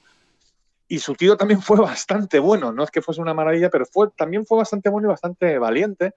Y 0.92 0.98
su 0.98 1.14
tiro 1.14 1.38
también 1.38 1.62
fue 1.62 1.78
bastante 1.80 2.38
bueno, 2.38 2.70
no 2.70 2.84
es 2.84 2.90
que 2.90 3.00
fuese 3.00 3.22
una 3.22 3.32
maravilla, 3.32 3.70
pero 3.70 3.86
fue, 3.86 4.10
también 4.14 4.44
fue 4.44 4.58
bastante 4.58 4.90
bueno 4.90 5.08
y 5.08 5.12
bastante 5.12 5.56
valiente. 5.56 6.12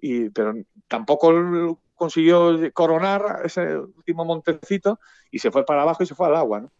Y, 0.00 0.30
pero 0.30 0.54
tampoco 0.88 1.78
consiguió 1.94 2.58
coronar 2.72 3.42
ese 3.44 3.78
último 3.78 4.24
montecito 4.24 4.98
y 5.30 5.38
se 5.38 5.52
fue 5.52 5.64
para 5.64 5.82
abajo 5.82 6.02
y 6.02 6.06
se 6.06 6.16
fue 6.16 6.26
al 6.26 6.34
agua. 6.34 6.62
¿no? 6.62 6.72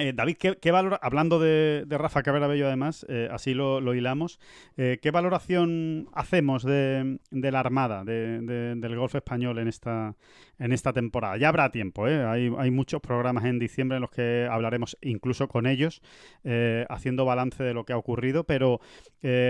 Eh, 0.00 0.12
David, 0.14 0.36
¿qué, 0.36 0.70
valora- 0.70 1.00
hablando 1.02 1.40
de, 1.40 1.82
de 1.86 1.98
Rafa 1.98 2.22
Cabrera-Bello 2.22 2.66
además, 2.68 3.04
eh, 3.08 3.28
así 3.32 3.52
lo, 3.52 3.80
hilamos, 3.94 4.38
eh, 4.76 4.98
¿qué 5.02 5.10
valoración 5.10 6.08
hacemos 6.12 6.62
de, 6.62 7.18
la 7.32 7.58
Armada, 7.60 8.04
de- 8.04 8.40
de- 8.40 8.74
del 8.76 8.96
golf 8.96 9.16
español 9.16 9.58
en 9.58 9.66
esta, 9.66 10.14
en 10.60 10.72
esta 10.72 10.92
temporada? 10.92 11.36
Ya 11.36 11.48
habrá 11.48 11.70
tiempo, 11.72 12.04
hay, 12.04 12.52
hay 12.56 12.70
muchos 12.70 13.00
programas 13.00 13.44
en 13.46 13.58
diciembre 13.58 13.96
en 13.96 14.02
los 14.02 14.10
que 14.10 14.46
hablaremos 14.48 14.96
incluso 15.00 15.48
con 15.48 15.66
ellos, 15.66 16.00
haciendo 16.88 17.24
balance 17.24 17.62
de 17.64 17.74
lo 17.74 17.84
que 17.84 17.92
ha 17.92 17.96
ocurrido, 17.98 18.44
pero 18.44 18.80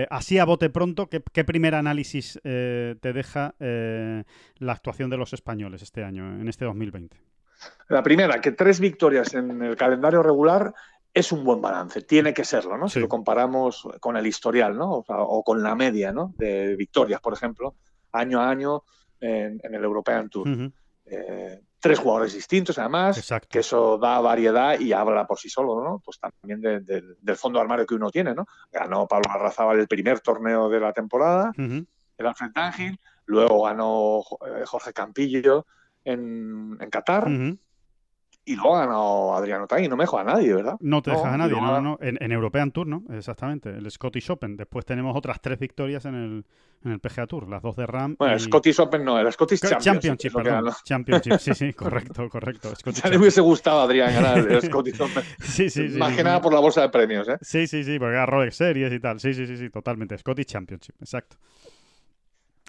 así 0.09 0.39
a 0.39 0.45
bote 0.45 0.69
pronto, 0.71 1.09
¿qué, 1.09 1.21
qué 1.31 1.43
primer 1.43 1.75
análisis 1.75 2.39
te 2.43 3.13
deja 3.13 3.55
la 3.59 4.73
actuación 4.73 5.09
de 5.11 5.17
los 5.17 5.33
españoles 5.33 5.81
este 5.83 6.03
año, 6.03 6.39
en 6.41 6.47
este 6.47 6.65
2020? 6.65 7.28
La 7.89 8.03
primera, 8.03 8.39
que 8.41 8.51
tres 8.51 8.79
victorias 8.79 9.33
en 9.33 9.61
el 9.61 9.75
calendario 9.75 10.21
regular 10.23 10.73
es 11.13 11.31
un 11.31 11.43
buen 11.43 11.59
balance, 11.59 12.01
tiene 12.03 12.33
que 12.33 12.45
serlo, 12.45 12.77
¿no? 12.77 12.87
Sí. 12.87 12.95
Si 12.95 12.99
lo 12.99 13.09
comparamos 13.09 13.87
con 13.99 14.15
el 14.15 14.27
historial, 14.27 14.77
¿no? 14.77 14.97
O, 14.99 15.03
sea, 15.03 15.17
o 15.21 15.43
con 15.43 15.63
la 15.63 15.75
media, 15.75 16.11
¿no? 16.11 16.33
De 16.37 16.75
victorias, 16.75 17.19
por 17.19 17.33
ejemplo, 17.33 17.75
año 18.11 18.39
a 18.39 18.49
año 18.49 18.83
en, 19.19 19.59
en 19.63 19.73
el 19.75 19.83
European 19.83 20.29
Tour. 20.29 20.47
Eh, 21.05 21.61
tres 21.79 21.97
jugadores 21.97 22.33
distintos, 22.33 22.77
además, 22.77 23.17
Exacto. 23.17 23.47
que 23.49 23.59
eso 23.59 23.97
da 23.97 24.19
variedad 24.19 24.79
y 24.79 24.93
habla 24.93 25.25
por 25.25 25.39
sí 25.39 25.49
solo, 25.49 25.83
¿no? 25.83 25.99
Pues 26.05 26.19
también 26.19 26.61
de- 26.61 26.81
de- 26.81 27.15
del 27.19 27.35
fondo 27.37 27.57
de 27.57 27.63
armario 27.63 27.85
que 27.87 27.95
uno 27.95 28.11
tiene, 28.11 28.35
¿no? 28.35 28.45
Ganó 28.71 29.07
Pablo 29.07 29.31
Arrazábal 29.31 29.79
el 29.79 29.87
primer 29.87 30.19
torneo 30.19 30.69
de 30.69 30.79
la 30.79 30.93
temporada, 30.93 31.51
el 31.57 31.87
Alfred 32.27 32.51
Ángel, 32.53 32.99
luego 33.25 33.63
ganó 33.63 34.19
eh, 34.45 34.63
Jorge 34.65 34.93
Campillo 34.93 35.65
en, 36.03 36.77
en 36.79 36.89
Qatar 36.89 37.27
y 38.45 38.55
luego 38.55 38.75
ha 38.77 38.79
ganado 38.79 39.35
Adriano 39.35 39.67
Tagui, 39.67 39.87
no 39.87 39.95
me 39.95 40.03
dejo 40.03 40.17
a 40.17 40.23
nadie, 40.23 40.53
¿verdad? 40.53 40.75
No 40.79 41.01
te 41.01 41.11
No, 41.11 41.17
dejas 41.17 41.33
a 41.33 41.37
nadie, 41.37 41.53
no, 41.53 41.61
no, 41.61 41.81
no. 41.81 41.97
En, 42.01 42.17
en 42.21 42.31
European 42.31 42.71
Tour, 42.71 42.87
¿no? 42.87 43.03
Exactamente, 43.11 43.69
el 43.69 43.89
Scottish 43.91 44.31
Open. 44.31 44.55
Después 44.57 44.85
tenemos 44.85 45.15
otras 45.15 45.41
tres 45.41 45.59
victorias 45.59 46.05
en 46.05 46.15
el, 46.15 46.45
en 46.83 46.91
el 46.93 46.99
PGA 46.99 47.27
Tour, 47.27 47.47
las 47.49 47.61
dos 47.61 47.75
de 47.75 47.85
Ram. 47.85 48.15
Bueno, 48.17 48.33
y... 48.33 48.35
el 48.35 48.39
Scottish 48.39 48.79
Open 48.79 49.03
no, 49.03 49.19
el 49.19 49.31
Scottish 49.31 49.59
Co- 49.59 49.67
Championship. 49.67 50.17
Championship, 50.17 50.33
perdón. 50.33 50.71
sí, 51.39 51.53
sí, 51.53 51.73
correcto, 51.77 52.29
correcto. 52.29 52.73
Scottish 52.75 53.03
Ya 53.03 53.09
le 53.09 53.17
hubiese 53.17 53.41
gustado 53.41 53.81
a 53.81 53.83
Adrián 53.83 54.13
ganar 54.13 54.39
el 54.39 54.61
Scottish 54.61 54.99
Open. 55.01 55.23
Sí, 55.41 55.69
sí, 55.69 55.89
sí. 55.89 55.97
Más 55.99 56.09
sí, 56.11 56.17
que 56.17 56.23
nada 56.23 56.41
por 56.41 56.53
la 56.53 56.59
bolsa 56.59 56.81
de 56.81 56.89
premios, 56.89 57.27
¿eh? 57.27 57.37
Sí, 57.41 57.67
sí, 57.67 57.83
sí, 57.83 57.99
porque 57.99 58.13
era 58.13 58.25
Rolex 58.25 58.55
Series 58.55 58.91
y 58.93 58.99
tal. 58.99 59.19
Sí, 59.19 59.33
sí, 59.33 59.45
sí, 59.45 59.57
sí, 59.57 59.69
totalmente. 59.69 60.17
Scottish 60.17 60.45
Championship, 60.45 60.95
exacto. 60.99 61.37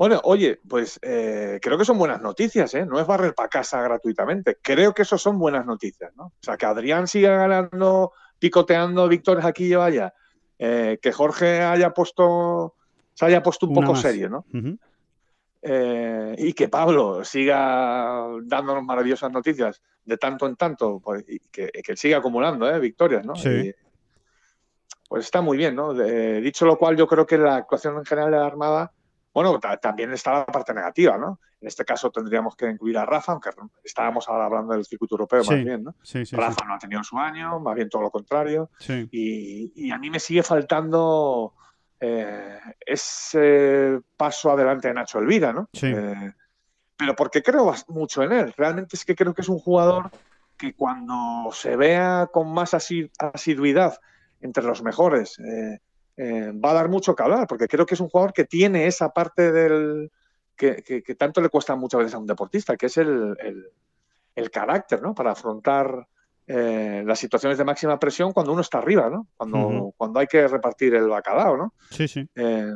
Bueno, 0.01 0.19
oye, 0.25 0.59
pues 0.67 0.99
eh, 1.03 1.59
creo 1.61 1.77
que 1.77 1.85
son 1.85 1.99
buenas 1.99 2.23
noticias, 2.23 2.73
¿eh? 2.73 2.87
No 2.87 2.99
es 2.99 3.07
barrer 3.07 3.35
para 3.35 3.51
casa 3.51 3.83
gratuitamente. 3.83 4.57
Creo 4.63 4.95
que 4.95 5.03
eso 5.03 5.19
son 5.19 5.39
buenas 5.39 5.67
noticias, 5.67 6.11
¿no? 6.17 6.29
O 6.29 6.33
sea, 6.41 6.57
que 6.57 6.65
Adrián 6.65 7.07
siga 7.07 7.37
ganando, 7.37 8.13
picoteando 8.39 9.07
victorias 9.09 9.45
aquí 9.45 9.67
y 9.67 9.75
allá. 9.75 10.15
Eh, 10.59 10.99
que 11.03 11.13
Jorge 11.13 11.61
haya 11.61 11.91
puesto, 11.91 12.77
se 13.13 13.27
haya 13.27 13.43
puesto 13.43 13.67
un 13.67 13.73
Una 13.73 13.83
poco 13.83 13.93
más. 13.93 14.01
serio, 14.01 14.31
¿no? 14.31 14.47
Eh, 15.61 16.35
y 16.39 16.55
que 16.55 16.71
Pablo 16.71 17.23
siga 17.23 18.25
dándonos 18.45 18.83
maravillosas 18.83 19.31
noticias 19.31 19.83
de 20.03 20.17
tanto 20.17 20.47
en 20.47 20.57
tanto, 20.57 20.99
pues, 21.05 21.27
y 21.29 21.41
que, 21.41 21.69
que 21.69 21.95
siga 21.95 22.17
acumulando 22.17 22.71
¿eh? 22.71 22.81
victorias, 22.81 23.27
¿no? 23.27 23.37
Sí. 23.37 23.51
Y, 23.51 23.75
pues 25.11 25.27
está 25.27 25.43
muy 25.43 25.59
bien, 25.59 25.75
¿no? 25.75 25.93
De- 25.93 26.41
dicho 26.41 26.65
lo 26.65 26.79
cual, 26.79 26.97
yo 26.97 27.07
creo 27.07 27.27
que 27.27 27.37
la 27.37 27.57
actuación 27.57 27.99
en 27.99 28.07
general 28.07 28.31
de 28.31 28.39
la 28.39 28.47
Armada, 28.47 28.93
bueno, 29.33 29.59
ta- 29.61 29.77
también 29.77 30.13
está 30.13 30.33
la 30.33 30.47
parte 30.47 30.75
negativa, 30.75 31.17
¿no? 31.19 31.41
En 31.61 31.69
este 31.69 31.85
caso 31.85 32.11
tendríamos 32.11 32.57
que 32.57 32.69
incluir 32.71 32.97
a 32.99 33.05
Rafa, 33.07 33.33
aunque 33.33 33.51
estábamos 33.85 34.29
ahora 34.29 34.47
hablando 34.47 34.73
del 34.73 34.85
circuito 34.85 35.15
europeo 35.15 35.45
Sí, 35.45 35.51
más 35.55 35.65
bien, 35.65 35.85
¿no? 35.85 35.95
Sí, 36.03 36.25
sí. 36.27 36.35
Rafa 36.35 36.65
no 36.67 36.75
ha 36.75 36.79
tenido 36.79 37.05
su 37.05 37.19
año, 37.19 37.61
más 37.61 37.75
bien 37.75 37.89
todo 37.89 38.03
lo 38.03 38.11
contrario. 38.11 38.71
sí. 38.79 39.09
Y, 39.13 39.73
y 39.77 39.91
a 39.91 39.99
mí 39.99 40.09
me 40.11 40.19
sigue 40.21 40.43
faltando 40.43 41.55
eh, 42.01 42.59
ese 42.87 44.01
paso 44.17 44.51
adelante 44.51 44.89
de 44.89 44.95
Nacho 44.95 45.19
Elvira, 45.19 45.53
¿no? 45.53 45.69
Sí. 45.73 45.93
Eh, 45.95 46.33
pero 46.97 47.15
porque 47.17 47.43
creo 47.43 47.73
mucho 47.89 48.23
en 48.23 48.33
él. 48.33 48.55
Realmente 48.57 48.97
es 48.97 49.05
que 49.05 49.15
creo 49.15 49.33
que 49.35 49.43
es 49.43 49.49
un 49.49 49.59
jugador 49.59 50.11
que 50.57 50.75
cuando 50.75 51.51
se 51.53 51.77
vea 51.77 52.29
con 52.33 52.53
más 52.53 52.75
asi- 52.75 53.11
asiduidad 53.19 53.99
entre 54.43 54.65
los 54.65 54.83
mejores, 54.83 55.39
eh, 55.39 55.81
eh, 56.23 56.53
va 56.53 56.71
a 56.73 56.75
dar 56.75 56.89
mucho 56.91 57.15
que 57.15 57.23
hablar, 57.23 57.47
porque 57.47 57.67
creo 57.69 57.87
que 57.87 57.95
es 57.95 58.01
un 58.01 58.09
jugador 58.11 58.33
que 58.35 58.45
tiene 58.45 58.87
esa 58.87 59.09
parte 59.11 59.51
del 59.53 60.11
que, 60.55 60.83
que- 60.83 61.03
que 61.03 61.15
tanto 61.15 61.41
le 61.41 61.49
cuesta 61.49 61.75
muchas 61.77 61.99
veces 62.01 62.15
a 62.15 62.19
un 62.19 62.27
deportista, 62.27 62.77
que 62.77 62.87
es 62.87 62.97
el, 62.99 63.37
el- 63.41 63.67
el 64.35 64.51
carácter, 64.51 65.01
¿no? 65.03 65.15
Para 65.15 65.31
afrontar 65.33 66.07
eh, 66.47 67.03
las 67.07 67.19
situaciones 67.19 67.57
de 67.59 67.65
máxima 67.65 67.99
presión 67.99 68.33
cuando 68.33 68.53
uno 68.53 68.61
está 68.61 68.79
arriba, 68.79 69.09
¿no? 69.09 69.29
Cuando, 69.37 69.59
cuando 69.97 70.19
hay 70.21 70.27
que 70.27 70.47
repartir 70.49 70.95
el 70.95 71.09
bacalao, 71.09 71.57
¿no? 71.57 71.73
Sí, 71.91 72.07
sí. 72.09 72.29
Eh, 72.35 72.73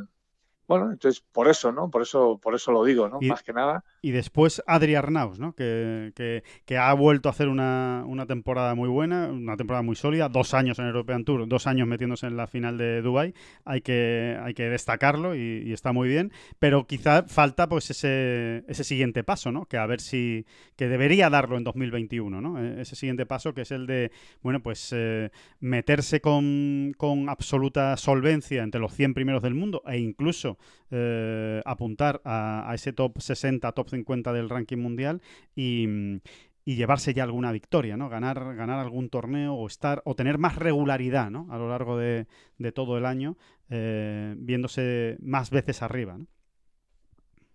bueno, 0.66 0.90
entonces 0.92 1.22
por 1.32 1.48
eso, 1.48 1.72
¿no? 1.72 1.90
Por 1.90 2.02
eso, 2.02 2.38
por 2.42 2.54
eso 2.54 2.72
lo 2.72 2.84
digo, 2.84 3.08
¿no? 3.08 3.18
Y- 3.20 3.28
Más 3.28 3.42
que 3.42 3.52
nada. 3.52 3.84
Y 4.02 4.10
después 4.10 4.62
Adri 4.66 4.94
Arnaus, 4.94 5.38
¿no? 5.38 5.54
Que, 5.54 6.12
que- 6.14 6.42
que 6.66 6.76
ha 6.78 6.92
vuelto 6.94 7.28
a 7.28 7.32
hacer 7.32 7.48
una, 7.48 8.04
una 8.06 8.26
temporada 8.26 8.74
muy 8.74 8.88
buena, 8.88 9.28
una 9.28 9.56
temporada 9.56 9.82
muy 9.82 9.96
sólida, 9.96 10.28
dos 10.28 10.54
años 10.54 10.78
en 10.78 10.86
European 10.86 11.24
Tour, 11.24 11.46
dos 11.48 11.66
años 11.66 11.86
metiéndose 11.88 12.26
en 12.26 12.36
la 12.36 12.46
final 12.46 12.76
de 12.78 13.02
Dubai. 13.02 13.34
Hay 13.64 13.80
que, 13.80 14.38
hay 14.42 14.54
que 14.54 14.64
destacarlo 14.68 15.34
y, 15.34 15.62
y 15.66 15.72
está 15.72 15.92
muy 15.92 16.08
bien. 16.08 16.32
Pero 16.58 16.86
quizá 16.86 17.24
falta 17.24 17.68
pues 17.68 17.90
ese, 17.90 18.64
ese 18.68 18.84
siguiente 18.84 19.24
paso, 19.24 19.52
¿no? 19.52 19.66
Que 19.66 19.78
a 19.78 19.86
ver 19.86 20.00
si. 20.00 20.44
que 20.76 20.88
debería 20.88 21.30
darlo 21.30 21.56
en 21.56 21.64
2021, 21.64 22.40
¿no? 22.40 22.62
Eh, 22.62 22.80
Ese 22.82 22.96
siguiente 22.96 23.26
paso 23.26 23.54
que 23.54 23.62
es 23.62 23.70
el 23.70 23.86
de, 23.86 24.10
bueno, 24.42 24.60
pues 24.62 24.90
eh, 24.92 25.30
meterse 25.60 26.20
con, 26.20 26.92
con 26.96 27.28
absoluta 27.28 27.96
solvencia 27.96 28.62
entre 28.62 28.80
los 28.80 28.92
100 28.94 29.14
primeros 29.14 29.42
del 29.42 29.54
mundo 29.54 29.82
e 29.86 29.98
incluso 29.98 30.53
eh, 30.90 31.62
apuntar 31.64 32.20
a, 32.24 32.70
a 32.70 32.74
ese 32.74 32.92
top 32.92 33.20
60, 33.20 33.72
top 33.72 33.88
50 33.90 34.32
del 34.32 34.48
ranking 34.48 34.78
mundial 34.78 35.22
y, 35.54 36.20
y 36.64 36.76
llevarse 36.76 37.12
ya 37.12 37.24
alguna 37.24 37.52
victoria, 37.52 37.96
¿no? 37.96 38.08
Ganar, 38.08 38.56
ganar 38.56 38.78
algún 38.78 39.10
torneo 39.10 39.54
o 39.54 39.66
estar 39.66 40.02
o 40.04 40.14
tener 40.14 40.38
más 40.38 40.56
regularidad, 40.56 41.30
¿no? 41.30 41.46
A 41.50 41.58
lo 41.58 41.68
largo 41.68 41.98
de, 41.98 42.26
de 42.58 42.72
todo 42.72 42.96
el 42.96 43.04
año, 43.04 43.36
eh, 43.70 44.34
viéndose 44.38 45.16
más 45.20 45.50
veces 45.50 45.82
arriba, 45.82 46.16
¿no? 46.16 46.26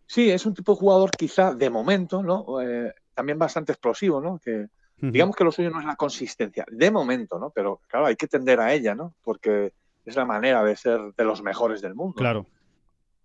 Sí, 0.05 0.29
es 0.29 0.45
un 0.45 0.55
tipo 0.55 0.73
de 0.73 0.79
jugador 0.79 1.11
quizá 1.11 1.53
de 1.53 1.69
momento, 1.69 2.23
¿no? 2.23 2.61
Eh, 2.61 2.93
también 3.13 3.37
bastante 3.37 3.71
explosivo, 3.73 4.19
¿no? 4.21 4.39
Que 4.39 4.67
digamos 5.01 5.35
que 5.35 5.45
lo 5.45 5.51
suyo 5.51 5.69
no 5.69 5.79
es 5.79 5.85
la 5.85 5.95
consistencia, 5.95 6.65
de 6.69 6.91
momento, 6.91 7.39
¿no? 7.39 7.51
Pero 7.51 7.79
claro, 7.87 8.07
hay 8.07 8.15
que 8.15 8.27
tender 8.27 8.59
a 8.59 8.73
ella, 8.73 8.95
¿no? 8.95 9.13
Porque 9.23 9.71
es 10.03 10.15
la 10.15 10.25
manera 10.25 10.63
de 10.63 10.75
ser 10.75 10.99
de 11.15 11.23
los 11.23 11.41
mejores 11.41 11.81
del 11.81 11.95
mundo. 11.95 12.15
Claro. 12.15 12.47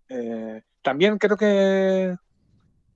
Eh, 0.09 0.63
también 0.83 1.19
creo 1.19 1.37
que, 1.37 2.15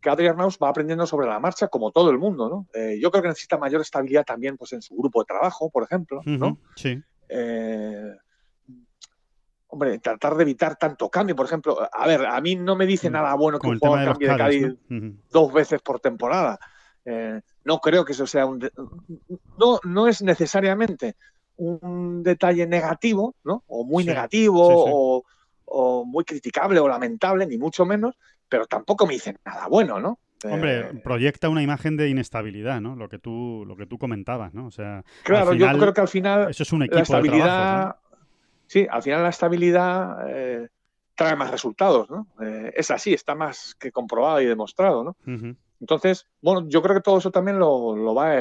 que 0.01 0.11
Adrian 0.11 0.37
Naus 0.37 0.59
va 0.63 0.69
aprendiendo 0.69 1.07
sobre 1.07 1.27
la 1.27 1.41
marcha, 1.41 1.69
como 1.69 1.91
todo 1.91 2.11
el 2.11 2.19
mundo, 2.19 2.49
¿no? 2.49 2.67
Eh, 2.75 2.99
yo 3.01 3.11
creo 3.11 3.23
que 3.23 3.29
necesita 3.29 3.59
mayor 3.59 3.81
estabilidad 3.81 4.25
también 4.25 4.57
pues, 4.57 4.73
en 4.73 4.83
su 4.83 4.95
grupo 4.97 5.21
de 5.21 5.27
trabajo, 5.27 5.71
por 5.71 5.83
ejemplo, 5.85 6.21
¿no? 6.25 6.59
Sí. 6.77 7.03
Eh, 7.29 8.13
hombre, 9.69 9.99
tratar 9.99 10.35
de 10.37 10.43
evitar 10.43 10.77
tanto 10.77 11.09
cambio, 11.11 11.37
por 11.37 11.47
ejemplo. 11.47 11.79
A 11.93 12.07
ver, 12.07 12.25
a 12.27 12.41
mí 12.41 12.57
no 12.57 12.75
me 12.77 12.87
dice 12.87 13.11
Mm. 13.11 13.13
nada 13.13 13.35
bueno 13.35 13.59
que 13.59 13.67
un 13.69 13.79
jugador 13.79 14.01
de 14.01 14.05
cambie 14.07 14.29
de 14.29 14.37
Cádiz, 14.37 14.77
dos 15.31 15.53
veces 15.53 15.81
por 15.83 16.01
temporada. 16.01 16.59
Eh, 17.05 17.41
no 17.65 17.79
creo 17.79 18.05
que 18.05 18.13
eso 18.13 18.27
sea 18.27 18.47
un... 18.47 18.59
de- 18.59 18.73
No, 19.59 19.79
no 19.85 20.07
es 20.09 20.23
necesariamente 20.23 21.17
un 21.57 22.23
detalle 22.23 22.67
negativo, 22.67 23.35
¿no? 23.45 23.65
O 23.67 23.85
muy 23.85 24.05
Sí, 24.05 24.11
negativo, 24.11 24.65
sí, 24.65 24.75
sí. 24.85 24.91
O, 24.95 25.25
o 25.71 26.05
muy 26.05 26.25
criticable 26.25 26.81
o 26.81 26.89
lamentable, 26.89 27.47
ni 27.47 27.59
mucho 27.59 27.85
menos, 27.85 28.17
pero 28.49 28.67
tampoco 28.67 29.07
me 29.07 29.15
dicen 29.15 29.39
nada 29.45 29.67
bueno, 29.69 30.01
¿no? 30.01 30.19
Hombre, 30.45 30.81
Eh, 30.81 31.01
proyecta 31.03 31.49
una 31.49 31.63
imagen 31.63 31.97
de 31.97 32.09
inestabilidad, 32.09 32.81
¿no? 32.81 32.95
Lo 32.95 33.09
que 33.09 33.19
tú, 33.19 33.65
lo 33.67 33.77
que 33.77 33.87
tú 33.87 33.99
comentabas, 33.99 34.55
¿no? 34.55 34.67
O 34.67 34.71
sea, 34.71 35.05
claro, 35.25 35.51
final, 35.53 35.75
yo 35.75 35.79
creo 35.81 35.93
que 35.93 36.01
al 36.01 36.09
final 36.09 36.51
eso 36.51 36.63
es 36.63 36.73
un 36.73 36.79
la 36.81 36.85
equipo 36.87 36.97
de 36.99 37.03
estabilidad, 37.03 37.81
trabajo. 37.81 37.99
sí, 38.67 38.87
al 38.89 39.03
final 39.03 39.23
la 39.25 39.29
estabilidad 39.31 40.17
eh, 40.29 40.69
trae 41.17 41.35
más 41.35 41.51
resultados, 41.51 42.09
¿no? 42.09 42.29
Eh, 42.41 42.73
es 42.77 42.91
así, 42.93 43.13
está 43.13 43.35
más 43.35 43.75
que 43.75 43.91
comprobado 43.91 44.41
y 44.41 44.47
demostrado, 44.47 45.03
¿no? 45.03 45.17
¿no? 45.27 45.57
Entonces, 45.81 46.27
bueno, 46.41 46.69
yo 46.69 46.83
creo 46.83 46.95
que 46.95 47.03
todo 47.03 47.19
eso 47.19 47.31
también 47.33 47.59
lo, 47.59 47.97
lo 47.97 48.15
va 48.15 48.35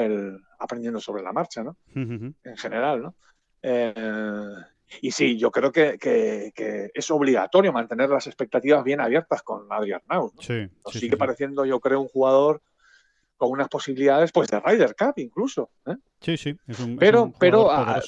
aprendiendo 0.60 1.00
sobre 1.00 1.22
la 1.24 1.32
marcha, 1.32 1.64
¿no? 1.64 1.76
En 1.94 2.56
general, 2.56 3.02
¿no? 3.02 3.14
Eh, 3.62 3.92
y 5.02 5.10
sí, 5.10 5.36
yo 5.38 5.50
creo 5.50 5.70
que, 5.72 5.98
que- 5.98 6.52
que 6.54 6.90
es 6.94 7.10
obligatorio 7.10 7.72
mantener 7.72 8.08
las 8.10 8.26
expectativas 8.26 8.82
bien 8.84 9.00
abiertas 9.00 9.42
con 9.42 9.66
Adrián 9.70 10.02
Naus. 10.08 10.34
¿no? 10.34 10.42
Sí, 10.42 10.68
Nos 10.84 10.92
sí, 10.92 11.00
sigue 11.00 11.12
sí, 11.12 11.18
pareciendo, 11.18 11.64
yo 11.64 11.80
creo, 11.80 12.00
un 12.00 12.08
jugador 12.08 12.62
con 13.36 13.50
unas 13.50 13.68
posibilidades, 13.68 14.32
pues, 14.32 14.48
de 14.48 14.58
Ryder 14.60 14.96
Cup 14.96 15.14
incluso. 15.18 15.70
¿eh? 15.86 15.94
Sí, 16.20 16.36
sí, 16.36 16.56
es 16.66 16.80
un, 16.80 16.92
es 16.92 16.98
Pero- 16.98 17.22
un 17.24 17.32
pero, 17.34 17.70
ah. 17.70 18.00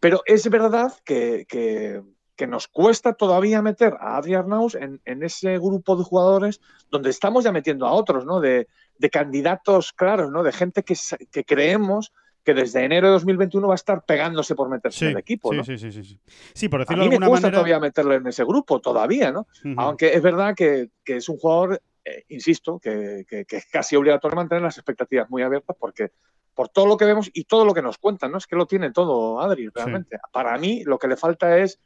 Pero 0.00 0.22
es 0.26 0.48
verdad 0.48 0.92
que, 1.04 1.44
que- 1.48 2.02
que 2.36 2.46
nos 2.46 2.68
cuesta 2.68 3.14
todavía 3.14 3.62
meter 3.62 3.94
a 3.98 4.16
Adrián 4.16 4.48
Naus 4.48 4.76
en, 4.76 5.00
en 5.04 5.24
ese 5.24 5.58
grupo 5.58 5.96
de 5.96 6.04
jugadores 6.04 6.60
donde 6.88 7.10
estamos 7.10 7.42
ya 7.42 7.50
metiendo 7.50 7.84
a 7.84 7.90
otros, 7.92 8.24
¿no? 8.24 8.38
De, 8.38 8.68
de 8.96 9.10
candidatos 9.10 9.92
claros, 9.92 10.30
¿no? 10.30 10.44
De 10.44 10.52
gente 10.52 10.84
que 10.84 11.44
creemos 11.44 12.12
que 12.48 12.54
desde 12.54 12.82
enero 12.82 13.08
de 13.08 13.12
2021 13.12 13.68
va 13.68 13.74
a 13.74 13.76
estar 13.76 14.02
pegándose 14.06 14.54
por 14.54 14.70
meterse 14.70 15.00
Sí, 15.00 15.04
en 15.04 15.10
el 15.10 15.18
equipo, 15.18 15.50
sí, 15.50 15.56
¿no? 15.58 15.64
sí, 15.64 15.76
sí, 15.76 15.92
sí, 15.92 16.02
sí. 16.02 16.18
Sí, 16.54 16.68
por 16.70 16.80
A 16.80 16.96
mí 16.96 17.04
de 17.04 17.18
me 17.18 17.26
cuesta 17.26 17.48
manera. 17.48 17.50
todavía 17.52 17.78
meterle 17.78 18.14
en 18.14 18.26
ese 18.26 18.42
grupo, 18.42 18.80
todavía, 18.80 19.30
¿no? 19.30 19.46
Aunque 19.76 20.14
es 20.14 20.22
verdad 20.22 20.54
que, 20.54 20.88
que 21.04 21.16
es 21.18 21.28
un 21.28 21.36
jugador, 21.36 21.82
eh, 22.06 22.24
insisto, 22.28 22.78
que, 22.78 23.26
que- 23.28 23.44
que 23.44 23.56
es 23.58 23.66
casi 23.66 23.96
obligatorio 23.96 24.36
mantener 24.36 24.62
las 24.62 24.78
expectativas 24.78 25.28
muy 25.28 25.42
abiertas 25.42 25.76
porque 25.78 26.12
por 26.54 26.70
todo 26.70 26.86
lo 26.86 26.96
que 26.96 27.04
vemos 27.04 27.28
y 27.34 27.44
todo 27.44 27.66
lo 27.66 27.74
que 27.74 27.82
nos 27.82 27.98
cuentan, 27.98 28.32
¿no? 28.32 28.38
Es 28.38 28.46
que 28.46 28.56
lo 28.56 28.64
tiene 28.66 28.92
todo 28.92 29.40
Adri, 29.42 29.68
realmente. 29.68 30.18
Para 30.32 30.56
mí 30.56 30.82
lo 30.84 30.98
que 30.98 31.08
le 31.08 31.16
falta 31.18 31.58
es 31.58 31.78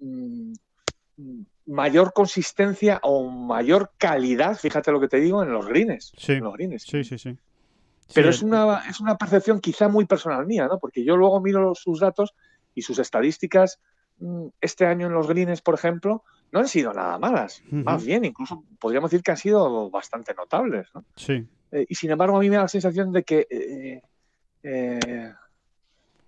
mm, 0.00 0.52
mm, 1.18 1.40
mayor 1.66 2.12
consistencia 2.12 2.98
o 3.02 3.28
mayor 3.30 3.92
calidad, 3.96 4.56
fíjate 4.58 4.90
lo 4.92 5.00
que 5.00 5.08
te 5.08 5.20
digo, 5.20 5.42
en 5.44 5.52
los 5.52 5.66
greens. 5.68 6.12
Sí, 6.18 6.32
en 6.32 6.44
los 6.44 6.54
greens. 6.54 6.82
Sí, 6.82 7.04
sí, 7.04 7.16
sí. 7.16 7.38
Pero 8.12 8.30
Sí, 8.32 8.38
es 8.38 8.42
una, 8.42 8.82
es 8.88 9.00
una 9.00 9.16
percepción 9.16 9.60
quizá 9.60 9.88
muy 9.88 10.04
personal 10.04 10.44
mía, 10.46 10.66
¿no? 10.66 10.78
Porque 10.78 11.04
yo 11.04 11.16
luego 11.16 11.40
miro 11.40 11.74
sus 11.74 12.00
datos 12.00 12.34
y 12.74 12.82
sus 12.82 12.98
estadísticas 12.98 13.80
mm, 14.18 14.46
este 14.60 14.86
año 14.86 15.06
en 15.06 15.14
los 15.14 15.26
greens, 15.26 15.62
por 15.62 15.74
ejemplo, 15.74 16.22
no 16.52 16.60
han 16.60 16.68
sido 16.68 16.92
nada 16.92 17.18
malas. 17.18 17.62
Más 17.70 18.04
bien, 18.04 18.24
incluso 18.24 18.62
podríamos 18.78 19.10
decir 19.10 19.24
que 19.24 19.30
han 19.32 19.36
sido 19.36 19.90
bastante 19.90 20.34
notables, 20.34 20.88
¿no? 20.94 21.04
Sí, 21.16 21.46
Eh, 21.72 21.86
y 21.88 21.94
sin 21.96 22.10
embargo, 22.12 22.36
a 22.36 22.40
mí 22.40 22.48
me 22.50 22.56
da 22.56 22.62
la 22.62 22.68
sensación 22.68 23.10
de 23.10 23.24
que, 23.24 23.46
eh, 23.50 24.00
eh, 24.62 25.32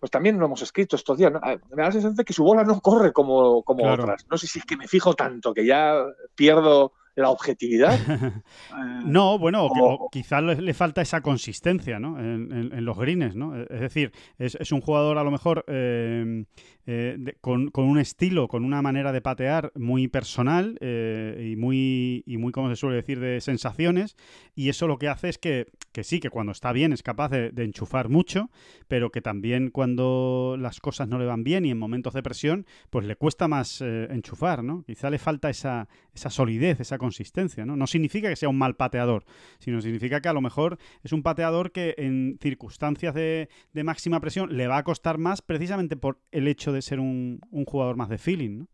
pues 0.00 0.10
también 0.10 0.38
lo 0.38 0.46
hemos 0.46 0.62
escrito 0.62 0.96
estos 0.96 1.16
días, 1.18 1.30
¿no? 1.32 1.40
Me 1.40 1.56
da 1.82 1.84
la 1.84 1.92
sensación 1.92 2.16
de 2.16 2.24
que 2.24 2.32
su 2.32 2.42
bola 2.42 2.64
no 2.64 2.80
corre 2.80 3.12
como, 3.12 3.62
como 3.62 3.82
Claro. 3.84 4.02
otras. 4.02 4.26
No 4.30 4.36
sé 4.38 4.46
si 4.48 4.58
es 4.58 4.64
que 4.64 4.76
me 4.76 4.88
fijo 4.88 5.14
tanto 5.14 5.54
que 5.54 5.64
ya 5.64 5.94
pierdo 6.34 6.92
la 7.22 7.30
objetividad. 7.30 7.96
Eh, 8.76 9.00
No, 9.06 9.38
bueno, 9.38 9.66
o, 9.66 10.08
quizás 10.10 10.42
le, 10.42 10.56
le 10.60 10.74
falta 10.74 11.00
esa 11.02 11.20
consistencia, 11.20 11.98
¿no? 11.98 12.18
En, 12.18 12.52
en- 12.52 12.72
en 12.72 12.84
los 12.84 12.96
greens, 12.98 13.34
¿no? 13.36 13.56
Es 13.62 13.80
decir, 13.80 14.12
es, 14.38 14.56
es 14.56 14.72
un 14.72 14.80
jugador 14.80 15.18
a 15.18 15.24
lo 15.24 15.30
mejor 15.30 15.64
eh, 15.68 16.44
eh, 16.86 17.16
de- 17.18 17.34
con, 17.40 17.68
con 17.70 17.84
un 17.86 17.98
estilo, 17.98 18.48
con 18.48 18.64
una 18.64 18.80
manera 18.82 19.12
de 19.12 19.20
patear 19.20 19.72
muy 19.74 20.08
personal 20.08 20.78
eh, 20.80 21.50
y 21.52 21.56
muy, 21.56 22.22
y 22.26 22.36
muy, 22.36 22.52
como 22.52 22.68
se 22.70 22.76
suele 22.76 22.96
decir, 22.96 23.20
de 23.20 23.40
sensaciones. 23.40 24.16
Y 24.54 24.68
eso 24.68 24.86
lo 24.86 24.98
que 24.98 25.08
hace 25.08 25.28
es 25.28 25.38
que, 25.38 25.66
que 25.92 26.04
sí, 26.04 26.20
que 26.20 26.30
cuando 26.30 26.52
está 26.52 26.72
bien 26.72 26.92
es 26.92 27.02
capaz 27.02 27.28
de, 27.30 27.50
de 27.50 27.64
enchufar 27.64 28.08
mucho, 28.08 28.50
pero 28.88 29.10
que 29.10 29.20
también 29.20 29.70
cuando 29.70 30.56
las 30.58 30.80
cosas 30.80 31.08
no 31.08 31.18
le 31.18 31.26
van 31.26 31.44
bien 31.44 31.64
y 31.64 31.70
en 31.70 31.78
momentos 31.78 32.14
de 32.14 32.22
presión, 32.22 32.66
pues 32.90 33.04
le 33.04 33.16
cuesta 33.16 33.48
más 33.48 33.80
eh, 33.80 34.08
enchufar, 34.10 34.62
¿no? 34.62 34.84
Quizá 34.84 35.10
le 35.10 35.18
falta 35.18 35.50
esa, 35.50 35.88
esa 36.14 36.30
solidez, 36.30 36.80
esa 36.80 36.98
consistencia, 36.98 37.66
¿no? 37.66 37.76
No 37.76 37.86
significa 37.86 38.28
que 38.28 38.36
sea 38.36 38.48
un 38.48 38.58
mal 38.58 38.76
pateador, 38.76 39.24
sino 39.58 39.80
significa 39.80 40.20
que 40.20 40.28
a 40.28 40.32
lo 40.32 40.40
mejor 40.40 40.78
es 41.02 41.12
un 41.12 41.22
pateador 41.22 41.72
que 41.72 41.94
en 41.98 42.38
circunstancias 42.40 43.14
de, 43.14 43.48
de 43.72 43.84
máxima 43.84 44.20
presión 44.20 44.56
le 44.56 44.66
va 44.68 44.78
a 44.78 44.84
costar 44.84 45.18
más 45.18 45.42
precisamente 45.42 45.96
por 45.96 46.20
el 46.30 46.46
hecho 46.48 46.72
de 46.72 46.75
ser 46.82 47.00
un, 47.00 47.40
un 47.50 47.64
jugador 47.64 47.96
más 47.96 48.08
de 48.08 48.18
feeling, 48.18 48.58
¿no? 48.60 48.66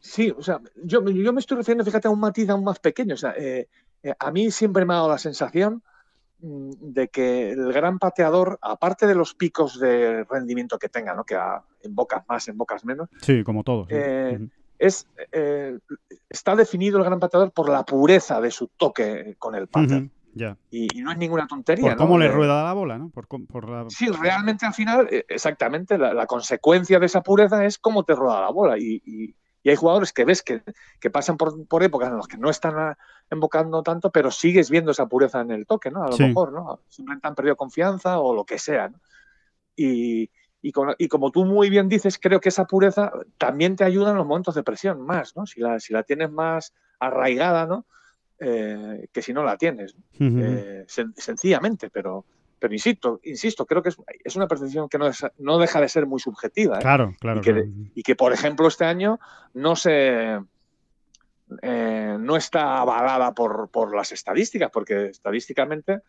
Sí, 0.00 0.32
o 0.36 0.42
sea, 0.42 0.60
yo, 0.84 1.04
yo 1.08 1.32
me 1.32 1.40
estoy 1.40 1.56
refiriendo, 1.56 1.84
fíjate, 1.84 2.06
a 2.08 2.10
un 2.10 2.20
matiz 2.20 2.48
aún 2.48 2.62
más 2.64 2.78
pequeño. 2.78 3.14
O 3.14 3.16
sea, 3.18 3.34
eh, 3.36 3.68
eh, 4.02 4.14
a 4.18 4.30
mí 4.30 4.50
siempre 4.50 4.84
me 4.84 4.92
ha 4.94 4.96
dado 4.98 5.08
la 5.08 5.18
sensación 5.18 5.82
mm, 6.40 6.70
de 6.80 7.08
que 7.08 7.50
el 7.50 7.72
gran 7.72 7.98
pateador, 7.98 8.58
aparte 8.62 9.06
de 9.08 9.16
los 9.16 9.34
picos 9.34 9.80
de 9.80 10.24
rendimiento 10.24 10.78
que 10.78 10.88
tenga, 10.88 11.14
¿no? 11.14 11.24
que 11.24 11.34
a- 11.34 11.62
en 11.82 11.94
bocas 11.94 12.22
más, 12.28 12.46
en 12.48 12.56
bocas 12.56 12.84
menos, 12.84 13.08
Sí, 13.22 13.42
como 13.42 13.64
todos. 13.64 13.88
Eh, 13.90 14.38
es, 14.78 15.08
eh, 15.32 15.76
está 16.30 16.54
definido 16.54 16.98
el 16.98 17.04
gran 17.04 17.18
pateador 17.18 17.50
por 17.50 17.68
la 17.68 17.84
pureza 17.84 18.40
de 18.40 18.52
su 18.52 18.68
toque 18.68 19.34
con 19.38 19.56
el 19.56 19.66
pate. 19.66 19.96
Ujú, 19.96 20.10
Ya. 20.38 20.56
y, 20.70 20.98
y 20.98 21.02
no 21.02 21.10
es 21.10 21.18
ninguna 21.18 21.46
tontería. 21.46 21.82
Por 21.90 21.92
¿no? 21.92 21.98
cómo 21.98 22.18
le 22.18 22.26
Eh, 22.26 22.30
rueda 22.30 22.62
la 22.62 22.72
bola, 22.72 22.96
¿no? 22.96 23.10
Por, 23.10 23.26
com- 23.26 23.46
por 23.46 23.68
la... 23.68 23.84
Sí, 23.90 24.08
realmente 24.08 24.64
al 24.66 24.72
final, 24.74 25.08
eh, 25.10 25.24
exactamente, 25.28 25.98
la, 25.98 26.14
la 26.14 26.26
consecuencia 26.26 26.98
de 27.00 27.06
esa 27.06 27.22
pureza 27.22 27.64
es 27.64 27.78
cómo 27.78 28.04
te 28.04 28.14
rueda 28.14 28.40
la 28.40 28.50
bola. 28.50 28.78
Y, 28.78 29.02
y- 29.04 29.34
y 29.64 29.70
hay 29.70 29.76
jugadores 29.76 30.12
que 30.12 30.24
ves 30.24 30.42
que, 30.42 30.62
que 31.00 31.10
pasan 31.10 31.36
por, 31.36 31.66
por 31.66 31.82
épocas 31.82 32.08
en 32.10 32.16
las 32.16 32.28
que 32.28 32.38
no 32.38 32.48
están 32.48 32.78
ah, 32.78 32.96
embocando 33.28 33.82
tanto, 33.82 34.10
pero 34.12 34.30
sigues 34.30 34.70
viendo 34.70 34.92
esa 34.92 35.06
pureza 35.06 35.40
en 35.40 35.50
el 35.50 35.66
toque, 35.66 35.90
¿no? 35.90 36.04
A 36.04 36.06
lo 36.06 36.12
Sí. 36.16 36.22
mejor, 36.22 36.52
¿no? 36.52 36.80
Simplemente 36.88 37.26
han 37.26 37.34
perdido 37.34 37.56
confianza 37.56 38.20
o 38.20 38.32
lo 38.34 38.44
que 38.44 38.58
sea, 38.60 38.88
¿no? 38.88 39.00
Y, 39.76 40.30
y, 40.62 40.72
con- 40.72 40.94
y 40.98 41.08
como 41.08 41.30
tú 41.30 41.44
muy 41.44 41.70
bien 41.70 41.88
dices, 41.88 42.18
creo 42.20 42.40
que 42.40 42.48
esa 42.50 42.66
pureza 42.66 43.10
también 43.36 43.74
te 43.76 43.84
ayuda 43.84 44.10
en 44.10 44.16
los 44.16 44.26
momentos 44.26 44.54
de 44.54 44.62
presión 44.62 45.00
más, 45.04 45.36
¿no? 45.36 45.44
Si 45.46 45.60
la, 45.60 45.80
si 45.80 45.92
la 45.92 46.02
tienes 46.04 46.30
más 46.30 46.72
arraigada, 47.00 47.66
¿no? 47.66 47.86
Eh, 48.40 49.08
que 49.12 49.20
si 49.22 49.32
no 49.32 49.42
la 49.42 49.56
tienes. 49.56 49.94
Eh, 50.42 50.84
sen- 50.86 51.12
sencillamente, 51.16 51.90
pero, 51.90 52.24
pero 52.58 52.72
insisto, 52.72 53.20
insisto, 53.24 53.66
creo 53.66 53.82
que 53.82 53.88
es, 53.88 53.96
es 54.24 54.36
una 54.36 54.46
percepción 54.46 54.88
que 54.88 54.98
no, 54.98 55.08
es- 55.08 55.26
no 55.38 55.58
deja 55.58 55.80
de 55.80 55.88
ser 55.88 56.06
muy 56.06 56.20
subjetiva. 56.20 56.78
¿eh? 56.78 56.82
Claro, 56.82 57.14
claro. 57.18 57.40
y 57.40 57.42
que- 57.42 57.52
claro. 57.52 57.66
Y 57.94 58.02
que, 58.02 58.14
por 58.16 58.32
ejemplo, 58.32 58.68
este 58.68 58.84
año 58.84 59.18
no 59.54 59.74
se 59.76 60.38
eh, 61.62 62.16
no 62.20 62.36
está 62.36 62.78
avalada 62.78 63.32
por, 63.32 63.68
por 63.70 63.94
las 63.96 64.12
estadísticas, 64.12 64.70
porque 64.70 65.06
estadísticamente 65.06 66.00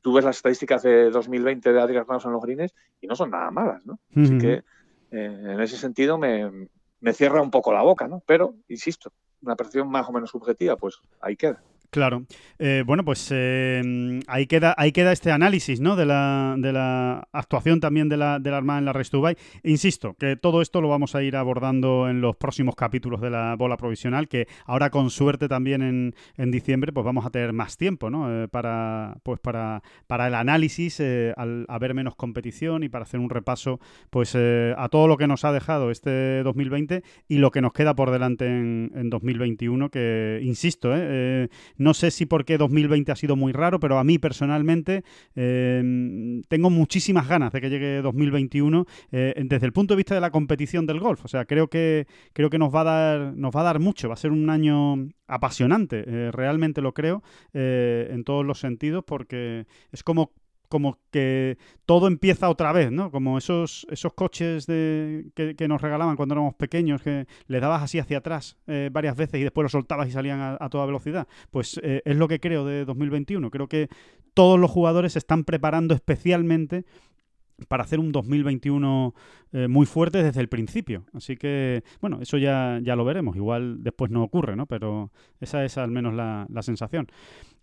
tú 0.00 0.12
ves 0.12 0.24
las 0.24 0.36
estadísticas 0.36 0.82
de 0.82 1.10
2020 1.10 1.72
de 1.72 1.80
Adrián 1.80 2.04
Ramos 2.06 2.24
en 2.24 2.32
los 2.32 2.42
greens 2.42 2.74
y 3.00 3.06
no 3.06 3.14
son 3.16 3.30
nada 3.30 3.50
malas, 3.50 3.84
¿no? 3.86 3.98
Así 4.14 4.38
que 4.38 4.62
en 5.10 5.60
ese 5.60 5.76
sentido 5.76 6.16
me, 6.16 6.68
me 7.00 7.12
cierra 7.12 7.42
un 7.42 7.50
poco 7.50 7.72
la 7.72 7.82
boca, 7.82 8.08
¿no? 8.08 8.22
Pero, 8.26 8.54
insisto, 8.68 9.12
una 9.42 9.56
percepción 9.56 9.88
más 9.88 10.08
o 10.08 10.12
menos 10.12 10.30
subjetiva, 10.30 10.76
pues 10.76 11.00
ahí 11.20 11.36
queda. 11.36 11.62
Claro. 11.92 12.24
Eh, 12.58 12.84
bueno, 12.86 13.04
pues 13.04 13.28
eh, 13.32 14.20
ahí, 14.26 14.46
queda, 14.46 14.74
ahí 14.78 14.92
queda 14.92 15.12
este 15.12 15.30
análisis 15.30 15.78
¿no? 15.78 15.94
de, 15.94 16.06
la, 16.06 16.54
de 16.56 16.72
la 16.72 17.28
actuación 17.32 17.80
también 17.80 18.08
de 18.08 18.16
la, 18.16 18.38
de 18.38 18.50
la 18.50 18.56
Armada 18.56 18.78
en 18.78 18.86
la 18.86 18.94
Dubai. 19.12 19.36
Insisto, 19.62 20.14
que 20.14 20.36
todo 20.36 20.62
esto 20.62 20.80
lo 20.80 20.88
vamos 20.88 21.14
a 21.14 21.22
ir 21.22 21.36
abordando 21.36 22.08
en 22.08 22.22
los 22.22 22.34
próximos 22.36 22.76
capítulos 22.76 23.20
de 23.20 23.28
la 23.28 23.56
bola 23.56 23.76
provisional, 23.76 24.26
que 24.26 24.48
ahora 24.64 24.88
con 24.88 25.10
suerte 25.10 25.48
también 25.48 25.82
en, 25.82 26.14
en 26.38 26.50
diciembre 26.50 26.94
pues 26.94 27.04
vamos 27.04 27.26
a 27.26 27.30
tener 27.30 27.52
más 27.52 27.76
tiempo 27.76 28.08
¿no? 28.08 28.44
Eh, 28.44 28.48
para, 28.48 29.18
pues 29.22 29.38
para, 29.40 29.82
para 30.06 30.28
el 30.28 30.34
análisis, 30.34 30.98
eh, 30.98 31.34
al 31.36 31.66
haber 31.68 31.92
menos 31.92 32.16
competición 32.16 32.84
y 32.84 32.88
para 32.88 33.02
hacer 33.02 33.20
un 33.20 33.28
repaso 33.28 33.80
pues 34.08 34.34
eh, 34.34 34.74
a 34.78 34.88
todo 34.88 35.08
lo 35.08 35.18
que 35.18 35.26
nos 35.26 35.44
ha 35.44 35.52
dejado 35.52 35.90
este 35.90 36.42
2020 36.42 37.02
y 37.28 37.36
lo 37.36 37.50
que 37.50 37.60
nos 37.60 37.74
queda 37.74 37.94
por 37.94 38.10
delante 38.10 38.46
en, 38.46 38.92
en 38.94 39.10
2021, 39.10 39.90
que 39.90 40.40
insisto, 40.42 40.96
¿eh? 40.96 41.50
Eh, 41.82 41.92
No 41.92 41.94
sé 41.94 42.10
si 42.10 42.26
porque 42.26 42.58
2020 42.58 43.12
ha 43.12 43.16
sido 43.16 43.36
muy 43.36 43.52
raro, 43.52 43.80
pero 43.80 43.98
a 43.98 44.04
mí 44.04 44.18
personalmente 44.18 45.04
em, 45.34 46.42
tengo 46.48 46.70
muchísimas 46.70 47.28
ganas 47.28 47.52
de 47.52 47.60
que 47.60 47.70
llegue 47.70 48.02
2021 48.02 48.86
eh, 49.10 49.34
desde 49.44 49.66
el 49.66 49.72
punto 49.72 49.94
de 49.94 49.96
vista 49.96 50.14
de 50.14 50.20
la 50.20 50.30
competición 50.30 50.86
del 50.86 51.00
golf. 51.00 51.24
O 51.24 51.28
sea, 51.28 51.44
creo 51.44 51.68
que 51.68 52.06
creo 52.32 52.50
que 52.50 52.58
nos 52.58 52.74
va 52.74 52.80
a 52.82 52.84
dar 52.84 53.36
nos 53.36 53.54
va 53.54 53.60
a 53.60 53.64
dar 53.64 53.78
mucho. 53.80 54.08
Va 54.08 54.14
a 54.14 54.16
ser 54.16 54.30
un 54.30 54.48
año 54.50 55.08
apasionante. 55.26 56.04
Eh, 56.06 56.30
realmente 56.32 56.80
lo 56.80 56.92
creo 56.92 57.22
en 57.52 58.24
todos 58.24 58.44
los 58.44 58.58
sentidos 58.60 59.04
porque 59.04 59.66
es 59.92 60.02
como 60.02 60.32
como 60.72 60.98
que 61.10 61.58
todo 61.84 62.08
empieza 62.08 62.48
otra 62.48 62.72
vez, 62.72 62.90
¿no? 62.90 63.10
Como 63.10 63.36
esos, 63.36 63.86
esos 63.90 64.14
coches 64.14 64.66
de, 64.66 65.26
que, 65.34 65.68
nos 65.68 65.82
regalaban 65.82 66.16
cuando 66.16 66.34
éramos 66.34 66.54
pequeños, 66.54 67.02
que 67.02 67.26
le 67.46 67.60
dabas 67.60 67.82
así 67.82 67.98
hacia 67.98 68.16
atrás 68.16 68.56
eh, 68.66 68.88
varias 68.90 69.14
veces 69.14 69.38
y 69.38 69.42
después 69.42 69.64
los 69.64 69.72
soltabas 69.72 70.08
y 70.08 70.12
salían 70.12 70.56
a, 70.58 70.68
toda 70.70 70.86
velocidad. 70.86 71.28
Pues 71.50 71.78
eh, 71.82 72.00
es 72.06 72.16
lo 72.16 72.26
que 72.26 72.40
creo 72.40 72.64
de 72.64 72.86
2021. 72.86 73.50
Creo 73.50 73.68
que 73.68 73.90
todos 74.32 74.58
los 74.58 74.70
jugadores 74.70 75.12
se 75.12 75.18
están 75.18 75.44
preparando 75.44 75.92
especialmente 75.92 76.86
para 77.68 77.84
hacer 77.84 77.98
un 77.98 78.12
2021 78.12 79.14
eh, 79.52 79.68
muy 79.68 79.86
fuerte 79.86 80.22
desde 80.22 80.40
el 80.40 80.48
principio. 80.48 81.04
Así 81.12 81.36
que, 81.36 81.82
bueno, 82.00 82.18
eso 82.20 82.38
ya, 82.38 82.80
ya 82.82 82.96
lo 82.96 83.04
veremos. 83.04 83.36
Igual 83.36 83.82
después 83.82 84.10
no 84.10 84.22
ocurre, 84.22 84.56
¿no? 84.56 84.66
Pero 84.66 85.10
esa 85.40 85.64
es 85.64 85.78
al 85.78 85.90
menos 85.90 86.14
la, 86.14 86.46
la 86.48 86.62
sensación. 86.62 87.08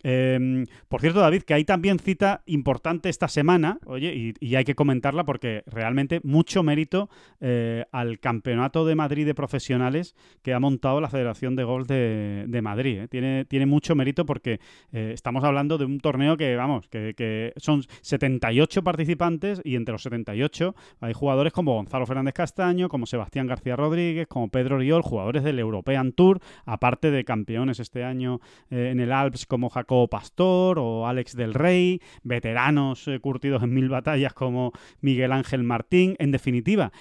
Em, 0.03 0.65
por 0.87 1.01
cierto, 1.01 1.19
David, 1.19 1.43
que 1.43 1.53
hay 1.53 1.65
también 1.65 1.99
cita 1.99 2.41
importante 2.45 3.09
esta 3.09 3.27
semana, 3.27 3.79
oye, 3.85 4.33
y, 4.39 4.55
hay 4.55 4.63
que 4.63 4.75
comentarla 4.75 5.25
porque 5.25 5.63
realmente 5.67 6.21
mucho 6.23 6.63
mérito 6.63 7.09
eh, 7.41 7.85
al 7.91 8.19
Campeonato 8.19 8.85
de 8.85 8.95
Madrid 8.95 9.25
de 9.25 9.35
Profesionales 9.35 10.15
que 10.41 10.53
ha 10.53 10.59
montado 10.59 11.01
la 11.01 11.09
Federación 11.09 11.55
de 11.55 11.63
Golf 11.63 11.87
de, 11.87 12.59
Madrid. 12.61 12.99
Eh. 13.01 13.07
Tiene, 13.07 13.45
tiene 13.45 13.65
mucho 13.65 13.95
mérito 13.95 14.25
porque 14.25 14.59
estamos 14.91 15.43
hablando 15.43 15.77
de 15.77 15.85
un 15.85 15.99
torneo 15.99 16.37
que, 16.37 16.55
vamos, 16.55 16.87
que, 16.87 17.13
que, 17.15 17.53
son 17.57 17.83
78 18.01 18.83
participantes 18.83 19.61
y 19.63 19.75
entre 19.75 19.88
los 19.91 20.03
78 20.03 20.75
hay 21.01 21.13
jugadores 21.13 21.53
como 21.53 21.75
Gonzalo 21.75 22.05
Fernández 22.05 22.33
Castaño, 22.33 22.89
como 22.89 23.05
Sebastián 23.05 23.47
García 23.47 23.75
Rodríguez, 23.75 24.27
como 24.27 24.49
Pedro 24.49 24.77
Riol, 24.77 25.01
jugadores 25.01 25.43
del 25.43 25.59
European 25.59 26.11
Tour, 26.11 26.39
aparte 26.65 27.11
de 27.11 27.23
campeones 27.23 27.79
este 27.79 28.03
año 28.03 28.39
en 28.69 28.99
el 28.99 29.11
Alps 29.11 29.45
como 29.45 29.69
Jacob 29.69 30.09
Pastor 30.09 30.79
o 30.79 31.07
Alex 31.07 31.35
del 31.35 31.53
Rey, 31.53 32.01
veteranos 32.23 33.07
eh, 33.07 33.19
curtidos 33.19 33.63
en 33.63 33.73
mil 33.73 33.89
batallas 33.89 34.33
como 34.33 34.71
Miguel 35.01 35.31
Ángel 35.31 35.63
Martín, 35.63 36.15
en 36.19 36.31
definitiva 36.31 36.91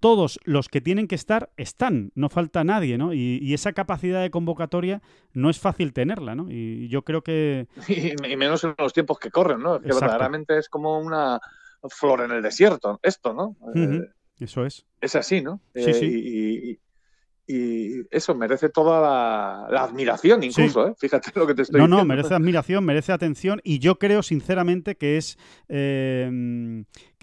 todos 0.00 0.40
los 0.44 0.68
que 0.68 0.80
tienen 0.80 1.06
que 1.06 1.14
estar 1.14 1.50
están, 1.56 2.10
no 2.14 2.30
falta 2.30 2.64
nadie, 2.64 2.96
¿no? 2.98 3.12
Y, 3.12 3.52
esa 3.52 3.72
capacidad 3.74 4.22
de 4.22 4.30
convocatoria 4.30 5.02
no 5.34 5.50
es 5.50 5.60
fácil 5.60 5.92
tenerla, 5.92 6.34
¿no? 6.34 6.50
Y 6.50 6.88
yo 6.88 7.02
creo 7.02 7.22
que... 7.22 7.68
Y, 7.88 8.36
menos 8.36 8.64
en 8.64 8.74
los 8.78 8.94
tiempos 8.94 9.18
que 9.18 9.30
corren, 9.30 9.60
¿no? 9.60 9.78
Que 9.78 9.88
verdaderamente 9.88 10.56
es 10.56 10.68
como 10.70 10.98
una 10.98 11.40
flor 11.88 12.22
en 12.22 12.32
el 12.32 12.42
desierto, 12.42 12.98
esto, 13.02 13.32
¿no? 13.32 13.56
Eh, 13.74 14.00
eso 14.38 14.64
es. 14.64 14.86
Es 15.00 15.16
así, 15.16 15.40
¿no? 15.40 15.60
Sí, 15.74 15.94
sí. 15.94 16.06
Eh, 16.06 16.78
y 17.52 18.06
eso 18.12 18.32
merece 18.36 18.68
toda 18.68 19.00
la, 19.68 19.82
admiración 19.82 20.40
incluso, 20.44 20.86
¿eh? 20.86 20.94
fíjate 20.96 21.32
lo 21.34 21.48
que 21.48 21.54
te 21.54 21.62
estoy 21.62 21.80
no, 21.80 21.86
diciendo. 21.86 21.96
No, 21.96 22.02
no, 22.02 22.04
merece 22.04 22.34
admiración, 22.34 22.84
merece 22.84 23.12
atención 23.12 23.60
y 23.64 23.80
yo 23.80 23.98
creo 23.98 24.22
sinceramente 24.22 24.96
que 24.96 25.16
es 25.16 25.36
eh, 25.68 26.30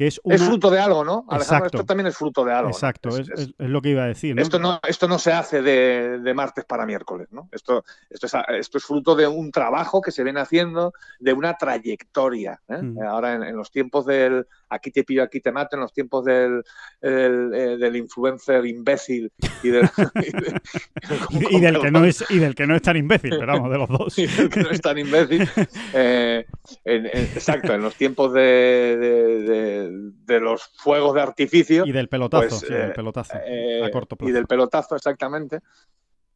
es, 0.06 0.22
fruto 0.24 0.70
de 0.70 0.80
algo, 0.80 1.04
¿no? 1.04 1.26
Alejandro, 1.28 1.68
esto 1.68 1.86
también 1.86 2.08
es 2.08 2.18
fruto 2.18 2.46
de 2.46 2.54
algo. 2.54 2.70
Exacto, 2.70 3.10
es, 3.10 3.54
lo 3.58 3.82
que 3.82 3.90
iba 3.90 4.04
a 4.04 4.08
decir. 4.08 4.40
Esto, 4.40 4.60
no, 4.60 4.80
esto 4.88 5.08
no 5.08 5.18
se 5.18 5.32
hace 5.32 5.62
de, 5.62 6.34
martes 6.36 6.66
para 6.66 6.86
miércoles, 6.86 7.28
¿no? 7.32 7.50
Esto, 7.52 7.84
esto, 8.10 8.28
es, 8.28 8.34
esto 8.60 8.78
es 8.78 8.84
fruto 8.84 9.16
de 9.16 9.28
un 9.28 9.52
trabajo 9.52 10.02
que 10.02 10.12
se 10.12 10.24
viene 10.24 10.40
haciendo, 10.40 10.94
de 11.20 11.34
una 11.34 11.58
trayectoria. 11.58 12.62
¿eh? 12.68 12.82
Mm. 12.82 13.02
Ahora, 13.02 13.34
en, 13.34 13.56
los 13.56 13.72
tiempos 13.72 14.06
del 14.06 14.46
aquí 14.70 14.92
te 14.92 15.04
pillo, 15.04 15.24
aquí 15.24 15.40
te 15.40 15.52
mato, 15.52 15.76
en 15.76 15.82
los 15.82 15.94
tiempos 15.94 16.26
del, 16.26 16.64
del, 17.02 17.54
eh, 17.54 17.98
influencer 17.98 18.66
imbécil 18.66 19.32
y 19.64 19.70
del, 19.70 19.90
y, 21.50 21.60
del 21.62 21.80
que 21.82 21.92
no 21.92 22.06
es, 22.06 22.24
y 22.30 22.38
del 22.38 22.54
que 22.54 22.68
no 22.68 22.76
es 22.76 22.82
tan 22.82 22.98
imbécil, 22.98 23.32
pero 23.40 23.54
vamos, 23.54 23.72
de 23.72 23.78
los 23.78 23.90
dos. 23.90 24.20
y 24.20 24.28
del 24.28 24.50
que 24.50 24.60
no 24.62 24.70
es 24.70 24.82
tan 24.82 24.98
imbécil. 24.98 25.50
Eh, 25.94 26.46
exacto, 26.86 27.74
en 27.74 27.82
los 27.82 27.96
tiempos 27.96 28.34
de 28.34 28.88
de, 28.96 29.87
los 29.88 30.64
fuegos 30.78 31.14
de 31.14 31.22
artificio. 31.22 31.86
Y 31.86 31.92
del 31.92 32.10
pelotazo, 32.10 32.50
pues, 32.50 32.62
sí, 32.62 32.74
del 32.74 32.92
eh, 32.92 32.94
pelotazo, 32.94 33.38
eh, 33.46 33.84
a 33.84 33.92
corto 33.92 34.16
plazo. 34.16 34.30
Y 34.30 34.34
del 34.34 34.48
pelotazo, 34.48 34.96
exactamente. 34.96 35.62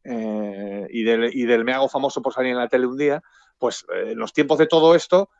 Eh, 0.04 0.86
y, 0.90 1.02
del, 1.04 1.30
y 1.32 1.44
del 1.44 1.64
me 1.64 1.72
hago 1.72 1.88
famoso 1.88 2.22
por 2.22 2.32
salir 2.32 2.52
en 2.52 2.58
la 2.58 2.68
tele 2.68 2.86
un 2.86 2.96
día, 2.96 3.22
pues 3.58 3.86
en 3.94 4.18
los 4.18 4.32
tiempos 4.32 4.58
de 4.58 4.66
todo 4.66 4.94
esto, 4.96 5.30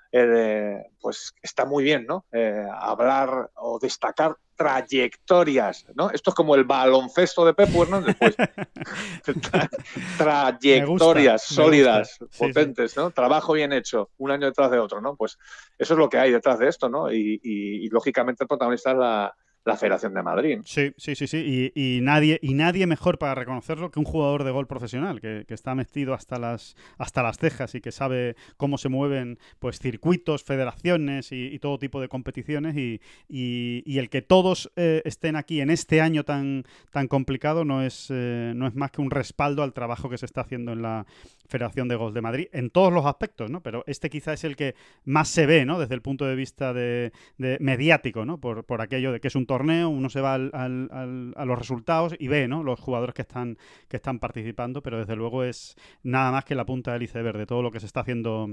pues 1.01 1.35
está 1.43 1.65
muy 1.65 1.83
bien, 1.83 2.07
¿no? 2.07 2.27
hablar 2.73 3.51
o 3.57 3.81
destacar 3.81 4.37
trayectorias, 4.63 5.87
¿no? 5.95 6.11
Esto 6.11 6.31
es 6.31 6.35
como 6.37 6.55
el 6.55 6.63
baloncesto 6.63 7.45
de 7.45 7.53
Pep 7.53 7.69
Hernández, 7.75 8.17
pues. 8.17 8.37
trayectorias 10.19 11.43
sólidas, 11.43 12.19
potentes, 12.39 12.97
¿no? 12.97 13.11
Trabajo 13.11 13.55
bien 13.55 13.73
hecho, 13.73 14.11
un 14.19 14.31
año 14.31 14.47
detrás 14.47 14.71
de 14.71 14.79
otro, 14.79 15.01
¿no? 15.01 15.17
Pues 15.17 15.37
eso 15.79 15.95
es 15.95 15.99
lo 15.99 16.09
que 16.09 16.19
hay 16.19 16.31
detrás 16.31 16.61
de 16.61 16.69
esto, 16.69 16.89
¿no? 16.89 17.13
Y, 17.13 17.41
y 17.43 17.89
lógicamente 17.89 18.45
el 18.45 18.49
protagonista 18.49 18.93
es 18.93 18.97
la, 18.97 19.35
la 19.65 19.77
Federación 19.77 20.15
de 20.15 20.23
Madrid. 20.23 20.61
Sí, 20.65 20.93
sí, 20.97 21.15
sí, 21.15 21.27
sí. 21.27 21.73
Y, 21.75 22.01
nadie, 22.03 22.39
y 22.43 22.55
nadie 22.55 22.87
mejor 22.87 23.19
para 23.19 23.35
reconocerlo 23.35 23.91
que 23.91 23.99
un 23.99 24.05
jugador 24.05 24.45
de 24.45 24.51
gol 24.51 24.67
profesional, 24.67 25.21
que, 25.21 25.45
está 25.49 25.75
metido 25.75 26.15
hasta 26.15 26.39
las, 26.39 26.77
hasta 26.97 27.23
las 27.23 27.37
cejas 27.37 27.75
y 27.75 27.81
que 27.81 27.93
sabe 27.93 28.37
cómo 28.57 28.79
se 28.79 28.89
mueven 28.89 29.39
pues 29.59 29.79
circuitos, 29.79 30.43
federaciones 30.43 31.31
y, 31.31 31.59
todo 31.59 31.79
tipo 31.79 32.01
de 32.01 32.09
competiciones. 32.09 32.77
Y, 32.77 33.01
y 33.29 33.99
el 33.99 34.09
que 34.09 34.23
todos 34.23 34.73
eh, 34.77 35.03
estén 35.05 35.37
aquí 35.37 35.61
en 35.61 35.71
este 35.71 36.01
año 36.01 36.25
tan, 36.25 36.65
tan 36.91 37.09
complicado 37.09 37.65
no 37.65 37.83
es, 37.83 38.09
eh, 38.11 38.53
no 38.55 38.67
es 38.67 38.75
más 38.75 38.91
que 38.91 39.01
un 39.01 39.11
respaldo 39.11 39.63
al 39.63 39.73
trabajo 39.73 40.09
que 40.09 40.19
se 40.19 40.27
está 40.27 40.43
haciendo 40.43 40.73
en 40.73 40.83
la 40.83 41.07
Federación 41.49 41.89
de 41.89 41.97
Golf 41.97 42.15
de 42.15 42.23
Madrid, 42.23 42.49
en 42.53 42.71
todos 42.71 42.93
los 42.93 43.05
aspectos, 43.05 43.51
¿no? 43.51 43.63
Pero 43.63 43.85
este 43.87 44.09
quizá 44.09 44.33
es 44.33 44.45
el 44.45 44.57
que 44.57 44.75
más 45.05 45.29
se 45.29 45.47
ve, 45.47 45.67
¿no? 45.67 45.79
Desde 45.79 45.95
el 45.95 46.03
punto 46.03 46.25
de 46.25 46.35
vista 46.35 46.73
de, 46.73 47.13
mediático, 47.39 48.25
¿no? 48.25 48.39
Por, 48.39 48.65
por 48.65 48.81
aquello 48.81 49.13
de 49.13 49.21
que 49.21 49.29
es 49.29 49.35
un 49.35 49.47
torneo, 49.53 49.91
uno 49.91 50.09
se 50.09 50.23
va 50.23 50.35
a 50.35 51.45
los 51.45 51.59
resultados 51.59 52.15
y 52.19 52.29
ve 52.29 52.49
¿no? 52.49 52.63
los 52.63 52.81
jugadores 52.81 53.15
que 53.15 53.21
están, 53.21 53.59
que 53.87 53.99
están 53.99 54.19
participando, 54.19 54.83
pero 54.83 54.99
desde 54.99 55.15
luego 55.15 55.45
es 55.45 55.77
nada 56.03 56.33
más 56.33 56.47
que 56.47 56.55
la 56.55 56.65
punta 56.65 56.95
del 56.95 57.03
iceberg 57.03 57.37
de 57.37 57.45
todo 57.45 57.61
lo 57.61 57.71
que 57.71 57.79
se 57.79 57.85
está 57.85 58.01
haciendo 58.01 58.49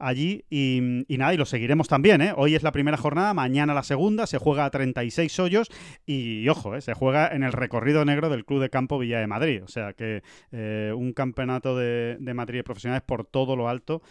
allí. 0.00 0.44
Y, 0.50 0.80
nada, 1.08 1.34
y 1.34 1.36
lo 1.36 1.44
seguiremos 1.44 1.88
también. 1.88 2.20
¿eh? 2.20 2.32
Hoy 2.36 2.54
es 2.54 2.62
la 2.62 2.72
primera 2.72 2.96
jornada, 2.96 3.34
mañana 3.34 3.74
la 3.74 3.82
segunda, 3.82 4.26
se 4.26 4.38
juega 4.38 4.64
a 4.64 4.70
36 4.70 5.38
hoyos 5.38 5.70
y, 6.06 6.48
ojo, 6.48 6.74
¿eh? 6.74 6.80
se 6.80 6.94
juega 6.94 7.28
en 7.28 7.42
el 7.42 7.52
recorrido 7.52 8.04
negro 8.04 8.28
del 8.30 8.44
Club 8.44 8.60
de 8.60 8.70
Campo 8.70 8.98
Villa 8.98 9.20
de 9.20 9.26
Madrid. 9.26 9.62
O 9.62 9.68
sea 9.68 9.92
que 9.92 10.22
eh, 10.52 10.92
un 10.96 11.12
campeonato 11.12 11.76
de, 11.76 12.16
de 12.18 12.34
Madrid 12.34 12.62
profesionales 12.62 13.02
por 13.06 13.24
todo 13.24 13.56
lo 13.56 13.68
alto. 13.68 14.02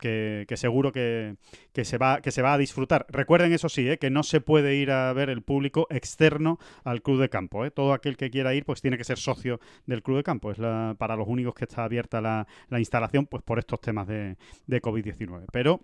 Que, 0.00 0.46
seguro 0.56 0.92
que, 0.92 1.36
se 1.84 1.98
va, 1.98 2.20
que 2.22 2.30
se 2.30 2.42
va 2.42 2.54
a 2.54 2.58
disfrutar. 2.58 3.06
Recuerden, 3.10 3.52
eso 3.52 3.68
sí, 3.68 3.86
que 3.98 4.10
no 4.10 4.22
se 4.22 4.40
puede 4.40 4.76
ir 4.76 4.90
a 4.90 5.12
ver 5.12 5.28
el 5.28 5.42
público 5.42 5.86
externo 5.90 6.58
al 6.84 7.02
club 7.02 7.20
de 7.20 7.28
campo. 7.28 7.70
Todo 7.70 7.92
aquel 7.92 8.16
que 8.16 8.30
quiera 8.30 8.54
ir, 8.54 8.64
pues 8.64 8.80
tiene 8.80 8.96
que 8.96 9.04
ser 9.04 9.18
socio 9.18 9.60
del 9.86 10.02
club 10.02 10.18
de 10.18 10.22
campo. 10.22 10.50
Es 10.50 10.58
la, 10.58 10.96
para 10.98 11.16
los 11.16 11.28
únicos 11.28 11.54
que 11.54 11.64
está 11.64 11.84
abierta 11.84 12.20
la, 12.20 12.46
instalación, 12.78 13.26
pues 13.26 13.42
por 13.42 13.58
estos 13.58 13.80
temas 13.80 14.06
de, 14.06 14.36
COVID-19. 14.68 15.46
Pero 15.52 15.80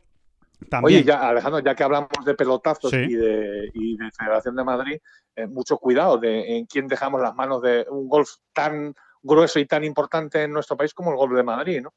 también... 0.68 0.98
Oye, 0.98 1.04
ya, 1.04 1.28
Alejandro, 1.28 1.60
ya 1.60 1.74
que 1.74 1.84
hablamos 1.84 2.10
de 2.24 2.34
pelotazos 2.34 2.92
y, 2.92 3.14
de, 3.14 3.70
Federación 4.18 4.56
de 4.56 4.64
Madrid, 4.64 4.98
eh, 5.34 5.46
mucho 5.46 5.78
cuidado 5.78 6.18
de 6.18 6.56
en 6.56 6.66
quién 6.66 6.86
dejamos 6.86 7.20
las 7.20 7.34
manos 7.34 7.62
de 7.62 7.86
un 7.90 8.08
golf 8.08 8.30
tan 8.52 8.94
grueso 9.22 9.58
y 9.58 9.66
tan 9.66 9.84
importante 9.84 10.42
en 10.42 10.52
nuestro 10.52 10.76
país 10.76 10.94
como 10.94 11.10
el 11.10 11.16
golf 11.16 11.34
de 11.34 11.42
Madrid, 11.42 11.82
¿no? 11.82 11.92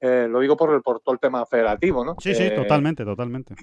Eh, 0.00 0.28
lo 0.28 0.40
digo 0.40 0.56
por, 0.56 0.74
el, 0.74 0.82
por 0.82 1.00
todo 1.00 1.14
el 1.14 1.20
tema 1.20 1.46
federativo, 1.46 2.04
¿no? 2.04 2.16
Sí, 2.18 2.34
sí, 2.34 2.50
totalmente, 2.54 3.04
totalmente. 3.04 3.54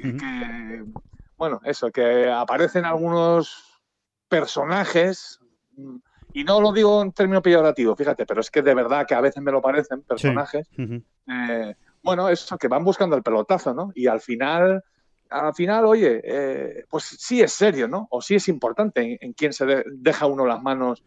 bueno, 1.37 1.61
eso, 1.63 1.91
que 1.91 2.29
aparecen 2.29 2.83
algunos 2.83 3.79
personajes, 4.27 5.39
mm, 5.77 5.97
y 6.33 6.43
no 6.43 6.59
lo 6.59 6.71
digo 6.71 7.01
en 7.01 7.11
términos 7.11 7.43
peyorativos, 7.43 7.97
fíjate, 7.97 8.25
pero 8.25 8.41
es 8.41 8.49
que 8.49 8.61
de 8.61 8.73
verdad 8.73 9.05
que 9.05 9.13
a 9.13 9.21
veces 9.21 9.43
me 9.43 9.51
lo 9.51 9.61
parecen 9.61 10.01
personajes, 10.01 10.67
eh, 10.77 11.75
bueno, 12.03 12.29
eso, 12.29 12.57
que 12.57 12.67
van 12.67 12.83
buscando 12.83 13.15
el 13.15 13.23
pelotazo, 13.23 13.73
¿no? 13.73 13.91
Y 13.95 14.07
al 14.07 14.21
final, 14.21 14.83
al 15.29 15.53
final, 15.53 15.85
oye, 15.85 16.21
eh, 16.23 16.85
pues 16.89 17.03
sí 17.03 17.41
es 17.41 17.51
serio, 17.51 17.87
¿no? 17.87 18.07
O 18.11 18.21
sí 18.21 18.35
es 18.35 18.47
importante 18.47 19.17
en, 19.21 19.33
quién 19.33 19.53
se 19.53 19.83
deja 19.85 20.25
uno 20.25 20.45
las 20.45 20.61
manos 20.61 21.03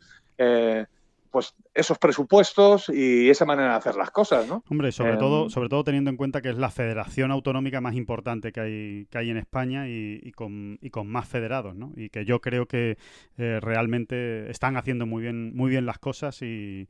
pues 1.35 1.53
esos 1.75 1.99
presupuestos 1.99 2.89
y 2.89 3.29
esa 3.29 3.45
manera 3.45 3.71
de 3.71 3.75
hacer 3.75 3.97
las 3.97 4.13
cosas, 4.13 4.47
¿no? 4.47 4.63
Hombre, 4.71 4.93
sobre 4.93 5.17
todo, 5.17 5.43
em, 5.43 5.51
sobre 5.51 5.69
todo 5.69 5.83
teniendo 5.83 6.09
en 6.09 6.17
cuenta 6.17 6.41
que 6.41 6.51
es 6.51 6.57
la 6.57 6.71
federación 6.71 7.33
autonómica 7.33 7.81
más 7.81 7.97
importante 7.97 8.53
que 8.53 8.61
hay, 8.61 9.07
que 9.11 9.19
hay 9.19 9.31
en 9.31 9.39
España 9.39 9.89
y, 9.89 10.31
con, 10.31 10.79
y 10.81 10.91
con 10.91 11.09
más 11.09 11.27
federados, 11.27 11.75
¿no? 11.75 11.93
Y 11.97 12.09
que 12.11 12.25
yo 12.25 12.41
creo 12.41 12.67
que 12.67 12.99
eh, 13.37 13.59
realmente 13.61 14.49
están 14.49 14.77
haciendo 14.77 15.07
muy 15.07 15.25
bien, 15.25 15.57
muy 15.57 15.71
bien 15.71 15.87
las 15.87 15.99
cosas 15.99 16.41
y, 16.41 16.87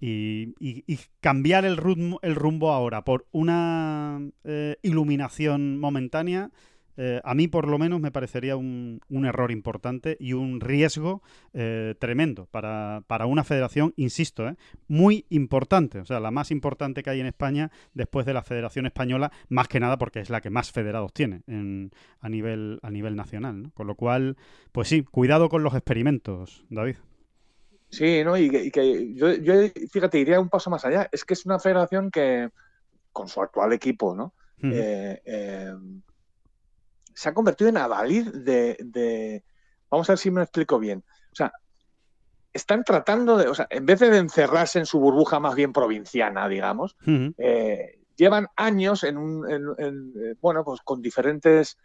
y, 0.00 0.98
cambiar 1.20 1.64
el 1.64 1.76
rumbo, 1.76 2.18
el 2.22 2.34
rumbo 2.34 2.72
ahora 2.72 3.04
por 3.04 3.26
una 3.32 4.20
eh, 4.44 4.76
iluminación 4.82 5.78
momentánea, 5.78 6.50
eh, 6.96 7.20
a 7.24 7.34
mí 7.34 7.48
por 7.48 7.66
lo 7.66 7.78
menos 7.78 8.00
me 8.00 8.12
parecería 8.12 8.56
un, 8.56 9.00
error 9.10 9.50
importante 9.50 10.16
y 10.20 10.32
un 10.32 10.60
riesgo 10.60 11.22
eh, 11.52 11.94
tremendo 11.98 12.46
para, 12.46 13.02
una 13.26 13.42
federación, 13.42 13.92
insisto, 13.96 14.44
muy 14.86 15.24
importante, 15.30 15.98
o 15.98 16.04
sea, 16.04 16.20
la 16.20 16.30
más 16.30 16.50
importante 16.50 17.02
que 17.02 17.10
hay 17.10 17.20
en 17.20 17.26
España 17.26 17.70
después 17.94 18.26
de 18.26 18.34
la 18.34 18.42
Federación 18.42 18.86
Española, 18.86 19.32
más 19.48 19.68
que 19.68 19.80
nada 19.80 19.98
porque 19.98 20.20
es 20.20 20.30
la 20.30 20.40
que 20.40 20.50
más 20.50 20.70
federados 20.70 21.12
tiene 21.12 21.42
a, 22.20 22.28
nivel, 22.28 22.78
a 22.82 22.90
nivel 22.90 23.16
nacional. 23.16 23.70
Con 23.74 23.86
lo 23.86 23.94
cual, 23.94 24.36
pues 24.72 24.88
sí, 24.88 25.02
cuidado 25.02 25.48
con 25.48 25.62
los 25.62 25.74
experimentos, 25.74 26.64
David. 26.68 26.96
Sí, 27.94 28.24
¿no? 28.24 28.36
Y 28.36 28.70
que, 28.70 29.14
yo, 29.14 29.28
fíjate, 29.90 30.18
iría 30.18 30.40
un 30.40 30.48
paso 30.48 30.68
más 30.68 30.84
allá. 30.84 31.08
Es 31.12 31.24
que 31.24 31.34
es 31.34 31.46
una 31.46 31.60
federación 31.60 32.10
que, 32.10 32.50
con 33.12 33.28
su 33.28 33.40
actual 33.40 33.72
equipo, 33.72 34.14
¿no? 34.14 34.34
Eh, 34.62 35.20
eh, 35.24 35.74
se 37.14 37.28
ha 37.28 37.34
convertido 37.34 37.68
en 37.68 37.76
adalid 37.76 38.28
de, 38.32 39.44
Vamos 39.90 40.08
a 40.08 40.12
ver 40.12 40.18
si 40.18 40.30
me 40.30 40.42
explico 40.42 40.78
bien. 40.78 41.04
O 41.32 41.36
sea, 41.36 41.52
están 42.52 42.82
tratando 42.82 43.36
de. 43.36 43.48
O 43.48 43.54
sea, 43.54 43.68
en 43.70 43.86
vez 43.86 44.00
de 44.00 44.16
encerrarse 44.16 44.80
en 44.80 44.86
su 44.86 44.98
burbuja 44.98 45.38
más 45.38 45.54
bien 45.54 45.72
provinciana, 45.72 46.48
digamos, 46.48 46.96
eh, 47.38 48.00
llevan 48.16 48.48
años 48.56 49.04
en 49.04 49.18
un. 49.18 50.36
bueno, 50.40 50.64
pues 50.64 50.80
con 50.80 51.00
diferentes 51.00 51.78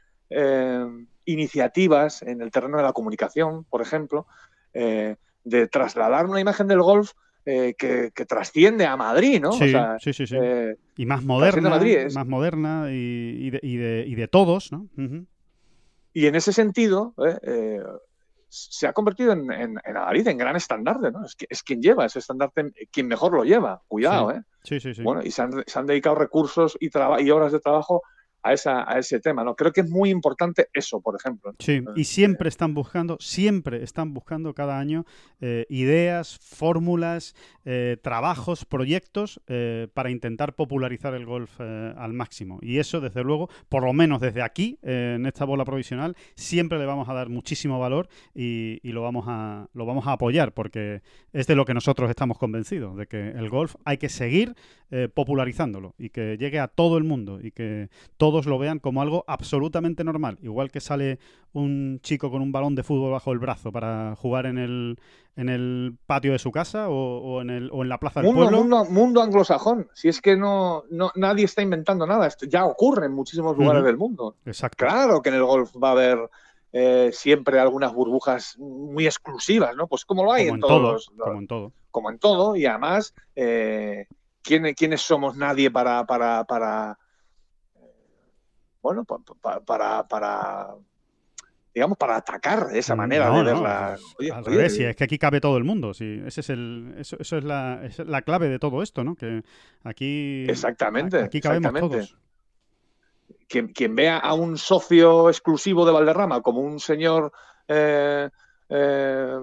iniciativas 1.26 2.24
en 2.24 2.42
el 2.42 2.50
terreno 2.50 2.78
de 2.78 2.84
la 2.84 2.94
comunicación, 2.94 3.66
por 3.66 3.82
ejemplo 3.82 4.26
de 5.44 5.68
trasladar 5.68 6.26
una 6.26 6.40
imagen 6.40 6.68
del 6.68 6.82
golf 6.82 7.12
eh, 7.46 7.74
que, 7.76 8.26
trasciende 8.26 8.86
a 8.86 8.96
Madrid, 8.96 9.42
¿no? 9.42 9.54
Sí, 9.54 9.74
sí, 10.00 10.28
sí. 10.28 10.36
Eh, 10.40 10.76
y 10.98 11.06
más 11.06 11.24
moderna, 11.24 11.70
más 12.14 12.28
moderna 12.28 12.88
y, 12.92 13.50
de, 13.50 14.28
todos, 14.30 14.72
¿no? 14.72 14.88
Y 16.14 16.28
en 16.28 16.36
ese 16.36 16.54
sentido, 16.54 17.16
eh, 17.44 17.80
se 18.50 18.88
ha 18.88 18.94
convertido 18.94 19.32
en, 19.32 19.52
en, 19.52 19.80
en, 19.84 19.94
Madrid 19.94 20.28
en 20.28 20.38
gran 20.38 20.56
estandarte, 20.56 21.12
¿no? 21.12 21.26
Es, 21.26 21.36
es, 21.50 21.64
quien 21.64 21.82
lleva 21.82 22.06
ese 22.06 22.20
estandarte, 22.20 22.72
quien 22.92 23.08
mejor 23.08 23.34
lo 23.34 23.44
lleva. 23.44 23.82
Cuidado, 23.88 24.32
¿eh? 24.32 24.44
Sí, 24.64 24.80
sí, 24.80 24.94
sí. 24.94 25.02
Bueno, 25.02 25.22
y 25.24 25.32
se 25.32 25.42
han, 25.42 25.64
se 25.66 25.80
han 25.80 25.86
dedicado 25.86 26.16
recursos 26.16 26.78
y, 26.80 26.90
y 27.24 27.32
horas 27.32 27.52
de 27.52 27.60
trabajo 27.60 28.04
a, 28.44 28.54
esa, 28.54 28.90
a 28.92 29.00
ese 29.00 29.20
tema. 29.20 29.44
¿no? 29.44 29.56
Creo 29.56 29.72
que 29.72 29.82
es 29.82 29.90
muy 29.90 30.10
importante 30.10 30.68
eso, 30.74 31.02
por 31.02 31.16
ejemplo. 31.16 31.54
Sí, 31.60 31.82
y 31.96 32.04
siempre 32.06 32.50
están 32.50 32.74
buscando, 32.74 33.18
siempre 33.20 33.84
están 33.84 34.14
buscando 34.14 34.54
cada 34.54 34.80
año 34.80 35.06
eh, 35.42 35.66
ideas, 35.70 36.40
fórmulas, 36.42 37.36
eh, 37.66 37.98
trabajos, 38.02 38.66
proyectos 38.66 39.42
eh, 39.48 39.88
para 39.94 40.10
intentar 40.10 40.56
popularizar 40.56 41.14
el 41.14 41.26
golf 41.26 41.60
al 41.60 42.14
máximo. 42.14 42.60
Y 42.62 42.78
eso, 42.78 43.02
desde 43.02 43.24
luego, 43.24 43.50
por 43.68 43.84
lo 43.84 43.94
menos 43.94 44.22
desde 44.22 44.42
aquí, 44.42 44.78
en 44.82 45.26
esta 45.26 45.46
bola 45.46 45.66
provisional, 45.66 46.16
siempre 46.36 46.78
le 46.78 46.86
vamos 46.86 47.10
a 47.10 47.14
dar 47.14 47.30
muchísimo 47.30 47.80
valor 47.80 48.08
y, 48.34 48.80
y, 48.84 48.92
lo, 48.92 49.02
vamos 49.02 49.26
a, 49.28 49.68
lo 49.74 49.86
vamos 49.86 50.08
a 50.08 50.14
apoyar, 50.14 50.54
porque 50.54 51.02
es 51.34 51.48
de 51.48 51.56
lo 51.56 51.66
que 51.66 51.74
nosotros 51.74 52.10
estamos 52.10 52.38
convencidos, 52.38 52.96
de 52.98 53.08
que 53.08 53.30
el 53.30 53.50
golf 53.50 53.76
hay 53.86 53.98
que 53.98 54.10
seguir 54.10 54.56
popularizándolo 55.14 55.94
y 56.00 56.10
que 56.10 56.36
llegue 56.38 56.60
a 56.60 56.68
todo 56.68 56.98
el 56.98 57.04
mundo 57.04 57.40
y 57.40 57.52
que 57.52 57.90
todo 58.18 58.29
todos 58.30 58.46
lo 58.46 58.60
vean 58.60 58.78
como 58.78 59.02
algo 59.02 59.24
absolutamente 59.26 60.04
normal. 60.04 60.38
Igual 60.44 60.70
que 60.70 60.80
sale 60.80 61.18
un 61.54 62.00
chico 62.04 62.30
con 62.30 62.44
un 62.44 62.52
balón 62.52 62.76
de 62.76 62.84
fútbol 62.84 63.12
bajo 63.12 63.32
el 63.32 63.40
brazo 63.40 63.72
para 63.72 64.16
jugar 64.16 64.46
en 64.46 64.60
el, 64.60 65.00
en 65.36 65.50
el 65.50 65.96
patio 66.06 66.34
de 66.34 66.38
su 66.38 66.52
casa 66.52 66.90
o, 66.90 67.42
en, 67.42 67.50
el, 67.50 67.70
o 67.72 67.82
en 67.82 67.90
la 67.90 67.98
plaza 67.98 68.22
del 68.22 68.32
pueblo. 68.32 68.60
Mundo, 68.60 68.86
mundo 68.86 69.24
anglosajón. 69.24 69.90
Si 69.96 70.10
es 70.10 70.22
que 70.22 70.38
no, 70.38 70.84
no 70.92 71.12
nadie 71.16 71.46
está 71.46 71.64
inventando 71.64 72.06
nada. 72.06 72.28
Esto 72.28 72.46
ya 72.46 72.66
ocurre 72.66 73.08
en 73.08 73.14
muchísimos 73.14 73.58
lugares 73.58 73.84
del 73.84 73.98
mundo. 73.98 74.36
Exacto. 74.46 74.86
Claro 74.86 75.24
que 75.24 75.30
en 75.30 75.36
el 75.36 75.44
golf 75.44 75.72
va 75.84 75.90
a 75.90 75.94
haber 75.94 76.30
eh, 76.72 77.10
siempre 77.12 77.60
algunas 77.60 77.92
burbujas 77.92 78.60
muy 78.60 79.08
exclusivas, 79.08 79.76
¿no? 79.76 79.88
Pues 79.88 80.06
como 80.06 80.24
lo 80.24 80.32
hay 80.32 80.50
en, 80.50 80.60
todos. 80.60 81.12
como 81.18 81.40
en 81.40 81.48
todo. 81.48 81.72
Como 81.90 82.12
en 82.12 82.20
todo. 82.20 82.56
Y 82.56 82.68
además, 82.68 83.16
eh, 83.36 84.06
¿quiénes 84.44 85.02
somos 85.02 85.36
nadie 85.36 85.72
para, 85.72 86.06
para, 86.06 86.44
para 86.44 87.00
bueno, 88.82 89.06
para, 89.06 90.08
para, 90.08 90.76
digamos, 91.74 91.98
para 91.98 92.18
atacar 92.18 92.68
esa 92.74 92.96
manera 92.96 93.30
de 93.30 93.44
verla. 93.44 93.98
al 94.34 94.46
revés, 94.46 94.80
es 94.80 94.96
que 94.96 95.04
aquí 95.04 95.18
cabe 95.18 95.42
todo 95.42 95.58
el 95.58 95.64
mundo. 95.64 95.94
Sí, 95.94 96.22
ese 96.26 96.42
es 96.42 96.50
el, 96.50 96.96
eso, 96.98 97.18
eso 97.20 97.38
es, 97.38 97.44
la, 97.44 97.82
es, 97.84 98.00
la, 98.00 98.22
clave 98.22 98.50
de 98.50 98.60
todo 98.60 98.82
esto, 98.82 99.04
¿no? 99.04 99.16
Que 99.16 99.44
aquí, 99.84 100.46
exactamente, 100.48 101.20
aquí 101.20 101.42
cabemos 101.42 101.74
todos. 101.74 102.18
Quien, 103.48 103.70
quien, 103.70 103.96
vea 103.96 104.18
a 104.18 104.34
un 104.34 104.58
socio 104.58 105.30
exclusivo 105.30 105.86
de 105.86 105.92
Valderrama 105.92 106.42
como 106.42 106.62
un 106.62 106.80
señor, 106.80 107.32
eh, 107.68 108.30
eh, 108.70 109.40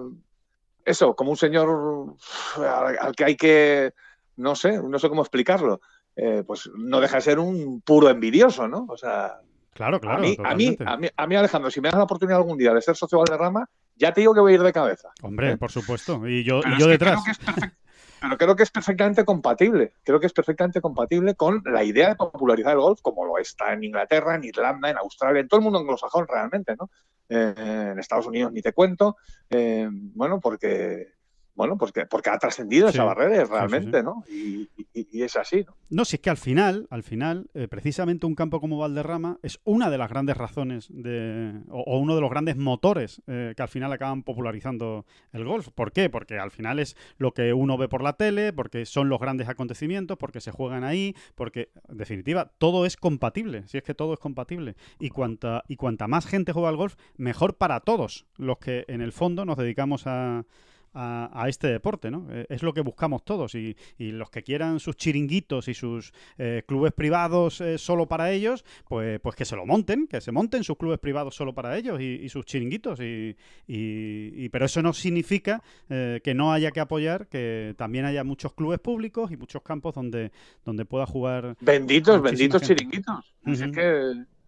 eso, 0.85 1.15
como 1.15 1.31
un 1.31 1.37
señor 1.37 2.15
al 2.57 3.15
que 3.15 3.25
hay 3.25 3.35
que, 3.35 3.93
no 4.37 4.55
sé, 4.55 4.81
no 4.81 4.97
sé 4.99 5.09
cómo 5.09 5.21
explicarlo. 5.21 5.81
Eh, 6.19 6.43
pues 6.45 6.67
no 6.75 6.99
deja 6.99 7.17
de 7.17 7.21
ser 7.21 7.37
un 7.37 7.81
puro 7.81 8.09
envidioso, 8.09 8.67
¿no? 8.67 8.87
O 8.89 8.97
sea, 8.97 9.39
claro, 9.73 10.01
claro. 10.01 10.17
A 10.17 10.21
mí, 10.21 10.35
a 10.43 10.55
mí, 10.55 10.75
a 11.15 11.27
mí, 11.27 11.35
Alejandro, 11.35 11.69
si 11.69 11.79
me 11.79 11.89
das 11.89 11.97
la 11.97 12.05
oportunidad 12.05 12.39
algún 12.39 12.57
día 12.57 12.73
de 12.73 12.81
ser 12.81 12.95
socio 12.95 13.19
Valderrama, 13.19 13.69
ya 13.95 14.11
te 14.13 14.21
digo 14.21 14.33
que 14.33 14.39
voy 14.39 14.53
a 14.53 14.55
ir 14.55 14.63
de 14.63 14.73
cabeza. 14.73 15.09
Hombre, 15.21 15.51
¿Eh? 15.51 15.57
por 15.57 15.71
supuesto. 15.71 16.27
Y 16.27 16.43
yo, 16.43 16.61
y 16.65 16.79
yo 16.79 16.87
detrás. 16.87 17.19
pero 18.19 18.35
creo 18.35 18.55
que 18.55 18.63
es 18.63 18.71
perfectamente 18.71 19.25
compatible. 19.25 19.93
Creo 20.03 20.19
que 20.19 20.25
es 20.25 20.33
perfectamente 20.33 20.81
compatible 20.81 21.35
con 21.35 21.61
la 21.65 21.83
idea 21.83 22.09
de 22.09 22.15
popularizar 22.15 22.73
el 22.73 22.79
golf, 22.79 22.99
como 23.03 23.23
lo 23.23 23.37
está 23.37 23.73
en 23.73 23.83
Inglaterra, 23.83 24.33
en 24.33 24.43
Irlanda, 24.43 24.89
en 24.89 24.97
Australia, 24.97 25.41
en 25.41 25.47
todo 25.47 25.59
el 25.59 25.65
mundo 25.65 25.77
anglosajón 25.77 26.25
realmente, 26.27 26.75
¿no? 26.75 26.89
Eh, 27.29 27.53
en 27.91 27.99
Estados 27.99 28.25
Unidos 28.25 28.51
ni 28.51 28.63
te 28.63 28.73
cuento. 28.73 29.17
bueno, 29.51 30.39
porque 30.39 31.16
bueno, 31.57 31.75
pues 31.75 31.91
porque 32.07 32.29
ha 32.29 32.37
trascendido 32.37 32.87
esa 32.87 33.03
barrera 33.03 33.43
realmente, 33.43 34.03
¿no? 34.03 34.23
Y, 34.29 34.69
es 34.93 35.35
así, 35.35 35.63
¿no? 35.65 35.75
No, 35.89 36.05
si 36.05 36.17
es 36.17 36.21
que 36.21 36.29
al 36.29 36.37
final, 36.37 36.85
al 36.91 37.01
final, 37.01 37.49
eh, 37.55 37.67
precisamente 37.67 38.27
un 38.27 38.35
campo 38.35 38.61
como 38.61 38.77
Valderrama 38.77 39.39
es 39.41 39.59
una 39.63 39.89
de 39.89 39.97
las 39.97 40.09
grandes 40.09 40.37
razones 40.37 40.87
de, 40.91 41.59
o, 41.69 41.97
uno 41.97 42.13
de 42.13 42.21
los 42.21 42.29
grandes 42.29 42.57
motores 42.57 43.23
eh, 43.25 43.53
que 43.57 43.63
al 43.63 43.69
final 43.69 43.91
acaban 43.91 44.21
popularizando 44.21 45.07
el 45.33 45.45
golf. 45.45 45.69
¿Por 45.69 45.91
qué? 45.91 46.11
Porque 46.11 46.37
al 46.37 46.51
final 46.51 46.77
es 46.77 46.95
lo 47.17 47.33
que 47.33 47.53
uno 47.53 47.75
ve 47.77 47.87
por 47.87 48.03
la 48.03 48.13
tele, 48.13 48.53
porque 48.53 48.85
son 48.85 49.09
los 49.09 49.19
grandes 49.19 49.49
acontecimientos, 49.49 50.17
porque 50.17 50.41
se 50.41 50.51
juegan 50.51 50.83
ahí, 50.83 51.15
porque, 51.33 51.71
en 51.89 51.97
definitiva, 51.97 52.51
todo 52.59 52.85
es 52.85 52.97
compatible. 52.97 53.67
Si 53.67 53.79
es 53.79 53.83
que 53.83 53.95
todo 53.95 54.13
es 54.13 54.19
compatible. 54.19 54.75
Y 54.99 55.09
cuanta, 55.09 55.63
y 55.67 55.77
cuanta 55.77 56.07
más 56.07 56.27
gente 56.27 56.53
juega 56.53 56.69
al 56.69 56.77
golf, 56.77 56.95
mejor 57.15 57.57
para 57.57 57.79
todos 57.79 58.27
los 58.37 58.59
que 58.59 58.85
en 58.87 59.01
el 59.01 59.11
fondo 59.11 59.43
nos 59.43 59.57
dedicamos 59.57 60.05
a 60.05 60.45
a, 60.93 61.45
este 61.47 61.67
deporte, 61.67 62.09
¿no? 62.09 62.27
Eh, 62.31 62.45
es 62.49 62.63
lo 62.63 62.73
que 62.73 62.81
buscamos 62.81 63.23
todos 63.23 63.55
y, 63.55 63.75
los 63.97 64.29
que 64.29 64.43
quieran 64.43 64.79
sus 64.79 64.95
chiringuitos 64.95 65.67
y 65.67 65.73
sus 65.73 66.13
eh, 66.37 66.63
clubes 66.65 66.93
privados 66.93 67.61
eh, 67.61 67.77
solo 67.77 68.07
para 68.07 68.31
ellos, 68.31 68.65
pues, 68.87 69.19
pues 69.19 69.35
que 69.35 69.45
se 69.45 69.55
lo 69.55 69.65
monten, 69.65 70.07
que 70.07 70.21
se 70.21 70.31
monten 70.31 70.63
sus 70.63 70.77
clubes 70.77 70.99
privados 70.99 71.35
solo 71.35 71.53
para 71.53 71.77
ellos 71.77 72.01
y, 72.01 72.27
sus 72.29 72.45
chiringuitos. 72.45 72.99
Y, 72.99 74.49
pero 74.49 74.65
eso 74.65 74.81
no 74.81 74.93
significa 74.93 75.61
que 75.87 76.33
no 76.35 76.51
haya 76.51 76.71
que 76.71 76.79
apoyar 76.79 77.27
que 77.27 77.75
también 77.77 78.05
haya 78.05 78.23
muchos 78.23 78.53
clubes 78.53 78.79
públicos 78.79 79.31
y 79.31 79.37
muchos 79.37 79.61
campos 79.61 79.95
donde, 79.95 80.31
donde 80.65 80.85
pueda 80.85 81.05
jugar. 81.05 81.55
Benditos, 81.61 82.21
benditos 82.21 82.61
chiringuitos. 82.61 83.35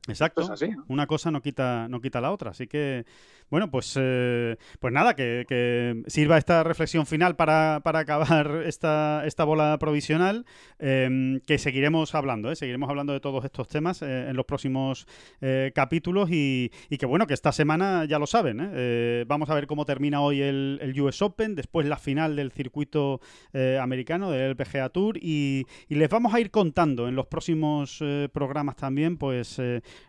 Exacto. 0.10 0.44
Una 0.88 1.08
cosa 1.08 1.32
no 1.32 1.42
quita, 1.42 1.88
no 1.88 2.02
quita 2.02 2.22
la 2.22 2.32
otra. 2.32 2.52
Así 2.52 2.68
que 2.68 3.06
bueno, 3.50 3.72
pues, 3.72 3.98
eh, 4.00 4.58
pues 4.80 4.94
nada, 4.94 5.16
que, 5.16 6.04
sirva 6.08 6.38
esta 6.38 6.64
reflexión 6.64 7.06
final 7.06 7.36
para, 7.36 7.78
acabar 7.78 8.62
esta, 8.66 9.24
esta 9.26 9.44
bola 9.44 9.78
provisional, 9.80 10.46
em, 10.78 11.40
que 11.42 11.58
seguiremos 11.58 12.14
hablando, 12.14 12.52
¿eh? 12.52 12.56
seguiremos 12.56 12.90
hablando 12.90 13.14
de 13.14 13.20
todos 13.20 13.44
estos 13.46 13.68
temas 13.68 14.02
eh, 14.02 14.30
en 14.30 14.36
los 14.36 14.46
próximos 14.46 15.08
capítulos 15.74 16.30
y, 16.32 16.72
que 17.00 17.06
bueno, 17.06 17.26
que 17.26 17.34
esta 17.34 17.52
semana 17.52 18.06
ya 18.06 18.20
lo 18.20 18.28
saben, 18.28 19.26
vamos 19.28 19.50
a 19.50 19.56
ver 19.56 19.68
cómo 19.68 19.86
termina 19.86 20.22
hoy 20.22 20.42
el, 20.42 20.94
US 21.00 21.22
Open, 21.22 21.56
después 21.56 21.88
la 21.88 21.98
final 21.98 22.36
del 22.36 22.52
circuito 22.52 23.22
americano, 23.54 24.32
del 24.32 24.52
LPGA 24.52 24.90
Tour 24.90 25.18
y, 25.18 25.66
les 25.88 26.10
vamos 26.10 26.34
a 26.34 26.40
ir 26.40 26.52
contando 26.52 27.08
en 27.08 27.16
los 27.16 27.28
próximos 27.28 28.04
programas 28.32 28.76
también, 28.76 29.18
pues, 29.18 29.62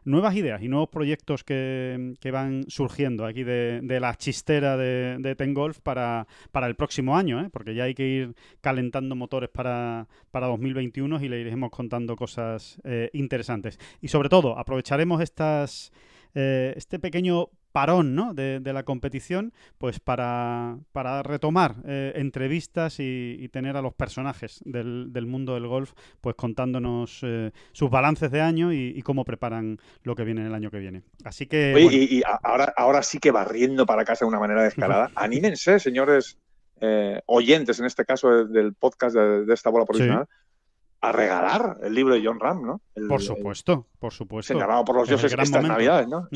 nuevas 0.05 0.35
ideas 0.37 0.63
y 0.63 0.69
nuevos 0.69 0.89
proyectos 0.89 1.45
que, 1.45 2.15
que 2.21 2.31
van 2.31 2.65
surgiendo 2.69 3.25
aquí 3.25 3.45
de, 3.45 3.99
la 4.01 4.15
chistera 4.15 4.77
de, 4.77 5.17
de 5.19 5.35
Ten 5.35 5.55
Golf 5.55 5.81
para, 5.81 6.27
para 6.53 6.67
el 6.67 6.75
próximo 6.75 7.17
año, 7.17 7.41
¿eh? 7.41 7.51
porque 7.53 7.75
ya 7.75 7.85
hay 7.85 7.95
que 7.95 8.07
ir 8.07 8.35
calentando 8.61 9.15
motores 9.15 9.51
para, 9.51 10.09
para 10.31 10.47
2021 10.49 11.23
y 11.23 11.29
le 11.29 11.41
iremos 11.41 11.71
contando 11.71 12.17
cosas 12.17 12.81
eh, 12.85 13.11
interesantes. 13.13 13.79
Y 14.01 14.09
sobre 14.09 14.29
todo, 14.29 14.59
aprovecharemos 14.59 15.21
estas, 15.21 15.93
eh, 16.35 16.73
este 16.77 16.99
pequeño 16.99 17.49
parón 17.73 18.15
¿no? 18.15 18.35
de, 18.35 18.61
la 18.73 18.83
competición, 18.83 19.53
pues 19.79 20.01
para, 20.01 20.79
para 20.93 21.23
retomar 21.23 21.77
eh, 21.87 22.13
entrevistas 22.17 22.97
y, 22.99 23.49
tener 23.51 23.77
a 23.77 23.83
los 23.83 23.95
personajes 23.95 24.61
del, 24.65 25.13
del, 25.13 25.27
mundo 25.27 25.55
del 25.55 25.67
golf, 25.67 25.93
pues 26.21 26.37
contándonos 26.37 27.21
eh, 27.23 27.51
sus 27.73 27.91
balances 27.91 28.31
de 28.31 28.41
año 28.41 28.73
y, 28.73 29.01
cómo 29.03 29.25
preparan 29.25 29.79
lo 30.05 30.15
que 30.15 30.25
viene 30.25 30.47
el 30.47 30.55
año 30.55 30.71
que 30.71 30.79
viene. 30.79 31.03
Así 31.25 31.47
que. 31.47 31.75
Oye, 31.75 32.07
y, 32.11 32.23
ahora, 32.43 32.73
ahora 32.77 33.03
sí 33.03 33.19
que 33.19 33.31
barriendo 33.31 33.87
para 33.87 34.05
casa 34.05 34.25
de 34.25 34.29
una 34.29 34.39
manera 34.39 34.63
descarada. 34.63 35.11
Anímense, 35.17 35.81
señores 35.81 36.39
eh, 36.81 37.21
oyentes, 37.27 37.81
en 37.81 37.87
este 37.87 38.05
caso 38.05 38.45
del 38.47 38.75
podcast 38.75 39.17
de, 39.17 39.53
esta 39.53 39.71
bola 39.71 39.85
profesional. 39.85 40.27
a 41.01 41.13
regalar 41.13 41.79
el 41.83 41.95
libro 41.95 42.15
de 42.15 42.23
John 42.25 42.39
Ram, 42.39 42.63
¿no? 42.63 42.81
por 43.09 43.23
supuesto, 43.23 43.87
por 43.99 44.13
supuesto. 44.13 44.53
Señalado 44.53 44.85
por 44.85 44.97
los 44.97 45.09
dioses 45.09 45.33
estas 45.33 45.65
navidades, 45.65 46.07
¿no? 46.09 46.29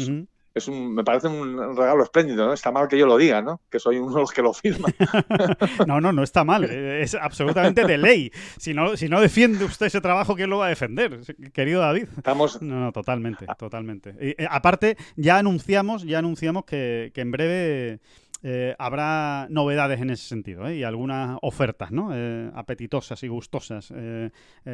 Es 0.55 0.69
un, 0.69 0.95
me 0.95 1.03
parece 1.03 1.27
un 1.27 1.77
regalo 1.77 2.05
espléndido, 2.05 2.47
¿no? 2.47 2.53
Está 2.53 2.71
mal 2.71 2.87
que 2.87 2.97
yo 2.97 3.07
lo 3.07 3.17
diga, 3.17 3.43
¿no? 3.43 3.61
Que 3.69 3.81
soy 3.81 3.99
uno 3.99 4.15
de 4.15 4.21
los 4.21 4.31
que 4.31 4.41
lo 4.41 4.53
firma. 4.53 4.89
no, 5.87 6.01
no, 6.01 6.13
no 6.13 6.23
está 6.23 6.45
mal. 6.45 6.65
Es 6.65 7.17
absolutamente 7.17 7.85
de 7.85 7.99
ley. 7.99 8.31
Si 8.57 8.73
no, 8.73 8.97
si 8.97 9.09
no 9.09 9.21
defiende 9.21 9.65
usted 9.65 9.87
ese 9.87 10.01
trabajo, 10.01 10.37
¿quién 10.37 10.51
lo 10.51 10.59
va 10.59 10.67
a 10.67 10.69
defender, 10.69 11.21
querido 11.53 11.81
David? 11.81 12.07
Estamos... 12.17 12.63
No, 12.63 12.79
no, 12.79 12.93
totalmente, 12.93 13.47
totalmente. 13.59 14.15
Y, 14.21 14.43
eh, 14.43 14.47
aparte, 14.49 14.97
ya 15.17 15.39
anunciamos, 15.39 16.05
ya 16.05 16.21
anunciamos 16.21 16.65
que, 16.65 17.11
en 17.13 17.31
breve 17.33 18.01
eh, 18.45 18.77
habrá 18.79 19.49
novedades 19.51 20.01
en 20.01 20.11
ese 20.11 20.29
sentido 20.29 20.69
¿eh? 20.69 20.77
y 20.77 20.85
algunas 20.85 21.37
ofertas 21.43 21.91
¿no? 21.91 22.13
apetitosas 22.55 23.23
y 23.23 23.29
gustosas 23.29 23.93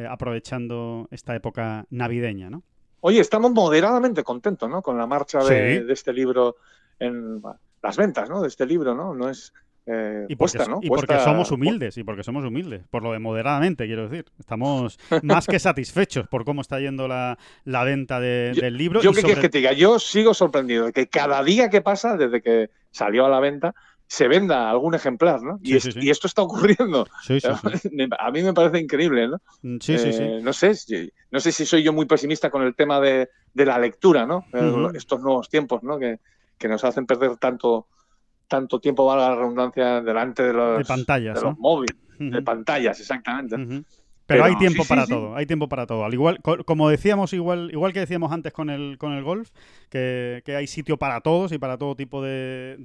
aprovechando 0.09 1.07
esta 1.09 1.35
época 1.35 1.85
navideña. 1.89 2.49
¿no? 2.51 2.63
Oye, 3.01 3.19
estamos 3.19 3.51
moderadamente 3.51 4.23
contentos, 4.23 4.69
¿no? 4.69 4.81
Con 4.81 4.97
la 4.97 5.07
marcha 5.07 5.43
de, 5.43 5.85
este 5.89 6.13
libro 6.13 6.57
en 6.99 7.41
las 7.81 7.97
ventas, 7.97 8.29
¿no? 8.29 8.41
De 8.41 8.47
este 8.47 8.65
libro, 8.65 8.95
¿no? 8.95 9.13
No 9.13 9.29
es 9.29 9.53
eh, 9.87 10.25
y 10.29 10.35
porque, 10.35 10.59
¿no? 10.69 10.79
y 10.81 10.89
porque 10.89 11.19
somos 11.19 11.51
humildes, 11.51 11.97
y 11.97 12.03
porque 12.03 12.23
somos 12.23 12.45
humildes, 12.45 12.83
por 12.91 13.01
lo 13.01 13.13
de 13.13 13.19
moderadamente, 13.19 13.87
quiero 13.87 14.07
decir. 14.07 14.25
Estamos 14.39 14.99
más 15.23 15.47
que 15.47 15.59
satisfechos 15.59 16.27
por 16.27 16.45
cómo 16.45 16.61
está 16.61 16.79
yendo 16.79 17.07
la, 17.07 17.37
venta 17.65 18.19
del 18.19 18.77
libro. 18.77 19.01
Yo 19.01 19.11
qué 19.11 19.21
quieres 19.21 19.39
que 19.39 19.49
te 19.49 19.57
diga, 19.57 19.73
yo 19.73 19.97
sigo 19.97 20.33
sorprendido 20.33 20.85
de 20.85 20.93
que 20.93 21.07
cada 21.07 21.43
día 21.43 21.69
que 21.69 21.81
pasa, 21.81 22.15
desde 22.15 22.41
que 22.41 22.69
salió 22.91 23.25
a 23.25 23.29
la 23.29 23.39
venta, 23.39 23.73
se 24.11 24.27
venda 24.27 24.69
algún 24.69 24.93
ejemplar, 24.93 25.41
¿no? 25.41 25.57
y, 25.63 25.77
esto 25.77 26.27
está 26.27 26.41
ocurriendo. 26.41 27.07
a 28.19 28.31
mí 28.31 28.43
me 28.43 28.53
parece 28.53 28.79
increíble, 28.79 29.29
¿no? 29.29 29.37
Mm, 29.61 29.77
sí, 29.79 29.97
sí, 29.97 30.11
sí. 30.11 30.23
Eh, 30.23 30.41
no 30.43 30.51
sé, 30.51 30.73
no 31.31 31.39
sé 31.39 31.53
si 31.53 31.65
soy 31.65 31.81
yo 31.81 31.93
muy 31.93 32.05
pesimista 32.07 32.49
con 32.49 32.61
el 32.63 32.75
tema 32.75 32.99
de, 32.99 33.29
la 33.53 33.79
lectura, 33.79 34.25
¿no? 34.25 34.43
Estos 34.93 35.21
nuevos 35.21 35.47
tiempos, 35.47 35.81
¿no? 35.83 35.97
Que, 35.97 36.19
nos 36.67 36.83
hacen 36.83 37.05
perder 37.05 37.37
tanto, 37.37 37.87
tanto 38.49 38.81
tiempo, 38.81 39.05
valga 39.05 39.29
la 39.29 39.35
redundancia, 39.37 40.01
delante 40.01 40.43
de 40.43 40.53
los, 40.53 40.85
pantallas, 40.85 41.35
de 41.35 41.41
los 41.47 41.57
móviles, 41.57 41.95
de 42.19 42.41
pantallas, 42.41 42.99
exactamente. 42.99 43.85
Pero, 44.31 44.45
hay 44.45 44.55
tiempo 44.57 44.83
para 44.85 45.05
todo, 45.05 45.35
hay 45.35 45.45
tiempo 45.45 45.67
para 45.67 45.85
todo. 45.85 46.05
Al 46.05 46.13
igual, 46.13 46.39
como 46.41 46.89
decíamos, 46.89 47.33
igual, 47.33 47.69
igual 47.71 47.93
que 47.93 47.99
decíamos 47.99 48.31
antes 48.31 48.53
con 48.53 48.69
el, 48.69 48.97
con 48.97 49.13
el 49.13 49.23
golf, 49.23 49.49
que, 49.89 50.43
hay 50.47 50.67
sitio 50.67 50.97
para 50.97 51.21
todos 51.21 51.51
y 51.51 51.57
para 51.57 51.77
todo 51.77 51.95
tipo 51.95 52.21
de, 52.21 52.77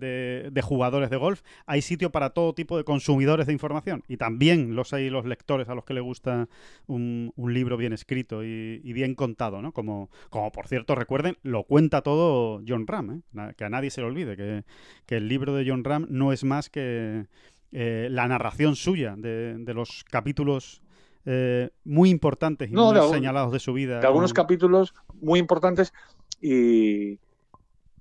de, 0.50 0.62
jugadores 0.62 1.10
de 1.10 1.16
golf, 1.16 1.42
hay 1.66 1.82
sitio 1.82 2.10
para 2.10 2.30
todo 2.30 2.54
tipo 2.54 2.76
de 2.76 2.84
consumidores 2.84 3.46
de 3.46 3.52
información. 3.52 4.02
Y 4.08 4.16
también 4.16 4.74
los 4.74 4.92
hay 4.92 5.10
los 5.10 5.24
lectores 5.24 5.68
a 5.68 5.74
los 5.74 5.84
que 5.84 5.94
le 5.94 6.00
gusta 6.00 6.48
un, 6.86 7.32
un 7.36 7.54
libro 7.54 7.76
bien 7.76 7.92
escrito 7.92 8.44
y, 8.44 8.92
bien 8.96 9.14
contado, 9.14 9.60
¿no? 9.60 9.72
Como, 9.72 10.10
como 10.30 10.50
por 10.52 10.68
cierto, 10.68 10.94
recuerden, 10.94 11.36
lo 11.42 11.64
cuenta 11.64 12.00
todo 12.00 12.62
John 12.66 12.86
Ram, 12.86 13.22
¿eh? 13.36 13.52
que 13.56 13.64
a 13.64 13.68
nadie 13.68 13.90
se 13.90 14.00
le 14.00 14.06
olvide, 14.06 14.36
que, 14.36 14.64
que 15.04 15.16
el 15.16 15.28
libro 15.28 15.54
de 15.54 15.68
John 15.68 15.84
Ram 15.84 16.06
no 16.08 16.32
es 16.32 16.44
más 16.44 16.70
que 16.70 17.26
eh, 17.72 18.08
la 18.10 18.26
narración 18.26 18.74
suya 18.74 19.16
de, 19.16 19.58
de 19.58 19.74
los 19.74 20.04
capítulos 20.04 20.80
eh, 21.26 21.70
muy 21.84 22.10
importantes 22.10 22.70
y 22.70 22.74
muy 22.74 22.96
señalados 23.10 23.52
de 23.52 23.58
su 23.58 23.72
vida. 23.72 24.00
De 24.00 24.06
algunos 24.06 24.32
capítulos 24.32 24.94
muy 25.20 25.40
importantes 25.40 25.92
y, 26.40 27.18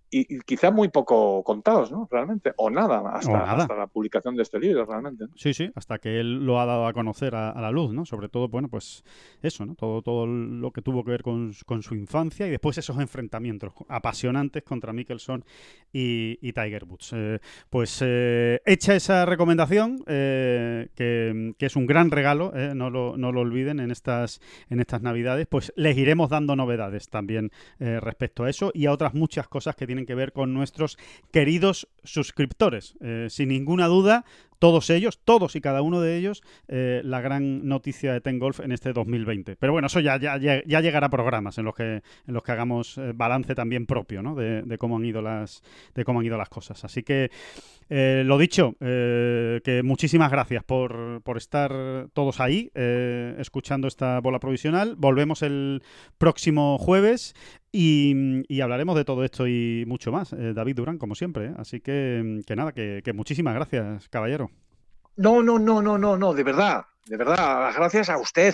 y, 0.09 0.39
quizá 0.41 0.71
muy 0.71 0.89
poco 0.89 1.43
contados, 1.43 1.91
¿no? 1.91 2.07
Realmente, 2.09 2.53
o 2.57 2.69
nada, 2.69 3.01
hasta, 3.13 3.75
la 3.75 3.87
publicación 3.87 4.35
de 4.35 4.43
este 4.43 4.59
libro, 4.59 4.85
realmente. 4.85 5.25
Sí, 5.35 5.53
sí, 5.53 5.69
hasta 5.75 5.99
que 5.99 6.19
él 6.19 6.45
lo 6.45 6.59
ha 6.59 6.65
dado 6.65 6.87
a 6.87 6.93
conocer 6.93 7.35
a, 7.35 7.59
la 7.59 7.71
luz, 7.71 7.93
¿no? 7.93 8.05
Sobre 8.05 8.29
todo, 8.29 8.47
bueno, 8.47 8.67
pues 8.69 9.03
eso, 9.41 9.65
¿no? 9.65 9.75
Todo, 9.75 10.01
todo 10.01 10.27
lo 10.27 10.71
que 10.71 10.81
tuvo 10.81 11.03
que 11.03 11.11
ver 11.11 11.23
con, 11.23 11.53
su 11.53 11.95
infancia 11.95 12.47
y 12.47 12.49
después 12.49 12.77
esos 12.77 12.99
enfrentamientos 12.99 13.73
apasionantes 13.89 14.63
contra 14.63 14.93
Mickelson 14.93 15.43
y, 15.91 16.53
Tiger 16.53 16.85
Woods. 16.85 17.11
Eh, 17.13 17.39
pues 17.69 18.01
eh, 18.05 18.61
hecha 18.65 18.95
esa 18.95 19.25
recomendación, 19.25 20.03
eh, 20.07 20.89
que, 20.95 21.55
es 21.59 21.75
un 21.75 21.85
gran 21.85 22.11
regalo, 22.11 22.53
no 22.75 22.89
lo, 22.89 23.17
no, 23.17 23.31
lo, 23.31 23.41
olviden 23.41 23.79
en 23.79 23.91
estas, 23.91 24.39
en 24.69 24.79
estas 24.79 25.01
navidades, 25.01 25.47
pues 25.47 25.73
les 25.75 25.97
iremos 25.97 26.29
dando 26.29 26.55
novedades 26.55 27.09
también 27.09 27.51
respecto 27.79 28.43
a 28.43 28.49
eso 28.49 28.71
y 28.73 28.85
a 28.85 28.91
otras 28.91 29.13
muchas 29.15 29.47
cosas 29.47 29.75
que 29.75 29.87
tienen 29.87 29.94
que 30.03 30.15
ver 30.15 30.33
con 30.33 30.53
nuestros 30.53 30.97
queridos 31.31 31.87
suscriptores. 32.03 32.97
Eh, 32.99 33.27
sin 33.29 33.49
ninguna 33.49 33.87
duda, 33.87 34.25
todos 34.59 34.89
ellos, 34.89 35.19
todos 35.23 35.55
y 35.55 35.61
cada 35.61 35.81
uno 35.81 36.01
de 36.01 36.17
ellos, 36.17 36.41
eh, 36.67 37.01
la 37.03 37.21
gran 37.21 37.67
noticia 37.67 38.13
de 38.13 38.21
Ten 38.21 38.39
Golf 38.39 38.59
en 38.59 38.71
este 38.71 38.93
2020. 38.93 39.55
Pero 39.55 39.73
bueno, 39.73 39.87
eso 39.87 39.99
ya, 39.99 40.17
ya, 40.17 40.37
ya 40.37 40.81
llegará 40.81 41.07
a 41.07 41.09
programas 41.09 41.57
en 41.57 41.65
los 41.65 41.75
que, 41.75 42.01
en 42.27 42.33
los 42.33 42.43
que 42.43 42.51
hagamos 42.51 42.97
eh, 42.97 43.11
balance 43.13 43.55
también 43.55 43.85
propio 43.85 44.21
¿no? 44.21 44.35
de, 44.35 44.77
cómo 44.77 44.97
han 44.97 45.05
ido 45.05 45.21
las, 45.21 45.61
de 45.93 46.03
cómo 46.03 46.19
han 46.19 46.25
ido 46.25 46.37
las 46.37 46.49
cosas. 46.49 46.83
Así 46.83 47.03
que, 47.03 47.31
eh, 47.89 48.23
lo 48.25 48.37
dicho, 48.37 48.75
que 48.79 49.81
muchísimas 49.83 50.31
gracias 50.31 50.63
por, 50.63 51.21
por 51.21 51.37
estar 51.37 52.07
todos 52.13 52.39
ahí 52.39 52.71
escuchando 52.75 53.87
esta 53.87 54.19
bola 54.19 54.39
provisional. 54.39 54.95
Volvemos 54.95 55.41
el 55.41 55.83
próximo 56.17 56.77
jueves. 56.77 57.35
Y, 57.77 58.61
hablaremos 58.61 58.95
de 58.95 59.03
todo 59.03 59.25
esto 59.25 59.49
y 59.49 59.83
mucho 59.85 60.09
más. 60.11 60.31
David 60.31 60.77
Durán, 60.77 60.97
como 60.97 61.13
siempre. 61.13 61.51
Así 61.57 61.81
que, 61.81 62.41
que 62.47 62.55
nada, 62.55 62.71
que 62.71 63.13
muchísimas 63.13 63.53
gracias, 63.53 64.07
caballero. 64.07 64.49
No, 65.17 65.41
no, 65.41 65.57
no, 65.57 65.81
no, 65.81 65.97
no, 65.97 66.17
no, 66.17 66.33
de 66.33 66.43
verdad, 66.43 66.87
de 67.05 67.15
verdad, 67.15 67.71
gracias 67.73 68.09
a 68.09 68.17
usted. 68.17 68.53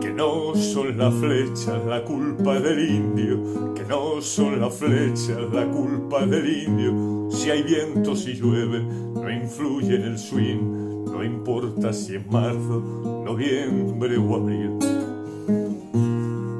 Que 0.00 0.12
no 0.14 0.54
son 0.54 0.96
las 0.96 1.12
flechas 1.14 1.84
la 1.84 2.04
culpa 2.04 2.60
del 2.60 2.88
indio, 2.88 3.74
que 3.74 3.82
no 3.82 4.22
son 4.22 4.60
las 4.60 4.76
flechas 4.76 5.40
la 5.52 5.66
culpa 5.66 6.24
del 6.24 6.68
indio. 6.68 7.28
Si 7.32 7.50
hay 7.50 7.64
viento, 7.64 8.14
si 8.14 8.34
llueve, 8.34 8.80
no 8.80 9.28
influye 9.28 9.96
en 9.96 10.02
el 10.02 10.16
swing, 10.16 11.04
no 11.06 11.24
importa 11.24 11.92
si 11.92 12.14
es 12.14 12.24
marzo, 12.30 12.80
noviembre 13.26 14.16
o 14.18 14.36
abril. 14.36 14.78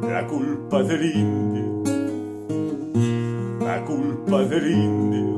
La 0.02 0.26
culpa 0.26 0.82
del 0.82 1.14
indio, 1.14 1.84
la 3.60 3.84
culpa 3.84 4.42
del 4.42 4.72
indio 4.72 5.37